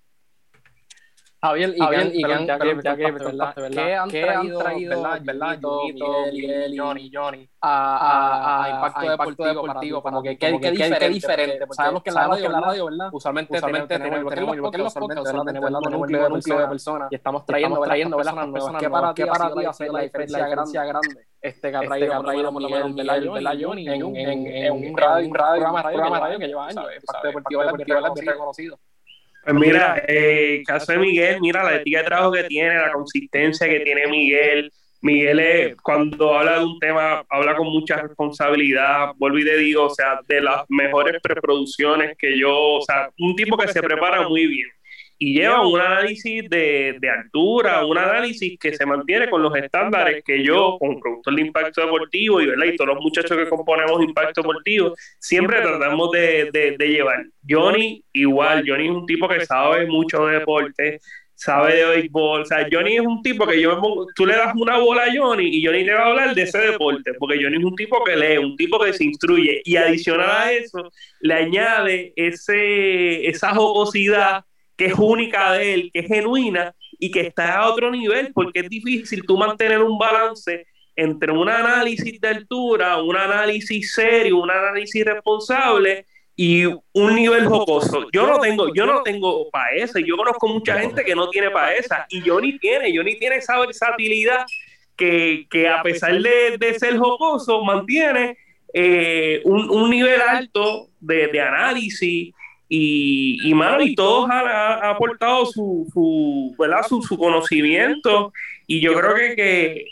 Javier, 1.43 1.73
y 1.75 1.79
Javier, 1.79 2.01
Gan- 2.03 2.11
y 2.13 2.21
perdón, 2.21 2.37
Gan- 2.37 2.47
ya 2.47 2.57
que- 2.57 2.73
¿verdad? 2.73 2.83
ya 2.83 2.95
que- 2.95 3.11
¿verdad? 3.11 3.53
¿verdad? 3.57 3.73
¿Qué 3.75 3.95
han 3.95 4.09
¿Qué 4.09 4.29
han 4.29 4.57
traído, 4.57 5.03
¿verdad? 5.03 5.21
Miguel, 5.91 6.79
Johnny, 6.79 7.11
Johnny, 7.13 7.49
a, 7.61 8.69
Impacto 8.73 9.43
Deportivo? 9.43 10.01
Como 10.01 10.23
que, 10.23 10.37
¿qué, 10.37 10.51
diferente? 11.09 11.65
Sabemos 11.71 12.01
que 12.01 12.11
en 12.11 12.15
la 12.15 12.61
radio, 12.61 12.85
¿verdad? 12.85 13.09
Usualmente, 13.11 13.59
tenemos, 13.59 14.33
que 14.33 14.77
los 14.77 14.93
podcasts, 14.93 15.33
¿verdad? 15.33 15.43
Tenemos 15.45 15.69
el 15.69 15.91
núcleo, 15.91 16.29
núcleo 16.29 16.59
de 16.59 16.67
personas 16.67 17.11
y 17.11 17.15
estamos 17.15 17.45
trayendo, 17.45 17.81
trayendo 17.81 18.15
personas 18.15 18.47
nuevas. 18.47 18.75
¿Qué 18.79 18.89
para 18.89 19.13
ti, 19.13 19.23
ti 19.59 19.65
hace 19.65 19.91
la 19.91 19.99
diferencia 19.99 20.85
grande? 20.85 21.27
Este 21.41 21.71
que 21.71 21.75
ha 21.75 21.81
traído, 21.81 22.13
ha 22.13 22.23
traído 22.23 22.51
Miguel. 22.53 22.95
Johnny, 23.61 23.87
en, 23.89 24.01
un 24.71 24.97
radio, 24.97 25.27
un 25.27 25.33
programa 25.33 25.83
de 25.83 26.19
radio 26.21 26.39
que 26.39 26.47
lleva 26.47 26.67
años. 26.67 26.85
Impacto 26.95 27.27
Deportivo, 27.27 27.63
reconocido. 28.15 28.79
Pues 29.43 29.55
mira, 29.55 30.03
eh, 30.07 30.57
el 30.57 30.65
caso 30.65 30.93
de 30.93 30.99
Miguel, 30.99 31.41
mira 31.41 31.63
la 31.63 31.75
ética 31.75 31.99
de 31.99 32.05
trabajo 32.05 32.31
que 32.31 32.43
tiene, 32.43 32.75
la 32.75 32.91
consistencia 32.91 33.67
que 33.67 33.81
tiene 33.81 34.07
Miguel. 34.07 34.71
Miguel 35.01 35.39
es, 35.39 35.75
cuando 35.77 36.33
habla 36.33 36.59
de 36.59 36.65
un 36.65 36.79
tema, 36.79 37.25
habla 37.29 37.55
con 37.55 37.67
mucha 37.67 37.97
responsabilidad. 37.97 39.11
Vuelvo 39.17 39.39
y 39.39 39.43
te 39.43 39.57
digo, 39.57 39.85
o 39.85 39.93
sea, 39.93 40.19
de 40.27 40.39
las 40.39 40.63
mejores 40.69 41.21
preproducciones 41.21 42.17
que 42.17 42.37
yo, 42.37 42.57
o 42.57 42.81
sea, 42.81 43.09
un 43.19 43.35
tipo 43.35 43.57
que 43.57 43.67
se 43.67 43.81
prepara 43.81 44.27
muy 44.27 44.47
bien 44.47 44.69
y 45.25 45.35
lleva 45.35 45.65
un 45.65 45.79
análisis 45.79 46.49
de, 46.49 46.97
de 46.99 47.09
altura, 47.09 47.85
un 47.85 47.97
análisis 47.97 48.59
que 48.59 48.75
se 48.75 48.85
mantiene 48.85 49.29
con 49.29 49.41
los 49.41 49.55
estándares 49.55 50.21
que 50.21 50.43
yo, 50.43 50.75
como 50.77 50.99
productor 50.99 51.35
de 51.35 51.41
Impacto 51.43 51.79
Deportivo 51.79 52.41
y, 52.41 52.75
todos 52.75 52.89
los 52.89 53.01
muchachos 53.01 53.37
que 53.37 53.47
componemos 53.47 54.03
Impacto 54.03 54.41
Deportivo, 54.41 54.93
siempre 55.19 55.61
tratamos 55.61 56.11
de, 56.11 56.49
de, 56.51 56.87
llevar. 56.89 57.23
Johnny, 57.47 58.03
igual, 58.11 58.65
Johnny 58.67 58.87
es 58.87 58.91
un 58.91 59.05
tipo 59.05 59.29
que 59.29 59.45
sabe 59.45 59.85
mucho 59.87 60.25
de 60.25 60.39
deporte, 60.39 60.99
sabe 61.35 61.75
de 61.75 61.85
béisbol, 61.85 62.41
o 62.41 62.45
sea, 62.45 62.67
Johnny 62.69 62.97
es 62.97 63.05
un 63.05 63.21
tipo 63.21 63.47
que 63.47 63.61
yo 63.61 63.79
tú 64.15 64.25
le 64.25 64.35
das 64.35 64.53
una 64.55 64.77
bola 64.77 65.03
a 65.03 65.15
Johnny 65.15 65.47
y 65.47 65.65
Johnny 65.65 65.85
te 65.85 65.93
va 65.93 66.01
a 66.01 66.07
hablar 66.07 66.35
de 66.35 66.41
ese 66.41 66.57
deporte, 66.57 67.13
porque 67.17 67.41
Johnny 67.41 67.59
es 67.59 67.63
un 67.63 67.75
tipo 67.75 68.03
que 68.03 68.17
lee, 68.17 68.39
un 68.39 68.57
tipo 68.57 68.77
que 68.77 68.91
se 68.91 69.05
instruye, 69.05 69.61
y 69.63 69.77
adicional 69.77 70.29
a 70.29 70.51
eso, 70.51 70.91
le 71.21 71.33
añade 71.33 72.11
ese, 72.17 73.25
esa 73.25 73.55
jocosidad 73.55 74.43
que 74.77 74.85
es 74.85 74.93
única 74.97 75.53
de 75.53 75.73
él, 75.73 75.89
que 75.93 75.99
es 75.99 76.07
genuina 76.07 76.73
y 76.99 77.11
que 77.11 77.21
está 77.21 77.57
a 77.57 77.69
otro 77.69 77.91
nivel, 77.91 78.31
porque 78.33 78.61
es 78.61 78.69
difícil 78.69 79.23
tú 79.25 79.37
mantener 79.37 79.81
un 79.81 79.97
balance 79.97 80.65
entre 80.95 81.31
un 81.31 81.49
análisis 81.49 82.19
de 82.21 82.27
altura, 82.27 83.01
un 83.01 83.15
análisis 83.15 83.93
serio, 83.93 84.37
un 84.37 84.51
análisis 84.51 85.03
responsable 85.03 86.05
y 86.35 86.65
un 86.65 87.15
nivel 87.15 87.45
jocoso. 87.45 88.07
Yo 88.11 88.27
no 88.27 88.39
tengo, 88.39 88.73
yo 88.73 88.85
no 88.85 89.01
tengo. 89.03 89.49
Yo 90.05 90.17
conozco 90.17 90.47
mucha 90.47 90.79
gente 90.79 91.03
que 91.03 91.15
no 91.15 91.29
tiene 91.29 91.49
para 91.49 91.73
esa 91.75 92.05
y 92.09 92.21
Johnny 92.27 92.57
tiene, 92.59 92.95
Johnny 92.95 93.17
tiene 93.17 93.37
esa 93.37 93.59
versatilidad 93.59 94.45
que, 94.95 95.47
que 95.49 95.67
a 95.67 95.81
pesar 95.81 96.19
de, 96.19 96.57
de 96.57 96.73
ser 96.79 96.97
jocoso 96.97 97.63
mantiene 97.63 98.37
eh, 98.73 99.41
un, 99.45 99.69
un 99.69 99.89
nivel 99.89 100.21
alto 100.21 100.89
de, 100.99 101.27
de 101.27 101.41
análisis 101.41 102.33
y, 102.75 103.37
y, 103.47 103.53
mano, 103.53 103.83
y 103.83 103.93
todos 103.93 104.27
han, 104.31 104.47
han 104.47 104.83
aportado 104.85 105.45
su, 105.45 105.87
su, 105.93 106.55
¿verdad? 106.57 106.81
Su, 106.89 107.03
su 107.03 107.15
conocimiento 107.19 108.33
y 108.65 108.81
yo 108.81 108.95
creo 108.95 109.13
que, 109.13 109.35
que, 109.35 109.85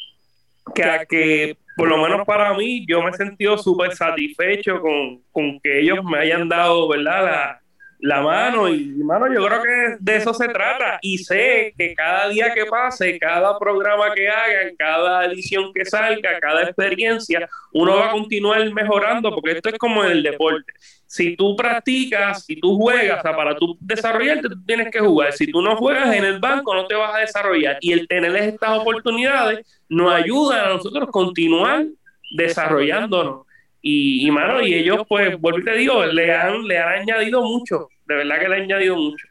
que, 0.74 1.06
que 1.08 1.58
por 1.78 1.88
lo 1.88 2.00
menos 2.00 2.26
para 2.26 2.56
mí, 2.56 2.84
yo 2.88 3.04
me 3.04 3.12
he 3.12 3.14
sentido 3.14 3.56
súper 3.60 3.96
satisfecho 3.96 4.82
con, 4.82 5.22
con, 5.32 5.60
que 5.60 5.80
ellos 5.80 6.04
me 6.04 6.18
hayan 6.18 6.50
dado, 6.50 6.88
¿verdad? 6.88 7.24
La, 7.24 7.61
la 8.02 8.22
mano 8.22 8.68
y, 8.68 8.86
mano, 9.04 9.32
yo 9.32 9.46
creo 9.46 9.62
que 9.62 9.98
de 10.00 10.18
eso 10.18 10.34
se 10.34 10.48
trata 10.48 10.98
y 11.04 11.20
sé 11.20 11.74
que 11.78 11.94
cada 11.94 12.30
día 12.30 12.52
que 12.54 12.66
pase, 12.66 13.20
cada 13.20 13.58
programa 13.60 14.12
que 14.16 14.28
hagan, 14.28 14.76
cada 14.76 15.26
edición 15.26 15.72
que 15.72 15.86
salga, 15.86 16.40
cada 16.40 16.64
experiencia, 16.64 17.48
uno 17.74 17.98
va 17.98 18.08
a 18.08 18.12
continuar 18.12 18.68
mejorando 18.74 19.32
porque 19.32 19.52
esto 19.52 19.70
es 19.70 19.78
como 19.78 20.04
en 20.04 20.12
el 20.12 20.24
deporte. 20.24 20.74
Si 21.06 21.36
tú 21.36 21.56
practicas, 21.56 22.44
si 22.46 22.56
tú 22.56 22.76
juegas, 22.78 23.20
o 23.20 23.22
sea, 23.22 23.36
para 23.36 23.56
tú 23.56 23.78
desarrollarte, 23.80 24.50
tú 24.50 24.66
tienes 24.66 24.90
que 24.90 25.00
jugar. 25.00 25.34
Si 25.34 25.52
tú 25.52 25.62
no 25.62 25.76
juegas 25.76 26.16
en 26.16 26.24
el 26.24 26.40
banco, 26.40 26.74
no 26.74 26.88
te 26.88 26.96
vas 26.96 27.14
a 27.14 27.20
desarrollar. 27.20 27.78
Y 27.82 27.92
el 27.92 28.08
tener 28.08 28.36
estas 28.36 28.80
oportunidades 28.80 29.80
nos 29.90 30.12
ayuda 30.12 30.66
a 30.66 30.70
nosotros 30.70 31.10
continuar 31.12 31.86
desarrollándonos. 32.32 33.46
Y, 33.82 34.28
y 34.28 34.32
mano, 34.32 34.62
y 34.62 34.74
ellos, 34.76 35.00
pues, 35.10 35.40
vuelvo 35.40 35.60
y 35.60 35.64
te 35.64 35.74
digo, 35.76 36.06
le 36.06 36.34
han, 36.36 36.68
le 36.68 36.78
han 36.78 37.02
añadido 37.02 37.42
mucho, 37.42 37.90
de 38.06 38.16
verdad 38.16 38.40
que 38.40 38.48
le 38.50 38.56
han 38.56 38.62
añadido 38.64 38.96
mucho. 38.96 39.28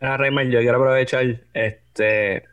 Mira, 0.00 0.16
Raymond, 0.16 0.50
yo 0.50 0.60
quiero 0.60 0.78
aprovechar 0.78 1.24
este 1.52 2.44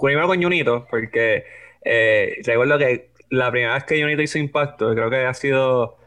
primero 0.00 0.26
con 0.26 0.42
Junito, 0.42 0.86
porque 0.90 1.44
eh, 1.84 2.36
recuerdo 2.44 2.78
que 2.78 3.10
la 3.30 3.50
primera 3.50 3.74
vez 3.74 3.84
que 3.84 4.00
Junito 4.00 4.22
hizo 4.22 4.38
impacto, 4.38 4.94
creo 4.94 5.10
que 5.10 5.16
ha 5.24 5.34
sido 5.34 5.98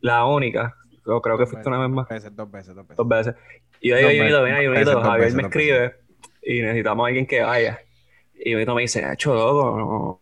la 0.00 0.24
única, 0.26 0.76
o 1.04 1.20
creo 1.20 1.38
que 1.38 1.46
fuiste 1.46 1.68
una 1.68 1.80
vez 1.80 1.90
más. 1.90 2.08
Dos 2.08 2.16
veces, 2.16 2.36
dos 2.36 2.50
veces, 2.50 2.74
dos 2.74 2.86
veces. 2.86 2.96
Dos 2.96 3.08
veces. 3.08 3.34
Y 3.80 3.90
yo 3.90 3.96
digo, 3.96 4.08
Dos 4.08 4.18
Junito, 4.18 4.42
mira, 4.42 4.56
dos 4.56 4.66
Junito, 4.66 5.00
Javier 5.02 5.20
veces, 5.20 5.34
me 5.36 5.42
escribe 5.42 5.94
y 6.42 6.60
necesitamos 6.60 7.04
a 7.04 7.08
alguien 7.08 7.26
que 7.26 7.40
vaya. 7.42 7.80
Y 8.34 8.52
Junito 8.52 8.74
me 8.74 8.82
dice, 8.82 9.04
hecho 9.12 9.34
loco, 9.34 9.76
no, 9.78 10.20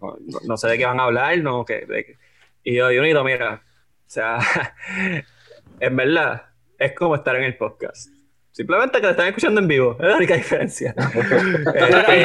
no, 0.00 0.18
no- 0.26 0.38
no 0.46 0.56
sé 0.56 0.68
de 0.68 0.78
qué 0.78 0.86
van 0.86 1.00
a 1.00 1.04
hablar, 1.04 1.38
no, 1.38 1.64
que, 1.64 1.86
de 1.86 2.04
qué". 2.04 2.16
Y 2.64 2.74
yo, 2.76 2.86
Junito, 2.88 3.22
mira, 3.24 3.62
o 3.62 4.08
sea, 4.10 4.38
en 5.80 5.96
verdad, 5.96 6.42
es 6.78 6.92
como 6.92 7.14
estar 7.14 7.36
en 7.36 7.44
el 7.44 7.56
podcast. 7.56 8.08
Simplemente 8.50 8.98
que 9.00 9.06
te 9.06 9.10
están 9.10 9.26
escuchando 9.28 9.60
en 9.60 9.68
vivo, 9.68 9.96
es 10.00 10.06
la 10.06 10.16
única 10.16 10.34
diferencia. 10.36 10.94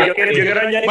Yo, 0.07 0.13
quiero, 0.13 0.31
yo 0.31 0.43
quiero 0.43 0.59
añadir. 0.61 0.87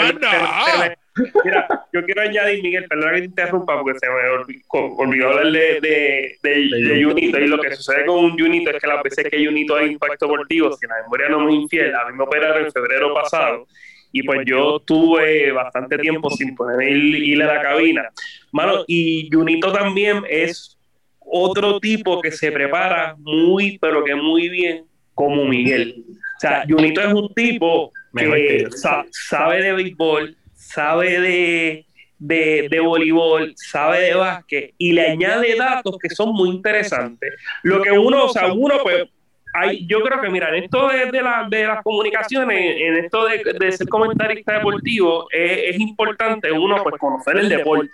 Olvidó- 0.00 0.28
se 0.72 0.78
me- 0.88 0.96
Mira, 1.44 1.66
yo 1.92 2.04
quiero 2.04 2.22
añadir, 2.22 2.62
Miguel, 2.62 2.86
perdona 2.88 3.12
que 3.14 3.18
te 3.18 3.24
interrumpa 3.26 3.78
porque 3.82 3.98
se 3.98 4.06
me 4.08 4.14
olvi- 4.14 4.62
co- 4.68 4.94
olvidó 4.96 5.28
hablar 5.30 5.46
de, 5.52 5.80
de, 5.80 6.38
de, 6.42 6.88
de 6.88 7.04
Junito. 7.04 7.38
Y 7.40 7.48
lo 7.48 7.58
que 7.58 7.74
sucede 7.74 8.06
con 8.06 8.24
un 8.24 8.38
Junito 8.38 8.70
es 8.70 8.80
que 8.80 8.86
las 8.86 9.02
veces 9.02 9.26
que 9.28 9.44
Junito 9.44 9.76
hay 9.76 9.90
impacto 9.92 10.26
deportivo, 10.26 10.72
si 10.72 10.86
la 10.86 11.02
memoria 11.02 11.28
no 11.28 11.40
me 11.40 11.50
es 11.52 11.62
infiel, 11.62 11.94
a 11.94 12.08
mí 12.08 12.16
me 12.16 12.22
operaron 12.22 12.64
en 12.64 12.72
febrero 12.72 13.12
pasado. 13.12 13.66
Y 14.12 14.22
pues 14.24 14.40
yo 14.46 14.80
tuve 14.80 15.52
bastante 15.52 15.96
tiempo 15.98 16.30
sin 16.30 16.54
poner 16.54 16.88
el 16.88 17.14
ir 17.22 17.42
a 17.42 17.54
la 17.54 17.62
cabina. 17.62 18.08
Mano, 18.52 18.84
y 18.86 19.28
Junito 19.32 19.72
también 19.72 20.22
es 20.28 20.76
otro 21.20 21.78
tipo 21.78 22.20
que 22.20 22.32
se 22.32 22.50
prepara 22.50 23.14
muy, 23.18 23.78
pero 23.78 24.02
que 24.02 24.14
muy 24.16 24.48
bien, 24.48 24.84
como 25.14 25.44
Miguel. 25.44 26.04
O 26.08 26.40
sea, 26.40 26.64
Junito 26.68 27.00
es 27.00 27.12
un 27.12 27.32
tipo 27.34 27.92
que 28.16 28.66
sa- 28.70 29.04
sabe 29.12 29.62
de 29.62 29.72
béisbol, 29.74 30.36
sabe 30.54 31.20
de, 31.20 31.86
de, 32.18 32.66
de 32.68 32.80
voleibol, 32.80 33.52
sabe 33.56 34.00
de 34.00 34.14
básquet 34.14 34.74
y 34.76 34.92
le 34.92 35.06
añade 35.10 35.54
datos 35.56 35.96
que 36.02 36.10
son 36.10 36.32
muy 36.32 36.48
interesantes. 36.50 37.34
Lo 37.62 37.80
que 37.80 37.92
uno, 37.92 38.24
o 38.24 38.28
sea, 38.32 38.52
uno 38.52 38.74
pues, 38.82 39.04
hay, 39.52 39.86
yo 39.86 40.00
creo 40.02 40.20
que, 40.20 40.28
mira, 40.30 40.48
en 40.56 40.64
esto 40.64 40.88
de, 40.88 41.06
de, 41.10 41.22
la- 41.22 41.46
de 41.48 41.66
las 41.66 41.82
comunicaciones, 41.82 42.76
en 42.78 42.96
esto 43.04 43.26
de, 43.26 43.42
de 43.58 43.72
ser 43.72 43.88
comentarista 43.88 44.54
deportivo, 44.54 45.28
es, 45.30 45.74
es 45.74 45.80
importante 45.80 46.50
uno 46.52 46.82
pues 46.82 46.96
conocer 46.98 47.36
el 47.38 47.48
deporte. 47.48 47.90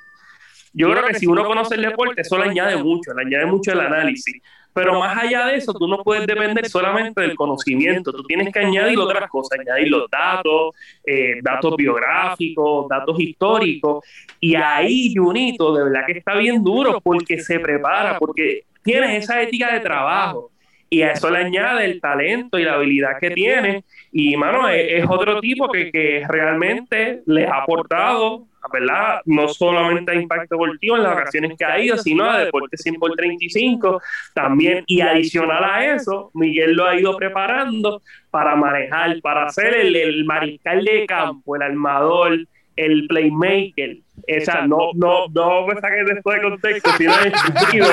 Yo 0.72 0.90
creo 0.90 1.04
que 1.04 1.14
si 1.14 1.26
uno 1.26 1.44
conoce 1.46 1.74
el 1.76 1.82
deporte, 1.82 2.20
eso 2.20 2.36
le 2.36 2.50
añade 2.50 2.76
mucho, 2.76 3.14
le 3.14 3.22
añade 3.22 3.46
mucho 3.46 3.72
el 3.72 3.80
análisis. 3.80 4.42
Pero 4.74 5.00
más 5.00 5.16
allá 5.16 5.46
de 5.46 5.57
eso, 5.57 5.72
tú 5.72 5.88
no 5.88 6.02
puedes 6.02 6.26
depender 6.26 6.68
solamente 6.68 7.22
del 7.22 7.34
conocimiento, 7.34 8.12
tú 8.12 8.22
tienes 8.24 8.52
que 8.52 8.59
añadir 8.59 8.98
otras 8.98 9.30
cosas, 9.30 9.59
añadir 9.59 9.88
los 9.88 10.11
datos, 10.11 10.74
eh, 11.02 11.36
datos 11.42 11.74
biográficos, 11.78 12.86
datos 12.88 13.18
históricos. 13.18 14.04
Y 14.38 14.54
ahí 14.54 15.14
Junito, 15.16 15.74
de 15.74 15.84
verdad 15.84 16.00
que 16.07 16.18
está 16.18 16.34
bien 16.34 16.62
duro 16.62 17.00
porque 17.00 17.40
se 17.40 17.59
prepara, 17.59 18.18
porque 18.18 18.64
tienes 18.82 19.24
esa 19.24 19.40
ética 19.40 19.72
de 19.72 19.80
trabajo. 19.80 20.50
Y 20.89 21.03
a 21.03 21.12
eso 21.12 21.30
le 21.30 21.39
añade 21.39 21.84
el 21.84 22.01
talento 22.01 22.59
y 22.59 22.64
la 22.64 22.74
habilidad 22.74 23.18
que 23.20 23.30
tiene. 23.30 23.84
Y, 24.12 24.37
mano, 24.37 24.68
es, 24.68 25.05
otro 25.09 25.41
tipo 25.41 25.68
que, 25.68 25.91
que 25.91 26.24
realmente 26.28 27.22
les 27.26 27.49
ha 27.49 27.62
aportado, 27.62 28.47
¿verdad? 28.72 29.20
No 29.24 29.49
solamente 29.49 30.12
a 30.12 30.14
Impacto 30.14 30.55
Deportivo 30.55 30.97
en 30.97 31.03
las 31.03 31.12
ocasiones 31.12 31.57
que 31.59 31.64
ha 31.64 31.78
ido, 31.80 31.97
sino 31.99 32.24
a 32.24 32.45
Deportes 32.45 32.82
100 32.82 32.97
por 32.97 33.12
35 33.14 34.01
también. 34.34 34.84
Y 34.87 35.01
adicional 35.01 35.64
a 35.64 35.95
eso, 35.95 36.30
Miguel 36.34 36.74
lo 36.74 36.87
ha 36.87 36.99
ido 36.99 37.16
preparando 37.16 38.03
para 38.30 38.55
manejar, 38.55 39.20
para 39.22 39.49
ser 39.51 39.74
el, 39.74 39.97
el 39.97 40.24
mariscal 40.24 40.84
de 40.84 41.07
campo, 41.07 41.57
el 41.57 41.62
armador, 41.62 42.39
el 42.77 43.07
playmaker. 43.09 43.99
O 44.18 44.41
sea, 44.45 44.66
no, 44.66 44.91
no, 44.95 45.27
no 45.33 45.66
me 45.66 45.74
saques 45.81 46.07
de 46.07 46.12
esto 46.14 46.31
de 46.31 46.43
contexto, 46.43 46.91
sino 46.99 47.12
el 47.20 47.33
sentido. 47.35 47.87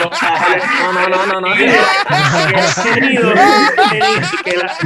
No, 0.82 0.94
no, 0.94 1.08
no, 1.10 1.26
no, 1.28 1.42
no. 1.42 1.56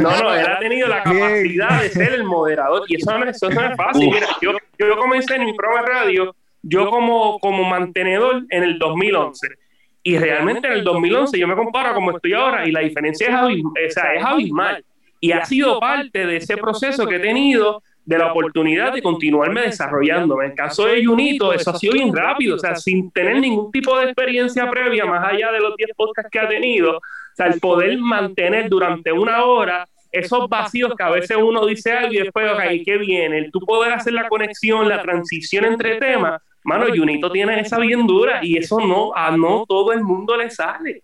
no, 0.01 0.23
no, 0.23 0.33
él 0.33 0.45
ha 0.47 0.59
tenido 0.59 0.87
la 0.87 1.03
capacidad 1.03 1.81
de 1.81 1.89
ser 1.89 2.13
el 2.13 2.23
moderador 2.23 2.83
y 2.87 2.95
eso 2.97 3.17
no 3.17 3.25
es, 3.25 3.35
eso 3.35 3.49
no 3.49 3.61
es 3.69 3.75
fácil. 3.75 4.09
Mira, 4.11 4.27
yo, 4.41 4.51
yo 4.77 4.97
comencé 4.97 5.35
en 5.35 5.45
mi 5.45 5.53
programa 5.53 5.81
de 5.87 5.93
radio, 5.93 6.35
yo 6.61 6.89
como, 6.89 7.39
como 7.39 7.63
mantenedor 7.63 8.43
en 8.49 8.63
el 8.63 8.77
2011 8.79 9.47
y 10.03 10.17
realmente 10.17 10.67
en 10.67 10.73
el 10.73 10.83
2011 10.83 11.37
yo 11.39 11.47
me 11.47 11.55
comparo 11.55 11.93
como 11.93 12.11
estoy 12.11 12.33
ahora 12.33 12.67
y 12.67 12.71
la 12.71 12.81
diferencia 12.81 13.27
es, 13.27 13.33
abism- 13.33 13.71
o 13.71 13.91
sea, 13.91 14.13
es 14.13 14.23
abismal 14.23 14.83
y 15.19 15.31
ha 15.31 15.43
sido 15.45 15.79
parte 15.79 16.25
de 16.25 16.37
ese 16.37 16.57
proceso 16.57 17.05
que 17.07 17.15
he 17.15 17.19
tenido 17.19 17.81
de 18.07 18.17
la 18.17 18.31
oportunidad 18.31 18.93
de 18.93 19.01
continuarme 19.01 19.63
desarrollando. 19.63 20.41
En 20.41 20.51
el 20.51 20.55
caso 20.55 20.85
de 20.85 21.03
Junito, 21.03 21.51
eso 21.51 21.71
ha 21.71 21.77
sido 21.77 21.93
bien 21.93 22.15
rápido, 22.15 22.55
o 22.55 22.57
sea, 22.57 22.73
sin 22.73 23.11
tener 23.11 23.37
ningún 23.37 23.69
tipo 23.69 23.99
de 23.99 24.05
experiencia 24.05 24.69
previa, 24.69 25.03
más 25.05 25.27
allá 25.27 25.51
de 25.51 25.59
los 25.59 25.75
10 25.75 25.89
podcasts 25.93 26.31
que 26.31 26.39
ha 26.39 26.47
tenido, 26.47 26.99
o 26.99 27.01
sea, 27.35 27.47
el 27.47 27.59
poder 27.59 27.97
mantener 27.97 28.69
durante 28.69 29.11
una 29.11 29.43
hora 29.43 29.85
esos 30.09 30.47
vacíos 30.47 30.93
que 30.97 31.03
a 31.03 31.09
veces 31.09 31.35
uno 31.37 31.65
dice 31.65 31.91
algo 31.91 32.13
y 32.13 32.19
después, 32.19 32.49
ok, 32.49 32.61
¿qué 32.85 32.97
viene? 32.97 33.39
El 33.39 33.51
tú 33.51 33.59
poder 33.59 33.91
hacer 33.91 34.13
la 34.13 34.29
conexión, 34.29 34.87
la 34.87 35.01
transición 35.01 35.65
entre 35.65 35.97
temas, 35.97 36.41
mano, 36.63 36.85
Junito 36.87 37.29
tiene 37.29 37.59
esa 37.59 37.77
bien 37.77 38.07
dura 38.07 38.39
y 38.41 38.57
eso 38.57 38.79
no, 38.79 39.13
a 39.13 39.35
no 39.35 39.65
todo 39.67 39.91
el 39.91 40.01
mundo 40.01 40.37
le 40.37 40.49
sale. 40.49 41.03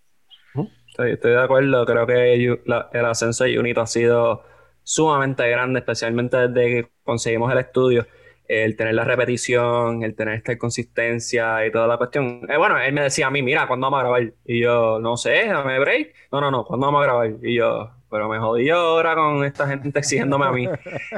Estoy, 0.88 1.12
estoy 1.12 1.32
de 1.32 1.42
acuerdo, 1.42 1.84
creo 1.84 2.06
que 2.06 2.34
el 2.34 3.04
ascenso 3.04 3.44
de 3.44 3.58
Unito 3.58 3.82
ha 3.82 3.86
sido 3.86 4.42
sumamente 4.82 5.46
grande, 5.50 5.80
especialmente 5.80 6.48
desde 6.48 6.82
que 6.82 6.93
conseguimos 7.04 7.52
el 7.52 7.58
estudio. 7.58 8.06
El 8.46 8.76
tener 8.76 8.94
la 8.94 9.04
repetición, 9.04 10.02
el 10.02 10.14
tener 10.14 10.34
esta 10.34 10.58
consistencia 10.58 11.66
y 11.66 11.72
toda 11.72 11.86
la 11.86 11.96
cuestión. 11.96 12.42
Eh, 12.48 12.58
bueno, 12.58 12.78
él 12.78 12.92
me 12.92 13.00
decía 13.02 13.28
a 13.28 13.30
mí, 13.30 13.42
mira, 13.42 13.66
¿cuándo 13.66 13.86
vamos 13.86 14.00
a 14.00 14.02
grabar? 14.02 14.34
Y 14.44 14.60
yo, 14.60 14.98
no 15.00 15.16
sé, 15.16 15.46
dame 15.46 15.78
break. 15.78 16.12
No, 16.30 16.42
no, 16.42 16.50
no, 16.50 16.64
¿cuándo 16.64 16.86
vamos 16.86 17.00
a 17.00 17.04
grabar? 17.04 17.30
Y 17.42 17.54
yo, 17.54 17.90
pero 18.14 18.28
me 18.28 18.38
jodí 18.38 18.66
yo 18.66 18.76
ahora 18.76 19.14
con 19.14 19.44
esta 19.44 19.66
gente 19.66 19.98
exigiéndome 19.98 20.44
a 20.46 20.52
mí. 20.52 20.68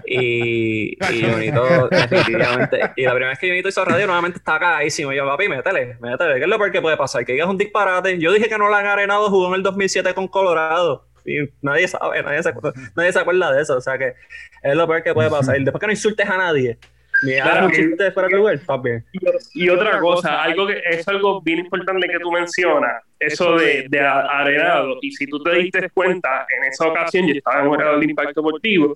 Y, 0.07 0.97
y 1.13 1.31
Junito, 1.31 1.89
definitivamente. 1.91 2.81
Y 2.97 3.03
la 3.03 3.11
primera 3.11 3.29
vez 3.31 3.39
que 3.39 3.49
Junito 3.49 3.69
hizo 3.69 3.85
radio, 3.85 4.07
nuevamente 4.07 4.39
estaba 4.39 4.61
cagadísimo. 4.61 5.13
Y 5.13 5.17
yo, 5.17 5.27
papi, 5.27 5.49
métele, 5.49 5.99
métele. 6.01 6.37
¿Qué 6.37 6.45
es 6.45 6.49
lo 6.49 6.57
peor 6.57 6.71
que 6.71 6.81
puede 6.81 6.97
pasar? 6.97 7.27
Que 7.27 7.33
digas 7.33 7.49
un 7.49 7.59
disparate. 7.59 8.19
Yo 8.19 8.33
dije 8.33 8.49
que 8.49 8.57
no 8.57 8.71
la 8.71 8.79
han 8.79 8.87
arenado, 8.87 9.29
jugó 9.29 9.49
en 9.49 9.57
el 9.57 9.63
2007 9.63 10.15
con 10.15 10.29
Colorado. 10.29 11.07
Y 11.27 11.49
nadie 11.63 11.89
sabe, 11.89 12.23
nadie 12.23 12.43
se, 12.43 12.49
acuerda, 12.51 12.73
nadie 12.95 13.13
se 13.13 13.19
acuerda 13.19 13.53
de 13.53 13.63
eso. 13.63 13.77
O 13.77 13.81
sea 13.81 13.99
que 13.99 14.15
es 14.63 14.75
lo 14.75 14.87
peor 14.87 15.03
que 15.03 15.15
puede 15.15 15.31
pasar. 15.31 15.59
Y 15.61 15.65
después 15.65 15.81
que 15.81 15.87
no 15.87 15.93
insultes 15.93 16.29
a 16.29 16.37
nadie, 16.37 16.79
ni 17.23 17.33
Claro 17.35 17.69
que- 17.69 18.11
fuera 18.13 18.29
de 18.29 18.37
lugar. 18.37 18.61
Y, 19.13 19.65
y 19.65 19.69
otra 19.71 19.99
cosa, 20.01 20.43
algo 20.43 20.67
que 20.67 20.83
es 20.91 21.07
algo 21.09 21.41
bien 21.41 21.61
importante 21.61 22.07
que 22.09 22.19
tú 22.19 22.31
mencionas, 22.31 23.03
eso 23.19 23.57
de, 23.57 23.87
de 23.89 24.01
arenado. 24.01 24.99
Y 25.01 25.11
si 25.13 25.27
tú 25.27 25.43
te 25.43 25.55
diste 25.57 25.89
cuenta, 25.91 26.47
en 26.57 26.65
esa 26.69 26.87
ocasión 26.89 27.27
yo 27.27 27.35
estaba 27.35 27.63
en 27.63 27.69
horario 27.69 27.99
de 27.99 28.05
impacto 28.05 28.43
deportivo 28.43 28.95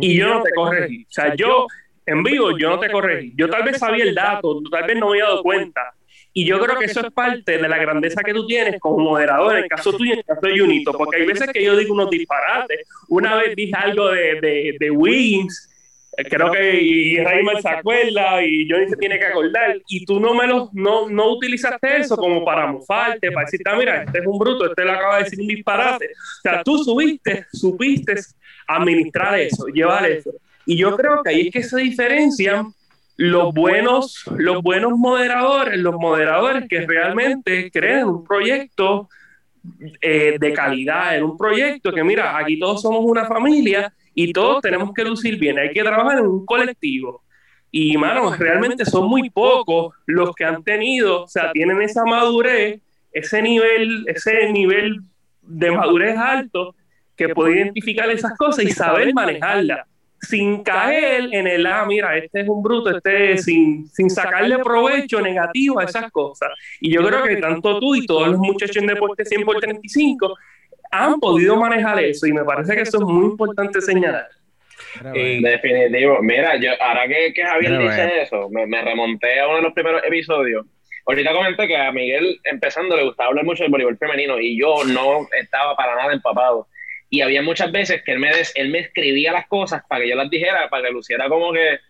y 0.00 0.16
yo 0.18 0.28
no 0.34 0.42
te 0.42 0.50
corregí. 0.52 1.04
O 1.04 1.12
sea, 1.12 1.34
yo 1.34 1.66
en 2.06 2.22
vivo 2.24 2.58
yo 2.58 2.70
no 2.70 2.80
te 2.80 2.90
corregí. 2.90 3.32
Yo 3.36 3.48
tal 3.48 3.62
vez 3.62 3.78
sabía 3.78 4.02
el 4.04 4.14
dato, 4.14 4.60
tal 4.70 4.84
vez 4.86 4.96
no 4.98 5.06
me 5.06 5.12
había 5.12 5.24
dado 5.26 5.42
cuenta. 5.42 5.92
Y 6.32 6.44
yo 6.44 6.60
creo 6.60 6.78
que 6.78 6.84
eso 6.84 7.00
es 7.00 7.12
parte 7.12 7.58
de 7.58 7.68
la 7.68 7.78
grandeza 7.78 8.22
que 8.22 8.32
tú 8.32 8.46
tienes 8.46 8.78
como 8.80 8.98
moderador, 8.98 9.56
en 9.56 9.64
el 9.64 9.68
caso 9.68 9.92
tuyo, 9.92 10.12
en 10.12 10.18
el 10.20 10.24
caso 10.24 10.40
de 10.42 10.58
Junito, 10.58 10.92
porque 10.92 11.16
hay 11.16 11.26
veces 11.26 11.50
que 11.52 11.62
yo 11.62 11.76
digo 11.76 11.92
unos 11.92 12.10
disparates. 12.10 12.86
Una 13.08 13.36
vez 13.36 13.56
dije 13.56 13.72
algo 13.74 14.10
de, 14.10 14.40
de, 14.40 14.76
de 14.78 14.90
Wiggins, 14.90 15.70
eh, 16.16 16.24
creo 16.28 16.50
que 16.50 16.80
y 16.80 17.18
Raymond 17.18 17.60
se 17.60 17.68
acuerda 17.68 18.44
y 18.44 18.68
Johnny 18.68 18.88
se 18.88 18.96
tiene 18.96 19.18
que 19.18 19.26
acordar 19.26 19.80
y 19.88 20.04
tú 20.04 20.18
no 20.18 20.34
me 20.34 20.46
lo 20.46 20.70
no, 20.72 21.08
no 21.08 21.32
utilizaste 21.32 21.98
eso 21.98 22.16
como 22.16 22.44
para 22.44 22.66
mofarte, 22.66 23.30
para 23.30 23.46
decirte, 23.46 23.70
ah, 23.70 23.76
mira, 23.76 24.02
este 24.02 24.18
es 24.18 24.26
un 24.26 24.38
bruto, 24.38 24.66
este 24.66 24.84
le 24.84 24.90
acaba 24.90 25.18
de 25.18 25.24
decir 25.24 25.40
un 25.40 25.46
disparate. 25.46 26.06
O 26.06 26.40
sea, 26.42 26.62
tú 26.64 26.78
subiste, 26.78 27.46
supiste 27.52 28.14
administrar 28.66 29.38
eso, 29.38 29.66
llevar 29.66 30.10
eso. 30.10 30.30
Y 30.66 30.76
yo 30.76 30.96
creo 30.96 31.22
que 31.22 31.30
ahí 31.30 31.46
es 31.48 31.52
que 31.52 31.62
se 31.62 31.78
diferencian 31.78 32.72
los 33.20 33.52
buenos, 33.52 34.24
los 34.34 34.62
buenos 34.62 34.92
moderadores, 34.96 35.78
los 35.78 35.94
moderadores 35.96 36.66
que 36.66 36.86
realmente 36.86 37.70
creen 37.70 38.06
un 38.06 38.24
proyecto 38.24 39.10
eh, 40.00 40.38
de 40.40 40.52
calidad, 40.54 41.14
en 41.14 41.24
un 41.24 41.36
proyecto 41.36 41.92
que, 41.92 42.02
mira, 42.02 42.38
aquí 42.38 42.58
todos 42.58 42.80
somos 42.80 43.02
una 43.04 43.26
familia 43.26 43.92
y 44.14 44.32
todos 44.32 44.62
tenemos 44.62 44.94
que 44.94 45.04
lucir 45.04 45.38
bien, 45.38 45.58
hay 45.58 45.70
que 45.70 45.82
trabajar 45.82 46.20
en 46.20 46.28
un 46.28 46.46
colectivo. 46.46 47.22
Y, 47.70 47.94
mano, 47.98 48.34
realmente 48.34 48.86
son 48.86 49.06
muy 49.06 49.28
pocos 49.28 49.94
los 50.06 50.34
que 50.34 50.46
han 50.46 50.64
tenido, 50.64 51.24
o 51.24 51.28
sea, 51.28 51.52
tienen 51.52 51.82
esa 51.82 52.06
madurez, 52.06 52.80
ese 53.12 53.42
nivel, 53.42 54.02
ese 54.06 54.50
nivel 54.50 54.96
de 55.42 55.70
madurez 55.70 56.16
alto 56.16 56.74
que 57.14 57.28
puede 57.28 57.56
identificar 57.56 58.08
esas 58.08 58.34
cosas 58.38 58.64
y 58.64 58.70
saber 58.70 59.12
manejarlas. 59.12 59.89
Sin 60.20 60.62
caer 60.62 61.28
en 61.32 61.46
el, 61.46 61.66
ah, 61.66 61.84
mira, 61.86 62.16
este 62.16 62.40
es 62.40 62.48
un 62.48 62.62
bruto, 62.62 62.96
este 62.96 63.38
sin, 63.38 63.88
sin 63.88 64.10
sacarle 64.10 64.58
provecho 64.58 65.20
negativo 65.20 65.80
a 65.80 65.84
esas 65.84 66.10
cosas. 66.10 66.50
Y 66.80 66.92
yo 66.92 67.04
creo 67.06 67.24
que 67.24 67.36
tanto 67.36 67.80
tú 67.80 67.94
y 67.94 68.06
todos 68.06 68.28
los 68.28 68.38
muchachos 68.38 68.76
en 68.76 68.86
Deporte 68.86 69.24
100 69.24 69.44
por 69.44 69.60
35 69.60 70.36
han 70.90 71.20
podido 71.20 71.56
manejar 71.56 72.00
eso 72.00 72.26
y 72.26 72.32
me 72.32 72.44
parece 72.44 72.74
que 72.74 72.82
eso 72.82 72.98
es 72.98 73.04
muy 73.04 73.26
importante 73.26 73.80
señalar. 73.80 74.28
Definitivo. 75.02 76.20
Mira, 76.20 76.56
yo 76.56 76.70
ahora 76.80 77.06
que, 77.06 77.32
que 77.32 77.44
Javier 77.44 77.78
dice 77.78 78.22
eso, 78.22 78.48
me, 78.50 78.66
me, 78.66 78.82
remonté 78.82 79.40
a 79.40 79.46
uno 79.46 79.56
de 79.56 79.62
los 79.62 79.72
primeros 79.72 80.02
episodios. 80.04 80.66
Ahorita 81.06 81.32
comenté 81.32 81.66
que 81.66 81.76
a 81.76 81.92
Miguel, 81.92 82.38
empezando, 82.44 82.96
le 82.96 83.04
gustaba 83.04 83.28
hablar 83.30 83.44
mucho 83.44 83.62
del 83.62 83.70
voleibol 83.70 83.96
femenino 83.98 84.38
y 84.38 84.58
yo 84.58 84.84
no 84.84 85.26
estaba 85.38 85.76
para 85.76 85.96
nada 85.96 86.12
empapado. 86.12 86.66
Y 87.10 87.22
había 87.22 87.42
muchas 87.42 87.72
veces 87.72 88.02
que 88.04 88.12
él 88.12 88.20
me, 88.20 88.30
él 88.54 88.68
me 88.70 88.78
escribía 88.78 89.32
las 89.32 89.48
cosas 89.48 89.82
para 89.88 90.02
que 90.02 90.10
yo 90.10 90.14
las 90.14 90.30
dijera, 90.30 90.70
para 90.70 90.86
que 90.86 90.92
luciera 90.92 91.28
como 91.28 91.52
que. 91.52 91.80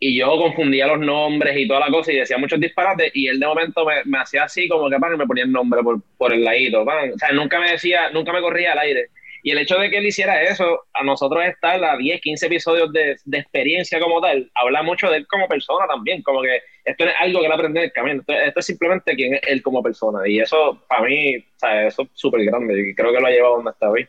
Y 0.00 0.16
yo 0.16 0.28
confundía 0.36 0.86
los 0.86 1.00
nombres 1.00 1.56
y 1.56 1.66
toda 1.66 1.80
la 1.80 1.90
cosa 1.90 2.12
y 2.12 2.16
decía 2.16 2.38
muchos 2.38 2.60
disparates. 2.60 3.10
Y 3.14 3.26
él 3.26 3.40
de 3.40 3.46
momento 3.46 3.84
me, 3.84 4.04
me 4.04 4.18
hacía 4.18 4.44
así, 4.44 4.68
como 4.68 4.88
que 4.88 4.96
para 4.96 5.16
me 5.16 5.26
ponía 5.26 5.42
el 5.42 5.50
nombre 5.50 5.82
por, 5.82 6.00
por 6.16 6.32
el 6.32 6.44
ladito. 6.44 6.82
O 6.82 7.18
sea, 7.18 7.32
nunca 7.32 7.58
me 7.58 7.72
decía, 7.72 8.08
nunca 8.10 8.32
me 8.32 8.40
corría 8.40 8.72
al 8.72 8.78
aire. 8.78 9.08
Y 9.42 9.50
el 9.50 9.58
hecho 9.58 9.76
de 9.78 9.90
que 9.90 9.98
él 9.98 10.06
hiciera 10.06 10.42
eso, 10.42 10.84
a 10.94 11.02
nosotros 11.02 11.44
estar 11.44 11.82
a 11.82 11.96
10, 11.96 12.20
15 12.20 12.46
episodios 12.46 12.92
de, 12.92 13.16
de, 13.24 13.38
experiencia 13.38 14.00
como 14.00 14.20
tal, 14.20 14.50
habla 14.54 14.82
mucho 14.82 15.10
de 15.10 15.18
él 15.18 15.26
como 15.26 15.48
persona 15.48 15.86
también. 15.88 16.22
Como 16.22 16.42
que 16.42 16.60
esto 16.84 17.04
es 17.04 17.14
algo 17.20 17.40
que 17.40 17.46
él 17.46 17.52
aprendió 17.52 17.82
en 17.82 17.86
el 17.86 17.92
camino. 17.92 18.20
Esto, 18.20 18.32
esto, 18.32 18.60
es 18.60 18.66
simplemente 18.66 19.16
quién 19.16 19.34
es 19.34 19.40
él 19.48 19.62
como 19.62 19.82
persona. 19.82 20.28
Y 20.28 20.38
eso, 20.40 20.80
para 20.88 21.02
mí, 21.02 21.36
o 21.38 21.58
sea, 21.58 21.86
eso 21.86 22.02
es 22.02 22.08
súper 22.14 22.44
grande. 22.44 22.90
Y 22.90 22.94
creo 22.94 23.12
que 23.12 23.20
lo 23.20 23.26
ha 23.26 23.30
llevado 23.30 23.56
donde 23.56 23.70
está 23.70 23.90
hoy. 23.90 24.06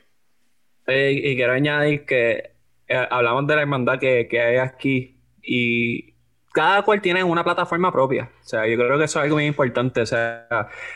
Y, 0.90 1.36
quiero 1.36 1.54
añadir 1.54 2.06
que 2.06 2.52
eh, 2.88 3.08
hablamos 3.10 3.48
de 3.48 3.56
la 3.56 3.62
hermandad 3.62 4.00
que, 4.00 4.28
que, 4.28 4.42
hay 4.42 4.58
aquí 4.58 5.20
y 5.42 6.14
cada 6.54 6.82
cual 6.84 7.02
tiene 7.02 7.24
una 7.24 7.44
plataforma 7.44 7.92
propia. 7.92 8.32
O 8.42 8.48
sea, 8.48 8.68
yo 8.68 8.76
creo 8.76 8.98
que 8.98 9.06
eso 9.06 9.20
es 9.20 9.24
algo 9.24 9.36
muy 9.36 9.46
importante. 9.46 10.02
O 10.02 10.06
sea, 10.06 10.48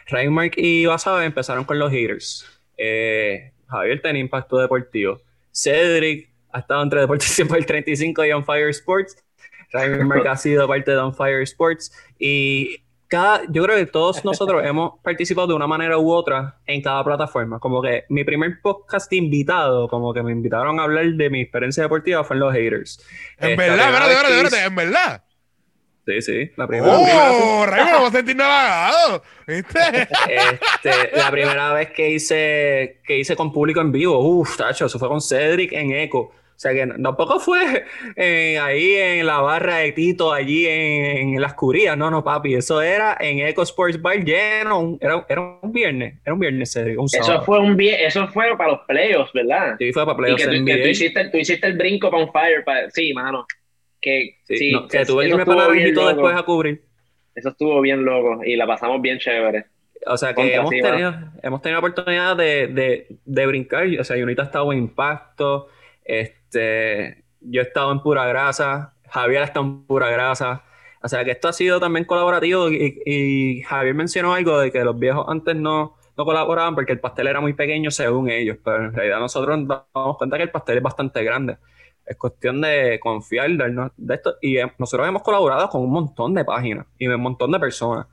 Reinmark 0.08 0.54
y 0.58 0.86
Basabe 0.86 1.26
empezaron 1.26 1.64
con 1.64 1.80
los 1.80 1.92
haters. 1.92 2.46
Eh, 2.78 3.52
Javier 3.68 4.02
tiene 4.02 4.20
impacto 4.20 4.58
deportivo. 4.58 5.22
Cedric 5.52 6.30
ha 6.52 6.60
estado 6.60 6.84
entre 6.84 7.02
Deportes 7.02 7.30
100 7.30 7.48
por 7.48 7.64
35 7.64 8.26
y 8.26 8.32
On 8.32 8.46
Fire 8.46 8.70
Sports. 8.70 9.24
Reinmark 9.72 10.26
ha 10.28 10.38
sido 10.38 10.68
parte 10.68 10.92
de 10.92 10.98
On 10.98 11.14
Fire 11.14 11.42
Sports. 11.42 11.92
Y 12.20 12.83
yo 13.50 13.64
creo 13.64 13.78
que 13.78 13.86
todos 13.86 14.26
nosotros 14.26 14.64
hemos 14.66 15.00
participado 15.02 15.48
de 15.48 15.54
una 15.54 15.68
manera 15.68 15.98
u 15.98 16.12
otra 16.12 16.58
en 16.66 16.82
cada 16.82 17.04
plataforma. 17.04 17.60
Como 17.60 17.82
que 17.82 18.06
mi 18.10 18.24
primer 18.24 18.62
podcast 18.62 19.12
invitado, 19.14 19.88
como 19.88 20.14
que 20.14 20.24
me 20.24 20.32
invitaron 20.32 20.80
a 20.80 20.84
hablar 20.84 21.06
de 21.06 21.30
mi 21.30 21.42
experiencia 21.42 21.84
deportiva, 21.84 22.24
fue 22.24 22.36
en 22.36 22.40
los 22.40 22.54
haters. 22.54 23.06
En 23.38 23.58
verdad, 23.58 23.90
espérate, 23.90 24.12
espérate, 24.12 24.36
espérate, 24.36 24.66
en 24.66 24.76
verdad. 24.76 25.24
Sí, 26.06 26.22
sí, 26.22 26.52
la 26.58 26.68
primera. 26.68 26.94
¡Oh! 26.98 27.66
Rayo, 27.66 27.94
vamos 27.94 28.14
a 28.14 28.20
halagado. 28.20 29.24
¿Viste? 29.48 29.80
Este, 30.28 31.18
la 31.18 31.32
primera 31.32 31.74
vez 31.74 31.92
que 31.92 32.10
hice, 32.10 33.02
que 33.06 33.20
hice 33.20 33.38
con 33.38 33.54
público 33.54 33.80
en 33.80 33.92
vivo, 33.92 34.20
uff, 34.20 34.58
tacho, 34.58 34.88
eso 34.88 35.00
fue 35.00 35.08
con 35.08 35.22
Cedric 35.22 35.72
en 35.72 35.92
Eco. 35.92 36.34
O 36.56 36.60
sea 36.64 36.72
que 36.74 36.86
tampoco 37.02 37.40
fue 37.40 37.84
eh, 38.16 38.58
ahí 38.60 38.94
en 38.94 39.26
la 39.26 39.42
barra 39.42 39.78
de 39.78 39.92
Tito, 39.92 40.32
allí 40.32 40.66
en, 40.68 41.42
las 41.42 41.56
curías. 41.56 41.98
No, 41.98 42.12
no, 42.12 42.24
papi. 42.24 42.54
Eso 42.54 42.82
era 42.82 43.18
en 43.20 43.40
Eco 43.40 43.64
Sports 43.64 44.02
Bar 44.02 44.24
lleno. 44.24 44.98
era, 45.02 45.26
era, 45.28 45.42
un 45.62 45.72
viernes. 45.72 46.20
Era 46.24 46.34
un 46.34 46.40
viernes, 46.40 46.76
un 46.76 47.06
eso 47.06 47.42
fue 47.44 47.60
un 47.60 47.80
Eso 47.80 48.28
fue 48.28 48.56
para 48.58 48.72
los 48.72 48.82
playoffs, 48.88 49.34
¿verdad? 49.34 49.76
Sí, 49.80 49.92
fue 49.92 50.06
para 50.06 50.18
playoffs. 50.18 50.44
Y 50.44 50.48
que, 50.48 50.58
tú, 50.58 50.66
que 50.66 50.78
tú, 50.78 50.88
hiciste, 50.88 51.30
tú, 51.30 51.38
hiciste, 51.38 51.68
el 51.68 51.78
brinco 51.78 52.10
para 52.10 52.24
un 52.24 52.32
fire. 52.32 52.64
Para, 52.64 52.90
sí, 52.92 53.14
mano. 53.14 53.46
Que, 54.00 54.38
sí, 54.46 54.74
que 54.90 55.06
tuve 55.06 55.24
que 55.24 55.30
irme 55.30 55.46
para 55.46 55.68
después 55.68 56.36
a 56.36 56.44
cubrir. 56.44 56.84
Eso 57.36 57.50
estuvo 57.50 57.82
bien 57.82 58.06
loco 58.06 58.42
y 58.44 58.56
la 58.56 58.68
pasamos 58.68 59.02
bien 59.02 59.18
chévere. 59.18 59.66
O 60.06 60.18
sea 60.18 60.34
que 60.34 60.54
hemos 60.54 60.70
tenido, 60.70 61.14
hemos 61.42 61.62
tenido 61.62 61.82
la 61.82 61.88
oportunidad 61.88 62.36
de, 62.36 62.68
de, 62.68 63.08
de 63.26 63.46
brincar. 63.46 63.88
O 64.00 64.04
sea, 64.04 64.22
Unita 64.22 64.44
ha 64.44 64.46
estado 64.46 64.72
en 64.72 64.80
impacto. 64.80 65.68
Este, 66.04 66.43
yo 66.54 67.62
he 67.62 67.64
estado 67.64 67.92
en 67.92 68.02
pura 68.02 68.26
grasa, 68.26 68.94
Javier 69.10 69.44
está 69.44 69.60
en 69.60 69.86
pura 69.86 70.10
grasa. 70.10 70.64
O 71.02 71.08
sea 71.10 71.26
que 71.26 71.32
esto 71.32 71.50
ha 71.50 71.54
sido 71.54 71.80
también 71.80 72.06
colaborativo 72.06 72.70
y, 72.72 73.62
Javier 73.64 73.94
mencionó 73.94 74.34
algo 74.34 74.58
de 74.60 74.72
que 74.72 74.84
los 74.84 74.98
viejos 74.98 75.26
antes 75.28 75.56
no, 75.56 75.98
no, 76.16 76.26
colaboraban 76.26 76.76
porque 76.76 76.94
el 76.94 77.00
pastel 77.02 77.28
era 77.28 77.42
muy 77.42 77.54
pequeño 77.54 77.92
según 77.92 78.30
ellos, 78.30 78.58
pero 78.64 78.86
en 78.86 78.94
realidad 78.94 79.20
nosotros 79.20 79.60
nos 79.60 79.84
damos 79.94 80.18
cuenta 80.18 80.38
que 80.38 80.44
el 80.44 80.52
pastel 80.52 80.78
es 80.78 80.84
bastante 80.84 81.24
grande. 81.24 81.58
Es 82.06 82.16
cuestión 82.18 82.62
de 82.62 83.00
confiar 83.02 83.50
de 83.52 84.14
esto 84.14 84.36
y 84.42 84.58
nosotros 84.78 85.08
hemos 85.08 85.24
colaborado 85.24 85.70
con 85.70 85.82
un 85.82 85.92
montón 85.92 86.34
de 86.34 86.46
páginas 86.46 86.86
y 86.98 87.08
un 87.08 87.22
montón 87.22 87.52
de 87.52 87.60
personas 87.60 88.08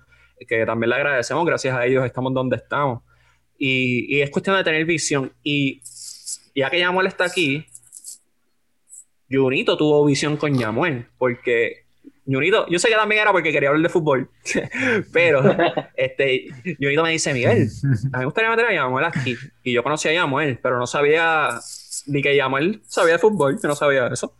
que 0.49 0.65
también 0.67 0.91
le 0.91 0.97
agradecemos, 0.97 1.45
gracias 1.45 1.77
a 1.77 1.87
ellos 1.87 2.05
estamos 2.05 2.35
donde 2.35 2.57
estamos. 2.57 3.03
Y, 3.57 4.17
y 4.17 4.23
es 4.23 4.31
cuestión 4.31 4.57
de 4.57 4.65
tener 4.65 4.85
visión. 4.85 5.33
Y 5.43 5.81
ya 6.55 6.71
que 6.71 6.79
Yamuel 6.79 7.07
está 7.07 7.25
aquí, 7.25 7.67
Junito 9.31 9.77
tuvo 9.77 10.05
visión 10.05 10.37
con 10.37 10.59
Yamuel, 10.59 11.07
porque 11.19 11.85
Junito, 12.27 12.67
yo 12.69 12.79
sé 12.79 12.89
que 12.89 12.95
también 12.95 13.23
era 13.23 13.33
porque 13.33 13.53
quería 13.53 13.71
hablar 13.71 13.83
de 13.83 13.89
fútbol, 13.89 14.29
pero 15.13 15.43
este, 15.97 16.49
Junito 16.79 17.03
me 17.03 17.11
dice, 17.11 17.33
Miguel, 17.33 17.69
a 18.13 18.19
mí 18.19 18.21
me 18.21 18.25
gustaría 18.25 18.51
meter 18.51 18.67
a 18.67 18.75
Yamuel 18.75 19.05
aquí. 19.05 19.37
Y 19.63 19.73
yo 19.73 19.83
conocía 19.83 20.11
a 20.11 20.15
Yamuel, 20.15 20.59
pero 20.63 20.79
no 20.79 20.87
sabía 20.87 21.51
ni 22.07 22.23
que 22.23 22.37
Yamuel 22.37 22.83
sabía 22.87 23.15
de 23.15 23.19
fútbol, 23.19 23.59
yo 23.61 23.69
no 23.69 23.75
sabía 23.75 24.07
eso. 24.09 24.35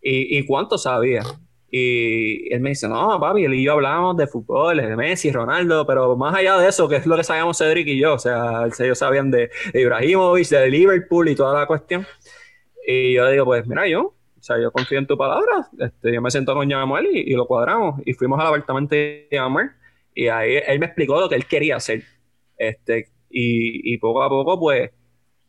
Y, 0.00 0.38
y 0.38 0.46
cuánto 0.46 0.78
sabía. 0.78 1.22
Y 1.70 2.52
él 2.52 2.60
me 2.60 2.70
dice, 2.70 2.86
no, 2.86 3.18
papi, 3.18 3.44
él 3.46 3.54
y 3.54 3.64
yo 3.64 3.72
hablamos 3.72 4.14
de 4.18 4.26
fútbol, 4.26 4.76
de 4.76 4.94
Messi, 4.94 5.32
Ronaldo, 5.32 5.86
pero 5.86 6.14
más 6.16 6.34
allá 6.34 6.58
de 6.58 6.68
eso, 6.68 6.86
que 6.86 6.96
es 6.96 7.06
lo 7.06 7.16
que 7.16 7.24
sabíamos 7.24 7.56
Cedric 7.56 7.86
y 7.88 7.98
yo, 7.98 8.14
o 8.14 8.18
sea, 8.18 8.68
ellos 8.78 8.98
sabían 8.98 9.30
de, 9.30 9.50
de 9.72 9.80
Ibrahimovic, 9.80 10.48
de 10.48 10.68
Liverpool 10.68 11.30
y 11.30 11.34
toda 11.34 11.58
la 11.58 11.66
cuestión. 11.66 12.06
Y 12.86 13.14
yo 13.14 13.24
le 13.24 13.32
digo, 13.32 13.46
pues 13.46 13.66
mira, 13.66 13.88
yo 13.88 14.14
o 14.42 14.44
sea, 14.44 14.60
yo 14.60 14.72
confío 14.72 14.98
en 14.98 15.06
tu 15.06 15.16
palabra. 15.16 15.68
Este, 15.78 16.12
yo 16.12 16.20
me 16.20 16.28
siento 16.28 16.52
con 16.52 16.68
Yamuel 16.68 17.06
y, 17.12 17.32
y, 17.32 17.34
lo 17.34 17.46
cuadramos. 17.46 18.00
Y 18.04 18.12
fuimos 18.12 18.40
al 18.40 18.48
apartamento 18.48 18.96
de 18.96 19.28
Yamuel 19.30 19.70
y 20.16 20.26
ahí 20.26 20.56
él 20.66 20.80
me 20.80 20.86
explicó 20.86 21.20
lo 21.20 21.28
que 21.28 21.36
él 21.36 21.46
quería 21.46 21.76
hacer. 21.76 22.02
Este, 22.58 23.06
y, 23.30 23.94
y 23.94 23.98
poco 23.98 24.20
a 24.20 24.28
poco, 24.28 24.58
pues, 24.58 24.90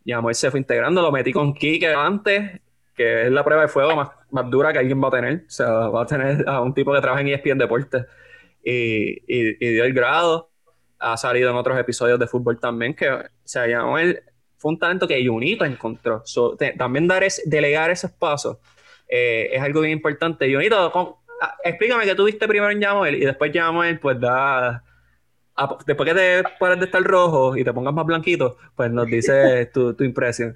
Yamuel 0.05 0.35
se 0.35 0.51
fue 0.51 0.59
integrando. 0.59 1.01
Lo 1.01 1.11
metí 1.11 1.33
con 1.33 1.55
Kike 1.55 1.91
antes, 1.91 2.61
que 2.95 3.23
es 3.23 3.31
la 3.31 3.43
prueba 3.43 3.63
de 3.63 3.67
fuego 3.67 3.95
más, 3.95 4.09
más 4.29 4.47
dura 4.51 4.71
que 4.71 4.77
alguien 4.77 5.01
va 5.03 5.07
a 5.07 5.11
tener. 5.11 5.43
O 5.47 5.49
sea, 5.49 5.71
va 5.71 6.03
a 6.03 6.05
tener 6.05 6.47
a 6.47 6.61
un 6.61 6.75
tipo 6.75 6.93
que 6.93 7.01
trabaja 7.01 7.21
en 7.21 7.29
ESPN 7.29 7.57
Deportes. 7.57 8.05
Y, 8.63 9.13
y, 9.25 9.57
y 9.59 9.73
dio 9.73 9.85
el 9.85 9.93
grado. 9.95 10.51
Ha 10.99 11.17
salido 11.17 11.49
en 11.49 11.55
otros 11.55 11.79
episodios 11.79 12.19
de 12.19 12.27
fútbol 12.27 12.59
también, 12.59 12.93
que, 12.93 13.09
o 13.09 13.23
sea, 13.43 13.65
Yamuel 13.67 14.21
fue 14.55 14.71
un 14.71 14.77
talento 14.77 15.07
que 15.07 15.25
Junito 15.27 15.65
encontró. 15.65 16.23
también 16.77 17.07
dar 17.07 17.23
es, 17.23 17.41
delegar 17.43 17.89
esos 17.89 18.11
pasos 18.11 18.59
eh, 19.15 19.55
es 19.55 19.61
algo 19.61 19.81
bien 19.81 19.93
importante. 19.93 20.51
Junito, 20.51 20.91
ah, 21.39 21.55
explícame 21.63 22.03
que 22.05 22.15
tuviste 22.15 22.47
primero 22.47 22.71
en 22.71 22.79
Yamuel 22.79 23.13
y 23.13 23.25
después 23.25 23.51
Yamuel, 23.51 23.99
pues 23.99 24.19
da. 24.19 24.83
después 25.85 26.09
que 26.09 26.15
te 26.15 26.43
pares 26.59 26.79
de 26.79 26.85
estar 26.85 27.03
rojo 27.03 27.55
y 27.55 27.63
te 27.63 27.71
pongas 27.71 27.93
más 27.93 28.07
blanquito, 28.07 28.57
pues 28.75 28.89
nos 28.89 29.05
dice 29.05 29.67
tu, 29.73 29.93
tu 29.93 30.03
impresión. 30.03 30.55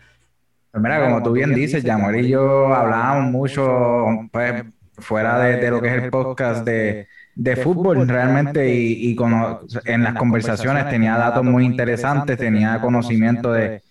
Pues 0.72 0.82
mira, 0.82 1.00
como 1.04 1.22
tú 1.22 1.34
bien 1.34 1.54
dices, 1.54 1.84
Yamuel 1.84 2.26
y 2.26 2.30
yo 2.30 2.74
hablábamos 2.74 3.32
mucho, 3.32 4.28
pues, 4.32 4.64
fuera 4.98 5.38
de, 5.38 5.70
lo 5.70 5.80
que 5.80 5.90
es 5.90 6.04
el 6.04 6.10
podcast 6.10 6.66
de, 6.66 7.08
de 7.36 7.56
fútbol 7.58 8.08
realmente 8.08 8.74
y, 8.74 9.12
y 9.12 9.16
como 9.16 9.60
en 9.86 10.04
las 10.04 10.16
conversaciones 10.16 10.90
tenía 10.90 11.16
datos 11.16 11.44
muy 11.44 11.64
interesantes, 11.64 12.40
tenía 12.40 12.82
conocimiento 12.82 13.52
de, 13.52 13.84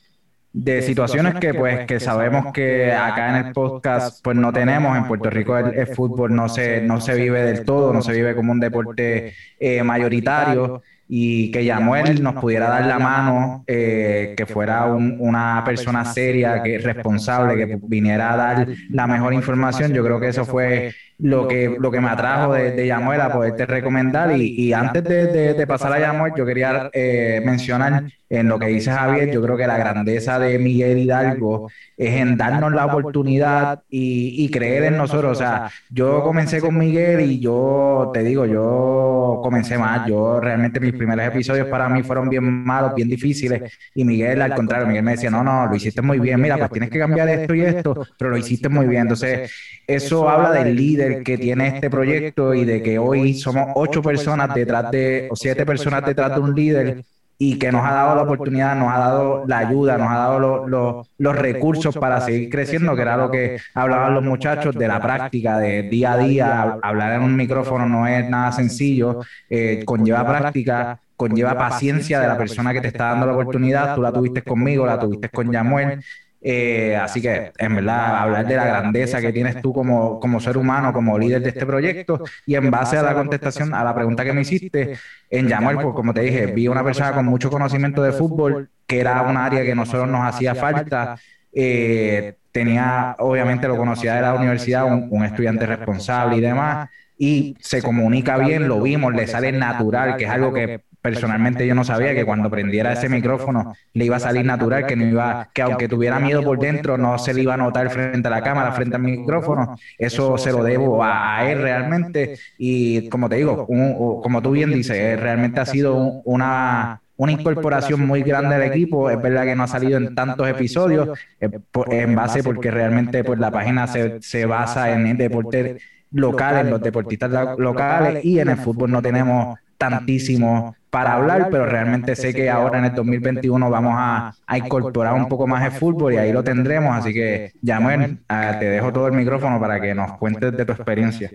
de 0.57 0.81
situaciones 0.81 1.35
que 1.35 1.53
pues 1.53 1.85
que 1.85 2.01
sabemos 2.01 2.51
que 2.55 2.91
acá 2.91 3.39
en 3.39 3.47
el 3.47 3.53
podcast 3.53 4.25
pues 4.25 4.39
no 4.39 4.55
tenemos 4.55 4.97
en 4.97 5.07
Puerto 5.07 5.29
Rico 5.29 5.59
el, 5.59 5.87
fútbol 5.89 6.35
no 6.35 6.49
se 6.49 6.81
no 6.81 6.99
se 6.99 7.15
vive 7.15 7.43
del 7.43 7.63
todo 7.63 7.93
no 7.93 8.01
se 8.01 8.13
vive 8.13 8.35
como 8.35 8.53
un 8.53 8.61
deporte 8.61 9.35
eh, 9.61 9.83
mayoritario 9.83 10.83
y 11.09 11.51
que 11.51 11.65
Yamuel 11.65 12.23
nos 12.23 12.35
pudiera 12.35 12.69
dar 12.69 12.87
la 12.87 12.99
mano 12.99 13.65
eh, 13.67 14.35
que 14.37 14.47
fuera 14.47 14.87
una 14.87 15.63
persona 15.65 16.05
seria 16.05 16.63
que 16.63 16.79
responsable 16.79 17.55
que 17.57 17.79
viniera 17.83 18.33
a 18.33 18.37
dar 18.37 18.69
la 18.91 19.07
mejor 19.07 19.33
información. 19.33 19.93
Yo 19.93 20.03
creo 20.05 20.19
que 20.19 20.29
eso 20.29 20.45
fue 20.45 20.93
lo 21.19 21.49
que, 21.49 21.77
lo 21.79 21.91
que 21.91 22.01
me 22.01 22.09
atrajo 22.09 22.53
de, 22.53 22.73
de 22.73 22.87
Yamuel 22.87 23.21
a 23.21 23.33
poderte 23.33 23.67
recomendar. 23.67 24.37
Y, 24.37 24.55
y 24.61 24.73
antes 24.73 25.05
de, 25.05 25.55
de, 25.55 25.67
pasar 25.67 25.93
a 25.93 26.01
Yamuel, 26.01 26.33
yo 26.37 26.45
quería 26.45 26.91
eh, 26.93 27.41
mencionar 27.45 28.05
en 28.29 28.49
lo 28.49 28.59
que 28.59 28.67
dice 28.67 28.91
Javier, 28.91 29.31
yo 29.31 29.41
creo 29.41 29.57
que 29.57 29.69
la 29.69 29.79
grandeza 29.79 30.39
de 30.41 30.59
Miguel 30.59 30.99
Hidalgo 30.99 31.71
es 31.97 32.15
en 32.17 32.37
darnos 32.37 32.73
la 32.73 32.87
oportunidad 32.87 33.85
y, 33.89 34.45
y, 34.45 34.51
creer 34.51 34.85
en 34.85 34.97
nosotros. 34.97 35.33
O 35.33 35.35
sea, 35.37 35.71
yo 35.91 36.25
comencé 36.25 36.61
con 36.61 36.77
Miguel 36.77 37.21
y 37.21 37.39
yo 37.39 38.11
te 38.13 38.25
digo, 38.25 38.45
yo 38.45 39.41
comencé 39.43 39.79
más. 39.79 40.09
Yo 40.09 40.41
realmente 40.41 40.81
mis 40.81 40.93
primeros 40.93 41.25
episodios 41.25 41.69
para 41.69 41.89
mí 41.89 42.03
fueron 42.03 42.29
bien 42.29 42.45
malos, 42.45 42.95
bien 42.97 43.09
difíciles. 43.09 43.73
Y 43.95 44.05
Miguel, 44.05 44.43
al 44.43 44.55
contrario, 44.55 44.89
Miguel 44.89 45.05
me 45.05 45.13
decía, 45.13 45.31
no, 45.31 45.45
no, 45.45 45.67
lo 45.67 45.77
hiciste 45.77 46.03
muy 46.03 46.19
bien. 46.19 46.41
Mira, 46.41 46.57
pues 46.59 46.73
tienes 46.73 46.91
que 46.91 46.99
cambiar 46.99 47.29
esto 47.29 47.55
y 47.55 47.61
esto, 47.61 48.07
pero 48.19 48.31
lo 48.31 48.37
hiciste 48.37 48.69
muy 48.69 48.87
bien. 48.87 49.03
Entonces, 49.03 49.53
eso 49.87 50.29
habla 50.29 50.51
del 50.51 50.75
líder 50.75 51.06
que 51.25 51.39
tiene 51.39 51.69
este 51.69 51.91
proyecto 51.91 52.55
y 52.55 52.65
de 52.65 52.83
que 52.83 52.99
hoy 52.99 53.35
somos 53.35 53.69
ocho 53.75 54.03
personas 54.03 54.55
detrás 54.55 54.91
de, 54.91 55.29
o 55.31 55.37
siete 55.37 55.65
personas 55.67 56.05
detrás 56.05 56.35
de 56.35 56.41
un 56.41 56.55
líder 56.55 57.05
y 57.39 57.59
que 57.59 57.71
nos 57.71 57.85
ha 57.85 57.93
dado 57.93 58.17
la 58.17 58.23
oportunidad, 58.23 58.75
nos 58.77 58.93
ha 58.93 58.99
dado 58.99 59.45
la 59.47 59.59
ayuda, 59.59 59.99
nos 59.99 60.11
ha 60.11 60.17
dado 60.17 61.05
los 61.19 61.37
recursos 61.37 61.97
para 61.97 62.21
seguir 62.21 62.49
creciendo, 62.49 62.97
que 62.97 63.03
era 63.03 63.17
lo 63.17 63.31
que 63.31 63.59
hablaban 63.75 64.15
los 64.15 64.25
muchachos 64.25 64.75
de 64.75 64.89
la 64.89 65.01
práctica, 65.01 65.59
de 65.59 65.83
día 65.83 66.13
a 66.13 66.19
día. 66.19 66.79
Hablar 66.83 67.13
en 67.15 67.23
un 67.23 67.37
micrófono 67.37 67.87
no 67.87 68.07
es 68.07 68.29
nada 68.29 68.53
sencillo, 68.53 69.21
eh, 69.51 69.83
conlleva 69.85 70.27
práctica, 70.27 70.99
conlleva 71.15 71.59
paciencia 71.59 72.21
de 72.21 72.29
la 72.29 72.39
persona 72.39 72.73
que 72.73 72.81
te 72.81 72.89
está 72.89 73.11
dando 73.11 73.27
la 73.27 73.33
oportunidad. 73.33 73.95
Tú 73.95 74.03
la 74.03 74.13
tuviste 74.13 74.41
conmigo, 74.43 74.87
la 74.87 74.99
tuviste 74.99 75.29
con 75.29 75.53
Yamuel. 75.53 76.03
Eh, 76.49 76.95
así 76.95 77.21
que, 77.21 77.51
en 77.59 77.75
verdad, 77.75 78.19
hablar 78.19 78.47
de 78.47 78.55
la 78.55 78.65
grandeza 78.65 79.21
que 79.21 79.33
tienes 79.33 79.61
tú 79.61 79.73
como, 79.73 80.21
como 80.21 80.39
ser 80.39 80.57
humano, 80.57 80.93
como 80.93 81.19
líder 81.19 81.43
de 81.43 81.49
este 81.49 81.67
proyecto, 81.67 82.23
y 82.47 82.55
en 82.55 82.71
base 82.71 82.97
a 82.97 83.03
la 83.03 83.15
contestación, 83.15 83.75
a 83.75 83.83
la 83.83 83.93
pregunta 83.93 84.25
que 84.25 84.33
me 84.33 84.43
hiciste, 84.43 84.97
en 85.29 85.49
Yamuel, 85.49 85.79
pues 85.81 85.93
como 85.97 86.15
te 86.15 86.21
dije, 86.21 86.47
vi 86.47 86.69
una 86.69 86.85
persona 86.85 87.13
con 87.13 87.27
mucho 87.27 87.51
conocimiento 87.51 88.01
de 88.01 88.13
fútbol, 88.13 88.71
que 88.87 89.01
era 89.01 89.23
un 89.23 89.37
área 89.37 89.65
que 89.65 89.75
nosotros 89.75 90.09
nos 90.09 90.23
hacía 90.23 90.55
falta. 90.55 91.19
Eh, 91.53 92.37
tenía, 92.53 93.17
obviamente, 93.19 93.67
lo 93.67 93.77
conocía 93.77 94.15
de 94.15 94.23
la 94.23 94.35
universidad, 94.35 94.85
un, 94.85 95.09
un 95.11 95.25
estudiante 95.25 95.67
responsable 95.67 96.37
y 96.37 96.41
demás 96.43 96.89
y 97.19 97.57
se 97.61 97.83
comunica 97.83 98.37
bien, 98.39 98.69
lo 98.69 98.81
vimos, 98.81 99.15
le 99.15 99.27
sale 99.27 99.51
natural, 99.51 100.17
que 100.17 100.25
es 100.25 100.31
algo 100.31 100.53
que 100.53 100.83
personalmente 101.11 101.67
yo 101.67 101.75
no 101.75 101.85
sabía 101.85 102.15
que 102.15 102.25
cuando 102.25 102.51
prendiera 102.51 102.93
ese 102.93 103.09
micrófono 103.09 103.75
le 103.93 104.05
iba 104.05 104.17
a 104.17 104.21
salir 104.21 104.45
natural, 104.45 104.87
que 104.87 104.97
no 104.97 105.07
iba, 105.07 105.49
que 105.55 105.63
aunque 105.63 105.89
tuviera 105.89 106.19
miedo 106.19 106.43
por 106.43 106.59
dentro, 106.59 106.99
no 106.99 107.17
se 107.19 107.33
le 107.33 107.43
iba 107.43 107.55
a 107.55 107.57
notar 107.57 107.91
frente 107.91 108.27
a 108.27 108.31
la 108.31 108.43
cámara, 108.43 108.73
frente 108.73 108.97
al 108.97 109.03
micrófono. 109.03 109.77
Eso 109.97 110.37
se 110.37 110.51
lo 110.51 110.65
debo 110.65 111.03
a, 111.05 111.49
él 111.51 111.63
realmente. 111.63 112.39
Y 112.59 113.09
como 113.09 113.29
te 113.29 113.37
digo, 113.37 113.67
como 113.67 114.43
tú 114.43 114.51
bien 114.51 114.73
dices, 114.73 115.21
realmente 115.21 115.61
ha 115.61 115.67
sido 115.67 115.97
una 116.25 117.01
una 117.19 117.33
incorporación 117.33 118.07
muy 118.07 118.23
grande 118.23 118.57
al 118.57 118.63
equipo. 118.63 119.09
Es 119.11 119.21
verdad 119.21 119.45
que 119.45 119.57
no 119.57 119.63
ha 119.63 119.69
salido 119.69 119.97
en 119.97 120.15
tantos 120.15 120.47
episodios, 120.49 121.19
eh, 121.41 121.49
en 121.91 122.15
base 122.15 122.43
porque 122.43 122.71
realmente 122.71 123.25
pues, 123.25 123.39
la 123.39 123.51
página 123.51 123.87
se, 123.87 124.21
se 124.21 124.45
basa 124.45 124.93
en 124.93 125.07
el 125.07 125.17
deporte 125.17 125.79
local, 126.11 126.59
en 126.59 126.71
los 126.71 126.83
deportistas 126.83 127.59
locales 127.59 128.25
y 128.25 128.39
en 128.39 128.49
el 128.49 128.57
fútbol 128.57 128.91
no 128.91 129.03
tenemos 129.03 129.57
tantísimo 129.79 130.75
para 130.97 131.13
hablar, 131.13 131.49
pero 131.51 131.67
realmente 131.67 132.17
sé 132.17 132.33
que 132.33 132.49
ahora 132.49 132.79
en 132.79 132.87
el 132.87 132.95
2021 132.95 133.69
vamos 133.69 133.93
a, 133.95 134.33
incorporar 134.57 135.13
un 135.13 135.29
poco 135.29 135.47
más 135.47 135.63
el 135.63 135.79
fútbol 135.79 136.15
y 136.15 136.17
ahí 136.17 136.33
lo 136.33 136.43
tendremos. 136.43 136.97
Así 136.97 137.13
que, 137.13 137.53
Yamuel, 137.61 138.21
te 138.59 138.65
dejo 138.65 138.95
todo 138.95 139.09
el 139.09 139.13
micrófono 139.13 139.61
para 139.61 139.79
que 139.79 139.95
nos 139.95 140.17
cuentes 140.17 140.57
de 140.57 140.65
tu 140.65 140.73
experiencia. 140.73 141.31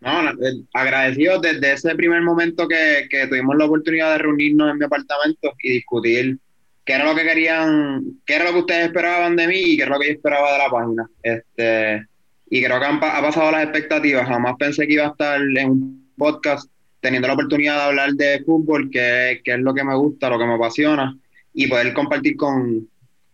No, 0.00 0.30
eh, 0.30 0.62
agradecido 0.72 1.40
desde 1.40 1.72
ese 1.72 1.92
primer 1.96 2.22
momento 2.22 2.68
que, 2.68 3.08
tuvimos 3.28 3.56
la 3.56 3.64
oportunidad 3.64 4.12
de 4.12 4.18
reunirnos 4.18 4.70
en 4.70 4.78
mi 4.78 4.84
apartamento 4.84 5.52
y 5.60 5.72
discutir 5.72 6.38
qué 6.84 6.92
era 6.92 7.04
lo 7.04 7.16
que 7.16 7.24
querían, 7.24 8.00
qué 8.24 8.36
era 8.36 8.44
lo 8.44 8.52
que 8.52 8.58
ustedes 8.60 8.86
esperaban 8.86 9.34
de 9.34 9.48
mí 9.48 9.58
y 9.58 9.76
qué 9.76 9.82
era 9.82 9.94
lo 9.94 9.98
que 9.98 10.06
yo 10.06 10.12
esperaba 10.12 10.52
de 10.52 10.58
la 10.58 10.70
página. 10.70 11.10
Este, 11.20 12.06
y 12.48 12.62
creo 12.62 12.78
que 12.78 12.86
han, 12.86 12.96
ha 13.02 13.20
pasado 13.20 13.50
las 13.50 13.64
expectativas. 13.64 14.28
Jamás 14.28 14.54
pensé 14.56 14.86
que 14.86 14.92
iba 14.92 15.06
a 15.06 15.10
estar 15.10 15.40
en 15.40 15.68
un 15.68 16.12
podcast 16.16 16.70
teniendo 17.04 17.28
la 17.28 17.34
oportunidad 17.34 17.76
de 17.76 17.82
hablar 17.82 18.12
de 18.14 18.42
fútbol, 18.46 18.88
que, 18.90 19.42
es 19.44 19.58
lo 19.58 19.74
que 19.74 19.84
me 19.84 19.94
gusta, 19.94 20.30
lo 20.30 20.38
que 20.38 20.46
me 20.46 20.54
apasiona, 20.54 21.14
y 21.52 21.66
poder 21.66 21.92
compartir 21.92 22.34
con, 22.34 22.88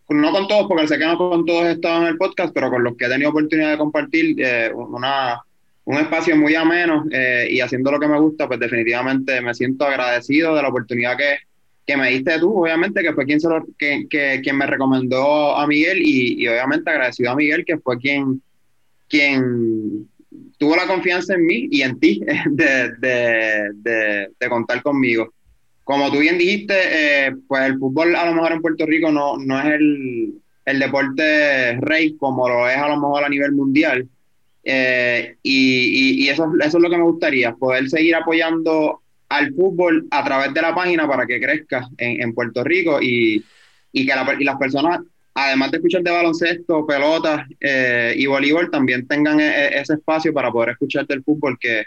no 0.09 0.31
con 0.33 0.45
todos, 0.49 0.67
porque 0.67 0.89
sé 0.89 0.99
que 0.99 1.05
no 1.05 1.17
con 1.17 1.45
todos 1.45 1.67
he 1.67 1.71
estado 1.71 2.01
en 2.01 2.07
el 2.09 2.17
podcast, 2.17 2.53
pero 2.53 2.69
con 2.69 2.83
los 2.83 2.97
que 2.97 3.05
he 3.05 3.07
tenido 3.07 3.29
oportunidad 3.29 3.71
de 3.71 3.77
compartir 3.77 4.35
eh, 4.39 4.73
una, 4.75 5.39
un 5.85 5.97
espacio 5.99 6.35
muy 6.35 6.53
ameno 6.53 7.05
eh, 7.13 7.47
y 7.49 7.61
haciendo 7.61 7.93
lo 7.93 7.99
que 8.01 8.09
me 8.09 8.19
gusta, 8.19 8.45
pues 8.45 8.59
definitivamente 8.59 9.39
me 9.39 9.53
siento 9.53 9.85
agradecido 9.85 10.53
de 10.53 10.63
la 10.63 10.67
oportunidad 10.67 11.15
que, 11.15 11.37
que 11.87 11.95
me 11.95 12.09
diste 12.09 12.39
tú, 12.39 12.63
obviamente, 12.63 13.01
que 13.01 13.13
fue 13.13 13.25
quien, 13.25 13.39
se 13.39 13.47
lo, 13.47 13.65
que, 13.79 14.05
que, 14.09 14.41
quien 14.43 14.57
me 14.57 14.65
recomendó 14.65 15.55
a 15.55 15.65
Miguel 15.65 15.99
y, 16.01 16.43
y 16.43 16.47
obviamente 16.49 16.91
agradecido 16.91 17.31
a 17.31 17.37
Miguel, 17.37 17.63
que 17.63 17.77
fue 17.77 17.97
quien, 17.97 18.41
quien 19.07 20.09
tuvo 20.61 20.75
la 20.75 20.85
confianza 20.85 21.33
en 21.33 21.43
mí 21.47 21.67
y 21.71 21.81
en 21.81 21.99
ti 21.99 22.21
de, 22.51 22.91
de, 22.99 24.29
de, 24.39 24.47
contar 24.49 24.83
conmigo. 24.83 25.33
Como 25.83 26.11
tú 26.11 26.19
bien 26.19 26.37
dijiste, 26.37 26.75
eh, 26.75 27.31
pues 27.47 27.63
el 27.63 27.79
fútbol 27.79 28.15
a 28.15 28.27
lo 28.27 28.35
mejor 28.35 28.51
en 28.51 28.61
Puerto 28.61 28.85
Rico 28.85 29.11
no, 29.11 29.37
no 29.39 29.59
es 29.59 29.65
el, 29.65 30.35
el, 30.65 30.79
deporte 30.79 31.79
rey 31.79 32.15
como 32.15 32.47
lo 32.47 32.69
es 32.69 32.77
a 32.77 32.89
lo 32.89 32.97
mejor 32.97 33.23
a 33.23 33.29
nivel 33.29 33.53
mundial. 33.53 34.07
Eh, 34.63 35.35
y, 35.41 36.25
y, 36.25 36.29
eso, 36.29 36.47
eso 36.63 36.77
es 36.77 36.83
lo 36.83 36.91
que 36.91 36.97
me 36.97 37.05
gustaría, 37.05 37.55
poder 37.55 37.89
seguir 37.89 38.13
apoyando 38.13 39.01
al 39.29 39.55
fútbol 39.55 40.05
a 40.11 40.23
través 40.23 40.53
de 40.53 40.61
la 40.61 40.75
página 40.75 41.07
para 41.07 41.25
que 41.25 41.41
crezca 41.41 41.89
en, 41.97 42.21
en 42.21 42.35
Puerto 42.35 42.63
Rico 42.63 43.01
y, 43.01 43.43
y 43.91 44.05
que 44.05 44.13
la, 44.13 44.35
y 44.39 44.43
las 44.43 44.57
personas 44.57 44.99
además 45.33 45.71
de 45.71 45.77
escuchar 45.77 46.03
de 46.03 46.11
baloncesto, 46.11 46.85
pelotas 46.85 47.47
eh, 47.59 48.13
y 48.15 48.25
voleibol, 48.25 48.69
también 48.69 49.07
tengan 49.07 49.39
e, 49.39 49.47
e, 49.47 49.79
ese 49.79 49.93
espacio 49.93 50.33
para 50.33 50.51
poder 50.51 50.69
escuchar 50.69 51.07
del 51.07 51.23
fútbol 51.23 51.57
que, 51.59 51.83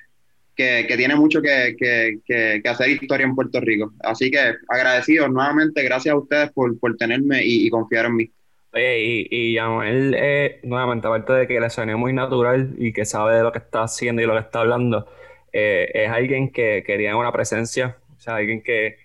que, 0.56 0.94
tiene 0.96 1.14
mucho 1.14 1.42
que, 1.42 1.76
que, 1.78 2.68
hacer 2.68 2.90
historia 2.90 3.26
en 3.26 3.34
Puerto 3.34 3.60
Rico. 3.60 3.92
Así 4.00 4.30
que 4.30 4.54
agradecidos 4.68 5.30
nuevamente, 5.30 5.82
gracias 5.82 6.14
a 6.14 6.18
ustedes 6.18 6.52
por, 6.52 6.78
por 6.78 6.96
tenerme 6.96 7.40
y, 7.44 7.68
confiar 7.70 8.06
en 8.06 8.16
mí. 8.16 8.30
Oye, 8.72 9.00
y, 9.00 9.28
y 9.30 9.56
él, 9.56 10.16
eh, 10.18 10.60
nuevamente, 10.64 11.06
aparte 11.06 11.32
de 11.32 11.46
que 11.46 11.60
le 11.60 11.70
suene 11.70 11.94
muy 11.94 12.12
natural 12.12 12.74
y 12.76 12.92
que 12.92 13.04
sabe 13.04 13.36
de 13.36 13.42
lo 13.42 13.52
que 13.52 13.58
está 13.58 13.84
haciendo 13.84 14.20
y 14.20 14.26
lo 14.26 14.32
que 14.32 14.40
está 14.40 14.60
hablando, 14.60 15.06
eh, 15.52 15.90
es 15.94 16.10
alguien 16.10 16.50
que, 16.50 16.82
que 16.84 16.96
tiene 16.96 17.14
una 17.14 17.30
presencia, 17.30 17.98
o 18.16 18.20
sea, 18.20 18.36
alguien 18.36 18.62
que, 18.62 19.03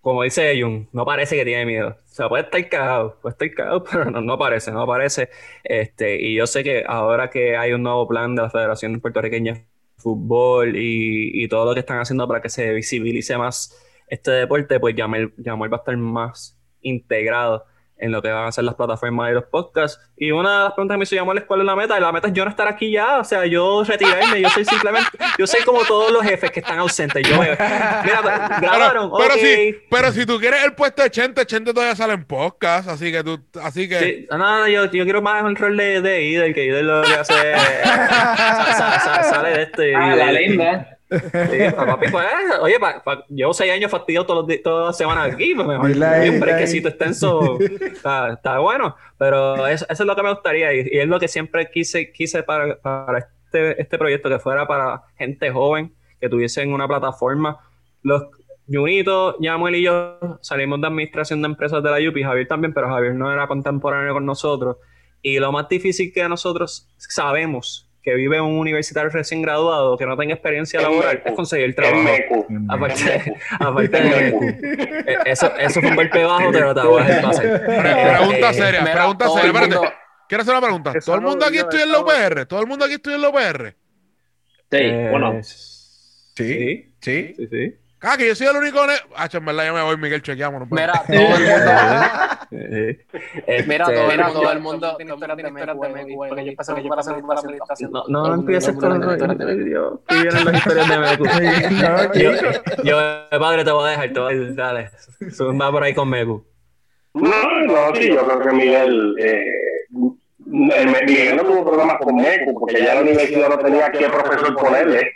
como 0.00 0.22
dice 0.22 0.60
Jun, 0.60 0.88
no 0.92 1.04
parece 1.04 1.36
que 1.36 1.44
tiene 1.44 1.66
miedo. 1.66 1.90
O 1.90 1.96
sea, 2.14 2.28
puede 2.28 2.44
estar 2.44 2.68
cagado, 2.68 3.18
puede 3.20 3.32
estar 3.34 3.50
cagado, 3.54 3.84
pero 3.90 4.10
no, 4.10 4.20
no 4.20 4.38
parece, 4.38 4.72
no 4.72 4.86
parece. 4.86 5.30
Este, 5.64 6.20
y 6.20 6.34
yo 6.36 6.46
sé 6.46 6.64
que 6.64 6.84
ahora 6.86 7.30
que 7.30 7.56
hay 7.56 7.72
un 7.72 7.82
nuevo 7.82 8.06
plan 8.08 8.34
de 8.34 8.42
la 8.42 8.50
Federación 8.50 9.00
Puertorriqueña 9.00 9.54
de 9.54 9.66
Fútbol 9.98 10.76
y, 10.76 11.44
y 11.44 11.48
todo 11.48 11.66
lo 11.66 11.74
que 11.74 11.80
están 11.80 11.98
haciendo 12.00 12.26
para 12.28 12.40
que 12.42 12.48
se 12.48 12.72
visibilice 12.72 13.36
más 13.38 13.76
este 14.08 14.30
deporte, 14.32 14.80
pues 14.80 14.94
Yamel, 14.96 15.32
Yamel 15.38 15.72
va 15.72 15.76
a 15.78 15.80
estar 15.80 15.96
más 15.96 16.58
integrado 16.82 17.64
en 18.00 18.12
lo 18.12 18.22
que 18.22 18.30
van 18.30 18.46
a 18.46 18.52
ser 18.52 18.64
las 18.64 18.74
plataformas 18.74 19.30
y 19.30 19.34
los 19.34 19.44
podcasts. 19.44 20.00
Y 20.16 20.30
una 20.30 20.58
de 20.58 20.64
las 20.64 20.72
preguntas 20.72 20.94
que 20.94 20.98
me 20.98 21.04
hizo 21.04 21.14
llamar 21.14 21.38
es 21.38 21.44
cuál 21.44 21.60
es 21.60 21.66
la 21.66 21.76
meta. 21.76 21.98
Y 21.98 22.00
la 22.00 22.12
meta 22.12 22.28
es 22.28 22.34
yo 22.34 22.44
no 22.44 22.50
estar 22.50 22.66
aquí 22.66 22.90
ya. 22.90 23.18
O 23.18 23.24
sea, 23.24 23.46
yo 23.46 23.84
retirarme. 23.84 24.40
Yo 24.40 24.48
soy 24.50 24.64
simplemente, 24.64 25.10
yo 25.38 25.46
soy 25.46 25.62
como 25.62 25.84
todos 25.84 26.10
los 26.10 26.22
jefes 26.22 26.50
que 26.50 26.60
están 26.60 26.78
ausentes. 26.78 27.26
Yo, 27.28 27.36
mira, 27.38 27.56
grabaron. 28.60 29.10
Pero, 29.16 29.34
si, 29.34 29.76
pero 29.90 30.12
si 30.12 30.26
tú 30.26 30.38
quieres 30.38 30.64
el 30.64 30.74
puesto 30.74 31.02
de 31.02 31.10
Chente, 31.10 31.44
Chente 31.46 31.72
todavía 31.72 31.96
sale 31.96 32.14
en 32.14 32.24
podcast. 32.24 32.88
Así 32.88 33.12
que 33.12 33.22
tú, 33.22 33.38
así 33.62 33.88
que. 33.88 34.26
No, 34.30 34.38
no, 34.38 34.68
yo, 34.68 34.90
yo 34.90 35.04
quiero 35.04 35.22
más 35.22 35.44
el 35.44 35.56
rol 35.56 35.76
de, 35.76 36.00
de 36.00 36.22
Ider, 36.24 36.54
que 36.54 36.64
Ider 36.64 36.84
lo 36.84 37.02
que 37.02 37.14
hace 37.14 37.34
sale 39.30 39.50
de 39.50 39.62
este. 39.62 39.94
Ah, 39.94 40.16
la 40.16 40.32
linda. 40.32 40.99
papi, 41.76 42.08
pues, 42.10 42.26
oye, 42.60 42.78
llevo 43.28 43.52
seis 43.52 43.72
años 43.72 43.90
fastidiado 43.90 44.26
todos 44.26 44.48
los 44.48 44.62
todas 44.62 44.86
las 44.86 44.96
semanas 44.96 45.34
aquí, 45.34 45.54
pues 45.54 45.66
mejor 45.66 45.90
un 45.90 46.40
brequecito 46.40 46.88
extenso 46.88 47.58
está, 47.60 48.34
está, 48.34 48.58
bueno, 48.58 48.94
pero 49.18 49.66
eso, 49.66 49.84
eso, 49.88 50.02
es 50.02 50.06
lo 50.06 50.14
que 50.14 50.22
me 50.22 50.30
gustaría 50.30 50.72
y, 50.72 50.88
es 50.92 51.08
lo 51.08 51.18
que 51.18 51.26
siempre 51.26 51.68
quise, 51.70 52.12
quise 52.12 52.44
para, 52.44 52.76
para 52.76 53.18
este, 53.18 53.82
este 53.82 53.98
proyecto, 53.98 54.28
que 54.28 54.38
fuera 54.38 54.66
para 54.68 55.02
gente 55.16 55.50
joven, 55.50 55.92
que 56.20 56.28
tuviesen 56.28 56.72
una 56.72 56.86
plataforma. 56.86 57.58
Los 58.02 58.22
Junito, 58.72 59.36
Yamuel 59.40 59.74
y 59.74 59.82
yo 59.82 60.18
salimos 60.40 60.80
de 60.80 60.86
administración 60.86 61.42
de 61.42 61.46
empresas 61.46 61.82
de 61.82 61.90
la 61.90 62.08
UPI, 62.08 62.22
Javier 62.22 62.46
también, 62.46 62.72
pero 62.72 62.88
Javier 62.88 63.14
no 63.14 63.32
era 63.32 63.48
contemporáneo 63.48 64.14
con 64.14 64.24
nosotros. 64.24 64.76
Y 65.22 65.40
lo 65.40 65.50
más 65.50 65.68
difícil 65.68 66.12
que 66.12 66.28
nosotros 66.28 66.88
sabemos 66.96 67.89
que 68.02 68.14
vive 68.14 68.40
un 68.40 68.58
universitario 68.58 69.10
recién 69.10 69.42
graduado 69.42 69.96
que 69.96 70.06
no 70.06 70.16
tenga 70.16 70.34
experiencia 70.34 70.80
laboral 70.80 71.22
es 71.24 71.32
conseguir 71.34 71.74
trabajo. 71.74 72.46
Aparte, 72.68 73.34
aparte 73.58 74.00
de 74.00 74.28
eh, 75.06 75.18
eso, 75.26 75.54
eso 75.56 75.80
fue 75.80 75.90
un 75.90 75.96
golpe 75.96 76.24
bajo, 76.24 76.50
pero 76.50 76.74
te 76.74 76.80
voy 76.80 77.02
a 77.02 77.30
Pregunta 77.30 78.52
seria, 78.52 78.84
pregunta 78.84 79.28
seria, 79.28 79.46
espérate. 79.52 79.94
Quiero 80.28 80.42
hacer 80.42 80.54
una 80.54 80.62
pregunta. 80.62 80.92
¿Todo 81.04 81.16
el 81.16 81.22
mundo 81.22 81.44
aquí 81.44 81.58
estudia 81.58 81.84
en 81.84 81.92
la 81.92 82.00
UPR? 82.00 82.46
¿Todo 82.46 82.60
el 82.60 82.66
mundo 82.68 82.84
aquí 82.84 82.94
estudia 82.94 83.16
en 83.16 83.22
la 83.22 83.28
UPR? 83.30 83.74
Sí, 84.70 84.76
Eh, 84.78 85.08
bueno. 85.10 85.42
Sí, 85.42 86.94
sí. 87.00 87.34
sí, 87.36 87.48
sí. 87.50 87.74
Ah, 88.02 88.16
que 88.16 88.26
yo 88.26 88.34
soy 88.34 88.46
el 88.46 88.56
único. 88.56 88.80
Ah, 89.14 89.28
en 89.30 89.44
verdad 89.44 89.64
ya 89.64 89.72
me 89.74 89.82
voy, 89.82 89.96
Miguel, 89.98 90.22
chequeamos. 90.22 90.68
vemos. 90.70 90.70
Mira, 90.80 91.04
todo 91.04 91.12
el 91.12 91.70
mundo. 91.70 92.48
Eh, 92.52 93.64
Mira, 93.66 93.84
este, 93.84 94.16
todo, 94.16 94.32
todo 94.32 94.52
el 94.52 94.60
mundo 94.60 94.96
tiene 94.96 95.12
historias 95.12 95.36
de 95.36 95.42
porque 96.16 96.44
yo 96.44 96.52
yo 96.82 96.88
hacer 97.00 97.22
para. 97.22 97.42
No, 97.90 98.04
no, 98.08 98.28
no 98.28 98.34
empieces 98.34 98.74
con 98.76 99.00
los 99.00 99.18
Dios, 99.64 100.00
que 100.08 100.14
vienen 100.14 100.44
las 100.44 100.54
historias 100.54 100.88
de 100.88 100.98
Meku. 100.98 101.24
Yo, 102.14 102.32
yo, 102.82 102.96
padre, 103.38 103.64
te 103.64 103.70
voy 103.70 103.86
a 103.86 103.90
dejar, 103.90 104.12
decir, 104.12 104.54
dale, 104.54 104.90
va 105.60 105.70
por 105.70 105.82
ahí 105.82 105.94
con 105.94 106.08
Meku. 106.08 106.44
No, 107.14 107.64
no, 107.66 107.94
sí, 107.94 108.08
yo 108.08 108.24
creo 108.26 108.40
que 108.40 108.50
Miguel, 108.52 109.16
el- 110.52 111.06
Miguel 111.06 111.36
no 111.36 111.42
tuvo 111.44 111.64
problemas 111.70 111.96
con 111.98 112.16
Meco, 112.16 112.52
porque 112.58 112.82
ya 112.84 112.94
la 112.94 113.02
universidad 113.02 113.48
no 113.48 113.58
tenía 113.58 113.90
qué 113.92 114.08
profesor 114.08 114.56
ponerle. 114.56 115.12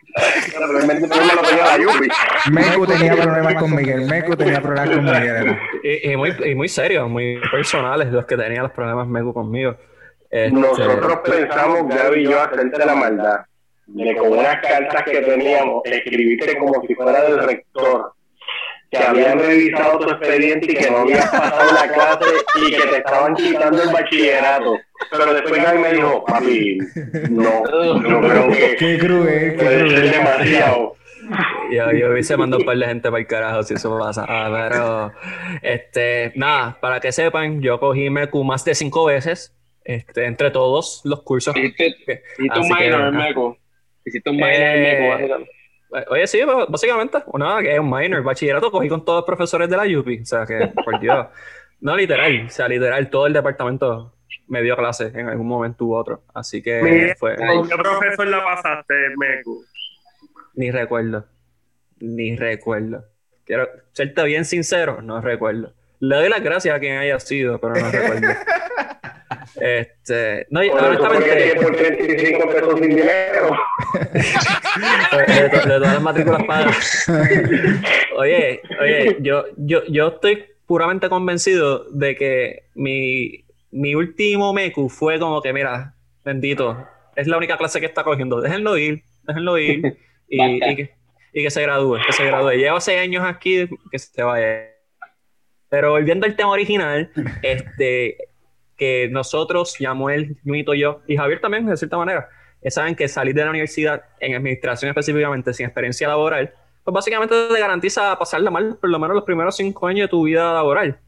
Realmente 0.58 1.04
el 1.04 1.10
problema 1.10 1.34
lo 1.34 1.42
tenía 1.42 1.64
la 1.64 1.78
Yupi. 1.78 2.08
Meku 2.52 2.86
tenía 2.86 3.16
problemas 3.16 3.54
con 3.54 3.74
Miguel. 3.74 4.00
Meku 4.06 4.36
tenía 4.36 4.60
problemas 4.60 4.90
con 4.96 5.04
Miguel. 5.04 5.58
Y, 5.82 6.12
y 6.12 6.16
muy, 6.16 6.34
y 6.44 6.54
muy 6.54 6.68
serios, 6.68 7.08
muy 7.08 7.40
personales 7.50 8.08
los 8.12 8.24
que 8.26 8.36
tenían 8.36 8.62
los 8.64 8.72
problemas 8.72 9.06
Meku 9.08 9.32
conmigo. 9.34 9.76
Este, 10.30 10.50
Nosotros 10.50 11.18
pensamos, 11.24 11.88
Gaby 11.88 12.20
y 12.22 12.24
yo, 12.24 12.40
hacerte 12.40 12.84
la 12.84 12.94
maldad 12.94 13.40
de 13.86 14.16
con 14.16 14.32
unas 14.32 14.60
cartas 14.62 15.02
que 15.04 15.20
teníamos, 15.20 15.82
escribirte 15.84 16.56
como 16.56 16.80
si 16.86 16.94
fuera 16.94 17.22
del 17.22 17.38
rector, 17.38 18.12
que 18.90 18.96
habían 18.98 19.38
revisado 19.38 19.98
tu 19.98 20.08
expediente 20.10 20.72
y 20.72 20.74
que 20.74 20.90
no 20.90 20.98
habías 20.98 21.28
pasado 21.28 21.72
la 21.72 21.92
clase 21.92 22.30
y 22.66 22.70
que 22.72 22.82
te 22.86 22.96
estaban 22.98 23.34
quitando 23.34 23.82
el 23.82 23.92
bachillerato. 23.92 24.78
Pero 25.10 25.34
después 25.34 25.62
Gaby 25.62 25.78
me 25.78 25.92
dijo, 25.92 26.24
papi, 26.24 26.78
no, 27.30 28.02
yo 28.02 28.20
creo 28.20 28.48
que 28.50 28.76
Qué 28.76 28.98
cruel, 28.98 29.56
qué 29.56 29.56
cruel. 29.56 30.10
demasiado. 30.10 30.96
Yo, 31.70 31.90
yo 31.92 32.10
hubiese 32.10 32.36
mandado 32.36 32.60
un 32.60 32.66
par 32.66 32.76
de 32.76 32.86
gente 32.86 33.10
para 33.10 33.20
el 33.20 33.26
carajo 33.26 33.62
si 33.62 33.74
eso 33.74 33.98
pasa. 33.98 34.26
Ah, 34.28 34.48
pero, 34.68 35.12
este, 35.62 36.32
nada, 36.36 36.76
para 36.80 37.00
que 37.00 37.12
sepan, 37.12 37.62
yo 37.62 37.80
cogí 37.80 38.10
Meku 38.10 38.44
más 38.44 38.64
de 38.64 38.74
cinco 38.74 39.06
veces, 39.06 39.56
este, 39.84 40.26
entre 40.26 40.50
todos 40.50 41.00
los 41.04 41.22
cursos. 41.22 41.56
Hiciste, 41.56 42.22
un 42.38 42.68
minor 42.68 43.00
en 43.00 43.06
ajá. 43.06 43.10
Meco. 43.10 43.56
Hiciste 44.04 44.28
un 44.30 44.36
minor 44.36 44.50
en 44.52 44.62
Eh, 44.62 44.98
Meco, 45.00 45.08
básicamente. 45.14 45.50
Oye, 46.10 46.26
sí, 46.26 46.40
básicamente, 46.68 47.18
o 47.26 47.38
nada, 47.38 47.62
que 47.62 47.72
es 47.72 47.78
un 47.78 47.88
minor, 47.88 48.22
bachillerato 48.22 48.70
cogí 48.70 48.88
con 48.88 49.04
todos 49.04 49.18
los 49.20 49.24
profesores 49.26 49.70
de 49.70 49.76
la 49.76 49.84
UPI, 49.98 50.20
o 50.22 50.24
sea 50.26 50.44
que, 50.44 50.72
por 50.84 50.98
Dios, 50.98 51.26
no 51.80 51.96
literal, 51.96 52.46
o 52.46 52.50
sea, 52.50 52.66
literal, 52.68 53.08
todo 53.10 53.28
el 53.28 53.32
departamento 53.32 54.13
me 54.48 54.62
dio 54.62 54.76
clases 54.76 55.14
en 55.14 55.28
algún 55.28 55.46
momento 55.48 55.84
u 55.86 55.94
otro, 55.94 56.22
así 56.34 56.62
que 56.62 57.14
fue, 57.18 57.36
¿Con 57.36 57.68
qué 57.68 57.76
profesor 57.76 58.26
la 58.26 58.44
pasaste, 58.44 58.94
Mecu? 59.16 59.64
ni 60.54 60.70
recuerdo, 60.70 61.26
ni 62.00 62.36
recuerdo. 62.36 63.04
Quiero 63.44 63.68
serte 63.92 64.22
bien 64.24 64.44
sincero, 64.44 65.02
no 65.02 65.20
recuerdo. 65.20 65.72
Le 66.00 66.16
doy 66.16 66.28
las 66.28 66.42
gracias 66.42 66.76
a 66.76 66.80
quien 66.80 66.98
haya 66.98 67.18
sido, 67.20 67.58
pero 67.60 67.74
no 67.74 67.90
recuerdo. 67.90 68.28
Este, 69.60 70.46
no, 70.50 70.60
que 70.60 70.70
honestamente, 70.70 71.54
por 71.62 71.76
35 71.76 72.48
pesos 72.50 72.80
sin 72.80 72.88
dinero. 72.96 73.56
de, 73.92 75.32
de 75.42 75.48
to- 75.48 75.56
de 75.56 75.62
todas 75.64 75.80
las 75.80 76.02
matrículas 76.02 76.42
pagas. 76.44 77.06
Oye, 78.16 78.60
oye, 78.80 79.16
yo, 79.20 79.44
yo, 79.56 79.84
yo 79.86 80.08
estoy 80.08 80.44
puramente 80.66 81.08
convencido 81.08 81.88
de 81.90 82.16
que 82.16 82.64
mi, 82.74 83.43
mi 83.74 83.96
último 83.96 84.52
MECU 84.52 84.88
fue 84.88 85.18
como 85.18 85.42
que, 85.42 85.52
mira, 85.52 85.94
bendito, 86.24 86.86
es 87.16 87.26
la 87.26 87.36
única 87.36 87.56
clase 87.56 87.80
que 87.80 87.86
está 87.86 88.04
cogiendo. 88.04 88.40
Déjenlo 88.40 88.78
ir, 88.78 89.02
déjenlo 89.24 89.58
ir 89.58 89.98
y, 90.28 90.38
Basta. 90.38 90.70
y 90.70 90.76
que, 90.76 90.94
y 91.32 91.42
que 91.42 91.50
se 91.50 91.62
gradúe, 91.62 91.98
que 92.06 92.12
se 92.12 92.24
gradúe. 92.24 92.52
Lleva 92.52 92.80
seis 92.80 93.00
años 93.00 93.24
aquí, 93.26 93.68
que 93.90 93.98
se 93.98 94.22
vaya. 94.22 94.70
Pero 95.68 95.90
volviendo 95.90 96.24
al 96.24 96.36
tema 96.36 96.50
original, 96.50 97.10
este, 97.42 98.16
que 98.76 99.08
nosotros, 99.10 99.76
Yamuel, 99.80 100.36
Junito, 100.44 100.74
yo 100.74 101.02
y 101.08 101.16
Javier 101.16 101.40
también, 101.40 101.66
de 101.66 101.76
cierta 101.76 101.96
manera, 101.96 102.28
eh, 102.62 102.70
saben 102.70 102.94
que 102.94 103.08
salir 103.08 103.34
de 103.34 103.42
la 103.42 103.50
universidad 103.50 104.04
en 104.20 104.36
administración 104.36 104.88
específicamente 104.88 105.52
sin 105.52 105.66
experiencia 105.66 106.06
laboral, 106.06 106.54
pues 106.84 106.94
básicamente 106.94 107.34
te 107.48 107.58
garantiza 107.58 108.16
pasarla 108.18 108.52
mal 108.52 108.76
por 108.80 108.88
lo 108.88 109.00
menos 109.00 109.16
los 109.16 109.24
primeros 109.24 109.56
cinco 109.56 109.88
años 109.88 110.04
de 110.04 110.08
tu 110.08 110.22
vida 110.22 110.52
laboral. 110.54 111.00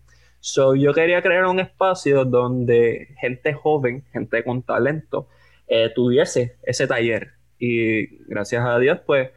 So, 0.46 0.76
yo 0.76 0.94
quería 0.94 1.20
crear 1.22 1.44
un 1.46 1.58
espacio 1.58 2.24
donde 2.24 3.08
gente 3.20 3.52
joven, 3.52 4.04
gente 4.12 4.44
con 4.44 4.62
talento, 4.62 5.26
eh, 5.66 5.90
tuviese 5.92 6.54
ese 6.62 6.86
taller. 6.86 7.32
Y 7.58 8.06
gracias 8.28 8.64
a 8.64 8.78
Dios, 8.78 9.00
pues, 9.04 9.30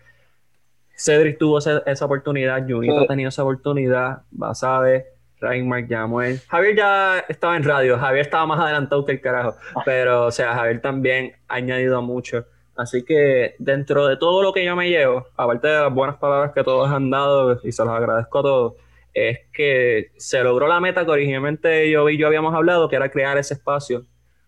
Cedric 0.95 1.39
tuvo 1.39 1.57
ese- 1.57 1.81
esa 1.87 2.05
oportunidad, 2.05 2.61
Junito 2.67 2.95
Sí. 2.99 3.03
ha 3.05 3.07
tenido 3.07 3.29
esa 3.29 3.41
oportunidad, 3.41 4.21
Basabe, 4.29 5.07
Reinmark, 5.41 5.87
Yamuel. 5.87 6.41
Javier 6.47 6.75
ya 6.75 7.19
estaba 7.27 7.57
en 7.57 7.63
radio, 7.63 7.97
Javier 7.97 8.25
estaba 8.25 8.45
más 8.45 8.59
adelantado 8.59 9.03
que 9.03 9.13
el 9.13 9.21
carajo, 9.21 9.55
pero, 9.85 10.27
o 10.27 10.31
sea, 10.31 10.53
Javier 10.53 10.79
también 10.79 11.33
ha 11.47 11.55
añadido 11.55 12.03
mucho. 12.03 12.45
Así 12.77 13.03
que 13.03 13.55
dentro 13.57 14.05
de 14.05 14.15
todo 14.17 14.43
lo 14.43 14.53
que 14.53 14.63
yo 14.63 14.75
me 14.75 14.89
llevo, 14.89 15.25
aparte 15.35 15.67
de 15.69 15.79
las 15.81 15.91
buenas 15.93 16.17
palabras 16.17 16.51
que 16.53 16.63
todos 16.63 16.87
han 16.91 17.09
dado, 17.09 17.59
y 17.63 17.71
se 17.71 17.83
los 17.83 17.93
agradezco 17.93 18.39
a 18.39 18.41
todos, 18.43 18.73
es 19.13 19.39
que 19.51 20.11
se 20.17 20.43
logró 20.43 20.67
la 20.67 20.79
meta 20.79 21.05
que 21.05 21.11
originalmente 21.11 21.89
yo 21.89 22.09
y 22.09 22.17
yo 22.17 22.27
habíamos 22.27 22.53
hablado, 22.53 22.89
que 22.89 22.95
era 22.95 23.09
crear 23.09 23.37
ese 23.37 23.55
espacio 23.55 24.05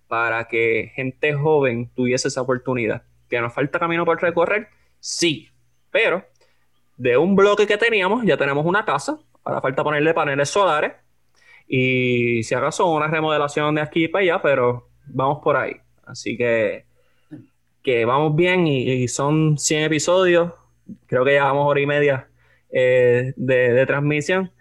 para 0.07 0.47
que 0.47 0.91
gente 0.95 1.33
joven 1.33 1.89
tuviese 1.95 2.27
esa 2.27 2.41
oportunidad. 2.41 3.03
Que 3.29 3.39
nos 3.39 3.53
falta 3.53 3.79
camino 3.79 4.05
por 4.05 4.21
recorrer, 4.21 4.67
sí, 4.99 5.49
pero 5.89 6.25
de 6.97 7.17
un 7.17 7.35
bloque 7.35 7.65
que 7.65 7.77
teníamos, 7.77 8.25
ya 8.25 8.37
tenemos 8.37 8.65
una 8.65 8.85
casa, 8.85 9.17
ahora 9.43 9.61
falta 9.61 9.83
ponerle 9.83 10.13
paneles 10.13 10.49
solares 10.49 10.93
y 11.67 12.43
si 12.43 12.53
acaso 12.53 12.91
una 12.91 13.07
remodelación 13.07 13.75
de 13.75 13.81
aquí 13.81 14.07
para 14.07 14.23
allá, 14.23 14.41
pero 14.41 14.89
vamos 15.07 15.39
por 15.41 15.55
ahí. 15.55 15.77
Así 16.05 16.37
que, 16.37 16.85
que 17.81 18.03
vamos 18.03 18.35
bien 18.35 18.67
y, 18.67 19.07
son 19.07 19.57
100 19.57 19.83
episodios, 19.83 20.51
creo 21.07 21.23
que 21.23 21.31
llevamos 21.31 21.65
hora 21.67 21.79
y 21.79 21.85
media 21.85 22.27
eh, 22.73 23.33
de, 23.35 23.73
de 23.73 23.85
transmisión. 23.85 24.51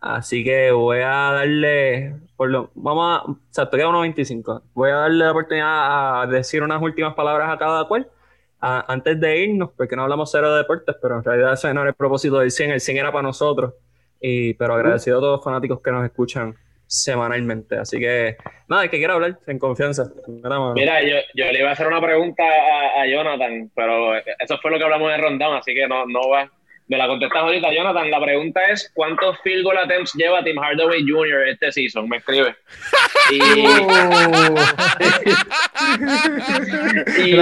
Así 0.00 0.42
que 0.44 0.70
voy 0.72 0.98
a 1.00 1.32
darle, 1.32 2.14
por 2.36 2.50
lo, 2.50 2.70
vamos 2.74 3.20
a, 3.20 3.30
o 3.30 3.38
sea, 3.50 3.66
todavía 3.66 3.88
1.25. 3.88 4.62
Voy 4.74 4.90
a 4.90 4.94
darle 4.96 5.24
la 5.24 5.30
oportunidad 5.32 6.22
a 6.22 6.26
decir 6.26 6.62
unas 6.62 6.80
últimas 6.82 7.14
palabras 7.14 7.50
a 7.52 7.58
cada 7.58 7.84
cual 7.86 8.08
a- 8.60 8.84
antes 8.92 9.20
de 9.20 9.38
irnos, 9.44 9.70
porque 9.76 9.96
no 9.96 10.02
hablamos 10.02 10.30
cero 10.32 10.50
de 10.52 10.58
deportes, 10.58 10.96
pero 11.02 11.16
en 11.18 11.24
realidad 11.24 11.52
ese 11.54 11.72
no 11.74 11.82
era 11.82 11.90
el 11.90 11.96
propósito 11.96 12.38
del 12.38 12.50
100, 12.50 12.70
el 12.70 12.80
100 12.80 12.96
era 12.98 13.12
para 13.12 13.22
nosotros. 13.22 13.74
Y, 14.20 14.54
pero 14.54 14.74
agradecido 14.74 15.18
a 15.18 15.20
todos 15.20 15.36
los 15.38 15.44
fanáticos 15.44 15.80
que 15.82 15.90
nos 15.92 16.04
escuchan 16.04 16.54
semanalmente. 16.86 17.76
Así 17.78 17.98
que, 17.98 18.36
nada, 18.68 18.84
el 18.84 18.90
que 18.90 18.98
quiera 18.98 19.14
hablar, 19.14 19.38
en 19.46 19.58
confianza. 19.58 20.10
Mira, 20.74 21.02
yo, 21.02 21.16
yo 21.34 21.50
le 21.52 21.60
iba 21.60 21.70
a 21.70 21.72
hacer 21.72 21.86
una 21.86 22.00
pregunta 22.00 22.42
a, 22.44 23.02
a 23.02 23.06
Jonathan, 23.06 23.70
pero 23.74 24.14
eso 24.16 24.58
fue 24.60 24.70
lo 24.70 24.78
que 24.78 24.84
hablamos 24.84 25.12
en 25.12 25.20
Rundown, 25.22 25.56
así 25.56 25.74
que 25.74 25.86
no, 25.88 26.04
no 26.06 26.28
va. 26.28 26.50
Me 26.90 26.98
la 26.98 27.06
contestas 27.06 27.40
ahorita, 27.40 27.72
Jonathan. 27.72 28.10
La 28.10 28.20
pregunta 28.20 28.60
es: 28.68 28.90
¿cuántos 28.94 29.38
field 29.42 29.62
goal 29.62 29.78
attempts 29.78 30.12
lleva 30.14 30.42
Tim 30.42 30.58
Hardaway 30.58 31.02
Jr. 31.08 31.48
este 31.48 31.70
season? 31.70 32.08
Me 32.08 32.16
escribe. 32.16 32.56
Y, 33.30 33.36
y- 37.16 37.36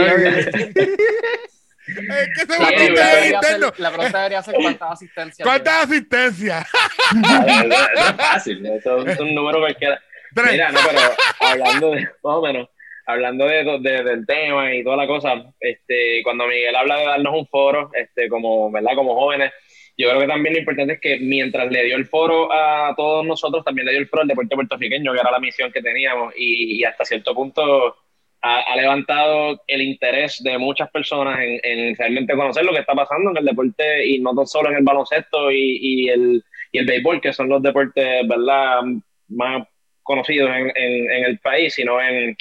Es 1.88 2.28
que 2.34 2.54
se 2.54 2.60
La 2.62 2.68
pregunta 2.68 3.26
interno. 3.26 3.72
la 3.78 3.90
pregunta 3.90 4.18
debería 4.18 4.42
ser 4.42 4.54
cuántas 4.54 4.90
asistencias. 4.92 5.46
¿Cuántas 5.48 5.84
asistencias? 5.84 6.66
eso 6.68 8.08
es 8.10 8.16
fácil, 8.16 8.66
eso 8.66 9.06
es 9.06 9.20
un 9.20 9.34
número 9.34 9.60
cualquiera. 9.60 9.98
Tres. 10.34 10.52
Mira, 10.52 10.70
no, 10.70 10.80
pero 10.86 11.00
hablando 11.40 11.90
de, 11.92 12.02
más 12.02 12.10
o 12.22 12.42
menos, 12.42 12.68
hablando 13.08 13.46
de, 13.46 13.64
de- 13.80 14.04
del 14.04 14.26
tema 14.26 14.74
y 14.74 14.84
toda 14.84 14.98
la 14.98 15.06
cosa, 15.06 15.42
este, 15.60 16.22
cuando 16.22 16.46
Miguel 16.46 16.76
habla 16.76 16.98
de 16.98 17.06
darnos 17.06 17.34
un 17.34 17.46
foro, 17.46 17.90
este, 17.94 18.28
como, 18.28 18.70
¿verdad? 18.70 18.92
Como 18.94 19.14
jóvenes, 19.14 19.50
yo 19.96 20.08
creo 20.08 20.20
que 20.20 20.26
también 20.28 20.52
lo 20.54 20.60
importante 20.60 20.92
es 20.94 21.00
que 21.00 21.18
mientras 21.18 21.70
le 21.72 21.84
dio 21.84 21.96
el 21.96 22.06
foro 22.06 22.52
a 22.52 22.94
todos 22.96 23.24
nosotros, 23.24 23.64
también 23.64 23.86
le 23.86 23.92
dio 23.92 24.00
el 24.02 24.08
foro 24.08 24.22
al 24.22 24.28
deporte 24.28 24.54
puertorriqueño, 24.54 25.12
que 25.12 25.20
era 25.20 25.30
la 25.30 25.40
misión 25.40 25.72
que 25.72 25.80
teníamos, 25.82 26.34
y, 26.36 26.78
y 26.78 26.84
hasta 26.84 27.04
cierto 27.04 27.34
punto 27.34 27.96
ha, 28.42 28.60
ha 28.60 28.76
levantado 28.76 29.60
el 29.66 29.82
interés 29.82 30.42
de 30.44 30.58
muchas 30.58 30.90
personas 30.90 31.40
en, 31.40 31.58
en 31.64 31.96
realmente 31.96 32.36
conocer 32.36 32.64
lo 32.64 32.72
que 32.72 32.80
está 32.80 32.94
pasando 32.94 33.30
en 33.30 33.38
el 33.38 33.44
deporte, 33.46 34.06
y 34.06 34.18
no 34.20 34.34
tan 34.34 34.46
solo 34.46 34.68
en 34.70 34.76
el 34.76 34.84
baloncesto 34.84 35.50
y, 35.50 35.78
y 35.80 36.08
el, 36.10 36.44
y 36.72 36.78
el 36.78 36.86
béisbol, 36.86 37.20
que 37.22 37.32
son 37.32 37.48
los 37.48 37.62
deportes, 37.62 38.28
¿verdad?, 38.28 38.82
más 39.28 39.66
conocidos 40.02 40.50
en, 40.54 40.72
en, 40.76 41.10
en 41.10 41.24
el 41.24 41.38
país, 41.40 41.74
sino 41.74 42.00
en 42.00 42.36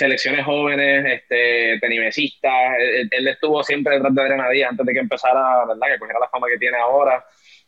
selecciones 0.00 0.44
jóvenes, 0.44 1.04
este, 1.06 1.78
tenimesistas. 1.80 2.52
Él, 2.80 3.08
él 3.10 3.28
estuvo 3.28 3.62
siempre 3.62 3.94
detrás 3.94 4.14
de 4.14 4.22
Adriana 4.22 4.48
Díaz 4.50 4.70
antes 4.72 4.84
de 4.86 4.92
que 4.92 4.98
empezara, 4.98 5.64
¿verdad? 5.66 5.86
Que 5.92 5.98
cogiera 5.98 6.18
la 6.20 6.28
fama 6.28 6.48
que 6.52 6.58
tiene 6.58 6.76
ahora. 6.78 7.24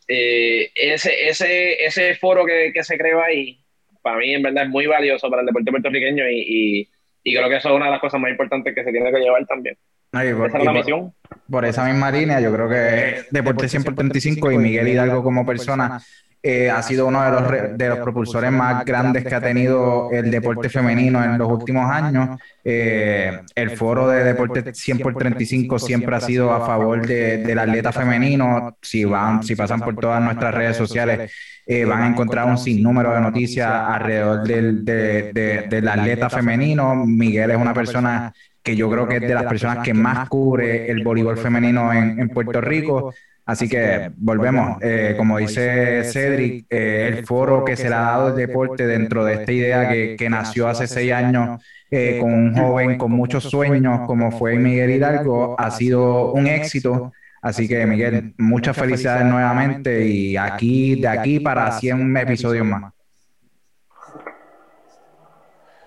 Eh, 0.07 0.69
ese, 0.75 1.29
ese, 1.29 1.83
ese 1.85 2.15
foro 2.15 2.45
que, 2.45 2.71
que 2.73 2.83
se 2.83 2.97
creó 2.97 3.21
ahí, 3.23 3.57
para 4.01 4.17
mí 4.17 4.33
en 4.33 4.41
verdad 4.43 4.65
es 4.65 4.69
muy 4.69 4.85
valioso 4.85 5.29
para 5.29 5.41
el 5.41 5.45
deporte 5.45 5.71
puertorriqueño 5.71 6.29
y, 6.29 6.41
y, 6.81 6.89
y 7.23 7.33
creo 7.35 7.47
que 7.47 7.55
eso 7.55 7.69
es 7.69 7.75
una 7.75 7.85
de 7.85 7.91
las 7.91 8.01
cosas 8.01 8.19
más 8.19 8.29
importantes 8.31 8.75
que 8.75 8.83
se 8.83 8.91
tiene 8.91 9.11
que 9.11 9.19
llevar 9.19 9.45
también. 9.45 9.77
Ay, 10.11 10.33
por, 10.33 10.47
Esa 10.49 10.57
es 10.57 10.63
la 10.65 10.71
y 10.71 10.73
por- 10.73 10.83
misión. 10.83 11.13
por 11.49 11.65
esa 11.65 11.85
misma 11.85 12.11
línea, 12.11 12.39
yo 12.41 12.53
creo 12.53 12.67
que 12.69 13.21
Deporte 13.31 13.67
100 13.69 13.83
por 13.85 13.95
35 13.95 14.51
y 14.51 14.57
Miguel 14.57 14.87
Hidalgo 14.89 15.23
como 15.23 15.45
persona 15.45 15.99
eh, 16.45 16.69
ha 16.69 16.81
sido 16.81 17.07
uno 17.07 17.23
de 17.23 17.31
los, 17.31 17.77
de 17.77 17.87
los 17.89 17.99
propulsores 17.99 18.51
más 18.51 18.83
grandes 18.83 19.23
que 19.23 19.33
ha 19.33 19.39
tenido 19.39 20.11
el 20.11 20.29
deporte 20.29 20.67
femenino 20.69 21.23
en 21.23 21.37
los 21.37 21.49
últimos 21.49 21.89
años. 21.89 22.37
Eh, 22.65 23.39
el 23.55 23.69
foro 23.77 24.09
de 24.09 24.23
Deporte 24.25 24.73
100 24.73 24.99
por 24.99 25.15
35 25.15 25.79
siempre 25.79 26.13
ha 26.15 26.19
sido 26.19 26.51
a 26.51 26.65
favor 26.65 27.05
de- 27.07 27.37
del 27.37 27.59
atleta 27.59 27.93
femenino. 27.93 28.77
Si 28.81 29.05
van, 29.05 29.41
si 29.41 29.55
pasan 29.55 29.79
por 29.79 29.95
todas 29.95 30.21
nuestras 30.21 30.53
redes 30.53 30.75
sociales, 30.75 31.31
eh, 31.65 31.85
van 31.85 32.03
a 32.03 32.07
encontrar 32.07 32.45
un 32.45 32.57
sinnúmero 32.57 33.13
de 33.13 33.21
noticias 33.21 33.71
alrededor 33.71 34.43
del, 34.45 34.83
de- 34.83 35.31
de- 35.33 35.65
del 35.69 35.87
atleta 35.87 36.29
femenino. 36.29 37.05
Miguel 37.05 37.51
es 37.51 37.57
una 37.57 37.73
persona 37.73 38.33
que 38.61 38.75
yo 38.75 38.89
creo 38.89 39.07
que 39.07 39.15
es 39.17 39.21
de 39.21 39.33
las 39.33 39.43
personas 39.45 39.79
que 39.79 39.93
más 39.93 40.27
cubre 40.29 40.89
el 40.91 41.03
voleibol 41.03 41.37
femenino 41.37 41.91
en, 41.93 42.19
en 42.19 42.27
Puerto 42.29 42.59
Rico. 42.61 43.13
Así 43.45 43.67
que 43.67 44.09
volvemos, 44.15 44.77
eh, 44.81 45.15
como 45.17 45.37
dice 45.37 46.03
Cedric, 46.05 46.65
eh, 46.69 47.09
el 47.11 47.25
foro 47.25 47.65
que 47.65 47.75
se 47.75 47.89
le 47.89 47.95
ha 47.95 48.01
dado 48.01 48.29
el 48.29 48.35
deporte 48.35 48.87
dentro 48.87 49.25
de 49.25 49.33
esta 49.33 49.51
idea 49.51 49.89
que, 49.89 50.15
que 50.17 50.29
nació 50.29 50.69
hace 50.69 50.87
seis 50.87 51.11
años 51.11 51.61
eh, 51.91 52.17
con 52.19 52.33
un 52.33 52.55
joven 52.55 52.97
con 52.97 53.11
muchos 53.11 53.43
sueños 53.43 54.07
como 54.07 54.31
fue 54.31 54.55
Miguel 54.55 54.89
Hidalgo 54.89 55.55
ha 55.59 55.69
sido 55.69 56.31
un 56.31 56.47
éxito. 56.47 57.11
Así 57.39 57.67
que 57.67 57.85
Miguel, 57.85 58.33
muchas 58.37 58.75
felicidades 58.75 59.25
nuevamente 59.25 60.07
y 60.07 60.37
aquí 60.37 60.95
de 60.95 61.09
aquí 61.09 61.39
para 61.39 61.71
100 61.71 62.15
episodios 62.17 62.65
más. 62.65 62.93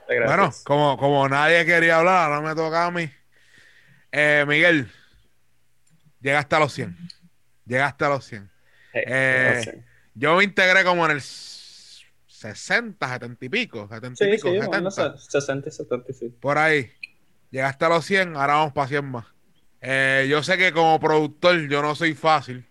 Bueno, 0.07 0.53
como, 0.65 0.97
como 0.97 1.29
nadie 1.29 1.65
quería 1.65 1.99
hablar, 1.99 2.31
ahora 2.31 2.47
me 2.47 2.55
toca 2.55 2.87
a 2.87 2.91
mí. 2.91 3.11
Eh, 4.13 4.45
Miguel, 4.47 4.89
llegaste 6.21 6.55
a 6.55 6.61
los 6.61 6.73
100. 6.73 6.97
Llegaste 7.67 8.05
a 8.05 8.09
los 8.09 8.25
100. 8.25 8.51
Eh, 8.95 9.83
yo 10.15 10.37
me 10.37 10.45
integré 10.45 10.85
como 10.85 11.05
en 11.05 11.13
el 11.13 11.21
60, 11.21 13.09
70 13.09 13.45
y 13.45 13.49
pico, 13.49 13.89
70 13.91 14.25
y 14.25 14.27
Sí, 14.27 14.37
pico, 14.37 14.49
sí, 14.49 14.55
70. 14.55 14.67
bueno, 14.69 14.91
se- 14.91 15.31
60 15.31 15.69
y 15.69 15.73
75. 15.73 16.37
Por 16.41 16.59
ahí. 16.59 16.91
Llegaste 17.51 17.85
a 17.85 17.89
los 17.89 18.05
100, 18.05 18.37
ahora 18.37 18.55
vamos 18.55 18.73
para 18.73 18.89
100 18.89 19.05
más. 19.05 19.27
Eh, 19.81 20.27
yo 20.29 20.43
sé 20.43 20.57
que 20.59 20.73
como 20.73 20.99
productor 21.01 21.69
yo 21.69 21.83
no 21.83 21.95
soy 21.95 22.15
fácil. 22.15 22.67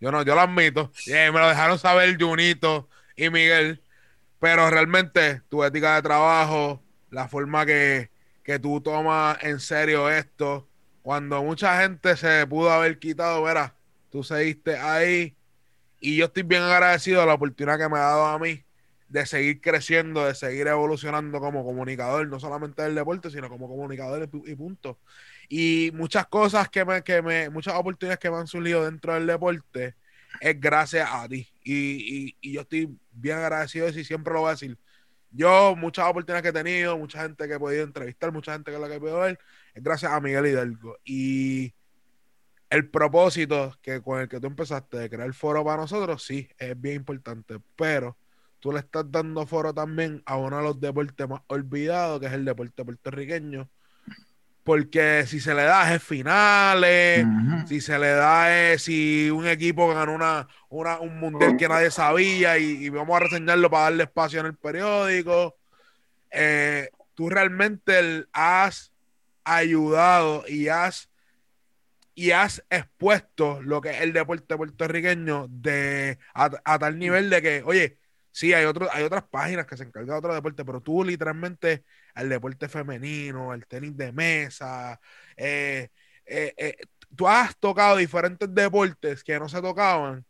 Yo 0.00 0.10
no, 0.12 0.22
yo 0.22 0.34
lo 0.34 0.40
admito. 0.42 0.92
Eh, 1.06 1.30
me 1.32 1.40
lo 1.40 1.48
dejaron 1.48 1.78
saber 1.78 2.16
Junito 2.20 2.88
y 3.16 3.30
Miguel. 3.30 3.82
Pero 4.40 4.70
realmente 4.70 5.42
tu 5.48 5.64
ética 5.64 5.96
de 5.96 6.02
trabajo, 6.02 6.82
la 7.10 7.28
forma 7.28 7.64
que, 7.66 8.10
que 8.42 8.58
tú 8.58 8.80
tomas 8.80 9.38
en 9.42 9.60
serio 9.60 10.10
esto, 10.10 10.68
cuando 11.02 11.42
mucha 11.42 11.80
gente 11.82 12.16
se 12.16 12.46
pudo 12.46 12.70
haber 12.72 12.98
quitado, 12.98 13.42
verás, 13.42 13.72
tú 14.12 14.24
seguiste 14.24 14.76
ahí. 14.78 15.36
Y 16.00 16.16
yo 16.16 16.26
estoy 16.26 16.44
bien 16.44 16.62
agradecido 16.62 17.20
de 17.22 17.26
la 17.28 17.34
oportunidad 17.34 17.78
que 17.78 17.88
me 17.88 17.98
ha 17.98 18.02
dado 18.02 18.26
a 18.26 18.38
mí 18.38 18.64
de 19.08 19.26
seguir 19.26 19.60
creciendo, 19.60 20.24
de 20.26 20.34
seguir 20.34 20.66
evolucionando 20.68 21.40
como 21.40 21.64
comunicador, 21.64 22.28
no 22.28 22.40
solamente 22.40 22.82
del 22.82 22.94
deporte, 22.94 23.30
sino 23.30 23.48
como 23.50 23.68
comunicador 23.68 24.22
y 24.22 24.26
pu- 24.26 24.48
y 24.48 24.54
punto. 24.56 25.00
Y 25.48 25.90
muchas 25.94 26.26
cosas 26.28 26.68
que 26.70 26.84
me, 26.84 27.02
que 27.04 27.22
me, 27.22 27.50
muchas 27.50 27.74
oportunidades 27.74 28.18
que 28.20 28.30
me 28.30 28.38
han 28.38 28.46
surgido 28.48 28.84
dentro 28.84 29.14
del 29.14 29.26
deporte 29.26 29.96
es 30.40 30.60
gracias 30.60 31.08
a 31.12 31.28
ti. 31.28 31.48
Y, 31.62 32.28
y, 32.28 32.36
y 32.40 32.52
yo 32.54 32.62
estoy 32.62 32.98
bien 33.12 33.38
agradecido 33.38 33.88
y 33.88 34.04
siempre 34.04 34.32
lo 34.34 34.40
voy 34.42 34.48
a 34.48 34.52
decir. 34.52 34.78
Yo, 35.30 35.76
muchas 35.76 36.06
oportunidades 36.08 36.42
que 36.42 36.48
he 36.50 36.64
tenido, 36.64 36.98
mucha 36.98 37.22
gente 37.22 37.48
que 37.48 37.54
he 37.54 37.58
podido 37.58 37.84
entrevistar, 37.84 38.32
mucha 38.32 38.52
gente 38.54 38.70
que 38.72 38.78
la 38.78 38.88
que 38.88 38.96
he 38.96 39.00
podido 39.00 39.20
ver, 39.20 39.38
es 39.74 39.82
gracias 39.82 40.12
a 40.12 40.20
Miguel 40.20 40.46
Hidalgo. 40.46 40.98
Y 41.04 41.74
el 42.72 42.88
propósito 42.88 43.76
que 43.82 44.00
con 44.02 44.20
el 44.20 44.28
que 44.28 44.40
tú 44.40 44.46
empezaste 44.46 44.98
de 44.98 45.10
crear 45.10 45.32
foro 45.34 45.64
para 45.64 45.82
nosotros, 45.82 46.22
sí, 46.24 46.48
es 46.58 46.80
bien 46.80 46.96
importante, 46.96 47.56
pero 47.76 48.16
tú 48.60 48.72
le 48.72 48.80
estás 48.80 49.10
dando 49.10 49.46
foro 49.46 49.74
también 49.74 50.22
a 50.26 50.36
uno 50.36 50.56
de 50.58 50.62
los 50.62 50.80
deportes 50.80 51.28
más 51.28 51.42
olvidados, 51.48 52.20
que 52.20 52.26
es 52.26 52.32
el 52.32 52.44
deporte 52.44 52.84
puertorriqueño, 52.84 53.68
porque 54.64 55.24
si 55.26 55.40
se 55.40 55.54
le 55.54 55.62
da 55.64 55.92
es 55.94 56.02
finales, 56.02 57.26
si 57.66 57.80
se 57.80 57.98
le 57.98 58.10
da 58.10 58.72
es 58.72 58.82
si 58.82 59.28
un 59.30 59.46
equipo 59.46 59.88
ganó 59.92 60.14
una, 60.14 60.46
una- 60.68 61.00
un 61.00 61.18
mundial 61.18 61.56
que 61.56 61.68
nadie 61.68 61.90
sabía 61.90 62.58
y, 62.58 62.84
y 62.84 62.88
vamos 62.88 63.16
a 63.16 63.20
reseñarlo 63.24 63.68
para 63.70 63.84
darle 63.84 64.04
espacio 64.04 64.40
en 64.40 64.46
el 64.46 64.56
periódico. 64.56 65.56
Eh, 66.30 66.90
tú 67.14 67.28
realmente 67.28 68.24
has 68.32 68.92
ayudado 69.44 70.44
y 70.48 70.68
has 70.68 71.08
y 72.14 72.32
has 72.32 72.64
expuesto 72.70 73.62
lo 73.62 73.80
que 73.80 73.90
es 73.90 74.00
el 74.02 74.12
deporte 74.12 74.56
puertorriqueño 74.56 75.46
de 75.48 76.18
a, 76.34 76.78
tal 76.78 76.98
nivel 76.98 77.30
de 77.30 77.42
que, 77.42 77.62
oye, 77.64 77.98
sí, 78.30 78.52
hay 78.52 78.64
otro, 78.66 78.88
hay 78.92 79.04
otras 79.04 79.24
páginas 79.24 79.66
que 79.66 79.76
se 79.76 79.84
encargan 79.84 80.10
de 80.10 80.18
otro 80.18 80.34
deporte, 80.34 80.64
pero 80.64 80.80
tú 80.80 81.04
literalmente 81.04 81.84
el 82.14 82.28
deporte 82.28 82.68
femenino, 82.68 83.54
el 83.54 83.66
tenis 83.66 83.96
de 83.96 84.12
mesa, 84.12 85.00
eh, 85.36 85.90
eh, 86.26 86.54
eh, 86.56 86.76
tú 87.16 87.28
has 87.28 87.56
tocado 87.58 87.96
diferentes 87.96 88.52
deportes 88.54 89.24
que 89.24 89.38
no 89.38 89.48
se 89.48 89.60
tocaban, 89.62 90.24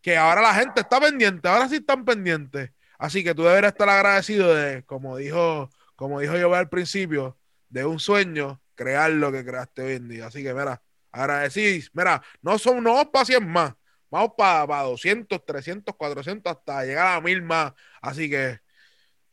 que 0.00 0.16
ahora 0.16 0.42
la 0.42 0.54
gente 0.54 0.80
está 0.80 1.00
pendiente, 1.00 1.48
ahora 1.48 1.68
sí 1.68 1.76
están 1.76 2.04
pendientes. 2.04 2.70
Así 2.98 3.22
que 3.24 3.34
tú 3.34 3.42
deberías 3.44 3.72
estar 3.72 3.88
agradecido 3.88 4.54
de, 4.54 4.82
como 4.84 5.16
dijo, 5.16 5.70
como 5.96 6.20
dijo 6.20 6.36
yo 6.36 6.54
al 6.54 6.68
principio, 6.68 7.38
de 7.68 7.84
un 7.84 7.98
sueño, 7.98 8.62
crear 8.74 9.10
lo 9.10 9.32
que 9.32 9.44
creaste 9.44 9.82
hoy 9.82 9.92
en 9.94 10.08
día. 10.08 10.26
Así 10.26 10.42
que, 10.42 10.54
mira, 10.54 10.82
agradecís, 11.12 11.90
mira, 11.92 12.22
no 12.42 12.58
son, 12.58 12.82
no 12.82 12.94
vamos 12.94 13.10
para 13.12 13.24
100 13.24 13.48
más, 13.48 13.74
vamos 14.10 14.32
para 14.36 14.82
200, 14.82 15.44
300, 15.44 15.94
400, 15.94 16.52
hasta 16.52 16.84
llegar 16.84 17.16
a 17.16 17.20
1000 17.20 17.42
más. 17.42 17.72
Así 18.00 18.28
que, 18.30 18.60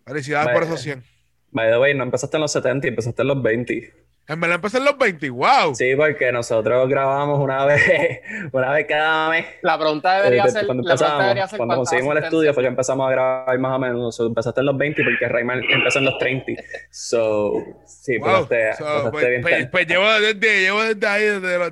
felicidades 0.05 0.49
por 0.49 0.61
Vaya. 0.61 0.73
esos 0.73 0.81
100. 0.81 1.03
By 1.51 1.69
the 1.69 1.77
way, 1.77 1.93
no 1.93 2.03
empezaste 2.03 2.37
en 2.37 2.41
los 2.41 2.51
70 2.51 2.87
y 2.87 2.89
empezaste 2.89 3.21
en 3.21 3.27
los 3.27 3.41
20. 3.41 4.02
En 4.25 4.39
verdad 4.39 4.55
empecé 4.55 4.77
en 4.77 4.85
los 4.85 4.97
20, 4.97 5.29
wow. 5.31 5.75
Sí, 5.75 5.95
porque 5.97 6.31
nosotros 6.31 6.87
grabamos 6.87 7.39
una 7.39 7.65
vez, 7.65 8.21
una 8.53 8.71
vez 8.71 8.85
cada 8.87 9.29
mes. 9.29 9.45
La 9.61 9.77
pregunta 9.77 10.15
debería 10.21 10.45
Eh, 10.45 10.49
ser, 10.51 10.65
cuando 10.65 10.83
la 10.83 10.95
pregunta 10.95 11.03
empezamos, 11.05 11.21
debería 11.23 11.47
ser 11.47 11.57
cuando 11.57 11.75
conseguimos 11.75 12.17
el 12.17 12.23
estudio 12.23 12.53
fue 12.53 12.63
que 12.63 12.67
empezamos 12.69 13.07
a 13.07 13.11
grabar 13.11 13.59
más 13.59 13.75
o 13.75 13.79
menos. 13.79 14.15
So, 14.15 14.25
empezaste 14.25 14.61
en 14.61 14.65
los 14.67 14.77
20 14.77 15.03
porque 15.03 15.27
Rayman 15.27 15.61
empezó 15.69 15.99
en 15.99 16.05
los 16.05 16.17
30. 16.19 16.53
So, 16.89 17.53
sí, 17.85 18.17
Wow. 18.17 18.47
pasaste, 18.47 18.73
So, 18.77 19.11
pues, 19.11 19.27
bien. 19.27 19.41
pues- 19.41 19.67
pues 19.69 19.87
llevo, 19.87 20.05
desde, 20.13 20.61
llevo 20.61 20.83
desde 20.83 21.07
ahí, 21.07 21.23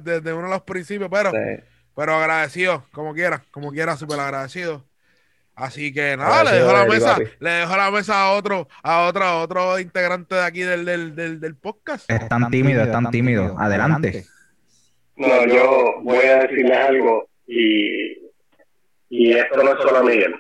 desde, 0.04 0.34
uno 0.34 0.48
de 0.48 0.54
los 0.54 0.62
principios, 0.64 1.10
pero, 1.10 1.32
Sí. 1.32 1.64
pero 1.96 2.16
agradecido, 2.16 2.84
como 2.92 3.14
quiera, 3.14 3.44
como 3.52 3.72
quiera, 3.72 3.96
súper 3.96 4.20
agradecido. 4.20 4.84
Así 5.56 5.94
que 5.94 6.18
nada, 6.18 6.44
le 6.44 6.60
dejo 6.60 6.74
la 6.74 6.86
mesa, 6.86 7.18
le 7.40 7.50
dejo 7.50 7.78
la 7.78 7.92
mesa 7.92 8.24
a 8.24 8.32
otro, 8.34 8.68
a 8.82 9.08
otro, 9.08 9.24
a 9.24 9.42
otro 9.42 9.80
integrante 9.80 10.36
de 10.36 10.44
aquí 10.44 10.62
del, 10.62 10.86
del, 10.86 11.16
del, 11.16 11.40
del 11.40 11.56
podcast. 11.56 12.10
Es 12.10 12.28
tan 12.28 12.50
tímido, 12.50 12.82
es 12.84 12.92
tan 12.92 13.12
tímido. 13.12 13.56
Adelante. 13.60 14.26
No, 15.18 15.46
yo 15.46 15.96
voy 16.02 16.26
a 16.26 16.40
decirles 16.40 16.78
algo 16.78 17.30
y, 17.46 18.18
y 19.10 19.34
esto 19.34 19.62
no 19.62 19.74
es 19.74 19.82
solo 19.82 19.98
a 19.98 20.04
Miguel, 20.04 20.34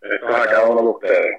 esto 0.00 0.28
es 0.28 0.34
a 0.34 0.46
cada 0.46 0.66
uno 0.66 0.82
de 0.82 0.88
ustedes. 0.88 1.36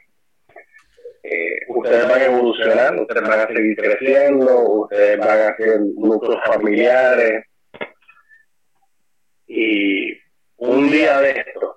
Eh, 1.24 1.60
ustedes 1.68 2.08
van 2.08 2.22
a 2.22 2.26
evolucionar, 2.26 2.96
ustedes 2.96 3.28
van 3.28 3.40
a 3.42 3.48
seguir 3.48 3.76
creciendo, 3.76 4.60
ustedes 4.70 5.20
van 5.20 5.40
a 5.40 5.48
hacer 5.50 5.82
núcleos 5.98 6.42
familiares 6.46 7.44
y 9.48 10.14
un 10.56 10.90
día 10.90 11.20
de 11.20 11.32
esto, 11.32 11.77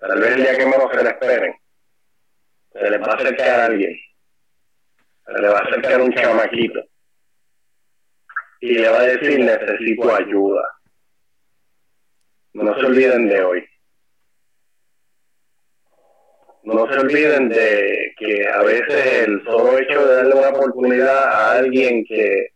tal 0.00 0.20
vez 0.20 0.30
el 0.32 0.42
día 0.42 0.58
que 0.58 0.66
menos 0.66 0.90
se 0.92 1.04
le 1.04 1.10
esperen, 1.10 1.54
se 2.72 2.90
les 2.90 3.00
va 3.00 3.12
a 3.12 3.14
acercar 3.16 3.48
a 3.48 3.64
alguien, 3.66 3.96
se 5.26 5.32
le 5.40 5.48
va 5.48 5.58
a 5.58 5.62
acercar 5.62 6.00
un 6.00 6.12
chamaquito 6.12 6.80
y 8.60 8.74
le 8.74 8.88
va 8.88 9.00
a 9.00 9.06
decir 9.06 9.38
necesito 9.38 10.14
ayuda. 10.14 10.62
No 12.52 12.74
se 12.78 12.86
olviden 12.86 13.28
de 13.28 13.42
hoy. 13.42 13.64
No 16.62 16.86
se 16.92 16.98
olviden 16.98 17.48
de 17.48 18.12
que 18.18 18.46
a 18.46 18.62
veces 18.62 19.26
el 19.26 19.42
solo 19.44 19.78
hecho 19.78 20.06
de 20.06 20.14
darle 20.14 20.34
una 20.34 20.48
oportunidad 20.50 21.24
a 21.24 21.52
alguien 21.52 22.04
que 22.04 22.48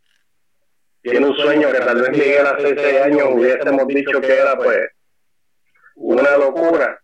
tiene 1.01 1.27
un 1.27 1.37
sueño 1.37 1.71
que 1.73 1.79
tal 1.79 2.01
vez 2.01 2.11
Miguel 2.11 2.47
hace 2.47 2.77
seis 2.77 3.01
años 3.01 3.29
hubiésemos 3.33 3.87
dicho 3.87 4.21
que 4.21 4.33
era 4.33 4.57
pues 4.57 4.89
una 5.97 6.37
locura. 6.37 7.01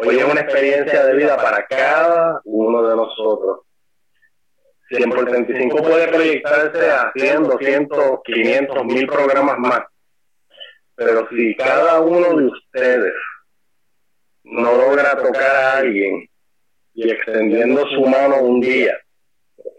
Hoy 0.00 0.16
es 0.16 0.24
una 0.24 0.40
experiencia 0.42 1.04
de 1.06 1.16
vida 1.16 1.36
para 1.36 1.66
cada 1.66 2.40
uno 2.44 2.88
de 2.88 2.96
nosotros. 2.96 3.60
100 4.90 5.10
por 5.10 5.24
35 5.26 5.76
puede 5.82 6.08
proyectarse 6.08 6.90
a 6.90 7.12
100, 7.14 7.42
200, 7.42 8.20
500, 8.24 8.84
1000 8.84 9.06
programas 9.08 9.58
más. 9.58 9.80
Pero 10.94 11.28
si 11.30 11.54
cada 11.56 12.00
uno 12.00 12.36
de 12.36 12.46
ustedes 12.46 13.12
no 14.44 14.72
logra 14.72 15.16
tocar 15.16 15.56
a 15.56 15.76
alguien 15.78 16.28
y 16.94 17.10
extendiendo 17.10 17.86
su 17.88 18.00
mano 18.02 18.40
un 18.40 18.60
día, 18.60 18.96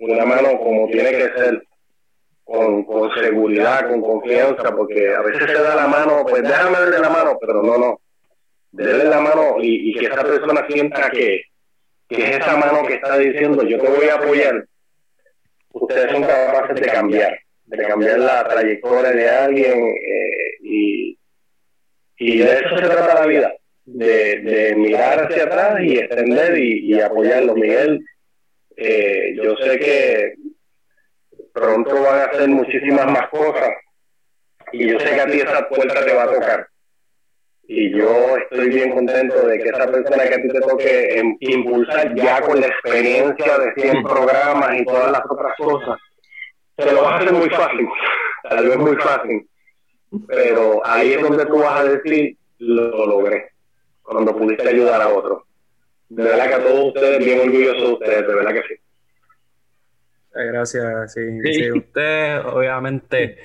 una 0.01 0.25
mano 0.25 0.59
como 0.59 0.87
tiene 0.87 1.11
que 1.11 1.29
ser, 1.35 1.63
con, 2.43 2.83
con 2.83 3.13
seguridad, 3.15 3.89
con 3.89 4.01
confianza, 4.01 4.75
porque 4.75 5.13
a 5.13 5.21
veces 5.21 5.49
se 5.49 5.61
da 5.61 5.75
la 5.75 5.87
mano, 5.87 6.25
pues 6.27 6.43
déjame 6.43 6.79
darle 6.79 6.99
la 6.99 7.09
mano, 7.09 7.37
pero 7.39 7.63
no, 7.63 7.77
no. 7.77 8.01
Dele 8.71 9.05
la 9.05 9.19
mano 9.19 9.55
y, 9.61 9.93
que 9.93 10.05
esa 10.05 10.23
persona 10.23 10.65
sienta 10.69 11.09
que, 11.09 11.41
es 12.09 12.37
esa 12.37 12.57
mano 12.57 12.85
que 12.87 12.95
está 12.95 13.17
diciendo 13.17 13.63
yo 13.63 13.79
te 13.79 13.89
voy 13.89 14.07
a 14.07 14.15
apoyar. 14.15 14.65
Ustedes 15.71 16.11
son 16.11 16.23
capaces 16.23 16.79
de 16.81 16.87
cambiar, 16.87 17.39
de 17.65 17.77
cambiar 17.77 18.19
la 18.19 18.47
trayectoria 18.47 19.11
de 19.11 19.29
alguien 19.29 19.87
eh, 19.89 21.15
y, 22.17 22.37
de 22.39 22.51
eso 22.51 22.77
se 22.77 22.85
trata 22.85 23.21
la 23.21 23.27
vida, 23.27 23.53
de, 23.85 24.73
mirar 24.77 25.25
hacia 25.25 25.43
atrás 25.43 25.79
y 25.81 25.97
extender 25.97 26.57
y, 26.57 26.93
y 26.93 26.99
apoyarlo. 26.99 27.55
Miguel, 27.55 28.03
eh, 28.75 29.35
yo 29.35 29.55
sé 29.57 29.79
que 29.79 30.33
pronto 31.53 32.01
van 32.01 32.19
a 32.19 32.23
hacer 32.25 32.47
muchísimas 32.49 33.05
más 33.07 33.29
cosas 33.29 33.69
y 34.71 34.87
yo 34.87 34.99
sé 34.99 35.05
que 35.05 35.21
a 35.21 35.25
ti 35.25 35.39
esa 35.39 35.67
puerta 35.67 36.05
te 36.05 36.13
va 36.13 36.23
a 36.23 36.31
tocar. 36.31 36.68
Y 37.71 37.95
yo 37.95 38.35
estoy 38.35 38.69
bien 38.69 38.89
contento 38.89 39.45
de 39.45 39.59
que 39.59 39.69
esa 39.69 39.85
persona 39.85 40.23
que 40.23 40.33
a 40.33 40.41
ti 40.41 40.47
te 40.47 40.59
toque 40.59 41.19
em, 41.19 41.37
impulsar 41.39 42.15
ya 42.15 42.41
con 42.41 42.59
la 42.59 42.65
experiencia 42.65 43.59
de 43.59 43.73
100 43.79 44.03
programas 44.05 44.79
y 44.79 44.85
todas 44.85 45.11
las 45.11 45.21
otras 45.29 45.53
cosas, 45.55 45.99
te 46.75 46.91
lo 46.91 47.03
vas 47.03 47.11
a 47.11 47.17
hacer 47.17 47.31
muy 47.31 47.47
fácil, 47.51 47.87
tal 48.49 48.67
vez 48.69 48.75
muy 48.75 48.95
fácil, 48.95 49.47
pero 50.25 50.81
ahí 50.83 51.13
es 51.13 51.21
donde 51.21 51.45
tú 51.45 51.59
vas 51.59 51.81
a 51.81 51.83
decir, 51.83 52.37
lo 52.57 53.05
logré, 53.05 53.51
cuando 54.01 54.35
pudiste 54.35 54.67
ayudar 54.67 55.03
a 55.03 55.09
otros. 55.09 55.43
De 56.09 56.23
verdad 56.23 56.47
que 56.47 56.53
a 56.55 56.63
todos 56.63 56.85
ustedes, 56.87 57.23
bien 57.23 57.41
orgullosos 57.41 57.83
de 57.83 57.93
ustedes, 57.93 58.27
de 58.27 58.33
verdad 58.33 58.51
que 58.51 58.63
sí. 58.63 58.81
Gracias, 60.31 61.13
sí, 61.13 61.53
sí, 61.53 61.71
usted 61.71 62.39
obviamente 62.47 63.37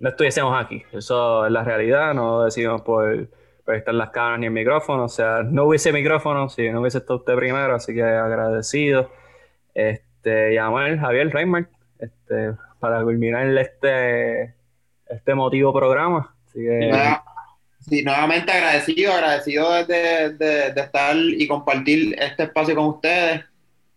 no 0.00 0.08
estuviésemos 0.08 0.60
aquí, 0.60 0.82
eso 0.92 1.46
es 1.46 1.52
la 1.52 1.62
realidad, 1.62 2.12
no 2.12 2.42
decimos 2.42 2.82
por, 2.82 3.28
estar 3.76 3.92
en 3.92 3.98
las 3.98 4.10
cámaras 4.10 4.40
ni 4.40 4.46
el 4.46 4.52
micrófono, 4.52 5.04
o 5.04 5.08
sea, 5.08 5.42
no 5.44 5.64
hubiese 5.64 5.92
micrófono 5.92 6.48
si 6.48 6.70
no 6.70 6.80
hubiese 6.80 6.98
estado 6.98 7.18
usted 7.20 7.34
primero, 7.36 7.74
así 7.74 7.94
que 7.94 8.02
agradecido. 8.02 9.10
Este, 9.74 10.58
Anuel, 10.58 10.98
Javier 10.98 11.30
Reimert, 11.30 11.70
este, 11.98 12.54
para 12.80 13.02
culminar 13.02 13.46
este, 13.58 14.54
este 15.08 15.32
emotivo 15.32 15.72
programa. 15.72 16.34
Así 16.46 16.60
que, 16.60 16.90
sí, 17.88 18.02
nuevamente 18.02 18.50
agradecido, 18.52 19.12
agradecido 19.12 19.84
de, 19.84 20.30
de- 20.30 20.72
de 20.72 20.80
estar 20.80 21.16
y 21.16 21.46
compartir 21.46 22.16
este 22.18 22.44
espacio 22.44 22.74
con 22.74 22.86
ustedes. 22.86 23.44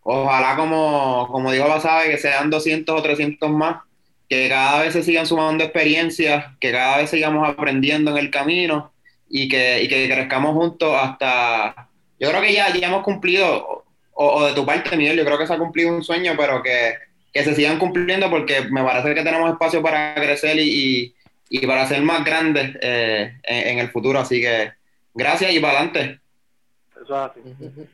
Ojalá, 0.04 0.56
como, 0.56 1.28
como 1.32 1.52
dijo 1.52 1.68
la 1.68 1.80
sabe, 1.80 2.10
que 2.10 2.18
sean 2.18 2.50
200 2.50 3.00
o 3.00 3.04
300 3.04 3.50
más, 3.52 3.84
que 4.28 4.50
cada 4.50 4.82
vez 4.82 4.94
se 4.94 5.04
sigan 5.04 5.26
sumando 5.26 5.64
experiencias, 5.64 6.46
que 6.60 6.72
cada 6.72 6.98
vez 6.98 7.10
sigamos 7.10 7.48
aprendiendo 7.48 8.12
en 8.12 8.18
el 8.18 8.32
camino 8.32 8.92
y 9.32 9.48
que, 9.48 9.82
y 9.84 9.88
que 9.88 10.10
crezcamos 10.10 10.54
juntos 10.54 10.94
hasta... 10.96 11.88
Yo 12.20 12.30
creo 12.30 12.42
que 12.42 12.54
ya, 12.54 12.72
ya 12.74 12.88
hemos 12.88 13.04
cumplido, 13.04 13.86
o, 14.14 14.28
o 14.28 14.46
de 14.46 14.54
tu 14.54 14.66
parte, 14.66 14.96
Miguel, 14.96 15.18
yo 15.18 15.26
creo 15.26 15.38
que 15.38 15.48
se 15.48 15.54
ha 15.54 15.58
cumplido 15.58 15.90
un 15.96 16.04
sueño, 16.04 16.34
pero 16.38 16.62
que, 16.62 16.96
que 17.34 17.44
se 17.44 17.56
sigan 17.56 17.80
cumpliendo 17.80 18.30
porque 18.30 18.62
me 18.70 18.84
parece 18.84 19.16
que 19.16 19.24
tenemos 19.24 19.50
espacio 19.50 19.82
para 19.82 20.14
crecer 20.16 20.60
y, 20.60 20.70
y, 20.70 21.16
y 21.50 21.66
para 21.66 21.88
ser 21.88 22.02
más 22.02 22.24
grandes 22.24 22.78
eh, 22.82 23.34
en, 23.44 23.68
en 23.70 23.80
el 23.80 23.90
futuro. 23.90 24.20
Así 24.20 24.42
que 24.42 24.72
gracias 25.14 25.52
y 25.54 25.60
para 25.60 25.80
adelante. 25.80 26.20
Eso 27.02 27.26
es 27.26 27.32
así. 27.32 27.88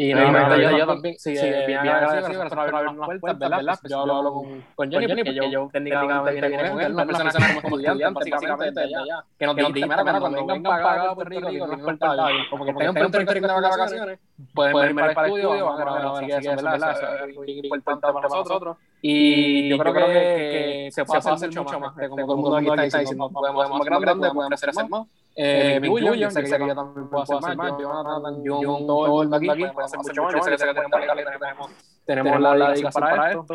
Y 0.00 0.14
no, 0.14 0.20
nuevamente 0.30 0.62
no, 0.62 0.78
yo, 0.78 0.86
también, 0.86 1.16
eh, 1.24 1.64
bien 1.66 1.78
agradecido, 1.80 2.44
nosotros 2.44 2.72
abrimos 2.72 3.08
las 3.08 3.18
puertas, 3.18 3.50
¿verdad? 3.50 3.78
Pues 3.80 3.90
yo 3.90 4.00
hablo 4.00 4.32
con, 4.32 4.64
con 4.76 4.90
Jenny, 4.92 5.08
porque 5.08 5.50
yo 5.50 5.68
técnicamente 5.72 6.34
vine 6.34 6.70
con 6.70 6.80
él, 6.80 6.92
una 6.92 7.04
persona 7.04 7.30
que 7.32 7.40
somos 7.40 7.64
estudiantes, 7.64 8.30
básicamente, 8.30 8.80
desde 8.80 8.94
allá, 8.94 9.24
que 9.36 9.46
nos 9.46 9.72
mira, 9.72 10.20
cuando 10.20 10.30
vengan 10.30 10.62
para 10.62 10.76
acá 10.76 11.10
a 11.10 11.14
Puerto 11.16 11.30
Rico, 11.30 11.48
tienen 11.48 11.70
las 11.70 11.80
puertas 11.80 12.10
abiertas, 12.16 12.46
como 12.48 12.64
que 12.64 12.70
en 12.70 12.94
Puerto 12.94 13.18
Rico 13.18 13.46
de 13.48 13.52
vacaciones, 13.52 14.18
pueden 14.54 14.94
venir 14.94 15.14
para 15.14 15.26
el 15.26 15.34
estudio, 15.34 15.64
vamos 15.64 15.80
a 15.80 15.82
grabar, 15.82 16.06
así 16.06 16.26
que 16.26 16.36
eso, 16.36 16.50
¿verdad? 16.54 17.28
Es 17.28 17.64
importante 17.64 18.06
para 18.12 18.28
nosotros. 18.28 18.76
Y 19.02 19.68
yo 19.68 19.78
creo 19.78 19.94
que, 19.94 20.02
que 20.02 20.88
se 20.92 21.04
puede 21.04 21.18
hacer 21.18 21.48
mucho 21.48 21.80
más, 21.80 21.92
como 22.08 22.24
todo 22.24 22.58
el 22.58 22.64
mundo 22.64 22.72
aquí 22.72 22.86
está 22.86 23.00
diciendo, 23.00 23.30
podemos 23.30 23.64
hacer 23.64 23.90
más 23.90 24.00
grande, 24.00 24.28
podemos 24.28 24.60
crecer 24.60 24.88
más. 24.88 25.06
Eh, 25.40 25.78
mi 25.80 25.86
Julio, 25.88 26.14
yo 26.14 26.30
sé 26.30 26.42
que 26.42 26.50
yo 26.50 26.74
también 26.74 27.08
puedo 27.08 27.22
hacer 27.22 27.56
más, 27.56 27.72
Jonathan, 27.78 28.42
John, 28.44 28.86
todo 28.88 29.22
el 29.22 29.34
aquí, 29.34 29.64
hacer 29.64 29.98
mucho 30.00 30.22
más, 30.24 30.34
yo 30.34 30.42
sé 30.42 30.50
que 30.50 30.74
tenemos 30.74 30.90
la 31.06 31.14
tenemos, 31.38 31.70
tenemos 32.04 32.40
la 32.40 32.70
dedicación 32.70 32.92
para 33.04 33.30
esto. 33.30 33.46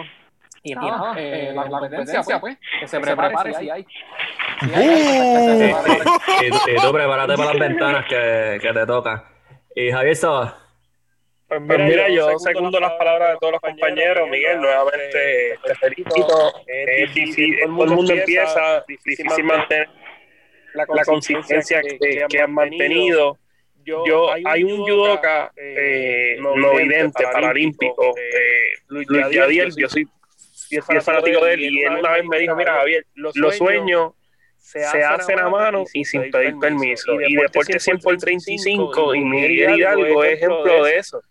Y 0.65 0.76
nada, 0.76 1.14
eh, 1.18 1.51
la, 1.53 1.65
la 1.65 1.80
competencia, 1.80 2.39
pues, 2.39 2.57
que 2.80 2.88
se 2.88 2.99
prepare 3.01 3.53
si 3.55 3.69
hay. 3.69 3.85
Y, 4.61 6.45
y 6.45 6.76
tú- 6.81 6.91
prepárate 6.93 7.35
para 7.35 7.49
las 7.53 7.60
ventanas 7.60 8.05
que, 8.07 8.60
que 8.61 8.73
te 8.73 8.85
tocan. 8.85 9.23
Y 9.76 9.91
Javier 9.91 10.15
Saba, 10.15 10.57
Pues 11.49 11.61
mira, 11.61 12.07
yo 12.10 12.39
segundo 12.39 12.80
las 12.80 12.93
palabras 12.93 13.31
de 13.31 13.38
todos 13.39 13.53
los 13.53 13.61
compañeros. 13.61 14.30
Miguel, 14.30 14.61
nuevamente 14.61 15.60
te 15.65 15.76
felicito. 15.76 16.53
Es 16.65 17.14
difícil, 17.14 17.57
todo 17.65 17.84
el 17.84 17.91
mundo 17.91 18.14
empieza, 18.14 18.84
difícil 18.88 19.43
mantener 19.43 19.89
la 20.73 21.05
consistencia 21.05 21.81
que, 21.81 22.25
que 22.27 22.41
han 22.41 22.53
mantenido. 22.53 23.37
Yo, 23.85 24.31
hay 24.31 24.63
un 24.63 24.77
judoka 24.77 25.51
eh, 25.57 26.37
no 26.39 26.75
vidente, 26.75 27.23
paralímpico, 27.23 28.15
eh, 28.17 28.79
Luis 28.87 29.07
Yadiel, 29.29 29.73
yo 29.75 29.89
soy 29.89 30.07
fiel 30.69 31.01
fanático 31.01 31.43
de 31.43 31.53
él 31.53 31.61
y 31.61 31.83
él 31.83 31.97
una 31.97 32.11
vez 32.11 32.25
me 32.25 32.39
dijo, 32.39 32.55
mira 32.55 32.75
Javier, 32.75 33.05
los 33.15 33.57
sueños 33.57 34.13
se 34.57 35.03
hacen 35.03 35.39
a 35.39 35.49
mano 35.49 35.83
y 35.93 36.05
sin 36.05 36.31
pedir 36.31 36.57
permiso. 36.59 37.19
Y 37.21 37.35
Deporte 37.35 37.79
100 37.79 37.99
por 37.99 38.17
35 38.17 39.15
y 39.15 39.19
Miguel 39.19 39.77
Hidalgo 39.77 40.23
es 40.23 40.33
ejemplo 40.33 40.85
de 40.85 40.97
eso. 40.97 41.21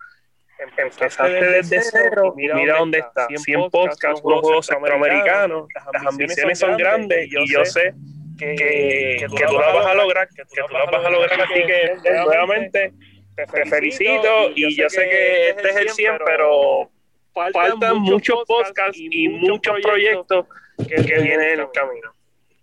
Empezaste 0.77 1.29
desde 1.29 1.81
cero, 1.83 2.35
mira 2.37 2.79
dónde 2.79 2.99
está. 2.99 3.27
100 3.35 3.71
podcasts, 3.71 4.21
unos 4.23 4.41
juegos 4.43 4.67
centroamericanos, 4.67 5.67
las 5.93 6.07
ambiciones 6.07 6.59
son 6.59 6.77
grandes 6.77 7.29
y 7.33 7.51
yo 7.51 7.65
sé 7.65 7.95
que, 8.39 8.55
que, 8.55 9.17
que 9.19 9.27
tú 9.27 9.59
las 9.59 9.75
vas 9.75 9.87
a 9.87 9.95
lograr, 9.95 10.29
que 10.29 10.45
tú 10.45 10.73
las 10.73 10.91
vas 10.91 11.05
a 11.05 11.11
lograr. 11.11 11.41
Así 11.41 11.63
que 11.67 12.11
nuevamente 12.25 12.93
te 13.35 13.67
felicito 13.67 14.51
y 14.55 14.77
yo 14.77 14.89
sé 14.89 15.09
que 15.09 15.51
este 15.51 15.71
es 15.71 15.77
el 15.77 15.89
100, 15.91 16.13
pero 16.25 16.91
faltan 17.33 17.99
muchos 17.99 18.41
podcasts 18.47 18.99
y 18.99 19.29
muchos 19.29 19.75
proyectos 19.83 20.47
que, 20.79 20.97
que 20.97 21.23
vienen 21.23 21.53
en 21.53 21.61
el 21.61 21.67
camino. 21.73 22.13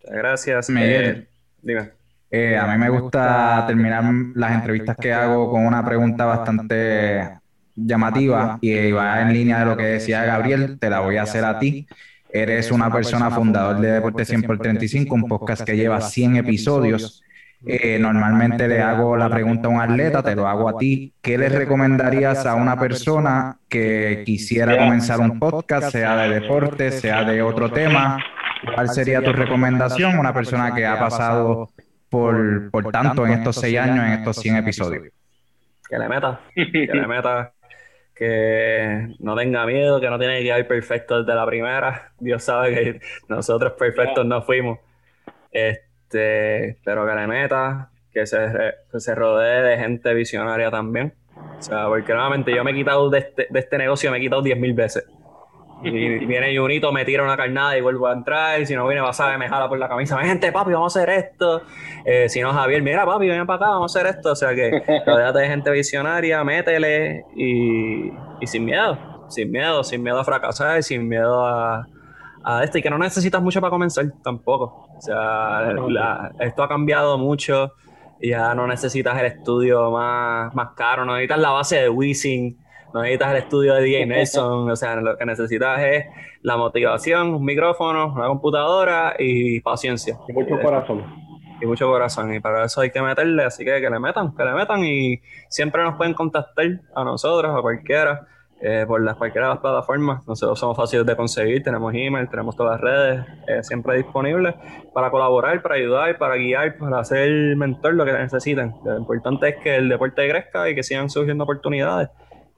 gracias. 0.04 0.70
Miguel. 0.70 1.06
Eh, 1.06 1.28
dime. 1.62 2.00
Eh, 2.32 2.56
a 2.56 2.68
mí 2.68 2.78
me 2.78 2.90
gusta 2.90 3.64
terminar 3.66 4.04
las 4.36 4.52
entrevistas 4.52 4.96
que 4.98 5.12
hago 5.12 5.50
con 5.50 5.66
una 5.66 5.84
pregunta 5.84 6.26
bastante 6.26 7.40
llamativa 7.76 8.60
y 8.62 8.92
va 8.92 9.22
en 9.22 9.34
línea 9.34 9.60
de 9.60 9.66
lo 9.66 9.78
que 9.78 9.84
decía 9.84 10.26
Gabriel, 10.26 10.78
te 10.80 10.90
la 10.90 11.00
voy 11.00 11.18
a 11.18 11.24
hacer 11.24 11.44
a 11.44 11.58
ti. 11.58 11.88
Eres 12.32 12.72
una 12.72 12.92
persona 12.92 13.32
fundador 13.32 13.80
de 13.80 13.92
Deporte 13.92 14.24
100 14.24 14.44
por 14.44 14.60
35, 14.60 15.16
un 15.16 15.28
podcast 15.28 15.64
que 15.64 15.76
lleva 15.76 16.00
100 16.00 16.38
episodios. 16.38 17.24
Eh, 17.66 17.98
normalmente 18.00 18.68
le 18.68 18.82
hago 18.82 19.18
la 19.18 19.30
pregunta 19.30 19.68
a 19.68 19.72
un 19.72 19.82
atleta, 19.82 20.24
te 20.24 20.36
lo 20.36 20.48
hago 20.48 20.70
a 20.70 20.78
ti. 20.78 21.14
¿Qué 21.22 21.38
le 21.38 21.50
recomendarías 21.50 22.46
a 22.46 22.56
una 22.56 22.80
persona 22.80 23.58
que 23.68 24.24
quisiera 24.26 24.78
comenzar 24.78 25.20
un 25.20 25.40
podcast, 25.40 25.92
sea 25.92 26.16
de 26.18 26.40
deporte, 26.40 26.92
sea 26.92 27.24
de 27.24 27.42
otro 27.42 27.72
tema? 27.72 28.24
¿Cuál 28.76 28.90
sería 28.90 29.22
tu 29.22 29.34
recomendación? 29.34 30.18
Una 30.18 30.34
persona 30.34 30.74
que 30.74 30.86
ha 30.86 31.00
pasado 31.00 31.70
por, 32.10 32.70
por 32.72 32.92
tanto 32.92 33.26
en 33.26 33.34
estos 33.34 33.56
seis 33.56 33.78
años, 33.80 34.06
en 34.06 34.12
estos 34.14 34.38
100 34.38 34.56
episodios. 34.58 35.04
Que 35.90 35.98
le 35.98 36.08
meta, 36.08 36.40
que 36.54 36.88
le 36.94 37.08
meta, 37.08 37.52
que 38.20 39.16
no 39.20 39.34
tenga 39.38 39.66
miedo, 39.66 40.02
que 40.02 40.10
no 40.10 40.20
tiene 40.20 40.42
que 40.44 40.60
ir 40.60 40.68
perfecto 40.68 41.24
desde 41.24 41.34
la 41.34 41.46
primera. 41.46 42.12
Dios 42.20 42.44
sabe 42.44 42.74
que 42.76 43.00
nosotros 43.30 43.74
perfectos 43.80 44.26
no 44.26 44.42
fuimos. 44.42 44.80
Este, 45.52 46.78
pero 46.84 47.08
que 47.08 47.14
le 47.16 47.28
meta, 47.28 47.90
que 48.14 48.26
se, 48.26 48.46
re- 48.48 48.76
que 48.92 49.00
se 49.00 49.16
rodee 49.16 49.62
de 49.64 49.78
gente 49.78 50.14
visionaria 50.14 50.70
también. 50.70 51.14
O 51.58 51.62
sea, 51.62 51.86
porque 51.88 52.12
nuevamente 52.14 52.54
yo 52.54 52.64
me 52.66 52.72
he 52.72 52.74
quitado 52.74 53.10
de 53.10 53.20
este, 53.20 53.48
de 53.50 53.60
este 53.60 53.78
negocio, 53.78 54.12
me 54.12 54.18
he 54.18 54.22
quitado 54.22 54.44
10.000 54.44 54.76
veces. 54.76 55.08
Y 55.82 56.26
viene 56.26 56.58
Junito, 56.58 56.92
me 56.92 57.06
tira 57.06 57.24
una 57.24 57.38
carnada 57.38 57.78
y 57.78 57.82
vuelvo 57.82 58.08
a 58.08 58.14
entrar. 58.14 58.66
Si 58.66 58.76
no 58.76 58.86
viene 58.86 59.02
Basabe, 59.02 59.38
me 59.38 59.48
jala 59.48 59.70
por 59.70 59.80
la 59.80 59.88
camisa. 59.88 60.18
Gente, 60.20 60.52
papi, 60.52 60.74
vamos 60.74 60.96
a 60.96 61.00
hacer 61.00 61.10
esto. 61.10 61.62
Eh, 62.06 62.28
si 62.28 62.42
no, 62.42 62.52
Javier, 62.54 62.82
mira, 62.82 63.06
papi, 63.06 63.28
ven 63.30 63.46
para 63.46 63.58
acá, 63.58 63.70
vamos 63.70 63.96
a 63.96 64.00
hacer 64.00 64.16
esto. 64.16 64.32
O 64.32 64.36
sea 64.36 64.54
que 64.54 64.84
rodeate 65.06 65.40
de 65.40 65.48
gente 65.48 65.72
visionaria, 65.72 66.44
métele 66.44 67.24
y, 67.36 68.12
y 68.42 68.48
sin 68.48 68.66
miedo. 68.66 68.98
Sin 69.30 69.52
miedo, 69.52 69.84
sin 69.84 70.04
miedo 70.04 70.20
a 70.20 70.24
fracasar, 70.26 70.82
sin 70.84 71.08
miedo 71.08 71.46
a, 71.46 71.88
a 72.44 72.64
esto. 72.64 72.78
Y 72.78 72.82
que 72.82 72.90
no 72.90 72.98
necesitas 72.98 73.42
mucho 73.42 73.62
para 73.62 73.72
comenzar 73.72 74.06
tampoco. 74.24 74.88
O 74.98 75.02
sea, 75.02 75.72
la- 75.88 76.32
esto 76.40 76.64
ha 76.64 76.68
cambiado 76.68 77.18
mucho. 77.18 77.74
Ya 78.22 78.54
no 78.54 78.68
necesitas 78.68 79.18
el 79.18 79.28
estudio 79.28 79.92
más, 79.92 80.54
más 80.54 80.72
caro, 80.76 81.06
no 81.06 81.14
necesitas 81.14 81.40
la 81.40 81.52
base 81.52 81.78
de 81.78 81.88
Wisin 81.90 82.58
no 82.94 83.02
necesitas 83.02 83.32
el 83.32 83.38
estudio 83.38 83.74
de 83.76 83.84
DJ 83.84 84.06
Nelson, 84.06 84.70
o 84.70 84.76
sea, 84.76 84.96
lo 84.98 85.18
que 85.18 85.26
necesitas 85.26 85.82
es 85.82 86.06
la 86.42 86.58
motivación, 86.58 87.34
un 87.34 87.44
micrófono, 87.44 88.14
una 88.14 88.28
computadora 88.28 89.16
y 89.18 89.60
paciencia. 89.62 90.18
Y 90.28 90.34
mucho 90.34 90.60
corazón. 90.62 91.04
Y 91.62 91.66
mucho 91.66 91.88
corazón, 91.88 92.34
y 92.34 92.40
para 92.40 92.66
eso 92.66 92.82
hay 92.82 92.90
que 92.90 93.02
meterle, 93.02 93.44
así 93.44 93.66
que 93.66 93.82
que 93.82 93.90
le 93.90 94.00
metan, 94.00 94.34
que 94.36 94.44
le 94.46 94.54
metan 94.54 94.84
y 94.86 95.20
siempre 95.50 95.84
nos 95.84 95.96
pueden 95.96 96.14
contactar 96.14 96.80
a 96.96 97.04
nosotros, 97.04 97.54
a 97.58 97.62
cualquiera 97.62 98.28
eh, 98.62 98.84
por 98.86 99.02
las 99.02 99.16
cualquiera 99.16 99.48
de 99.48 99.54
las 99.54 99.62
plataformas. 99.62 100.28
Nosotros 100.28 100.60
somos 100.60 100.76
fáciles 100.76 101.06
de 101.06 101.16
conseguir, 101.16 101.64
tenemos 101.64 101.94
email, 101.94 102.28
tenemos 102.30 102.58
todas 102.58 102.74
las 102.74 102.82
redes 102.82 103.26
eh, 103.48 103.64
siempre 103.64 103.96
disponibles 103.96 104.54
para 104.94 105.10
colaborar, 105.10 105.62
para 105.62 105.76
ayudar, 105.76 106.18
para 106.18 106.36
guiar, 106.36 106.78
para 106.78 107.02
ser 107.06 107.56
mentor, 107.56 107.94
lo 107.94 108.04
que 108.04 108.12
necesiten. 108.12 108.74
Lo 108.84 108.98
importante 108.98 109.50
es 109.50 109.56
que 109.64 109.78
el 109.78 109.88
deporte 109.88 110.28
crezca 110.30 110.70
y 110.70 110.76
que 110.76 110.84
sigan 110.84 111.10
surgiendo 111.10 111.46
oportunidades. 111.46 112.10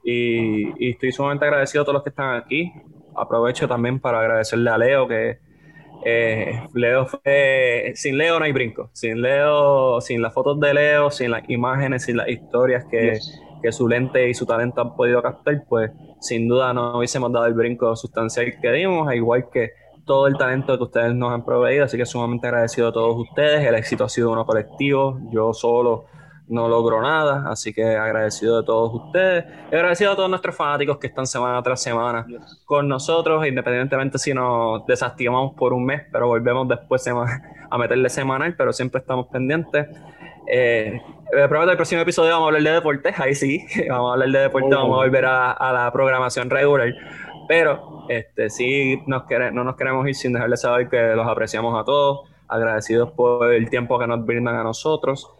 Y, 0.04 0.84
y 0.84 0.90
estoy 0.90 1.12
sumamente 1.12 1.44
agradecido 1.44 1.82
a 1.82 1.84
todos 1.84 1.94
los 1.94 2.02
que 2.02 2.10
están 2.10 2.36
aquí. 2.36 2.72
Aprovecho 3.14 3.68
también 3.68 4.00
para 4.00 4.20
agradecerle 4.20 4.70
a 4.70 4.78
Leo 4.78 5.06
que 5.06 5.38
eh, 6.04 6.66
Leo 6.74 7.06
fue, 7.06 7.92
sin 7.94 8.18
Leo 8.18 8.38
no 8.38 8.44
hay 8.44 8.52
brinco, 8.52 8.90
sin 8.92 9.22
Leo, 9.22 10.00
sin 10.00 10.20
las 10.20 10.34
fotos 10.34 10.58
de 10.58 10.74
Leo, 10.74 11.10
sin 11.10 11.30
las 11.30 11.48
imágenes, 11.48 12.04
sin 12.04 12.16
las 12.16 12.28
historias 12.28 12.84
que, 12.90 13.18
que 13.62 13.72
su 13.72 13.88
lente 13.88 14.28
y 14.28 14.34
su 14.34 14.44
talento 14.44 14.80
han 14.80 14.96
podido 14.96 15.22
captar, 15.22 15.64
pues 15.68 15.92
sin 16.20 16.48
duda 16.48 16.72
no 16.74 16.98
hubiésemos 16.98 17.32
dado 17.32 17.46
el 17.46 17.54
brinco 17.54 17.94
sustancial 17.94 18.52
que 18.60 18.72
dimos, 18.72 19.14
igual 19.14 19.48
que 19.52 19.70
todo 20.04 20.26
el 20.26 20.36
talento 20.36 20.76
que 20.76 20.82
ustedes 20.82 21.14
nos 21.14 21.32
han 21.32 21.44
proveído, 21.44 21.84
así 21.84 21.96
que 21.96 22.04
sumamente 22.04 22.48
agradecido 22.48 22.88
a 22.88 22.92
todos 22.92 23.16
ustedes, 23.16 23.64
el 23.64 23.74
éxito 23.76 24.04
ha 24.04 24.08
sido 24.08 24.32
uno 24.32 24.44
colectivo, 24.44 25.20
yo 25.30 25.52
solo 25.52 26.06
no 26.52 26.68
logro 26.68 27.00
nada, 27.00 27.44
así 27.48 27.72
que 27.72 27.82
agradecido 27.96 28.60
de 28.60 28.66
todos 28.66 28.92
ustedes, 28.94 29.46
y 29.70 29.74
agradecido 29.74 30.12
a 30.12 30.16
todos 30.16 30.28
nuestros 30.28 30.54
fanáticos 30.54 30.98
que 30.98 31.06
están 31.06 31.26
semana 31.26 31.62
tras 31.62 31.82
semana 31.82 32.26
con 32.66 32.86
nosotros, 32.86 33.46
independientemente 33.46 34.18
si 34.18 34.34
nos 34.34 34.84
desactivamos 34.86 35.54
por 35.54 35.72
un 35.72 35.86
mes, 35.86 36.02
pero 36.12 36.26
volvemos 36.26 36.68
después 36.68 37.08
a 37.08 37.78
meterle 37.78 38.10
semanal, 38.10 38.54
pero 38.54 38.70
siempre 38.72 39.00
estamos 39.00 39.28
pendientes. 39.28 39.88
Eh, 40.46 41.00
probablemente 41.30 41.70
el 41.70 41.76
próximo 41.78 42.02
episodio 42.02 42.32
vamos 42.32 42.44
a 42.44 42.48
hablar 42.48 42.62
de 42.62 42.70
deportes, 42.72 43.18
ahí 43.18 43.34
sí, 43.34 43.64
vamos 43.88 44.10
a 44.10 44.12
hablar 44.12 44.28
de 44.28 44.38
deportes, 44.40 44.70
vamos 44.70 44.94
a 44.94 45.04
volver 45.04 45.24
a, 45.24 45.72
la 45.72 45.90
programación 45.90 46.50
regular, 46.50 46.92
pero 47.48 48.04
este 48.10 48.50
sí 48.50 49.02
nos 49.06 49.22
no 49.52 49.64
nos 49.64 49.76
queremos 49.76 50.06
ir 50.06 50.14
sin 50.14 50.34
dejarles 50.34 50.60
saber 50.60 50.90
que 50.90 51.14
los 51.16 51.26
apreciamos 51.26 51.80
a 51.80 51.84
todos, 51.84 52.28
agradecidos 52.46 53.10
por 53.12 53.50
el 53.54 53.70
tiempo 53.70 53.98
que 53.98 54.06
nos 54.06 54.26
brindan 54.26 54.56
a 54.56 54.62
nosotros 54.62 55.30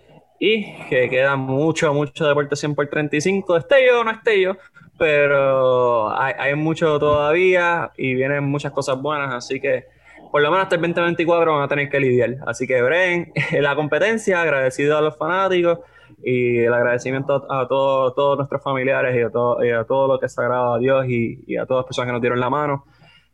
y 0.45 0.75
que 0.89 1.09
queda 1.09 1.37
mucho, 1.37 1.95
mucho 1.95 2.27
deporte 2.27 2.57
100 2.57 2.75
por 2.75 2.89
35, 2.89 3.59
esté 3.59 3.87
yo 3.87 4.01
o 4.01 4.05
no 4.05 4.11
esté 4.11 4.41
yo, 4.41 4.57
pero 4.99 6.11
hay, 6.19 6.35
hay 6.37 6.57
mucho 6.57 6.99
todavía 6.99 7.93
y 7.97 8.15
vienen 8.15 8.43
muchas 8.43 8.73
cosas 8.73 9.01
buenas, 9.01 9.33
así 9.33 9.61
que 9.61 9.85
por 10.33 10.43
lo 10.43 10.51
menos 10.51 10.65
hasta 10.65 10.75
el 10.75 10.81
2024 10.81 11.55
van 11.55 11.63
a 11.63 11.69
tener 11.69 11.89
que 11.89 12.01
lidiar. 12.01 12.39
Así 12.45 12.67
que, 12.67 12.83
Bren, 12.83 13.33
la 13.61 13.77
competencia, 13.77 14.43
agradecido 14.43 14.99
a 14.99 15.01
los 15.01 15.17
fanáticos 15.17 15.79
y 16.25 16.59
el 16.59 16.75
agradecimiento 16.75 17.47
a 17.49 17.69
todos, 17.69 18.13
todos 18.17 18.39
nuestros 18.39 18.63
familiares 18.65 19.15
y 19.15 19.21
a 19.21 19.31
todo, 19.31 19.65
y 19.65 19.71
a 19.71 19.85
todo 19.85 20.09
lo 20.09 20.19
que 20.19 20.27
es 20.27 20.33
sagrado 20.33 20.75
a 20.75 20.79
Dios 20.81 21.07
y, 21.07 21.57
a 21.57 21.67
todas 21.67 21.83
las 21.83 21.87
personas 21.87 22.09
que 22.09 22.13
nos 22.15 22.21
dieron 22.21 22.41
la 22.41 22.51
mano. 22.51 22.85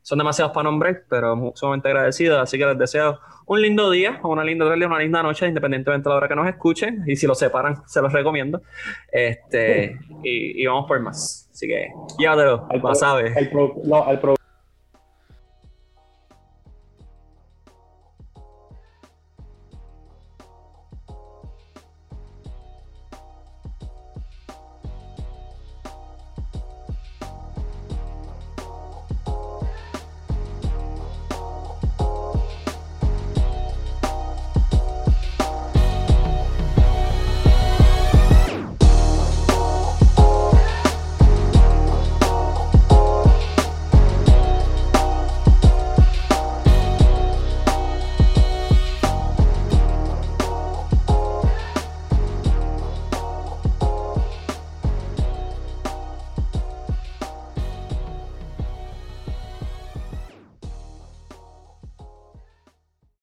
Son 0.03 0.19
demasiados 0.19 0.53
para 0.53 0.65
nombrar, 0.65 1.03
pero 1.09 1.53
sumamente 1.55 1.89
agradecidos. 1.89 2.41
Así 2.41 2.59
que 2.59 2.67
les 2.67 2.79
deseo 2.79 3.19
un 3.47 3.63
lindo 3.63 3.91
día, 3.91 4.21
una 4.23 4.45
linda 4.45 4.69
tarde, 4.69 4.87
una 4.87 4.99
linda 4.99 5.23
noche, 5.23 5.47
independientemente 5.47 6.09
de 6.09 6.13
la 6.13 6.17
hora 6.17 6.29
que 6.29 6.37
nos 6.37 6.49
escuchen. 6.49 7.05
Y 7.07 7.17
si 7.17 7.27
lo 7.27 7.35
separan, 7.35 7.77
se 7.87 8.01
los 8.01 8.13
recomiendo. 8.13 8.63
Este, 9.11 9.99
y, 10.23 10.65
vamos 10.67 10.87
por 10.87 11.01
más. 11.01 11.49
Así 11.51 11.67
que, 11.67 11.89
ya 12.19 12.37
te 12.37 12.45
lo, 12.45 12.95
sabes. 12.95 13.37
El, 13.37 13.51